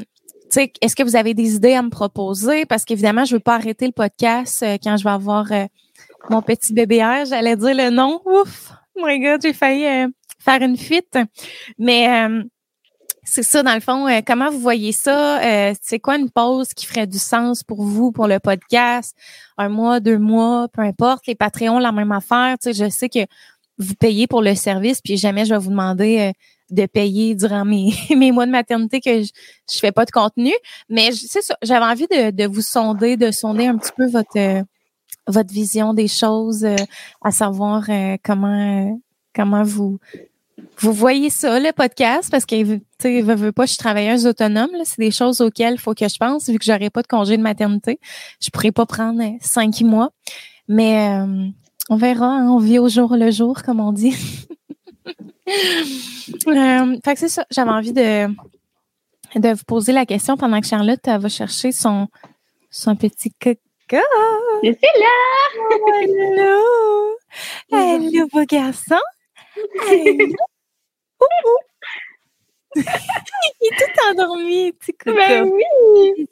est-ce 0.82 0.96
que 0.96 1.04
vous 1.04 1.16
avez 1.16 1.34
des 1.34 1.56
idées 1.56 1.74
à 1.74 1.82
me 1.82 1.90
proposer? 1.90 2.66
Parce 2.66 2.84
qu'évidemment, 2.84 3.26
je 3.26 3.36
veux 3.36 3.40
pas 3.40 3.56
arrêter 3.56 3.86
le 3.86 3.92
podcast 3.92 4.64
euh, 4.64 4.78
quand 4.84 4.98
je 4.98 5.04
vais 5.04 5.12
avoir 5.12 5.50
euh, 5.52 5.66
mon 6.30 6.42
petit 6.42 6.74
bébé 6.74 6.98
J'allais 7.30 7.56
dire 7.56 7.76
le 7.76 7.90
nom. 7.90 8.20
Ouf! 8.26 8.72
Oh 8.96 9.04
my 9.06 9.20
God, 9.20 9.42
j'ai 9.44 9.54
failli 9.54 10.12
faire 10.40 10.62
une 10.62 10.78
fuite. 10.78 11.18
Mais 11.78 12.28
c'est 13.24 13.44
ça, 13.44 13.62
dans 13.62 13.76
le 13.76 13.82
fond. 13.82 14.08
Euh, 14.08 14.22
comment 14.26 14.50
vous 14.50 14.60
voyez 14.60 14.92
ça? 14.92 15.42
Euh, 15.44 15.74
c'est 15.82 16.00
quoi 16.00 16.18
une 16.18 16.32
pause 16.32 16.74
qui 16.74 16.86
ferait 16.86 17.06
du 17.06 17.20
sens 17.20 17.64
pour 17.64 17.84
vous, 17.84 18.12
pour 18.12 18.28
le 18.28 18.40
podcast? 18.40 19.16
Un 19.58 19.70
mois, 19.70 20.00
deux 20.00 20.18
mois, 20.18 20.68
peu 20.70 20.82
importe. 20.82 21.28
Les 21.28 21.36
Patreons, 21.36 21.78
la 21.78 21.92
même 21.92 22.12
affaire. 22.12 22.58
Tu 22.62 22.74
sais, 22.74 22.86
je 22.86 22.90
sais 22.90 23.10
que 23.10 23.20
vous 23.78 23.94
payez 23.96 24.26
pour 24.26 24.42
le 24.42 24.56
service, 24.56 25.02
puis 25.02 25.18
jamais 25.18 25.46
je 25.46 25.54
vais 25.54 25.60
vous 25.60 25.70
demander 25.70 26.20
euh, 26.20 26.32
de 26.72 26.86
payer 26.88 27.36
durant 27.36 27.64
mes, 27.64 27.94
mes 28.16 28.32
mois 28.32 28.48
de 28.48 28.52
maternité 28.52 29.00
que 29.00 29.22
je, 29.22 29.30
je 29.72 29.80
fais 29.80 29.92
pas 29.92 30.06
de 30.06 30.12
contenu. 30.12 30.54
Mais 30.90 31.12
c'est 31.12 31.44
ça, 31.44 31.56
j'avais 31.62 31.86
envie 31.86 32.08
de, 32.08 32.32
de 32.32 32.48
vous 32.48 32.62
sonder, 32.62 33.18
de 33.18 33.30
sonder 33.32 33.68
un 33.68 33.78
petit 33.78 33.92
peu 33.96 34.08
votre 34.08 34.64
votre 35.28 35.54
vision 35.54 35.94
des 35.94 36.08
choses, 36.08 36.68
à 37.22 37.32
savoir 37.32 37.86
comment 38.24 39.00
comment 39.36 39.64
vous 39.64 40.00
vous 40.82 40.94
voyez 40.94 41.30
ça, 41.30 41.60
le 41.60 41.72
podcast, 41.74 42.32
parce 42.32 42.46
que, 42.46 42.56
tu 42.64 42.82
sais, 43.00 43.22
veux, 43.22 43.36
veux 43.36 43.52
pas, 43.52 43.66
je 43.66 43.74
suis 43.74 43.78
travailleuse 43.78 44.26
autonome, 44.26 44.72
c'est 44.84 45.00
des 45.00 45.12
choses 45.12 45.40
auxquelles 45.40 45.76
il 45.76 45.80
faut 45.80 45.94
que 45.94 46.08
je 46.08 46.18
pense, 46.18 46.50
vu 46.50 46.58
que 46.58 46.66
j'aurais 46.66 46.90
pas 46.90 47.04
de 47.04 47.08
congé 47.08 47.38
de 47.38 47.44
maternité. 47.44 48.00
Je 48.42 48.50
pourrais 48.50 48.72
pas 48.72 48.88
prendre 48.88 49.22
cinq 49.42 49.82
mois. 49.82 50.10
Mais 50.68 51.10
euh, 51.10 51.48
on 51.90 51.98
verra, 51.98 52.26
hein, 52.26 52.50
on 52.50 52.58
vit 52.58 52.80
au 52.80 52.90
jour 52.90 53.16
le 53.16 53.30
jour, 53.30 53.62
comme 53.62 53.80
on 53.80 53.92
dit. 53.92 54.16
euh, 56.48 56.98
fait 57.06 57.14
que 57.14 57.20
c'est 57.20 57.30
ça, 57.30 57.46
j'avais 57.52 57.72
envie 57.72 57.94
de 57.94 58.28
de 59.36 59.50
vous 59.50 59.64
poser 59.66 59.94
la 59.94 60.06
question 60.06 60.36
pendant 60.36 60.60
que 60.60 60.68
Charlotte 60.68 61.06
va 61.06 61.30
chercher 61.30 61.72
son, 61.72 62.08
son 62.70 62.96
petit 62.96 63.32
caca. 63.40 64.02
Suis 64.62 64.76
là! 65.00 65.08
Oh, 65.58 66.02
hello! 66.02 66.60
Hello, 67.72 68.28
beau 68.34 68.46
garçon! 68.46 69.00
Hello! 69.88 70.36
Il 72.76 72.82
est 72.84 73.76
tout 73.78 73.94
endormi, 74.10 74.72
petit 74.74 74.94
coco. 74.94 75.16
Ben 75.16 75.44
oui! 75.44 76.28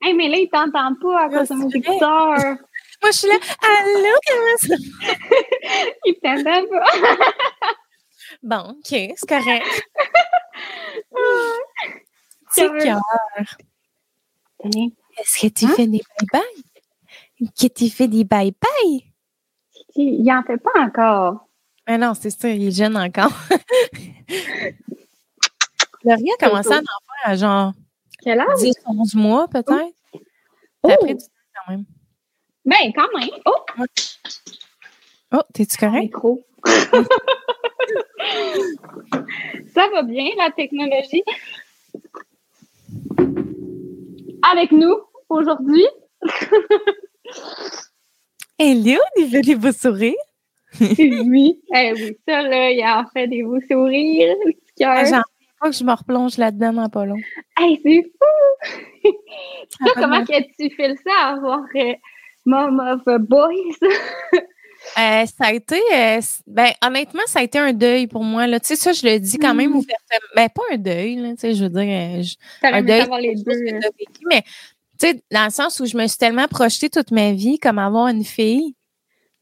Hey, 0.00 0.14
mais 0.14 0.28
là, 0.28 0.36
il 0.36 0.48
t'entend 0.50 0.94
pas 1.00 1.24
à 1.24 1.28
cause 1.28 1.48
de 1.48 1.54
mon 1.54 1.68
écouteur. 1.70 2.36
Moi, 3.02 3.10
je 3.10 3.18
suis 3.18 3.28
là. 3.28 3.34
Allô, 3.62 4.14
comment 4.28 4.56
ça? 4.58 4.76
il 6.04 6.14
t'entend 6.22 6.66
pas. 6.68 6.84
bon, 8.42 8.70
OK, 8.70 8.88
c'est 9.16 9.28
correct. 9.28 9.66
Petit 12.54 12.68
cœur. 12.84 13.00
Est-ce 15.18 15.46
que 15.46 15.52
tu 15.52 15.64
Hein? 15.66 15.72
fais 15.76 15.86
des 15.88 16.02
bye-bye? 16.20 16.62
Que 17.60 17.66
tu 17.66 17.90
fais 17.90 18.08
des 18.08 18.24
bye-bye? 18.24 19.04
Il 19.96 20.30
en 20.32 20.42
fait 20.44 20.58
pas 20.58 20.80
encore. 20.80 21.43
Mais 21.86 21.98
non, 21.98 22.14
c'est 22.14 22.30
ça, 22.30 22.48
il 22.48 22.66
est 22.66 22.70
jeune 22.70 22.96
encore. 22.96 23.32
Laurie 26.04 26.30
a 26.32 26.36
commencé 26.46 26.72
à 26.72 26.78
en 26.78 26.80
faire 26.80 27.24
à 27.24 27.36
genre 27.36 27.72
Quel 28.22 28.40
âge? 28.40 28.58
10, 28.58 28.72
11 28.86 29.14
mois 29.14 29.48
peut-être. 29.48 29.92
Oh! 30.82 30.88
T'as 30.88 30.96
pris 30.96 31.14
du 31.14 31.24
temps 31.24 31.30
quand 31.54 31.72
même. 31.72 31.84
Ben, 32.64 32.92
quand 32.94 33.08
même. 33.18 33.30
Oh! 33.46 33.64
Oh, 35.32 35.42
t'es-tu 35.52 35.76
correct? 35.76 36.04
Micro. 36.04 36.42
Ça 39.74 39.88
va 39.92 40.02
bien, 40.02 40.30
la 40.38 40.50
technologie? 40.50 41.22
Avec 44.52 44.72
nous, 44.72 44.96
aujourd'hui? 45.28 45.86
Hello, 48.58 49.00
il 49.16 49.30
fait 49.30 49.42
des 49.42 49.56
beaux 49.56 49.72
sourires. 49.72 50.14
Oui. 50.80 51.60
Eh 51.74 51.92
oui, 51.94 52.16
ça, 52.26 52.42
là, 52.42 52.70
il 52.70 52.82
a 52.82 53.04
fait 53.12 53.28
des 53.28 53.42
beaux 53.42 53.60
sourires, 53.70 54.34
le 54.44 54.52
petit 54.52 54.74
cœur. 54.78 54.94
Ah, 54.96 55.04
J'en 55.04 55.16
reviens 55.22 55.22
pas 55.60 55.70
que 55.70 55.76
je 55.76 55.84
me 55.84 55.92
replonge 55.92 56.36
là-dedans 56.38 56.72
dans 56.72 56.88
pas 56.88 57.04
long. 57.06 57.18
Hey, 57.58 57.80
c'est 57.84 58.02
fou! 58.02 59.10
Comment 59.94 60.24
que 60.24 60.42
tu 60.58 60.74
fais 60.74 60.94
ça, 61.06 61.28
avoir 61.34 61.62
euh, 61.76 61.92
Mom 62.46 62.80
of 62.80 63.06
a 63.08 63.18
Boys? 63.18 63.52
Euh, 64.98 65.24
ça 65.24 65.46
a 65.46 65.52
été, 65.54 65.80
euh, 65.94 66.20
ben, 66.46 66.68
honnêtement, 66.84 67.22
ça 67.24 67.38
a 67.38 67.42
été 67.42 67.58
un 67.58 67.72
deuil 67.72 68.06
pour 68.06 68.22
moi. 68.22 68.46
Là. 68.46 68.60
Tu 68.60 68.66
sais, 68.66 68.76
ça, 68.76 68.92
je 68.92 69.06
le 69.06 69.18
dis 69.18 69.38
quand 69.38 69.54
même 69.54 69.70
Mm. 69.70 69.76
ouvertement. 69.76 70.28
Ben, 70.36 70.48
pas 70.54 70.62
un 70.72 70.76
deuil, 70.76 71.16
là, 71.16 71.30
tu 71.30 71.36
sais, 71.38 71.54
je 71.54 71.64
veux 71.64 71.70
dire, 71.70 72.18
euh, 72.18 72.22
je- 72.22 72.34
un 72.66 72.82
deuil, 72.82 73.06
les 73.22 73.34
deux. 73.34 73.54
vécu, 73.54 74.26
mais 74.28 74.42
tu 75.00 75.06
sais, 75.08 75.22
dans 75.32 75.44
le 75.46 75.50
sens 75.50 75.80
où 75.80 75.86
je 75.86 75.96
me 75.96 76.06
suis 76.06 76.18
tellement 76.18 76.46
projetée 76.48 76.90
toute 76.90 77.12
ma 77.12 77.32
vie 77.32 77.58
comme 77.58 77.78
avoir 77.78 78.08
une 78.08 78.24
fille. 78.24 78.74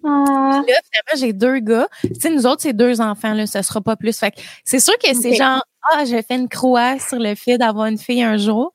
Ah, 0.05 0.63
Là, 0.67 0.75
finalement, 0.93 1.17
j'ai 1.17 1.33
deux 1.33 1.59
gars. 1.61 1.89
Tu 2.03 2.11
sais, 2.21 2.31
nous 2.31 2.47
autres, 2.47 2.63
c'est 2.63 2.73
deux 2.73 3.01
enfants, 3.01 3.35
là, 3.35 3.47
ça 3.47 3.63
sera 3.63 3.81
pas 3.81 3.97
plus. 3.97 4.17
Fait 4.19 4.33
c'est 4.65 4.81
sûr 4.81 4.95
que 4.99 5.15
c'est 5.15 5.31
Ok. 5.31 5.37
genre, 5.37 5.63
ah, 5.93 6.05
j'ai 6.05 6.23
fait 6.23 6.35
une 6.37 6.49
croix 6.49 6.99
sur 6.99 7.19
le 7.19 7.35
fait 7.35 7.59
d'avoir 7.59 7.87
une 7.87 7.99
fille 7.99 8.23
un 8.23 8.37
jour. 8.37 8.73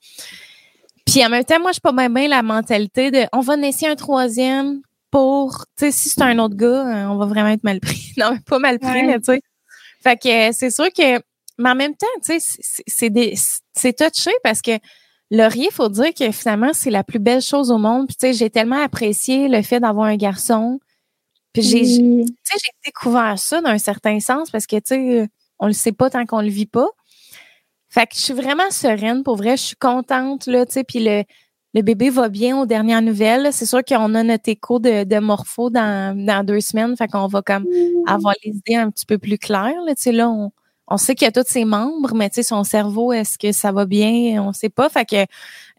Puis 1.06 1.26
en 1.26 1.30
même 1.30 1.44
temps, 1.46 1.60
moi, 1.60 1.72
je 1.72 1.76
suis 1.76 1.82
pas 1.82 1.92
bien 1.92 2.28
la 2.28 2.44
mentalité 2.44 3.12
de, 3.12 3.26
on 3.34 3.40
va 3.40 3.56
naisser 3.56 3.88
un 3.88 3.96
troisième 3.96 4.82
pour, 5.10 5.66
tu 5.78 5.86
sais, 5.86 5.92
si 5.92 6.10
c'est 6.10 6.22
un 6.22 6.38
autre 6.40 6.56
gars, 6.56 6.68
euh, 6.86 7.08
on 7.08 7.16
va 7.18 7.26
vraiment 7.26 7.50
être 7.50 7.64
mal 7.64 7.80
pris. 7.80 8.14
non, 8.18 8.38
pas 8.46 8.60
mal 8.60 8.78
pris, 8.80 8.90
Ouais. 8.92 9.04
mais 9.04 9.20
tu 9.20 9.26
sais. 9.34 9.42
Fait 10.04 10.18
que 10.18 10.50
euh, 10.50 10.52
c'est 10.54 10.70
sûr 10.70 10.88
que, 10.96 11.18
mais 11.58 11.70
en 11.70 11.76
même 11.76 11.96
temps, 11.96 12.06
tu 12.24 12.40
sais, 12.40 12.40
c'est- 12.40 12.84
c'est 12.86 13.10
des- 13.10 13.34
c'est 13.74 13.94
touché 13.98 14.32
parce 14.44 14.62
que 14.62 14.72
Laurier, 15.32 15.70
faut 15.72 15.90
dire 15.90 16.14
que 16.14 16.32
finalement, 16.32 16.72
c'est 16.74 16.90
la 16.92 17.04
plus 17.04 17.20
belle 17.20 17.42
chose 17.42 17.72
au 17.72 17.78
monde. 17.78 18.08
Puis 18.08 18.16
tu 18.16 18.28
sais, 18.28 18.34
j'ai 18.34 18.50
tellement 18.50 18.82
apprécié 18.82 19.48
le 19.50 19.62
fait 19.62 19.80
d'avoir 19.80 20.08
un 20.08 20.16
garçon. 20.16 20.80
Puis 21.60 21.68
j'ai, 21.68 22.02
oui. 22.02 22.26
tu 22.26 22.34
sais, 22.44 22.60
j'ai 22.64 22.72
découvert 22.86 23.38
ça 23.40 23.62
d'un 23.62 23.78
certain 23.78 24.20
sens 24.20 24.52
parce 24.52 24.68
que, 24.68 24.76
tu 24.76 24.82
sais, 24.86 25.28
on 25.60 25.68
le 25.68 25.74
sait 25.74 25.92
pas 25.92 26.10
tant 26.10 26.26
qu'on 26.26 26.42
le 26.42 26.50
vit 26.50 26.68
pas. 26.68 26.88
Fait 27.90 28.06
que 28.06 28.16
je 28.16 28.22
suis 28.22 28.34
vraiment 28.34 28.70
sereine, 28.70 29.24
pour 29.24 29.38
vrai. 29.38 29.58
Je 29.58 29.64
suis 29.64 29.76
contente, 29.76 30.46
là, 30.46 30.66
tu 30.66 30.74
sais, 30.74 30.84
puis 30.84 31.00
le, 31.00 31.24
le 31.74 31.82
bébé 31.82 32.10
va 32.10 32.30
bien 32.30 32.60
aux 32.60 32.66
dernières 32.66 33.02
nouvelles. 33.02 33.52
C'est 33.54 33.66
sûr 33.66 33.84
qu'on 33.84 34.14
a 34.14 34.24
notre 34.24 34.50
écho 34.50 34.80
de, 34.80 35.04
de 35.04 35.20
morpho 35.20 35.70
dans, 35.70 36.16
dans 36.16 36.46
deux 36.46 36.60
semaines. 36.62 36.96
Fait 36.96 37.08
qu'on 37.08 37.28
va 37.28 37.42
comme 37.42 37.66
avoir 38.06 38.36
les 38.44 38.52
idées 38.52 38.76
un 38.76 38.92
petit 38.92 39.06
peu 39.06 39.18
plus 39.18 39.38
claires, 39.38 39.82
là. 39.86 39.96
Tu 39.96 40.04
sais, 40.04 40.12
là, 40.12 40.30
on, 40.30 40.52
on 40.88 40.98
sait 40.98 41.16
qu'il 41.16 41.26
y 41.26 41.28
a 41.28 41.32
tous 41.32 41.48
ses 41.50 41.66
membres, 41.66 42.14
mais 42.16 42.30
tu 42.30 42.36
sais, 42.36 42.44
son 42.44 42.64
cerveau, 42.64 43.12
est-ce 43.14 43.38
que 43.38 43.52
ça 43.52 43.72
va 43.72 43.86
bien? 43.86 44.42
On 44.44 44.54
sait 44.54 44.70
pas. 44.70 44.88
Fait 44.90 45.06
que, 45.06 45.16
euh, 45.18 45.26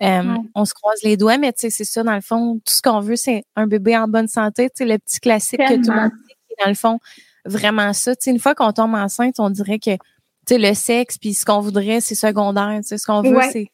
Ouais. 0.01 0.39
on 0.55 0.65
se 0.65 0.75
croise 0.75 0.99
les 1.03 1.17
doigts, 1.17 1.39
mais 1.39 1.53
tu 1.53 1.61
sais, 1.61 1.71
c'est 1.71 1.85
ça, 1.85 2.03
dans 2.03 2.15
le 2.15 2.21
fond, 2.21 2.57
tout 2.65 2.75
ce 2.75 2.83
qu'on 2.83 3.01
veut, 3.01 3.17
c'est 3.17 3.45
un 3.57 3.67
bébé 3.67 3.97
en 3.97 4.07
bonne 4.09 4.29
santé. 4.29 4.69
Tu 4.71 4.77
sais, 4.79 4.85
le 4.85 4.99
petit 4.99 5.21
classique 5.21 5.61
que 5.61 5.75
tout 5.83 5.91
le 5.91 5.97
monde 6.01 6.11
dit, 6.11 6.35
qui 6.47 6.53
est 6.59 6.65
dans 6.65 6.69
le 6.71 6.75
fond, 6.77 6.99
vraiment 7.45 7.93
ça. 7.93 8.15
Tu 8.17 8.25
sais, 8.25 8.31
une 8.31 8.39
fois 8.39 8.55
qu'on 8.55 8.73
tombe 8.73 8.95
enceinte, 8.95 9.37
on 9.41 9.49
dirait 9.51 9.79
que, 9.79 9.93
tu 9.93 9.99
sais, 10.49 10.59
le 10.59 10.75
sexe, 10.75 11.17
puis 11.19 11.33
ce 11.35 11.45
qu'on 11.47 11.61
voudrait, 11.61 12.01
c'est 12.01 12.15
secondaire. 12.15 12.79
Tu 12.83 12.89
sais, 12.89 12.99
ce 12.99 13.07
qu'on 13.07 13.23
veut, 13.23 13.37
Ouais. 13.37 13.51
c'est 13.51 13.69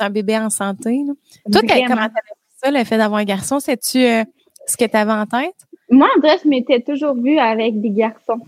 un 0.00 0.10
bébé 0.10 0.36
en 0.38 0.50
santé. 0.50 1.02
là. 1.06 1.12
Toi, 1.52 1.62
comment 1.62 1.96
t'avais 1.96 2.08
pris 2.10 2.56
ça, 2.62 2.70
le 2.70 2.82
fait 2.84 2.96
d'avoir 2.98 3.20
un 3.20 3.24
garçon? 3.24 3.60
C'est-tu 3.60 3.98
euh, 4.04 4.24
ce 4.66 4.76
que 4.76 4.86
t'avais 4.86 5.12
en 5.12 5.26
tête? 5.26 5.54
Moi, 5.88 6.08
en 6.16 6.20
vrai, 6.20 6.36
je 6.42 6.48
m'étais 6.48 6.80
toujours 6.80 7.14
vue 7.14 7.38
avec 7.38 7.80
des 7.80 7.90
garçons. 7.90 8.40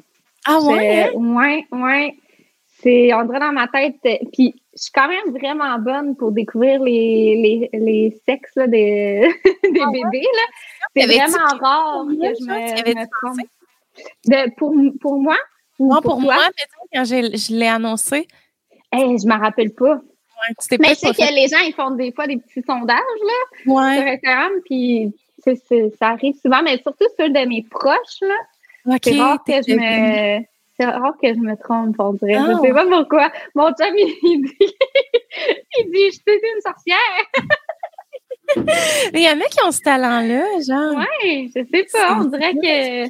Ah 0.47 0.61
ouais? 0.61 1.09
Euh, 1.14 1.18
ouais, 1.18 1.66
ouais. 1.70 2.16
C'est, 2.83 3.14
on 3.14 3.24
dirait 3.24 3.39
dans 3.41 3.53
ma 3.53 3.68
tête, 3.68 3.97
euh, 4.07 4.16
puis 4.33 4.55
je 4.74 4.83
suis 4.83 4.93
quand 4.93 5.09
même 5.09 5.30
vraiment 5.39 5.78
bonne 5.78 6.16
pour 6.16 6.33
découvrir 6.33 6.83
les, 6.83 7.37
les, 7.72 7.78
les 7.78 8.22
sexes 8.26 8.55
là, 8.57 8.66
des, 8.66 9.28
des 9.62 9.80
Ah 9.80 9.91
ouais? 9.91 10.01
bébés. 10.03 10.22
Là. 10.24 10.43
C'est 10.97 11.07
vraiment 11.07 11.59
rare 11.61 11.93
pour 11.93 12.05
moi, 12.07 12.28
que 12.28 12.35
je 12.41 12.45
me, 12.45 12.53
avais-tu 12.80 12.99
me 12.99 13.05
trompe. 13.05 13.37
pensé? 13.37 13.49
De, 14.26 14.55
pour, 14.57 14.74
pour 15.01 15.20
moi? 15.20 15.37
Moi, 15.78 16.01
pour, 16.03 16.20
moi, 16.20 16.35
quand 16.93 17.05
j'ai- 17.05 17.37
je 17.37 17.55
l'ai 17.55 17.66
annoncé, 17.68 18.26
Hey, 18.91 19.16
je 19.18 19.26
m'en 19.26 19.39
rappelle 19.39 19.72
pas. 19.72 19.95
ouais, 19.95 20.76
Mais 20.80 20.95
je 20.95 21.01
pas 21.01 21.12
que 21.12 21.35
les 21.35 21.49
gens, 21.49 21.64
ils 21.64 21.72
font 21.74 21.93
des 21.93 22.12
fois 22.12 22.26
des 22.26 22.37
petits 22.37 22.62
sondages 22.66 22.99
là, 23.26 23.33
sur 23.97 24.07
Instagram, 24.12 24.53
puis 24.66 25.12
c'est- 25.43 25.62
c'est- 25.66 25.91
ça 25.99 26.09
arrive 26.09 26.35
souvent, 26.41 26.62
mais 26.62 26.78
surtout 26.83 27.07
ceux 27.18 27.30
de 27.30 27.47
mes 27.49 27.62
proches, 27.70 28.20
là. 28.22 28.35
C'est 29.03 29.20
rare 29.20 29.43
que 29.45 29.53
je 29.53 29.74
me. 29.74 30.45
C'est 30.91 30.99
rare 30.99 31.14
que 31.22 31.28
je 31.28 31.39
me 31.39 31.55
trompe, 31.57 31.97
on 31.99 32.12
dirait. 32.14 32.35
Ah, 32.37 32.53
je 32.57 32.61
sais 32.66 32.72
pas 32.72 32.87
pourquoi. 32.87 33.30
Mon 33.55 33.68
chum, 33.68 33.95
il 33.97 34.43
dit, 34.43 34.57
il 35.78 35.91
dit, 35.91 36.07
je 36.07 36.12
suis 36.12 36.22
une 36.28 36.61
sorcière. 36.64 36.99
Il 39.14 39.20
y 39.20 39.28
en 39.28 39.41
a 39.41 39.45
qui 39.45 39.64
ont 39.64 39.70
ce 39.70 39.80
talent-là, 39.80 40.45
genre. 40.68 40.99
Ouais, 40.99 41.49
je 41.55 41.62
sais 41.72 41.87
pas. 41.93 42.18
On 42.20 42.24
dirait 42.24 42.53
que. 42.55 43.05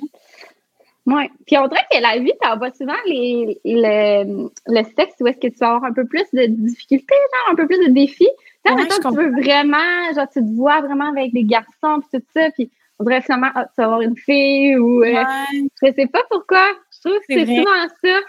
Ouais. 1.04 1.30
Puis 1.46 1.58
on 1.58 1.66
dirait 1.66 1.84
que 1.90 2.00
la 2.00 2.18
vie 2.18 2.32
t'envoie 2.40 2.70
souvent 2.72 2.92
les, 3.06 3.58
le, 3.64 4.48
le 4.68 4.82
sexe 4.96 5.14
où 5.20 5.26
est-ce 5.26 5.38
que 5.38 5.48
tu 5.48 5.58
vas 5.58 5.68
avoir 5.74 5.84
un 5.84 5.92
peu 5.92 6.04
plus 6.04 6.24
de 6.32 6.46
difficultés, 6.46 7.14
genre 7.34 7.52
un 7.52 7.56
peu 7.56 7.66
plus 7.66 7.78
de 7.88 7.92
défis. 7.92 8.28
Tu 8.64 8.70
sais, 8.72 8.78
Ouais, 8.78 8.86
que 8.86 9.08
tu 9.08 9.16
veux 9.16 9.30
vraiment, 9.32 10.12
genre 10.14 10.28
tu 10.32 10.40
te 10.40 10.54
vois 10.56 10.80
vraiment 10.80 11.08
avec 11.10 11.32
des 11.32 11.42
garçons 11.42 12.00
puis 12.08 12.20
tout 12.20 12.26
ça, 12.36 12.50
puis 12.52 12.70
on 13.00 13.04
dirait 13.04 13.22
finalement, 13.22 13.48
ah, 13.56 13.64
tu 13.64 13.72
vas 13.78 13.84
avoir 13.84 14.00
une 14.02 14.16
fille 14.16 14.76
ou. 14.76 15.02
euh, 15.02 15.12
Ouais. 15.12 15.24
Je 15.82 15.92
sais 15.92 16.06
pas 16.06 16.22
pourquoi. 16.30 16.68
Je 17.04 17.08
trouve 17.10 17.18
que 17.20 17.34
C'est 17.34 17.46
souvent 17.46 17.88
ça. 18.04 18.20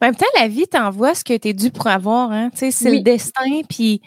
Mais 0.00 0.06
en 0.06 0.10
même 0.10 0.16
temps, 0.16 0.26
la 0.38 0.48
vie 0.48 0.66
t'envoie 0.66 1.14
ce 1.14 1.22
que 1.24 1.36
t'es 1.36 1.52
dû 1.52 1.70
pour 1.70 1.86
avoir, 1.86 2.32
hein. 2.32 2.50
Tu 2.56 2.70
c'est 2.72 2.90
Oui. 2.90 2.96
le 2.98 3.02
destin, 3.02 3.62
puis 3.68 4.02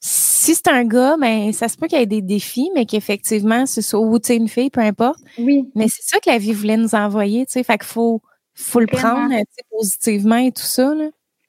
si 0.00 0.54
c'est 0.54 0.68
un 0.68 0.84
gars, 0.84 1.16
ben, 1.18 1.52
ça 1.52 1.68
se 1.68 1.76
peut 1.76 1.86
qu'il 1.88 1.98
y 1.98 2.02
ait 2.02 2.06
des 2.06 2.20
défis, 2.22 2.70
mais 2.74 2.84
qu'effectivement, 2.86 3.64
ce 3.66 3.80
soit, 3.80 3.98
ou 4.00 4.18
tu 4.18 4.34
une 4.34 4.48
fille, 4.48 4.70
peu 4.70 4.80
importe. 4.82 5.18
Oui. 5.38 5.64
Mais 5.74 5.86
c'est 5.88 6.02
ça 6.02 6.20
que 6.20 6.28
la 6.30 6.38
vie 6.38 6.52
voulait 6.52 6.76
nous 6.76 6.94
envoyer, 6.94 7.46
tu. 7.46 7.62
Fait 7.64 7.78
qu'il 7.78 7.86
faut, 7.86 8.20
faut 8.54 8.80
le 8.80 8.86
Vraiment. 8.92 9.26
prendre, 9.28 9.34
tu 9.56 9.64
positivement 9.70 10.36
et 10.36 10.52
tout 10.52 10.62
ça, 10.62 10.94
là. 10.94 11.08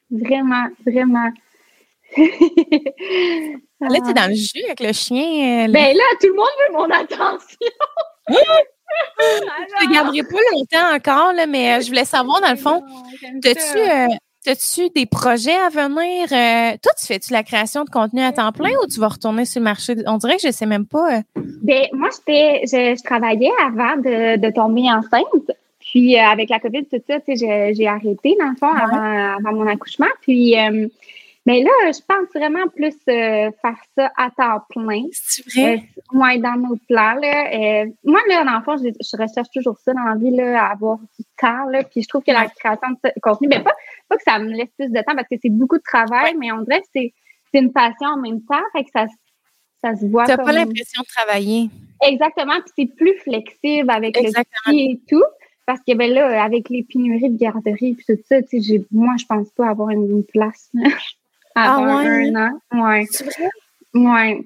Vraiment, 0.10 0.68
vraiment. 0.86 1.30
Là, 3.82 4.00
t'es 4.06 4.14
dans 4.14 4.30
le 4.30 4.36
jus 4.36 4.64
avec 4.66 4.80
le 4.80 4.94
chien. 4.94 5.68
euh, 5.68 5.72
Ben 5.72 5.96
là, 5.96 6.04
tout 6.22 6.28
le 6.28 6.34
monde 6.36 6.48
veut 6.70 6.74
mon 6.78 6.90
attention. 6.90 7.68
Je 9.20 9.86
te 9.86 9.94
garderai 9.94 10.24
pas 10.24 10.38
longtemps 10.54 10.96
encore, 10.96 11.34
là, 11.34 11.46
mais 11.48 11.74
euh, 11.78 11.82
je 11.82 11.88
voulais 11.88 12.06
savoir, 12.06 12.42
dans 12.42 12.52
le 12.52 12.56
fond, 12.58 12.84
T'as-tu 13.42 14.80
euh, 14.80 14.90
des 14.96 15.06
projets 15.06 15.56
à 15.56 15.70
venir? 15.70 16.28
euh, 16.32 16.78
toi, 16.82 16.92
tu 16.98 17.06
fais-tu 17.06 17.34
la 17.34 17.44
création 17.44 17.84
de 17.84 17.90
contenu 17.90 18.22
à 18.22 18.32
temps 18.32 18.52
plein 18.52 18.70
ou 18.84 18.88
tu 18.88 19.00
vas 19.00 19.10
retourner 19.10 19.44
sur 19.46 19.60
le 19.60 19.66
marché? 19.66 19.96
On 20.06 20.18
dirait 20.18 20.38
que 20.38 20.44
je 20.48 20.52
sais 20.52 20.66
même 20.66 20.86
pas. 20.86 21.18
euh, 21.18 21.22
Ben, 21.64 21.86
moi, 21.94 22.10
je, 22.28 22.96
je 22.98 23.04
travaillais 23.04 23.52
avant 23.66 23.98
de, 23.98 24.38
de 24.38 24.52
tomber 24.54 24.84
enceinte. 24.84 25.52
Puis, 25.80 26.18
avec 26.18 26.50
la 26.50 26.60
COVID, 26.60 26.86
tout 26.86 27.02
ça, 27.08 27.16
j'ai- 27.28 27.88
arrêté, 27.88 28.36
dans 28.40 28.50
le 28.50 28.56
fond, 28.60 28.72
Ouais. 28.74 28.82
avant, 28.82 29.36
avant 29.48 29.58
mon 29.58 29.68
accouchement. 29.68 30.06
Puis, 30.22 30.56
mais 31.48 31.64
là, 31.64 31.72
je 31.86 32.00
pense 32.06 32.28
vraiment 32.36 32.68
plus 32.68 32.94
euh, 33.08 33.50
faire 33.62 33.82
ça 33.98 34.12
à 34.18 34.30
temps 34.32 34.66
plein. 34.70 35.04
C'est 35.14 35.50
vrai? 35.50 35.82
Euh, 36.14 36.20
ouais, 36.20 36.40
dans 36.40 36.58
nos 36.58 36.76
plans, 36.90 37.14
là. 37.14 37.54
Euh, 37.54 37.86
moi, 38.04 38.20
là, 38.28 38.44
dans 38.44 38.58
le 38.58 38.64
fond, 38.64 38.76
je, 38.76 38.90
je 38.90 39.18
recherche 39.18 39.48
toujours 39.54 39.78
ça 39.80 39.94
dans 39.94 40.04
la 40.04 40.16
vie, 40.16 40.36
là, 40.36 40.66
à 40.66 40.72
avoir 40.74 40.98
du 40.98 41.26
temps, 41.38 41.64
là. 41.70 41.86
Puis 41.86 42.02
je 42.02 42.08
trouve 42.10 42.22
que 42.22 42.34
la 42.34 42.50
création 42.50 42.90
de 43.02 43.12
contenu, 43.22 43.48
ben 43.48 43.64
pas, 43.64 43.72
pas 44.10 44.18
que 44.18 44.24
ça 44.24 44.40
me 44.40 44.50
laisse 44.50 44.68
plus 44.78 44.90
de 44.90 44.98
temps 44.98 45.16
parce 45.16 45.30
que 45.30 45.36
c'est 45.42 45.50
beaucoup 45.50 45.78
de 45.78 45.84
travail, 45.84 46.36
mais 46.38 46.52
on 46.52 46.64
dirait 46.64 46.82
que 46.82 46.88
c'est, 46.94 47.14
une 47.54 47.72
passion 47.72 48.10
en 48.10 48.18
même 48.18 48.42
temps. 48.42 48.62
Fait 48.74 48.84
que 48.84 48.90
ça, 48.94 49.06
ça 49.82 49.96
se 49.96 50.06
voit. 50.06 50.26
Tu 50.26 50.32
n'as 50.32 50.38
pas 50.38 50.52
l'impression 50.52 51.02
de 51.02 51.08
travailler. 51.08 51.70
Exactement. 52.06 52.60
Puis 52.60 52.74
c'est 52.78 52.96
plus 52.96 53.18
flexible 53.20 53.90
avec 53.90 54.18
le 54.18 54.32
pied 54.66 54.92
et 54.92 55.02
tout. 55.08 55.24
Parce 55.66 55.82
que 55.86 55.94
ben 55.96 56.12
là, 56.12 56.44
avec 56.44 56.70
les 56.70 56.84
pénuries 56.84 57.30
de 57.30 57.38
garderie 57.38 57.92
et 57.92 57.96
tout 57.96 58.22
ça, 58.28 58.42
tu 58.42 58.62
sais, 58.62 58.86
moi, 58.90 59.16
je 59.20 59.26
pense 59.26 59.50
pas 59.52 59.70
avoir 59.70 59.90
une, 59.90 60.24
place 60.24 60.72
avant 61.58 61.98
ah 61.98 62.04
un 62.06 62.36
an. 62.36 62.60
Ouais. 62.72 63.06
Ouais. 63.94 64.42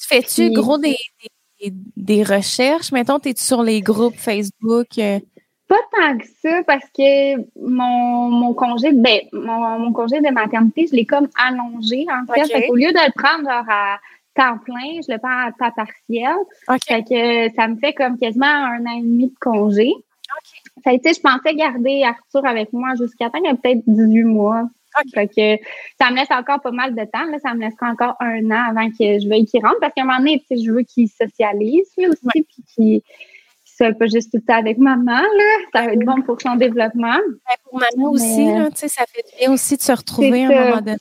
Tu 0.00 0.08
fais-tu 0.08 0.50
gros 0.50 0.78
des, 0.78 0.96
des, 1.96 2.22
recherches? 2.22 2.92
Mettons, 2.92 3.18
es-tu 3.18 3.42
sur 3.42 3.62
les 3.62 3.80
groupes 3.80 4.16
Facebook? 4.16 4.86
Euh? 4.98 5.20
Pas 5.68 5.76
tant 5.92 6.18
que 6.18 6.26
ça, 6.42 6.62
parce 6.66 6.84
que 6.96 7.36
mon, 7.60 8.28
mon 8.30 8.54
congé, 8.54 8.92
ben, 8.92 9.20
mon, 9.32 9.92
congé 9.92 10.20
de 10.20 10.32
maternité, 10.32 10.86
je 10.90 10.96
l'ai 10.96 11.06
comme 11.06 11.28
allongé, 11.36 12.06
en 12.10 12.32
fait. 12.32 12.68
Au 12.68 12.74
lieu 12.74 12.92
de 12.92 12.98
le 12.98 13.12
prendre 13.12 13.48
à 13.48 13.98
temps 14.34 14.58
plein, 14.58 15.00
je 15.06 15.12
le 15.12 15.18
prends 15.18 15.46
à 15.46 15.52
temps 15.52 15.74
partiel. 15.74 16.34
Fait 16.86 17.02
que 17.02 17.54
ça 17.54 17.68
me 17.68 17.76
fait 17.76 17.92
comme 17.92 18.18
quasiment 18.18 18.46
un 18.46 18.84
an 18.86 18.98
et 18.98 19.02
demi 19.02 19.28
de 19.28 19.34
congé. 19.40 19.92
A 20.84 20.92
été, 20.92 21.14
je 21.14 21.20
pensais 21.20 21.54
garder 21.54 22.02
Arthur 22.02 22.44
avec 22.44 22.72
moi 22.72 22.94
jusqu'à 22.98 23.30
temps, 23.30 23.38
il 23.42 23.46
y 23.46 23.48
a 23.48 23.54
peut-être 23.54 23.82
18 23.86 24.24
mois. 24.24 24.68
Fait 25.12 25.28
que 25.28 25.64
ça 26.00 26.10
me 26.10 26.16
laisse 26.16 26.30
encore 26.30 26.60
pas 26.60 26.70
mal 26.70 26.94
de 26.94 27.04
temps. 27.04 27.24
Là. 27.30 27.38
Ça 27.42 27.54
me 27.54 27.60
laissera 27.60 27.90
encore 27.90 28.16
un 28.20 28.50
an 28.50 28.70
avant 28.70 28.88
que 28.90 29.18
je 29.18 29.28
veuille 29.28 29.44
qu'il 29.44 29.64
rentre. 29.64 29.78
Parce 29.80 29.92
qu'à 29.94 30.02
un 30.02 30.06
moment 30.06 30.18
donné, 30.18 30.42
je 30.50 30.70
veux 30.70 30.82
qu'il 30.82 31.08
socialise 31.08 31.90
lui 31.96 32.06
aussi, 32.06 32.28
puis 32.32 32.64
qu'il 32.74 33.00
soit 33.64 33.92
pas 33.92 34.06
juste 34.06 34.30
tout 34.30 34.38
le 34.38 34.44
temps 34.44 34.58
avec 34.58 34.78
maman. 34.78 35.20
Là. 35.20 35.56
Ça 35.72 35.86
va 35.86 35.92
être 35.92 36.04
bon 36.04 36.22
pour 36.22 36.40
son 36.40 36.56
développement. 36.56 37.18
pour 37.64 37.80
maman 37.80 38.10
aussi, 38.10 38.46
là, 38.46 38.68
ça 38.74 39.04
fait 39.06 39.24
bien 39.38 39.52
aussi 39.52 39.76
de 39.76 39.82
se 39.82 39.92
retrouver 39.92 40.44
à 40.44 40.48
un 40.48 40.64
moment 40.70 40.80
donné. 40.80 40.96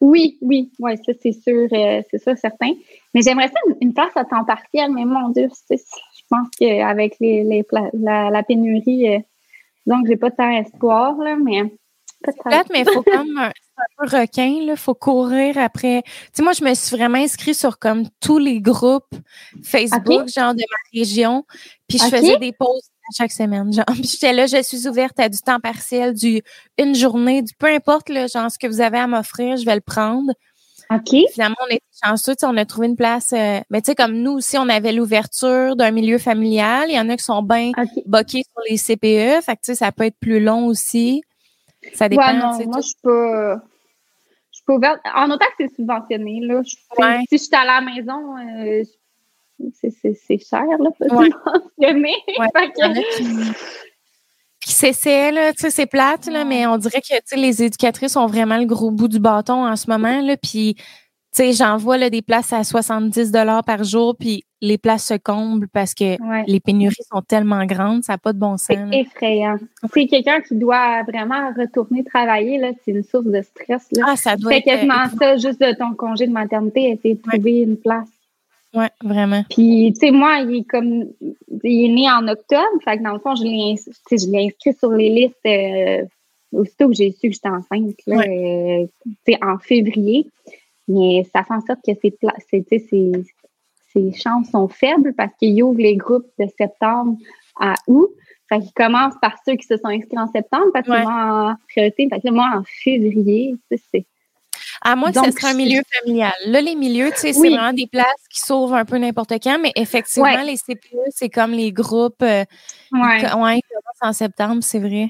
Oui, 0.00 0.38
oui, 0.40 0.70
oui, 0.78 0.96
ça 1.04 1.12
c'est 1.20 1.32
sûr, 1.32 1.68
euh, 1.72 2.02
c'est 2.10 2.18
ça 2.18 2.36
certain. 2.36 2.72
Mais 3.14 3.22
j'aimerais 3.22 3.48
ça 3.48 3.58
une, 3.80 3.92
place 3.92 4.16
à 4.16 4.24
temps 4.24 4.44
partiel, 4.44 4.90
mais 4.92 5.04
mon 5.04 5.28
Dieu, 5.30 5.48
je 5.70 5.76
pense 6.28 6.48
qu'avec 6.58 7.16
les, 7.20 7.44
les 7.44 7.64
la, 7.92 8.42
pénurie, 8.42 9.14
euh, 9.14 9.18
donc 9.86 10.06
j'ai 10.06 10.16
pas 10.16 10.30
tant 10.30 10.50
espoir, 10.50 11.16
là, 11.18 11.36
mais 11.36 11.62
Peut-être, 12.24 12.70
mais 12.72 12.80
il 12.80 12.90
faut 12.90 13.02
comme 13.02 13.38
un, 13.38 13.52
un 13.98 14.20
requin, 14.20 14.46
il 14.46 14.76
faut 14.76 14.94
courir 14.94 15.58
après. 15.58 16.02
Tu 16.02 16.10
sais, 16.32 16.42
moi, 16.42 16.52
je 16.52 16.64
me 16.64 16.74
suis 16.74 16.96
vraiment 16.96 17.18
inscrite 17.18 17.56
sur 17.56 17.78
comme 17.78 18.04
tous 18.20 18.38
les 18.38 18.60
groupes 18.60 19.14
Facebook, 19.62 20.28
genre 20.28 20.54
de 20.54 20.60
ma 20.62 20.98
région, 20.98 21.44
puis 21.88 21.98
je 21.98 22.04
faisais 22.04 22.38
des 22.38 22.52
posts 22.52 22.90
chaque 23.16 23.32
semaine. 23.32 23.72
Genre, 23.72 23.84
puis 23.94 24.04
j'étais 24.04 24.32
là, 24.32 24.46
je 24.46 24.62
suis 24.62 24.88
ouverte 24.88 25.18
à 25.20 25.28
du 25.28 25.38
temps 25.38 25.60
partiel, 25.60 26.14
du 26.14 26.42
une 26.78 26.94
journée, 26.94 27.42
du 27.42 27.54
peu 27.54 27.66
importe, 27.66 28.08
là, 28.08 28.26
genre 28.26 28.50
ce 28.50 28.58
que 28.58 28.66
vous 28.66 28.80
avez 28.80 28.98
à 28.98 29.06
m'offrir, 29.06 29.56
je 29.56 29.64
vais 29.64 29.74
le 29.74 29.80
prendre. 29.80 30.32
OK. 30.90 31.16
Finalement, 31.32 31.56
on 31.68 31.74
était 31.74 31.82
chanceux, 32.04 32.34
on 32.44 32.56
a 32.56 32.64
trouvé 32.64 32.86
une 32.86 32.96
place. 32.96 33.32
Euh, 33.32 33.60
mais 33.70 33.82
tu 33.82 33.86
sais, 33.86 33.94
comme 33.96 34.14
nous 34.14 34.32
aussi, 34.32 34.56
on 34.56 34.68
avait 34.68 34.92
l'ouverture 34.92 35.74
d'un 35.74 35.90
milieu 35.90 36.18
familial. 36.18 36.86
Il 36.88 36.94
y 36.94 37.00
en 37.00 37.08
a 37.08 37.16
qui 37.16 37.24
sont 37.24 37.42
bien 37.42 37.72
okay. 37.76 38.42
sur 38.42 38.62
les 38.70 38.78
CPE. 38.78 39.44
Fait 39.44 39.56
que 39.56 39.62
tu 39.62 39.72
sais, 39.72 39.74
ça 39.74 39.90
peut 39.90 40.04
être 40.04 40.18
plus 40.20 40.38
long 40.38 40.66
aussi. 40.66 41.22
Ça 41.94 42.08
dépend. 42.08 42.26
Ouais, 42.26 42.38
non, 42.38 42.52
moi, 42.66 42.80
je 42.80 42.86
suis 42.86 42.96
pas. 43.02 43.56
Je 44.50 44.58
suis 44.58 44.64
pas 44.64 44.74
ouverte. 44.74 45.00
En 45.14 45.30
autant 45.30 45.46
que 45.46 45.64
c'est 45.66 45.74
subventionné, 45.74 46.40
là. 46.42 46.62
Si 46.64 47.26
je 47.32 47.36
suis 47.36 47.54
à 47.54 47.64
la 47.64 47.80
maison, 47.80 48.36
euh, 48.38 48.82
c'est 49.72 50.38
cher, 50.38 50.64
là, 50.78 50.90
ouais. 51.00 51.30
subventionné. 51.78 52.14
Puis 54.60 54.92
c'est 54.92 55.30
là, 55.30 55.52
tu 55.52 55.60
sais, 55.60 55.70
c'est 55.70 55.86
plate, 55.86 56.26
là, 56.26 56.44
mais 56.44 56.66
on 56.66 56.76
dirait 56.76 57.00
que, 57.00 57.14
tu 57.14 57.20
sais, 57.24 57.36
les 57.36 57.62
éducatrices 57.62 58.16
ont 58.16 58.26
vraiment 58.26 58.58
le 58.58 58.64
gros 58.64 58.90
bout 58.90 59.06
du 59.06 59.20
bâton 59.20 59.64
en 59.64 59.76
ce 59.76 59.88
moment, 59.88 60.20
là, 60.20 60.36
puis, 60.36 60.74
tu 60.74 60.82
sais, 61.32 61.52
j'envoie, 61.52 61.98
là, 61.98 62.10
des 62.10 62.22
places 62.22 62.52
à 62.52 62.64
70 62.64 63.30
par 63.64 63.84
jour, 63.84 64.16
puis 64.18 64.44
les 64.66 64.78
places 64.78 65.06
se 65.06 65.14
comblent 65.14 65.68
parce 65.68 65.94
que 65.94 66.16
les 66.46 66.60
pénuries 66.60 66.94
sont 67.10 67.22
tellement 67.22 67.64
grandes, 67.64 68.04
ça 68.04 68.14
n'a 68.14 68.18
pas 68.18 68.32
de 68.32 68.38
bon 68.38 68.56
sens. 68.56 68.76
C'est 68.90 69.00
effrayant. 69.00 69.56
C'est 69.92 70.06
quelqu'un 70.06 70.40
qui 70.40 70.56
doit 70.56 71.02
vraiment 71.04 71.50
retourner 71.56 72.04
travailler, 72.04 72.58
là, 72.58 72.72
c'est 72.84 72.90
une 72.90 73.04
source 73.04 73.26
de 73.26 73.42
stress, 73.42 73.86
là. 73.92 74.04
Ah, 74.08 74.16
ça 74.16 74.36
doit 74.36 74.56
être... 74.56 74.64
quasiment 74.64 75.06
ça, 75.18 75.36
juste 75.36 75.60
de 75.60 75.74
ton 75.76 75.94
congé 75.94 76.26
de 76.26 76.32
maternité, 76.32 76.90
essayer 76.90 77.14
de 77.14 77.22
trouver 77.22 77.60
une 77.60 77.76
place. 77.76 78.08
Oui, 78.74 78.86
vraiment. 79.02 79.42
Puis, 79.48 79.92
tu 79.94 80.00
sais, 80.00 80.10
moi, 80.10 80.40
il 80.40 80.56
est 80.56 80.64
comme, 80.64 81.06
il 81.64 81.84
est 81.86 81.94
né 81.94 82.10
en 82.10 82.28
octobre. 82.28 82.66
Fait 82.84 82.98
que 82.98 83.02
dans 83.02 83.14
le 83.14 83.20
fond, 83.20 83.34
je 83.34 83.44
l'ai, 83.44 84.46
inscrit 84.46 84.74
sur 84.74 84.90
les 84.90 85.08
listes 85.08 85.34
euh, 85.46 86.04
aussitôt 86.52 86.88
que 86.88 86.94
j'ai 86.94 87.12
su 87.12 87.28
que 87.28 87.34
j'étais 87.34 87.48
enceinte, 87.48 87.94
là, 88.06 88.20
euh, 88.20 88.86
en 89.42 89.58
février. 89.58 90.26
Mais 90.88 91.26
ça 91.32 91.42
fait 91.42 91.54
en 91.54 91.60
sorte 91.62 91.80
que 91.86 91.92
ses, 92.00 92.16
ses, 92.78 93.24
ses 93.96 94.12
chances 94.12 94.50
sont 94.50 94.68
faibles 94.68 95.14
parce 95.14 95.32
qu'il 95.38 95.62
ouvre 95.62 95.78
les 95.78 95.96
groupes 95.96 96.26
de 96.38 96.46
septembre 96.58 97.16
à 97.58 97.74
août. 97.86 98.10
Fait 98.48 98.60
qu'il 98.60 98.72
commence 98.72 99.14
par 99.20 99.34
ceux 99.44 99.56
qui 99.56 99.66
se 99.66 99.76
sont 99.76 99.88
inscrits 99.88 100.18
en 100.18 100.28
septembre 100.28 100.66
parce 100.72 100.86
que 100.86 101.02
moi, 101.02 101.52
en 101.52 101.54
priorité, 101.68 102.08
que 102.08 102.30
moi, 102.30 102.52
en 102.56 102.62
février, 102.84 103.56
c'est 103.90 104.06
à 104.82 104.94
moins 104.94 105.10
que 105.10 105.18
ce 105.18 105.30
soit 105.32 105.50
un 105.50 105.54
milieu 105.54 105.80
familial. 105.92 106.32
Là, 106.46 106.60
les 106.60 106.76
milieux, 106.76 107.10
tu 107.10 107.18
sais, 107.18 107.32
c'est 107.32 107.48
vraiment 107.48 107.72
des 107.72 107.88
places 107.88 108.28
qui 108.30 108.40
s'ouvrent 108.40 108.74
un 108.74 108.84
peu 108.84 108.98
n'importe 108.98 109.32
quand, 109.42 109.58
mais 109.60 109.72
effectivement, 109.74 110.42
les 110.42 110.56
CPE, 110.56 111.10
c'est 111.10 111.28
comme 111.28 111.52
les 111.52 111.72
groupes. 111.72 112.22
Euh, 112.22 112.44
ouais. 112.92 113.34
ouais, 113.34 113.60
en 114.00 114.12
septembre, 114.12 114.62
c'est 114.62 114.78
vrai. 114.78 115.08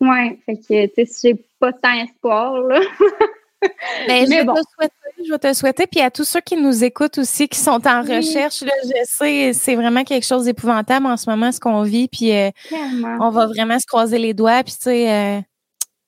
Oui, 0.00 0.38
fait 0.46 0.56
que, 0.56 0.86
tu 0.86 1.06
sais, 1.06 1.28
j'ai 1.28 1.44
pas 1.58 1.72
tant 1.72 1.92
espoir, 1.92 2.60
là. 2.62 2.80
Mais 4.08 4.26
je, 4.26 4.30
vais 4.30 4.44
te 4.44 4.60
souhaiter, 4.74 4.94
je 5.24 5.30
vais 5.30 5.38
te 5.38 5.54
souhaiter. 5.54 5.86
Puis 5.86 6.00
à 6.00 6.10
tous 6.10 6.24
ceux 6.24 6.40
qui 6.40 6.56
nous 6.56 6.84
écoutent 6.84 7.18
aussi, 7.18 7.48
qui 7.48 7.58
sont 7.58 7.86
en 7.86 8.02
recherche, 8.02 8.62
là, 8.62 8.72
je 8.84 8.90
sais, 9.04 9.52
c'est 9.52 9.74
vraiment 9.74 10.04
quelque 10.04 10.26
chose 10.26 10.44
d'épouvantable 10.44 11.06
en 11.06 11.16
ce 11.16 11.30
moment, 11.30 11.52
ce 11.52 11.60
qu'on 11.60 11.82
vit. 11.82 12.08
Puis 12.08 12.32
euh, 12.36 12.50
on 13.20 13.30
va 13.30 13.46
vraiment 13.46 13.78
se 13.78 13.86
croiser 13.86 14.18
les 14.18 14.34
doigts. 14.34 14.62
Puis 14.64 14.74
tu 14.74 14.82
sais, 14.82 15.12
euh, 15.12 15.40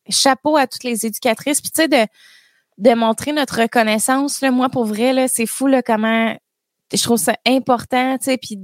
chapeau 0.09 0.57
à 0.57 0.67
toutes 0.67 0.85
les 0.85 1.07
éducatrices. 1.07 1.61
Puis 1.61 1.71
tu 1.71 1.83
sais, 1.83 1.89
de 1.89 2.07
de 2.79 2.95
montrer 2.95 3.33
notre 3.33 3.61
reconnaissance. 3.63 4.41
Là, 4.41 4.51
moi, 4.51 4.69
pour 4.69 4.85
vrai, 4.85 5.13
là, 5.13 5.29
c'est 5.29 5.47
fou 5.47 5.69
là, 5.69 5.83
comment 5.83 6.37
je 6.93 7.03
trouve 7.03 7.19
ça 7.19 7.35
important. 7.47 8.19
Tu 8.19 8.25
sais, 8.25 8.39
puis 8.39 8.59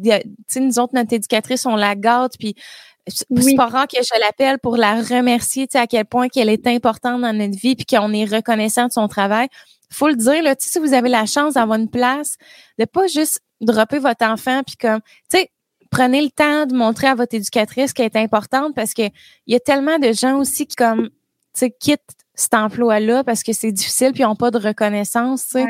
nous 0.56 0.78
autres, 0.78 0.94
notre 0.94 1.12
éducatrice, 1.12 1.66
on 1.66 1.76
la 1.76 1.94
gâte. 1.96 2.32
Puis 2.38 2.54
c'est 3.06 3.56
pas 3.56 3.66
rare 3.66 3.86
que 3.88 4.02
je 4.02 4.20
l'appelle 4.20 4.58
pour 4.58 4.76
la 4.76 5.02
remercier, 5.02 5.66
tu 5.66 5.72
sais, 5.72 5.78
à 5.78 5.86
quel 5.86 6.04
point 6.04 6.28
qu'elle 6.28 6.48
est 6.48 6.66
importante 6.66 7.20
dans 7.22 7.32
notre 7.32 7.58
vie, 7.58 7.76
puis 7.76 7.86
qu'on 7.86 8.12
est 8.12 8.24
reconnaissant 8.24 8.86
de 8.86 8.92
son 8.92 9.08
travail. 9.08 9.48
Faut 9.92 10.08
le 10.08 10.16
dire, 10.16 10.42
là, 10.42 10.54
tu 10.54 10.64
sais, 10.66 10.72
si 10.72 10.78
vous 10.78 10.92
avez 10.92 11.08
la 11.08 11.26
chance 11.26 11.54
d'avoir 11.54 11.78
une 11.78 11.90
place, 11.90 12.36
de 12.78 12.84
pas 12.84 13.06
juste 13.06 13.40
dropper 13.60 13.98
votre 13.98 14.24
enfant, 14.24 14.62
puis 14.64 14.76
comme, 14.76 15.00
tu 15.30 15.38
sais, 15.38 15.50
prenez 15.90 16.22
le 16.22 16.30
temps 16.30 16.66
de 16.66 16.74
montrer 16.74 17.08
à 17.08 17.14
votre 17.14 17.34
éducatrice 17.34 17.92
qu'elle 17.92 18.06
est 18.06 18.16
importante 18.16 18.74
parce 18.74 18.94
que 18.94 19.02
il 19.02 19.52
y 19.52 19.56
a 19.56 19.60
tellement 19.60 19.98
de 19.98 20.12
gens 20.12 20.38
aussi 20.38 20.66
qui 20.66 20.76
comme 20.76 21.08
tu 21.08 21.12
sais 21.54 21.70
quittent 21.70 22.19
cet 22.40 22.54
emploi-là 22.54 23.22
parce 23.24 23.42
que 23.42 23.52
c'est 23.52 23.72
difficile 23.72 24.12
puis 24.12 24.22
ils 24.22 24.26
n'ont 24.26 24.34
pas 24.34 24.50
de 24.50 24.58
reconnaissance, 24.58 25.46
tu 25.46 25.52
sais. 25.52 25.66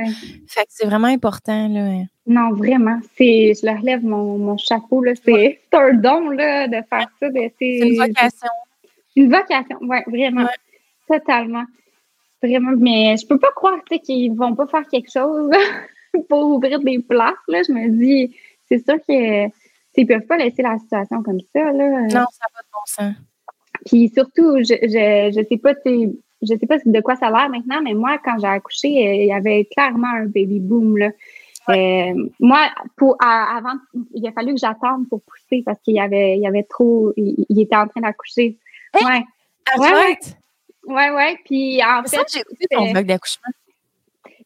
Fait 0.46 0.62
que 0.62 0.68
c'est 0.68 0.86
vraiment 0.86 1.08
important, 1.08 1.68
là. 1.68 2.04
Non, 2.26 2.52
vraiment. 2.52 3.00
C'est, 3.16 3.54
je 3.60 3.66
leur 3.66 3.80
lève 3.82 4.04
mon, 4.04 4.38
mon 4.38 4.56
chapeau, 4.56 5.02
là. 5.02 5.12
C'est, 5.24 5.60
un 5.72 5.94
don, 5.94 6.30
là, 6.30 6.68
de 6.68 6.76
faire 6.88 7.08
ça. 7.18 7.26
c'est 7.58 7.78
une 7.78 7.96
vocation. 7.96 8.48
Une 9.16 9.30
vocation, 9.30 9.78
oui, 9.80 9.98
vraiment. 10.06 10.48
Totalement. 11.08 11.64
Vraiment. 12.42 12.72
Mais 12.78 13.16
je 13.16 13.26
peux 13.26 13.38
pas 13.38 13.50
croire, 13.50 13.82
qu'ils 14.04 14.32
vont 14.32 14.54
pas 14.54 14.66
faire 14.68 14.86
quelque 14.86 15.10
chose 15.10 15.50
pour 16.28 16.44
ouvrir 16.50 16.78
des 16.80 17.00
places, 17.00 17.34
là. 17.48 17.62
Je 17.66 17.72
me 17.72 17.88
dis, 17.88 18.36
c'est 18.68 18.78
sûr 18.84 18.96
que, 19.08 19.46
ils 19.96 20.06
peuvent 20.06 20.26
pas 20.26 20.36
laisser 20.36 20.62
la 20.62 20.78
situation 20.78 21.22
comme 21.22 21.40
ça, 21.52 21.72
là. 21.72 22.02
Non, 22.02 22.08
ça 22.08 22.16
n'a 22.16 22.50
pas 22.54 22.62
de 22.62 22.72
bon 22.72 22.86
sens. 22.86 23.14
Puis 23.86 24.12
surtout, 24.14 24.58
je, 24.58 24.74
je, 24.82 25.32
je 25.34 25.46
sais 25.48 25.56
pas, 25.56 25.74
je 26.42 26.54
sais 26.54 26.66
pas 26.66 26.78
de 26.84 27.00
quoi 27.00 27.16
ça 27.16 27.26
a 27.26 27.30
l'air 27.30 27.50
maintenant, 27.50 27.80
mais 27.82 27.94
moi, 27.94 28.18
quand 28.24 28.38
j'ai 28.38 28.46
accouché, 28.46 28.88
euh, 28.88 29.14
il 29.14 29.26
y 29.26 29.32
avait 29.32 29.66
clairement 29.66 30.08
un 30.08 30.26
baby 30.26 30.60
boom. 30.60 30.96
Là. 30.96 31.10
Euh, 31.68 32.28
moi, 32.40 32.70
pour 32.96 33.16
avant, 33.20 33.74
il 34.14 34.26
a 34.26 34.32
fallu 34.32 34.54
que 34.54 34.60
j'attende 34.60 35.08
pour 35.08 35.20
pousser 35.22 35.62
parce 35.64 35.78
qu'il 35.82 35.94
y 35.94 36.00
avait, 36.00 36.36
il 36.36 36.42
y 36.42 36.46
avait 36.46 36.62
trop, 36.62 37.12
il, 37.16 37.60
était 37.60 37.76
en 37.76 37.86
train 37.86 38.00
d'accoucher. 38.00 38.56
Hein? 38.94 39.06
Ouais. 39.06 39.24
ouais, 39.78 40.16
ouais. 40.86 41.10
ouais, 41.10 41.38
Puis 41.44 41.80
en 41.82 42.02
fait, 42.04 42.26
j'ai 42.32 42.40
écouté 42.40 42.66
ton 42.70 42.90
bloc 42.90 43.06
d'accouchement. 43.06 43.50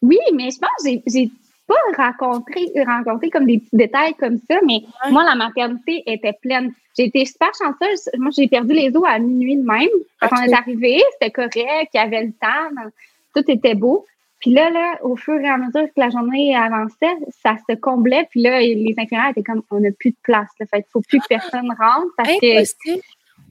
Oui, 0.03 0.19
mais 0.35 0.51
je 0.51 0.59
pense 0.59 0.85
que 0.85 1.11
j'ai 1.11 1.31
pas 1.67 1.75
rencontré, 1.97 2.67
rencontré 2.87 3.31
comme 3.31 3.47
des 3.47 3.59
petits 3.59 3.77
détails 3.77 4.15
comme 4.15 4.39
ça, 4.51 4.59
mais 4.67 4.83
moi, 5.11 5.25
la 5.25 5.35
maternité 5.35 6.03
était 6.07 6.35
pleine. 6.43 6.73
J'ai 6.97 7.07
été 7.07 7.25
super 7.25 7.51
chanceuse. 7.59 8.09
Moi, 8.19 8.31
j'ai 8.37 8.49
perdu 8.49 8.75
les 8.75 8.95
os 8.95 9.05
à 9.07 9.19
minuit 9.19 9.57
de 9.57 9.65
même. 9.65 9.89
Quand 10.21 10.29
on 10.33 10.43
est 10.43 10.53
arrivé, 10.53 11.03
c'était 11.13 11.33
correct, 11.33 11.91
il 11.95 11.97
y 11.97 11.99
avait 11.99 12.25
le 12.25 12.33
temps, 12.33 12.91
tout 13.35 13.51
était 13.51 13.75
beau. 13.75 14.07
Puis 14.41 14.53
là, 14.53 14.69
là, 14.69 14.99
au 15.03 15.17
fur 15.17 15.41
et 15.41 15.49
à 15.49 15.57
mesure 15.57 15.87
que 15.87 16.01
la 16.01 16.11
journée 16.11 16.55
avançait, 16.55 17.17
ça 17.43 17.57
se 17.67 17.75
comblait. 17.77 18.29
Puis 18.31 18.43
là, 18.43 18.61
les 18.61 18.95
infirmières 18.99 19.31
étaient 19.31 19.43
comme, 19.43 19.63
on 19.71 19.81
n'a 19.81 19.91
plus 19.99 20.11
de 20.11 20.17
place. 20.23 20.51
Là. 20.61 20.67
Fait 20.67 20.81
il 20.81 20.91
faut 20.93 21.01
plus 21.01 21.19
que 21.19 21.29
personne 21.29 21.69
rentre 21.71 22.13
parce 22.19 22.29
que 22.29 23.01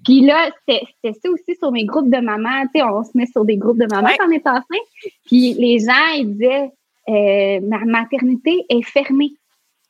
Puis 0.05 0.21
là, 0.21 0.51
c'était 0.67 1.13
ça 1.19 1.31
aussi 1.31 1.55
sur 1.57 1.71
mes 1.71 1.85
groupes 1.85 2.11
de 2.11 2.19
mamans. 2.19 2.61
Tu 2.65 2.79
sais, 2.79 2.83
on 2.83 3.03
se 3.03 3.09
met 3.15 3.25
sur 3.25 3.43
des 3.43 3.57
groupes 3.57 3.79
de 3.79 3.87
mamans 3.89 4.09
quand 4.19 4.27
on 4.27 4.31
est 4.31 4.45
enceinte. 4.45 4.87
Puis 5.25 5.55
les 5.55 5.79
gens, 5.79 6.13
ils 6.15 6.31
disaient, 6.31 6.69
euh, 7.09 7.59
ma 7.61 7.79
maternité 7.79 8.65
est 8.69 8.83
fermée. 8.83 9.33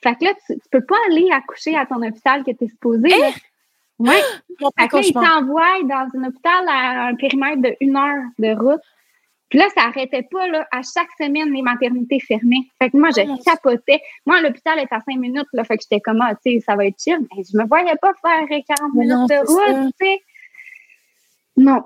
Fait 0.01 0.15
que 0.15 0.25
là, 0.25 0.33
tu, 0.45 0.55
tu 0.55 0.69
peux 0.71 0.85
pas 0.85 0.97
aller 1.09 1.29
accoucher 1.31 1.75
à 1.75 1.85
ton 1.85 2.01
hôpital 2.01 2.43
que 2.43 2.51
tu 2.51 2.65
es 2.65 2.67
supposé. 2.67 3.09
Là. 3.09 3.29
Eh! 3.29 3.39
Ouais. 3.99 4.21
Mon 4.59 4.69
Fait 4.77 4.87
que 4.87 4.95
là, 4.97 5.01
ils 5.05 5.13
t'envoient 5.13 5.83
dans 5.83 6.19
un 6.19 6.27
hôpital 6.27 6.65
à 6.67 7.07
un 7.07 7.15
périmètre 7.15 7.61
de 7.61 7.75
une 7.79 7.95
heure 7.95 8.23
de 8.39 8.55
route. 8.55 8.81
Puis 9.49 9.59
là, 9.59 9.67
ça 9.75 9.83
arrêtait 9.83 10.27
pas, 10.31 10.47
là. 10.47 10.67
À 10.71 10.81
chaque 10.81 11.11
semaine, 11.19 11.53
les 11.53 11.61
maternités 11.61 12.19
fermaient. 12.19 12.65
Fait 12.81 12.89
que 12.89 12.97
moi, 12.97 13.09
je 13.15 13.21
Oh 13.21 13.37
capotais. 13.45 14.01
Moi, 14.25 14.41
l'hôpital 14.41 14.79
est 14.79 14.91
à 14.91 14.99
cinq 15.01 15.17
minutes, 15.17 15.47
là. 15.53 15.63
Fait 15.63 15.77
que 15.77 15.83
j'étais 15.83 16.01
comme, 16.01 16.21
ah, 16.21 16.33
tu 16.43 16.53
sais, 16.53 16.59
ça 16.59 16.75
va 16.75 16.87
être 16.87 16.99
chill. 16.99 17.19
Mais 17.35 17.43
je 17.43 17.55
me 17.55 17.67
voyais 17.67 17.95
pas 18.01 18.13
faire 18.21 18.47
40 18.47 18.91
Mais 18.95 19.01
minutes 19.01 19.15
non, 19.15 19.25
de 19.27 19.47
route, 19.47 19.93
tu 19.99 20.07
sais. 20.07 20.21
Non. 21.57 21.83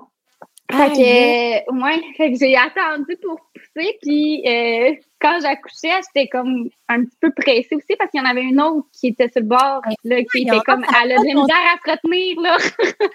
Fait 0.70 0.92
que, 0.92 1.72
euh, 1.72 1.82
ouais, 1.82 2.02
fait 2.16 2.32
que 2.32 2.38
j'ai 2.38 2.56
attendu 2.56 3.16
pour 3.22 3.38
pousser, 3.54 3.98
puis 4.02 4.42
euh, 4.46 4.94
quand 5.20 5.38
j'accouchais, 5.40 6.00
j'étais 6.06 6.28
comme 6.28 6.68
un 6.88 7.04
petit 7.04 7.16
peu 7.20 7.30
pressée 7.32 7.74
aussi 7.74 7.96
parce 7.98 8.10
qu'il 8.10 8.20
y 8.20 8.22
en 8.22 8.30
avait 8.30 8.42
une 8.42 8.60
autre 8.60 8.86
qui 8.92 9.08
était 9.08 9.28
sur 9.28 9.40
le 9.40 9.48
bord, 9.48 9.80
là, 10.04 10.16
qui 10.22 10.42
était 10.42 10.50
a 10.50 10.60
comme, 10.60 10.82
qui 10.82 10.94
elle 11.04 11.12
a 11.12 11.16
de 11.16 11.26
la 11.26 11.34
misère 11.34 11.56
à 11.74 11.78
se 11.84 11.90
retenir, 11.90 12.40
là. 12.40 12.56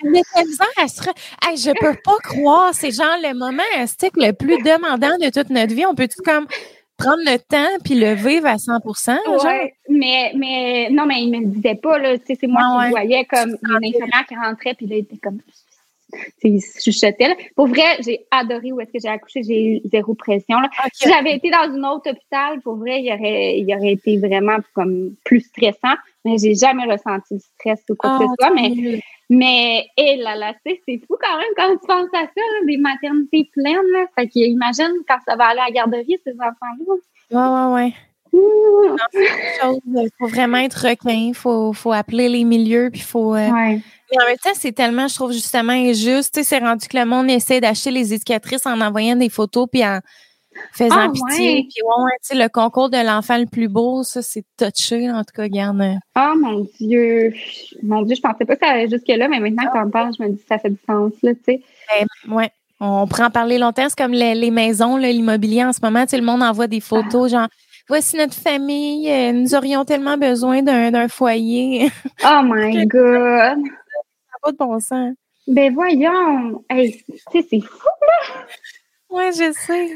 Mais 0.03 0.21
la 0.35 0.43
misère, 0.43 0.67
elle 0.81 0.89
sera... 0.89 1.11
Hey, 1.45 1.57
je 1.57 1.71
peux 1.79 1.95
pas 2.03 2.17
croire, 2.23 2.73
c'est 2.73 2.91
genre 2.91 3.17
le 3.21 3.33
moment 3.33 3.63
stick 3.85 4.13
le 4.17 4.31
plus 4.31 4.57
demandant 4.63 5.17
de 5.17 5.29
toute 5.29 5.49
notre 5.49 5.73
vie. 5.73 5.85
On 5.85 5.95
peut-tu 5.95 6.21
comme 6.21 6.47
prendre 6.97 7.23
le 7.25 7.37
temps 7.37 7.79
puis 7.83 7.95
le 7.95 8.13
vivre 8.13 8.47
à 8.47 8.57
100 8.57 8.79
genre? 8.85 9.45
Ouais, 9.45 9.73
mais, 9.89 10.31
mais, 10.35 10.89
non, 10.91 11.05
mais 11.05 11.23
il 11.23 11.31
me 11.31 11.39
le 11.39 11.47
disait 11.47 11.75
pas, 11.75 11.97
là, 11.97 12.15
c'est 12.25 12.47
moi 12.47 12.61
Ah 12.63 12.69
qui 12.69 12.77
ouais. 12.77 12.85
le 12.85 12.89
voyais 12.91 13.25
comme 13.25 13.57
une 13.63 13.87
infirmière 13.87 14.25
qui 14.27 14.35
rentrait, 14.35 14.73
puis 14.75 14.87
là, 14.87 14.95
il 14.97 14.99
était 14.99 15.17
comme, 15.17 15.39
chuchotait, 16.41 17.29
là. 17.29 17.35
Pour 17.55 17.67
vrai, 17.67 17.97
j'ai 18.03 18.25
adoré 18.31 18.71
où 18.71 18.79
est-ce 18.81 18.91
que 18.91 18.99
j'ai 18.99 19.09
accouché, 19.09 19.43
j'ai 19.43 19.65
eu 19.65 19.81
zéro 19.85 20.13
pression, 20.13 20.59
là. 20.59 20.69
Si 20.93 21.09
j'avais 21.09 21.35
été 21.35 21.49
dans 21.49 21.71
un 21.71 21.83
autre 21.91 22.11
hôpital, 22.11 22.61
pour 22.61 22.75
vrai, 22.75 23.01
il 23.01 23.11
aurait, 23.13 23.59
il 23.59 23.75
aurait 23.75 23.93
été 23.93 24.17
vraiment 24.17 24.57
comme 24.73 25.15
plus 25.25 25.41
stressant, 25.41 25.95
mais 26.25 26.37
j'ai 26.37 26.55
jamais 26.55 26.85
ressenti 26.85 27.35
de 27.35 27.39
stress 27.39 27.83
ou 27.89 27.95
quoi 27.95 28.17
que 28.17 28.23
Ah, 28.23 28.27
ce 28.27 28.33
soit, 28.39 28.47
tant 28.49 28.55
mais, 28.55 29.01
mais, 29.29 29.87
hé 29.97 30.17
là 30.17 30.35
là, 30.35 30.53
c'est 30.65 30.99
fou 31.07 31.17
quand 31.19 31.37
même 31.37 31.53
quand 31.55 31.71
tu 31.71 31.87
penses 31.87 32.09
à 32.13 32.25
ça, 32.25 32.31
là, 32.35 32.65
des 32.67 32.77
maternités 32.77 33.49
pleines, 33.53 33.91
là. 33.93 34.05
Fait 34.15 34.27
qu'imagine 34.27 34.93
quand 35.07 35.17
ça 35.27 35.35
va 35.35 35.45
aller 35.45 35.59
à 35.61 35.65
la 35.65 35.71
garderie, 35.71 36.17
ces 36.25 36.33
enfants-là. 36.33 36.95
Ouais, 37.31 37.73
ouais, 37.73 37.73
ouais. 37.73 37.93
Il 38.33 40.09
faut 40.17 40.27
vraiment 40.27 40.57
être 40.57 40.87
requin, 40.87 41.11
il 41.29 41.33
faut, 41.35 41.73
faut 41.73 41.91
appeler 41.93 42.29
les 42.29 42.43
milieux, 42.43 42.89
puis 42.91 43.01
faut. 43.01 43.35
euh, 43.35 43.49
Ouais. 43.49 43.79
Mais 44.11 44.23
en 44.23 44.27
même 44.27 44.37
temps, 44.37 44.51
c'est 44.53 44.71
tellement, 44.73 45.07
je 45.07 45.15
trouve 45.15 45.31
justement 45.31 45.73
injuste. 45.73 46.39
C'est 46.43 46.59
rendu 46.59 46.87
que 46.87 46.97
le 46.97 47.05
monde 47.05 47.29
essaie 47.31 47.59
d'acheter 47.59 47.89
les 47.89 48.13
éducatrices 48.13 48.65
en 48.67 48.79
envoyant 48.79 49.15
des 49.15 49.29
photos 49.29 49.67
puis 49.71 49.83
en 49.83 49.99
faisant 50.71 50.95
Ah, 50.99 51.09
pitié. 51.11 51.53
ouais. 51.55 51.61
Puis 51.63 51.81
ouais, 52.35 52.43
le 52.43 52.47
concours 52.47 52.91
de 52.91 53.03
l'enfant 53.03 53.37
le 53.39 53.47
plus 53.47 53.67
beau, 53.67 54.03
ça, 54.03 54.21
c'est 54.21 54.43
touché, 54.55 55.09
en 55.09 55.19
tout 55.23 55.33
cas, 55.35 55.47
garde. 55.47 55.81
euh, 55.81 55.93
Oh 56.15 56.33
mon 56.37 56.67
Dieu. 56.79 57.33
Mon 57.81 58.03
Dieu, 58.03 58.15
je 58.15 58.21
pensais 58.21 58.45
pas 58.45 58.55
que 58.55 58.63
ça 58.65 58.71
allait 58.73 58.87
jusque-là, 58.89 59.27
mais 59.27 59.39
maintenant 59.39 59.65
que 59.65 59.71
tu 59.71 59.79
en 59.79 59.89
parles, 59.89 60.13
je 60.17 60.23
me 60.23 60.29
dis 60.29 60.37
que 60.37 60.47
ça 60.47 60.59
fait 60.59 60.69
du 60.69 60.79
sens, 60.87 61.11
là, 61.23 61.33
tu 61.33 61.39
sais. 61.45 61.61
Ben, 62.27 62.35
ouais. 62.35 62.51
On 62.79 63.07
pourrait 63.07 63.23
en 63.23 63.29
parler 63.31 63.57
longtemps. 63.57 63.85
C'est 63.87 63.97
comme 63.97 64.11
les, 64.11 64.35
les 64.35 64.51
maisons, 64.51 64.97
l'immobilier 64.97 65.63
en 65.63 65.71
ce 65.73 65.79
moment. 65.81 66.03
Tu 66.03 66.09
sais, 66.09 66.17
le 66.17 66.23
monde 66.25 66.43
envoie 66.43 66.67
des 66.67 66.81
photos, 66.81 67.31
genre, 67.31 67.47
voici 67.87 68.15
notre 68.17 68.33
famille, 68.35 69.09
euh, 69.11 69.31
nous 69.33 69.55
aurions 69.55 69.85
tellement 69.85 70.17
besoin 70.17 70.61
d'un 70.61 71.07
foyer. 71.07 71.89
Oh 72.23 72.41
my 72.43 72.85
God. 72.87 73.59
ça 73.59 74.37
pas 74.41 74.51
de 74.51 74.57
bon 74.57 74.79
sens. 74.79 75.13
Ben 75.47 75.73
voyons. 75.73 76.63
Hey, 76.69 77.03
tu 77.31 77.41
sais, 77.41 77.47
c'est 77.49 77.59
fou. 77.61 77.87
Ouais, 79.09 79.31
je 79.33 79.51
sais. 79.53 79.91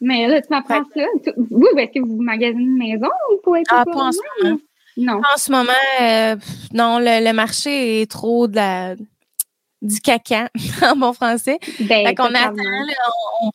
Mais 0.00 0.26
là, 0.28 0.40
tu 0.40 0.48
m'apprends 0.50 0.82
ça. 0.94 1.02
Vous, 1.36 1.66
ben, 1.74 1.80
est-ce 1.84 1.98
que 1.98 2.06
vous 2.06 2.22
magasinez 2.22 2.62
une 2.62 2.76
maison 2.78 3.10
ou 3.32 3.36
pour 3.42 3.56
être 3.56 3.66
Ah, 3.70 3.84
pas 3.84 3.92
en 4.04 4.12
ce 4.12 4.18
moment. 4.42 4.58
Non. 4.96 5.18
En 5.18 5.36
ce 5.36 5.50
moment, 5.52 5.72
euh, 6.00 6.36
non, 6.72 6.98
le, 6.98 7.24
le 7.24 7.32
marché 7.32 8.00
est 8.02 8.10
trop 8.10 8.46
de 8.48 8.56
la, 8.56 8.94
du 9.82 10.00
caca, 10.00 10.48
en 10.82 10.96
bon 10.96 11.12
français. 11.12 11.58
Ben, 11.80 12.06
Fait 12.06 12.14
qu'on 12.14 12.24
attend, 12.34 12.52
là, 12.54 12.94
on, 13.42 13.48
on- 13.48 13.50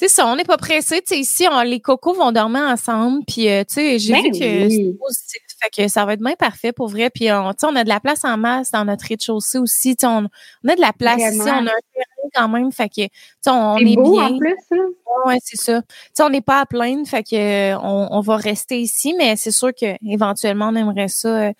c'est 0.00 0.08
ça, 0.08 0.26
on 0.26 0.34
n'est 0.36 0.44
pas 0.44 0.56
pressé. 0.56 1.02
Tu 1.02 1.14
sais, 1.14 1.20
ici, 1.20 1.46
on- 1.50 1.60
les 1.60 1.78
cocos 1.80 2.14
vont 2.14 2.32
dormir 2.32 2.62
ensemble. 2.62 3.22
Puis, 3.26 3.48
euh, 3.50 3.64
tu 3.68 3.74
sais, 3.74 3.98
j'ai 3.98 4.12
Ben 4.14 4.22
vu 4.22 4.30
que 4.30 4.66
oui. 4.66 4.70
c'est 4.92 4.98
positif. 4.98 5.42
Fait 5.62 5.68
que 5.84 5.88
ça 5.88 6.06
va 6.06 6.14
être 6.14 6.22
bien 6.22 6.34
parfait 6.38 6.72
pour 6.72 6.88
vrai. 6.88 7.10
Puis, 7.10 7.30
on, 7.30 7.50
tu 7.50 7.56
sais, 7.60 7.66
on 7.66 7.76
a 7.76 7.84
de 7.84 7.88
la 7.90 8.00
place 8.00 8.24
en 8.24 8.38
masse 8.38 8.70
dans 8.70 8.84
notre 8.86 9.04
rez-de-chaussée 9.06 9.58
aussi. 9.58 9.94
On, 10.02 10.26
on 10.64 10.68
a 10.70 10.74
de 10.74 10.80
la 10.80 10.94
place 10.94 11.20
ici. 11.20 11.40
On 11.42 11.48
a 11.48 11.52
un 11.60 11.64
terrain 11.64 12.30
quand 12.34 12.48
même. 12.48 12.72
Fait 12.72 12.88
que, 12.88 13.02
on, 13.46 13.76
C'est 13.78 13.84
est 13.84 13.94
beau 13.96 14.12
bien. 14.12 14.28
en 14.28 14.38
plus, 14.38 14.56
là. 14.70 14.82
Ouais, 15.26 15.36
c'est 15.44 15.60
ça. 15.60 15.82
Tu 15.82 15.88
sais, 16.14 16.22
on 16.22 16.30
n'est 16.30 16.40
pas 16.40 16.60
à 16.60 16.66
plaindre. 16.66 17.06
Fait 17.06 17.22
que, 17.22 17.36
euh, 17.74 17.78
on, 17.82 18.08
on 18.10 18.20
va 18.20 18.36
rester 18.36 18.80
ici. 18.80 19.12
Mais 19.18 19.36
c'est 19.36 19.50
sûr 19.50 19.70
que 19.78 19.96
éventuellement 20.08 20.68
on 20.68 20.76
aimerait 20.76 21.08
ça. 21.08 21.28
euh, 21.28 21.52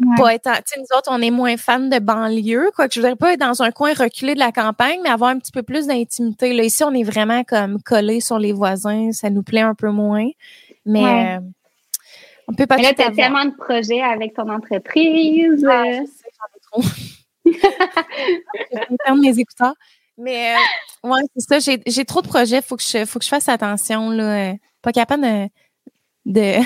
Ouais. 0.00 0.14
pas 0.16 0.34
nous 0.78 0.96
autres, 0.96 1.08
on 1.10 1.20
est 1.20 1.30
moins 1.30 1.56
fans 1.56 1.80
de 1.80 1.98
banlieue, 1.98 2.70
quoi. 2.76 2.86
que 2.88 2.94
Je 2.94 3.00
voudrais 3.00 3.16
pas 3.16 3.32
être 3.32 3.40
dans 3.40 3.62
un 3.62 3.70
coin 3.72 3.92
reculé 3.94 4.34
de 4.34 4.38
la 4.38 4.52
campagne, 4.52 5.00
mais 5.02 5.08
avoir 5.08 5.30
un 5.30 5.38
petit 5.38 5.50
peu 5.52 5.62
plus 5.62 5.86
d'intimité. 5.88 6.52
Là, 6.52 6.62
ici, 6.64 6.84
on 6.84 6.94
est 6.94 7.02
vraiment 7.02 7.42
comme 7.44 7.82
collés 7.82 8.20
sur 8.20 8.38
les 8.38 8.52
voisins. 8.52 9.10
Ça 9.12 9.28
nous 9.30 9.42
plaît 9.42 9.60
un 9.62 9.74
peu 9.74 9.90
moins. 9.90 10.28
Mais 10.86 11.02
Ouais. 11.02 11.36
euh, 11.36 11.40
on 12.46 12.54
peut 12.54 12.66
pas 12.66 12.76
Mais 12.76 12.82
là, 12.84 12.94
tu 12.94 13.02
as 13.02 13.10
tellement 13.10 13.44
de 13.44 13.54
projets 13.56 14.00
avec 14.00 14.34
ton 14.34 14.48
entreprise. 14.48 15.66
Ah, 15.68 15.82
euh, 15.82 15.92
je 16.00 16.06
sais, 16.06 16.28
j'en 16.38 16.80
ai 16.80 16.82
trop. 16.82 16.82
je 19.08 19.20
mes 19.20 19.38
écouteurs. 19.38 19.74
Mais 20.16 20.54
euh, 20.54 21.08
ouais, 21.10 21.20
c'est 21.36 21.48
ça. 21.48 21.58
J'ai, 21.58 21.82
j'ai 21.86 22.04
trop 22.04 22.22
de 22.22 22.28
projets. 22.28 22.62
Faut 22.62 22.76
que 22.76 22.82
je, 22.82 23.04
faut 23.04 23.18
que 23.18 23.24
je 23.24 23.30
fasse 23.30 23.48
attention. 23.48 24.10
Là. 24.10 24.50
Euh, 24.50 24.54
Pas 24.82 24.92
capable 24.92 25.22
de, 25.24 25.48
de, 26.26 26.60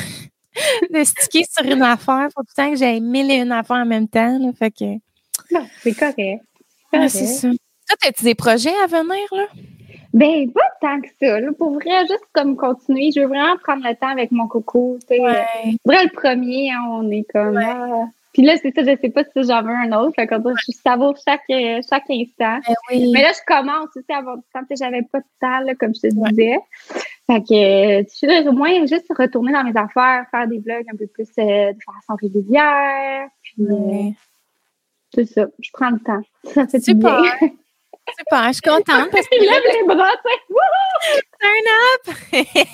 de 0.90 1.04
sticker 1.04 1.44
sur 1.50 1.64
une 1.64 1.82
affaire. 1.82 2.28
Faut 2.34 2.42
tout 2.42 2.48
le 2.56 2.62
temps 2.62 2.70
que 2.70 2.76
j'aille 2.76 3.00
mille 3.00 3.30
et 3.30 3.36
une 3.36 3.52
affaires 3.52 3.76
en 3.76 3.86
même 3.86 4.08
temps. 4.08 4.38
Là. 4.38 4.50
Fait 4.58 4.70
que, 4.70 4.84
non, 5.50 5.66
c'est 5.80 5.94
correct. 5.94 6.42
ouais, 6.92 7.08
c'est 7.08 7.26
ça. 7.26 7.48
Toi, 7.48 8.08
as-tu 8.08 8.24
des 8.24 8.34
projets 8.34 8.74
à 8.82 8.86
venir, 8.86 9.26
là? 9.32 9.46
Ben, 10.14 10.50
pas 10.52 10.60
tant 10.80 11.00
que 11.00 11.08
ça. 11.20 11.40
Là. 11.40 11.48
Pour 11.56 11.72
vrai, 11.74 12.00
juste 12.02 12.26
comme 12.32 12.56
continuer. 12.56 13.10
Je 13.14 13.20
veux 13.20 13.26
vraiment 13.26 13.56
prendre 13.62 13.86
le 13.86 13.94
temps 13.94 14.08
avec 14.08 14.30
mon 14.30 14.46
coco. 14.46 14.98
tu 15.00 15.16
sais. 15.16 15.20
Ouais. 15.20 15.44
Pour 15.84 15.94
vrai, 15.94 16.04
le 16.04 16.10
premier, 16.10 16.70
hein, 16.70 16.84
on 16.90 17.10
est 17.10 17.24
comme. 17.32 17.56
ah. 17.56 18.06
Puis 18.32 18.42
là, 18.42 18.56
c'est 18.62 18.74
ça, 18.74 18.82
je 18.82 18.96
sais 18.98 19.10
pas 19.10 19.24
si 19.24 19.46
j'en 19.46 19.62
veux 19.62 19.74
un 19.74 19.92
autre. 19.92 20.14
Fait 20.16 20.26
que 20.26 20.34
je 20.34 20.72
savoure 20.72 21.14
chaque, 21.22 21.42
euh, 21.50 21.80
chaque 21.88 22.08
instant. 22.08 22.60
Ben 22.66 22.74
oui. 22.90 23.10
Mais 23.12 23.22
là, 23.22 23.32
je 23.32 23.40
commence 23.46 23.88
aussi 23.94 24.10
à 24.10 24.18
avoir 24.18 24.36
du 24.36 24.44
temps. 24.52 24.60
Tu 24.60 24.76
sais, 24.76 24.84
J'avais 24.84 25.02
pas 25.02 25.20
de 25.20 25.24
temps, 25.38 25.60
là, 25.60 25.74
comme 25.74 25.94
je 25.94 26.08
te 26.08 26.30
disais. 26.30 26.58
Fait 27.26 27.40
que 27.40 27.54
euh, 27.54 28.02
je 28.08 28.14
suis 28.14 28.48
au 28.48 28.52
moins 28.52 28.84
juste 28.86 29.06
retourner 29.16 29.52
dans 29.52 29.64
mes 29.64 29.76
affaires, 29.76 30.26
faire 30.30 30.48
des 30.48 30.58
vlogs 30.58 30.86
un 30.92 30.96
peu 30.96 31.06
plus 31.06 31.28
euh, 31.38 31.72
de 31.72 31.78
façon 31.84 32.16
régulière. 32.20 33.28
Puis, 33.42 33.62
euh, 33.70 34.10
c'est 35.14 35.26
ça. 35.26 35.46
Je 35.60 35.70
prends 35.72 35.90
le 35.90 36.00
temps. 36.00 36.22
Ça 36.44 36.66
fait 36.66 36.78
du 36.78 36.84
Super. 36.84 37.22
bien. 37.22 37.50
Super, 38.18 38.48
je 38.48 38.52
suis 38.54 38.62
contente 38.62 39.10
parce 39.12 39.28
que 39.28 39.36
lève 39.40 39.62
les 39.72 39.94
bras, 39.94 40.10
tu 40.10 40.32
sais. 40.32 41.22
Turn 41.40 41.66
up! 41.94 42.04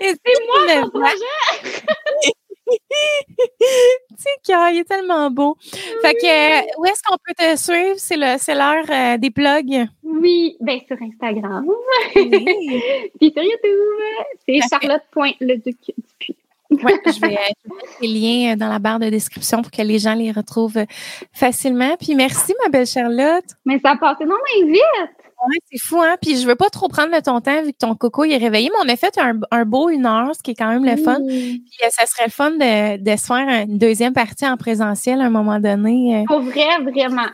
Et 0.00 0.14
C'est 0.24 0.46
moi, 0.46 0.82
mon 0.82 0.90
projet! 0.90 2.32
Sais 4.16 4.30
qu'il 4.42 4.78
est 4.78 4.88
tellement 4.88 5.30
beau. 5.30 5.56
Fait 6.02 6.14
que, 6.14 6.26
euh, 6.26 6.62
où 6.78 6.86
est-ce 6.86 7.02
qu'on 7.02 7.16
peut 7.24 7.34
te 7.36 7.56
suivre? 7.56 7.96
C'est 7.98 8.16
le, 8.16 8.36
c'est 8.38 8.54
l'heure 8.54 8.84
euh, 8.90 9.18
des 9.18 9.30
plugs. 9.30 9.86
Oui, 10.02 10.56
ben 10.60 10.80
sur 10.86 10.96
Instagram. 11.00 11.66
Oui. 11.66 12.30
Puis 13.20 13.32
sur 13.32 13.42
YouTube, 13.42 14.32
c'est 14.46 14.58
Parfait. 14.58 14.86
charlotte.leduc 14.86 15.76
Dupuis. 15.96 16.36
Ouais, 16.68 17.00
je 17.06 17.20
vais, 17.20 17.28
mettre 17.28 18.00
les 18.00 18.08
liens 18.08 18.52
euh, 18.52 18.56
dans 18.56 18.68
la 18.68 18.80
barre 18.80 18.98
de 18.98 19.08
description 19.08 19.62
pour 19.62 19.70
que 19.70 19.82
les 19.82 20.00
gens 20.00 20.14
les 20.14 20.32
retrouvent 20.32 20.84
facilement. 21.32 21.96
Puis 21.96 22.16
merci, 22.16 22.54
ma 22.64 22.70
belle 22.70 22.86
Charlotte. 22.86 23.44
Mais 23.64 23.78
ça 23.78 23.92
a 23.92 23.96
passé 23.96 24.24
non 24.24 24.34
mais 24.44 24.66
vite! 24.72 25.15
Ouais, 25.42 25.58
c'est 25.70 25.78
fou, 25.78 26.00
hein? 26.00 26.16
Puis 26.20 26.40
je 26.40 26.46
veux 26.46 26.54
pas 26.56 26.70
trop 26.70 26.88
prendre 26.88 27.14
de 27.14 27.20
ton 27.22 27.40
temps 27.40 27.62
vu 27.62 27.72
que 27.72 27.78
ton 27.78 27.94
coco 27.94 28.24
il 28.24 28.32
est 28.32 28.38
réveillé, 28.38 28.70
mais 28.72 28.90
on 28.90 28.92
a 28.92 28.96
fait 28.96 29.16
un, 29.18 29.38
un 29.50 29.64
beau 29.64 29.90
une 29.90 30.06
heure, 30.06 30.34
ce 30.34 30.42
qui 30.42 30.52
est 30.52 30.54
quand 30.54 30.68
même 30.68 30.84
le 30.84 30.96
fun. 30.96 31.18
Oui. 31.20 31.62
Puis 31.70 31.86
euh, 31.86 31.88
ça 31.90 32.06
serait 32.06 32.24
le 32.26 32.30
fun 32.30 32.50
de, 32.52 32.96
de 32.96 33.16
se 33.16 33.26
faire 33.26 33.46
une 33.66 33.78
deuxième 33.78 34.12
partie 34.14 34.46
en 34.46 34.56
présentiel 34.56 35.20
à 35.20 35.24
un 35.24 35.30
moment 35.30 35.60
donné. 35.60 36.20
euh. 36.20 36.24
Pour 36.26 36.40
vrai, 36.40 36.78
vraiment. 36.82 37.26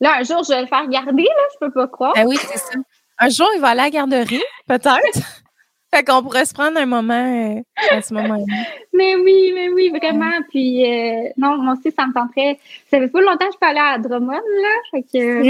Là, 0.00 0.16
un 0.20 0.22
jour, 0.24 0.42
je 0.44 0.52
vais 0.52 0.60
le 0.62 0.66
faire 0.66 0.86
garder, 0.88 1.22
là, 1.24 1.42
je 1.54 1.58
peux 1.66 1.72
pas 1.72 1.86
croire. 1.88 2.12
Ben 2.14 2.26
oui, 2.26 2.36
c'est 2.40 2.58
ça. 2.58 2.78
Un 3.18 3.28
jour, 3.30 3.48
il 3.54 3.60
va 3.60 3.68
aller 3.68 3.80
à 3.80 3.84
la 3.84 3.90
garderie, 3.90 4.42
peut-être. 4.66 5.42
fait 5.92 6.04
qu'on 6.04 6.22
pourrait 6.22 6.44
se 6.44 6.54
prendre 6.54 6.78
un 6.78 6.86
moment 6.86 7.14
euh, 7.58 7.60
à 7.90 8.00
ce 8.02 8.14
moment-là. 8.14 8.44
Mais 8.92 9.16
oui, 9.16 9.52
mais 9.54 9.68
oui, 9.70 9.90
vraiment. 9.90 10.30
Puis, 10.50 10.84
euh, 10.84 11.30
non, 11.36 11.58
moi 11.58 11.74
aussi, 11.74 11.92
ça 11.98 12.06
me 12.06 12.12
tenterait. 12.12 12.58
Ça 12.90 12.98
fait 12.98 13.08
pas 13.08 13.20
longtemps 13.20 13.46
que 13.46 13.52
je 13.54 13.58
peux 13.58 13.66
aller 13.66 13.80
à 13.80 13.98
Drummond, 13.98 14.32
là. 14.32 14.68
Fait 14.90 15.02
que. 15.02 15.42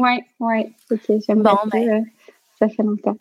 Ouais. 0.00 0.70
Fait 0.88 0.98
que 0.98 1.12
j'aimerais 1.26 1.50
Bon, 1.54 1.56
ça, 1.56 1.68
ben. 1.72 1.88
euh, 1.90 2.00
ça 2.58 2.68
fait 2.68 2.82
longtemps. 2.82 3.16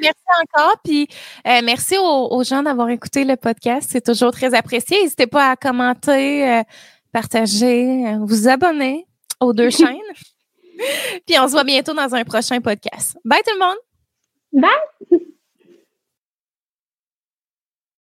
Merci 0.00 0.24
encore, 0.42 0.76
puis 0.84 1.06
euh, 1.46 1.60
merci 1.64 1.96
aux, 1.98 2.28
aux 2.34 2.44
gens 2.44 2.62
d'avoir 2.62 2.88
écouté 2.90 3.24
le 3.24 3.36
podcast. 3.36 3.88
C'est 3.92 4.04
toujours 4.04 4.32
très 4.32 4.54
apprécié. 4.54 5.02
N'hésitez 5.02 5.26
pas 5.26 5.50
à 5.50 5.56
commenter, 5.56 6.48
euh, 6.48 6.62
partager, 7.12 8.14
vous 8.20 8.48
abonner 8.48 9.06
aux 9.40 9.52
deux 9.52 9.70
chaînes. 9.78 9.96
Puis 11.26 11.38
on 11.38 11.46
se 11.46 11.52
voit 11.52 11.64
bientôt 11.64 11.94
dans 11.94 12.14
un 12.14 12.24
prochain 12.24 12.60
podcast. 12.60 13.16
Bye 13.24 13.40
tout 13.46 13.54
le 13.54 13.64
monde! 13.64 13.78
Bye! 15.10 15.18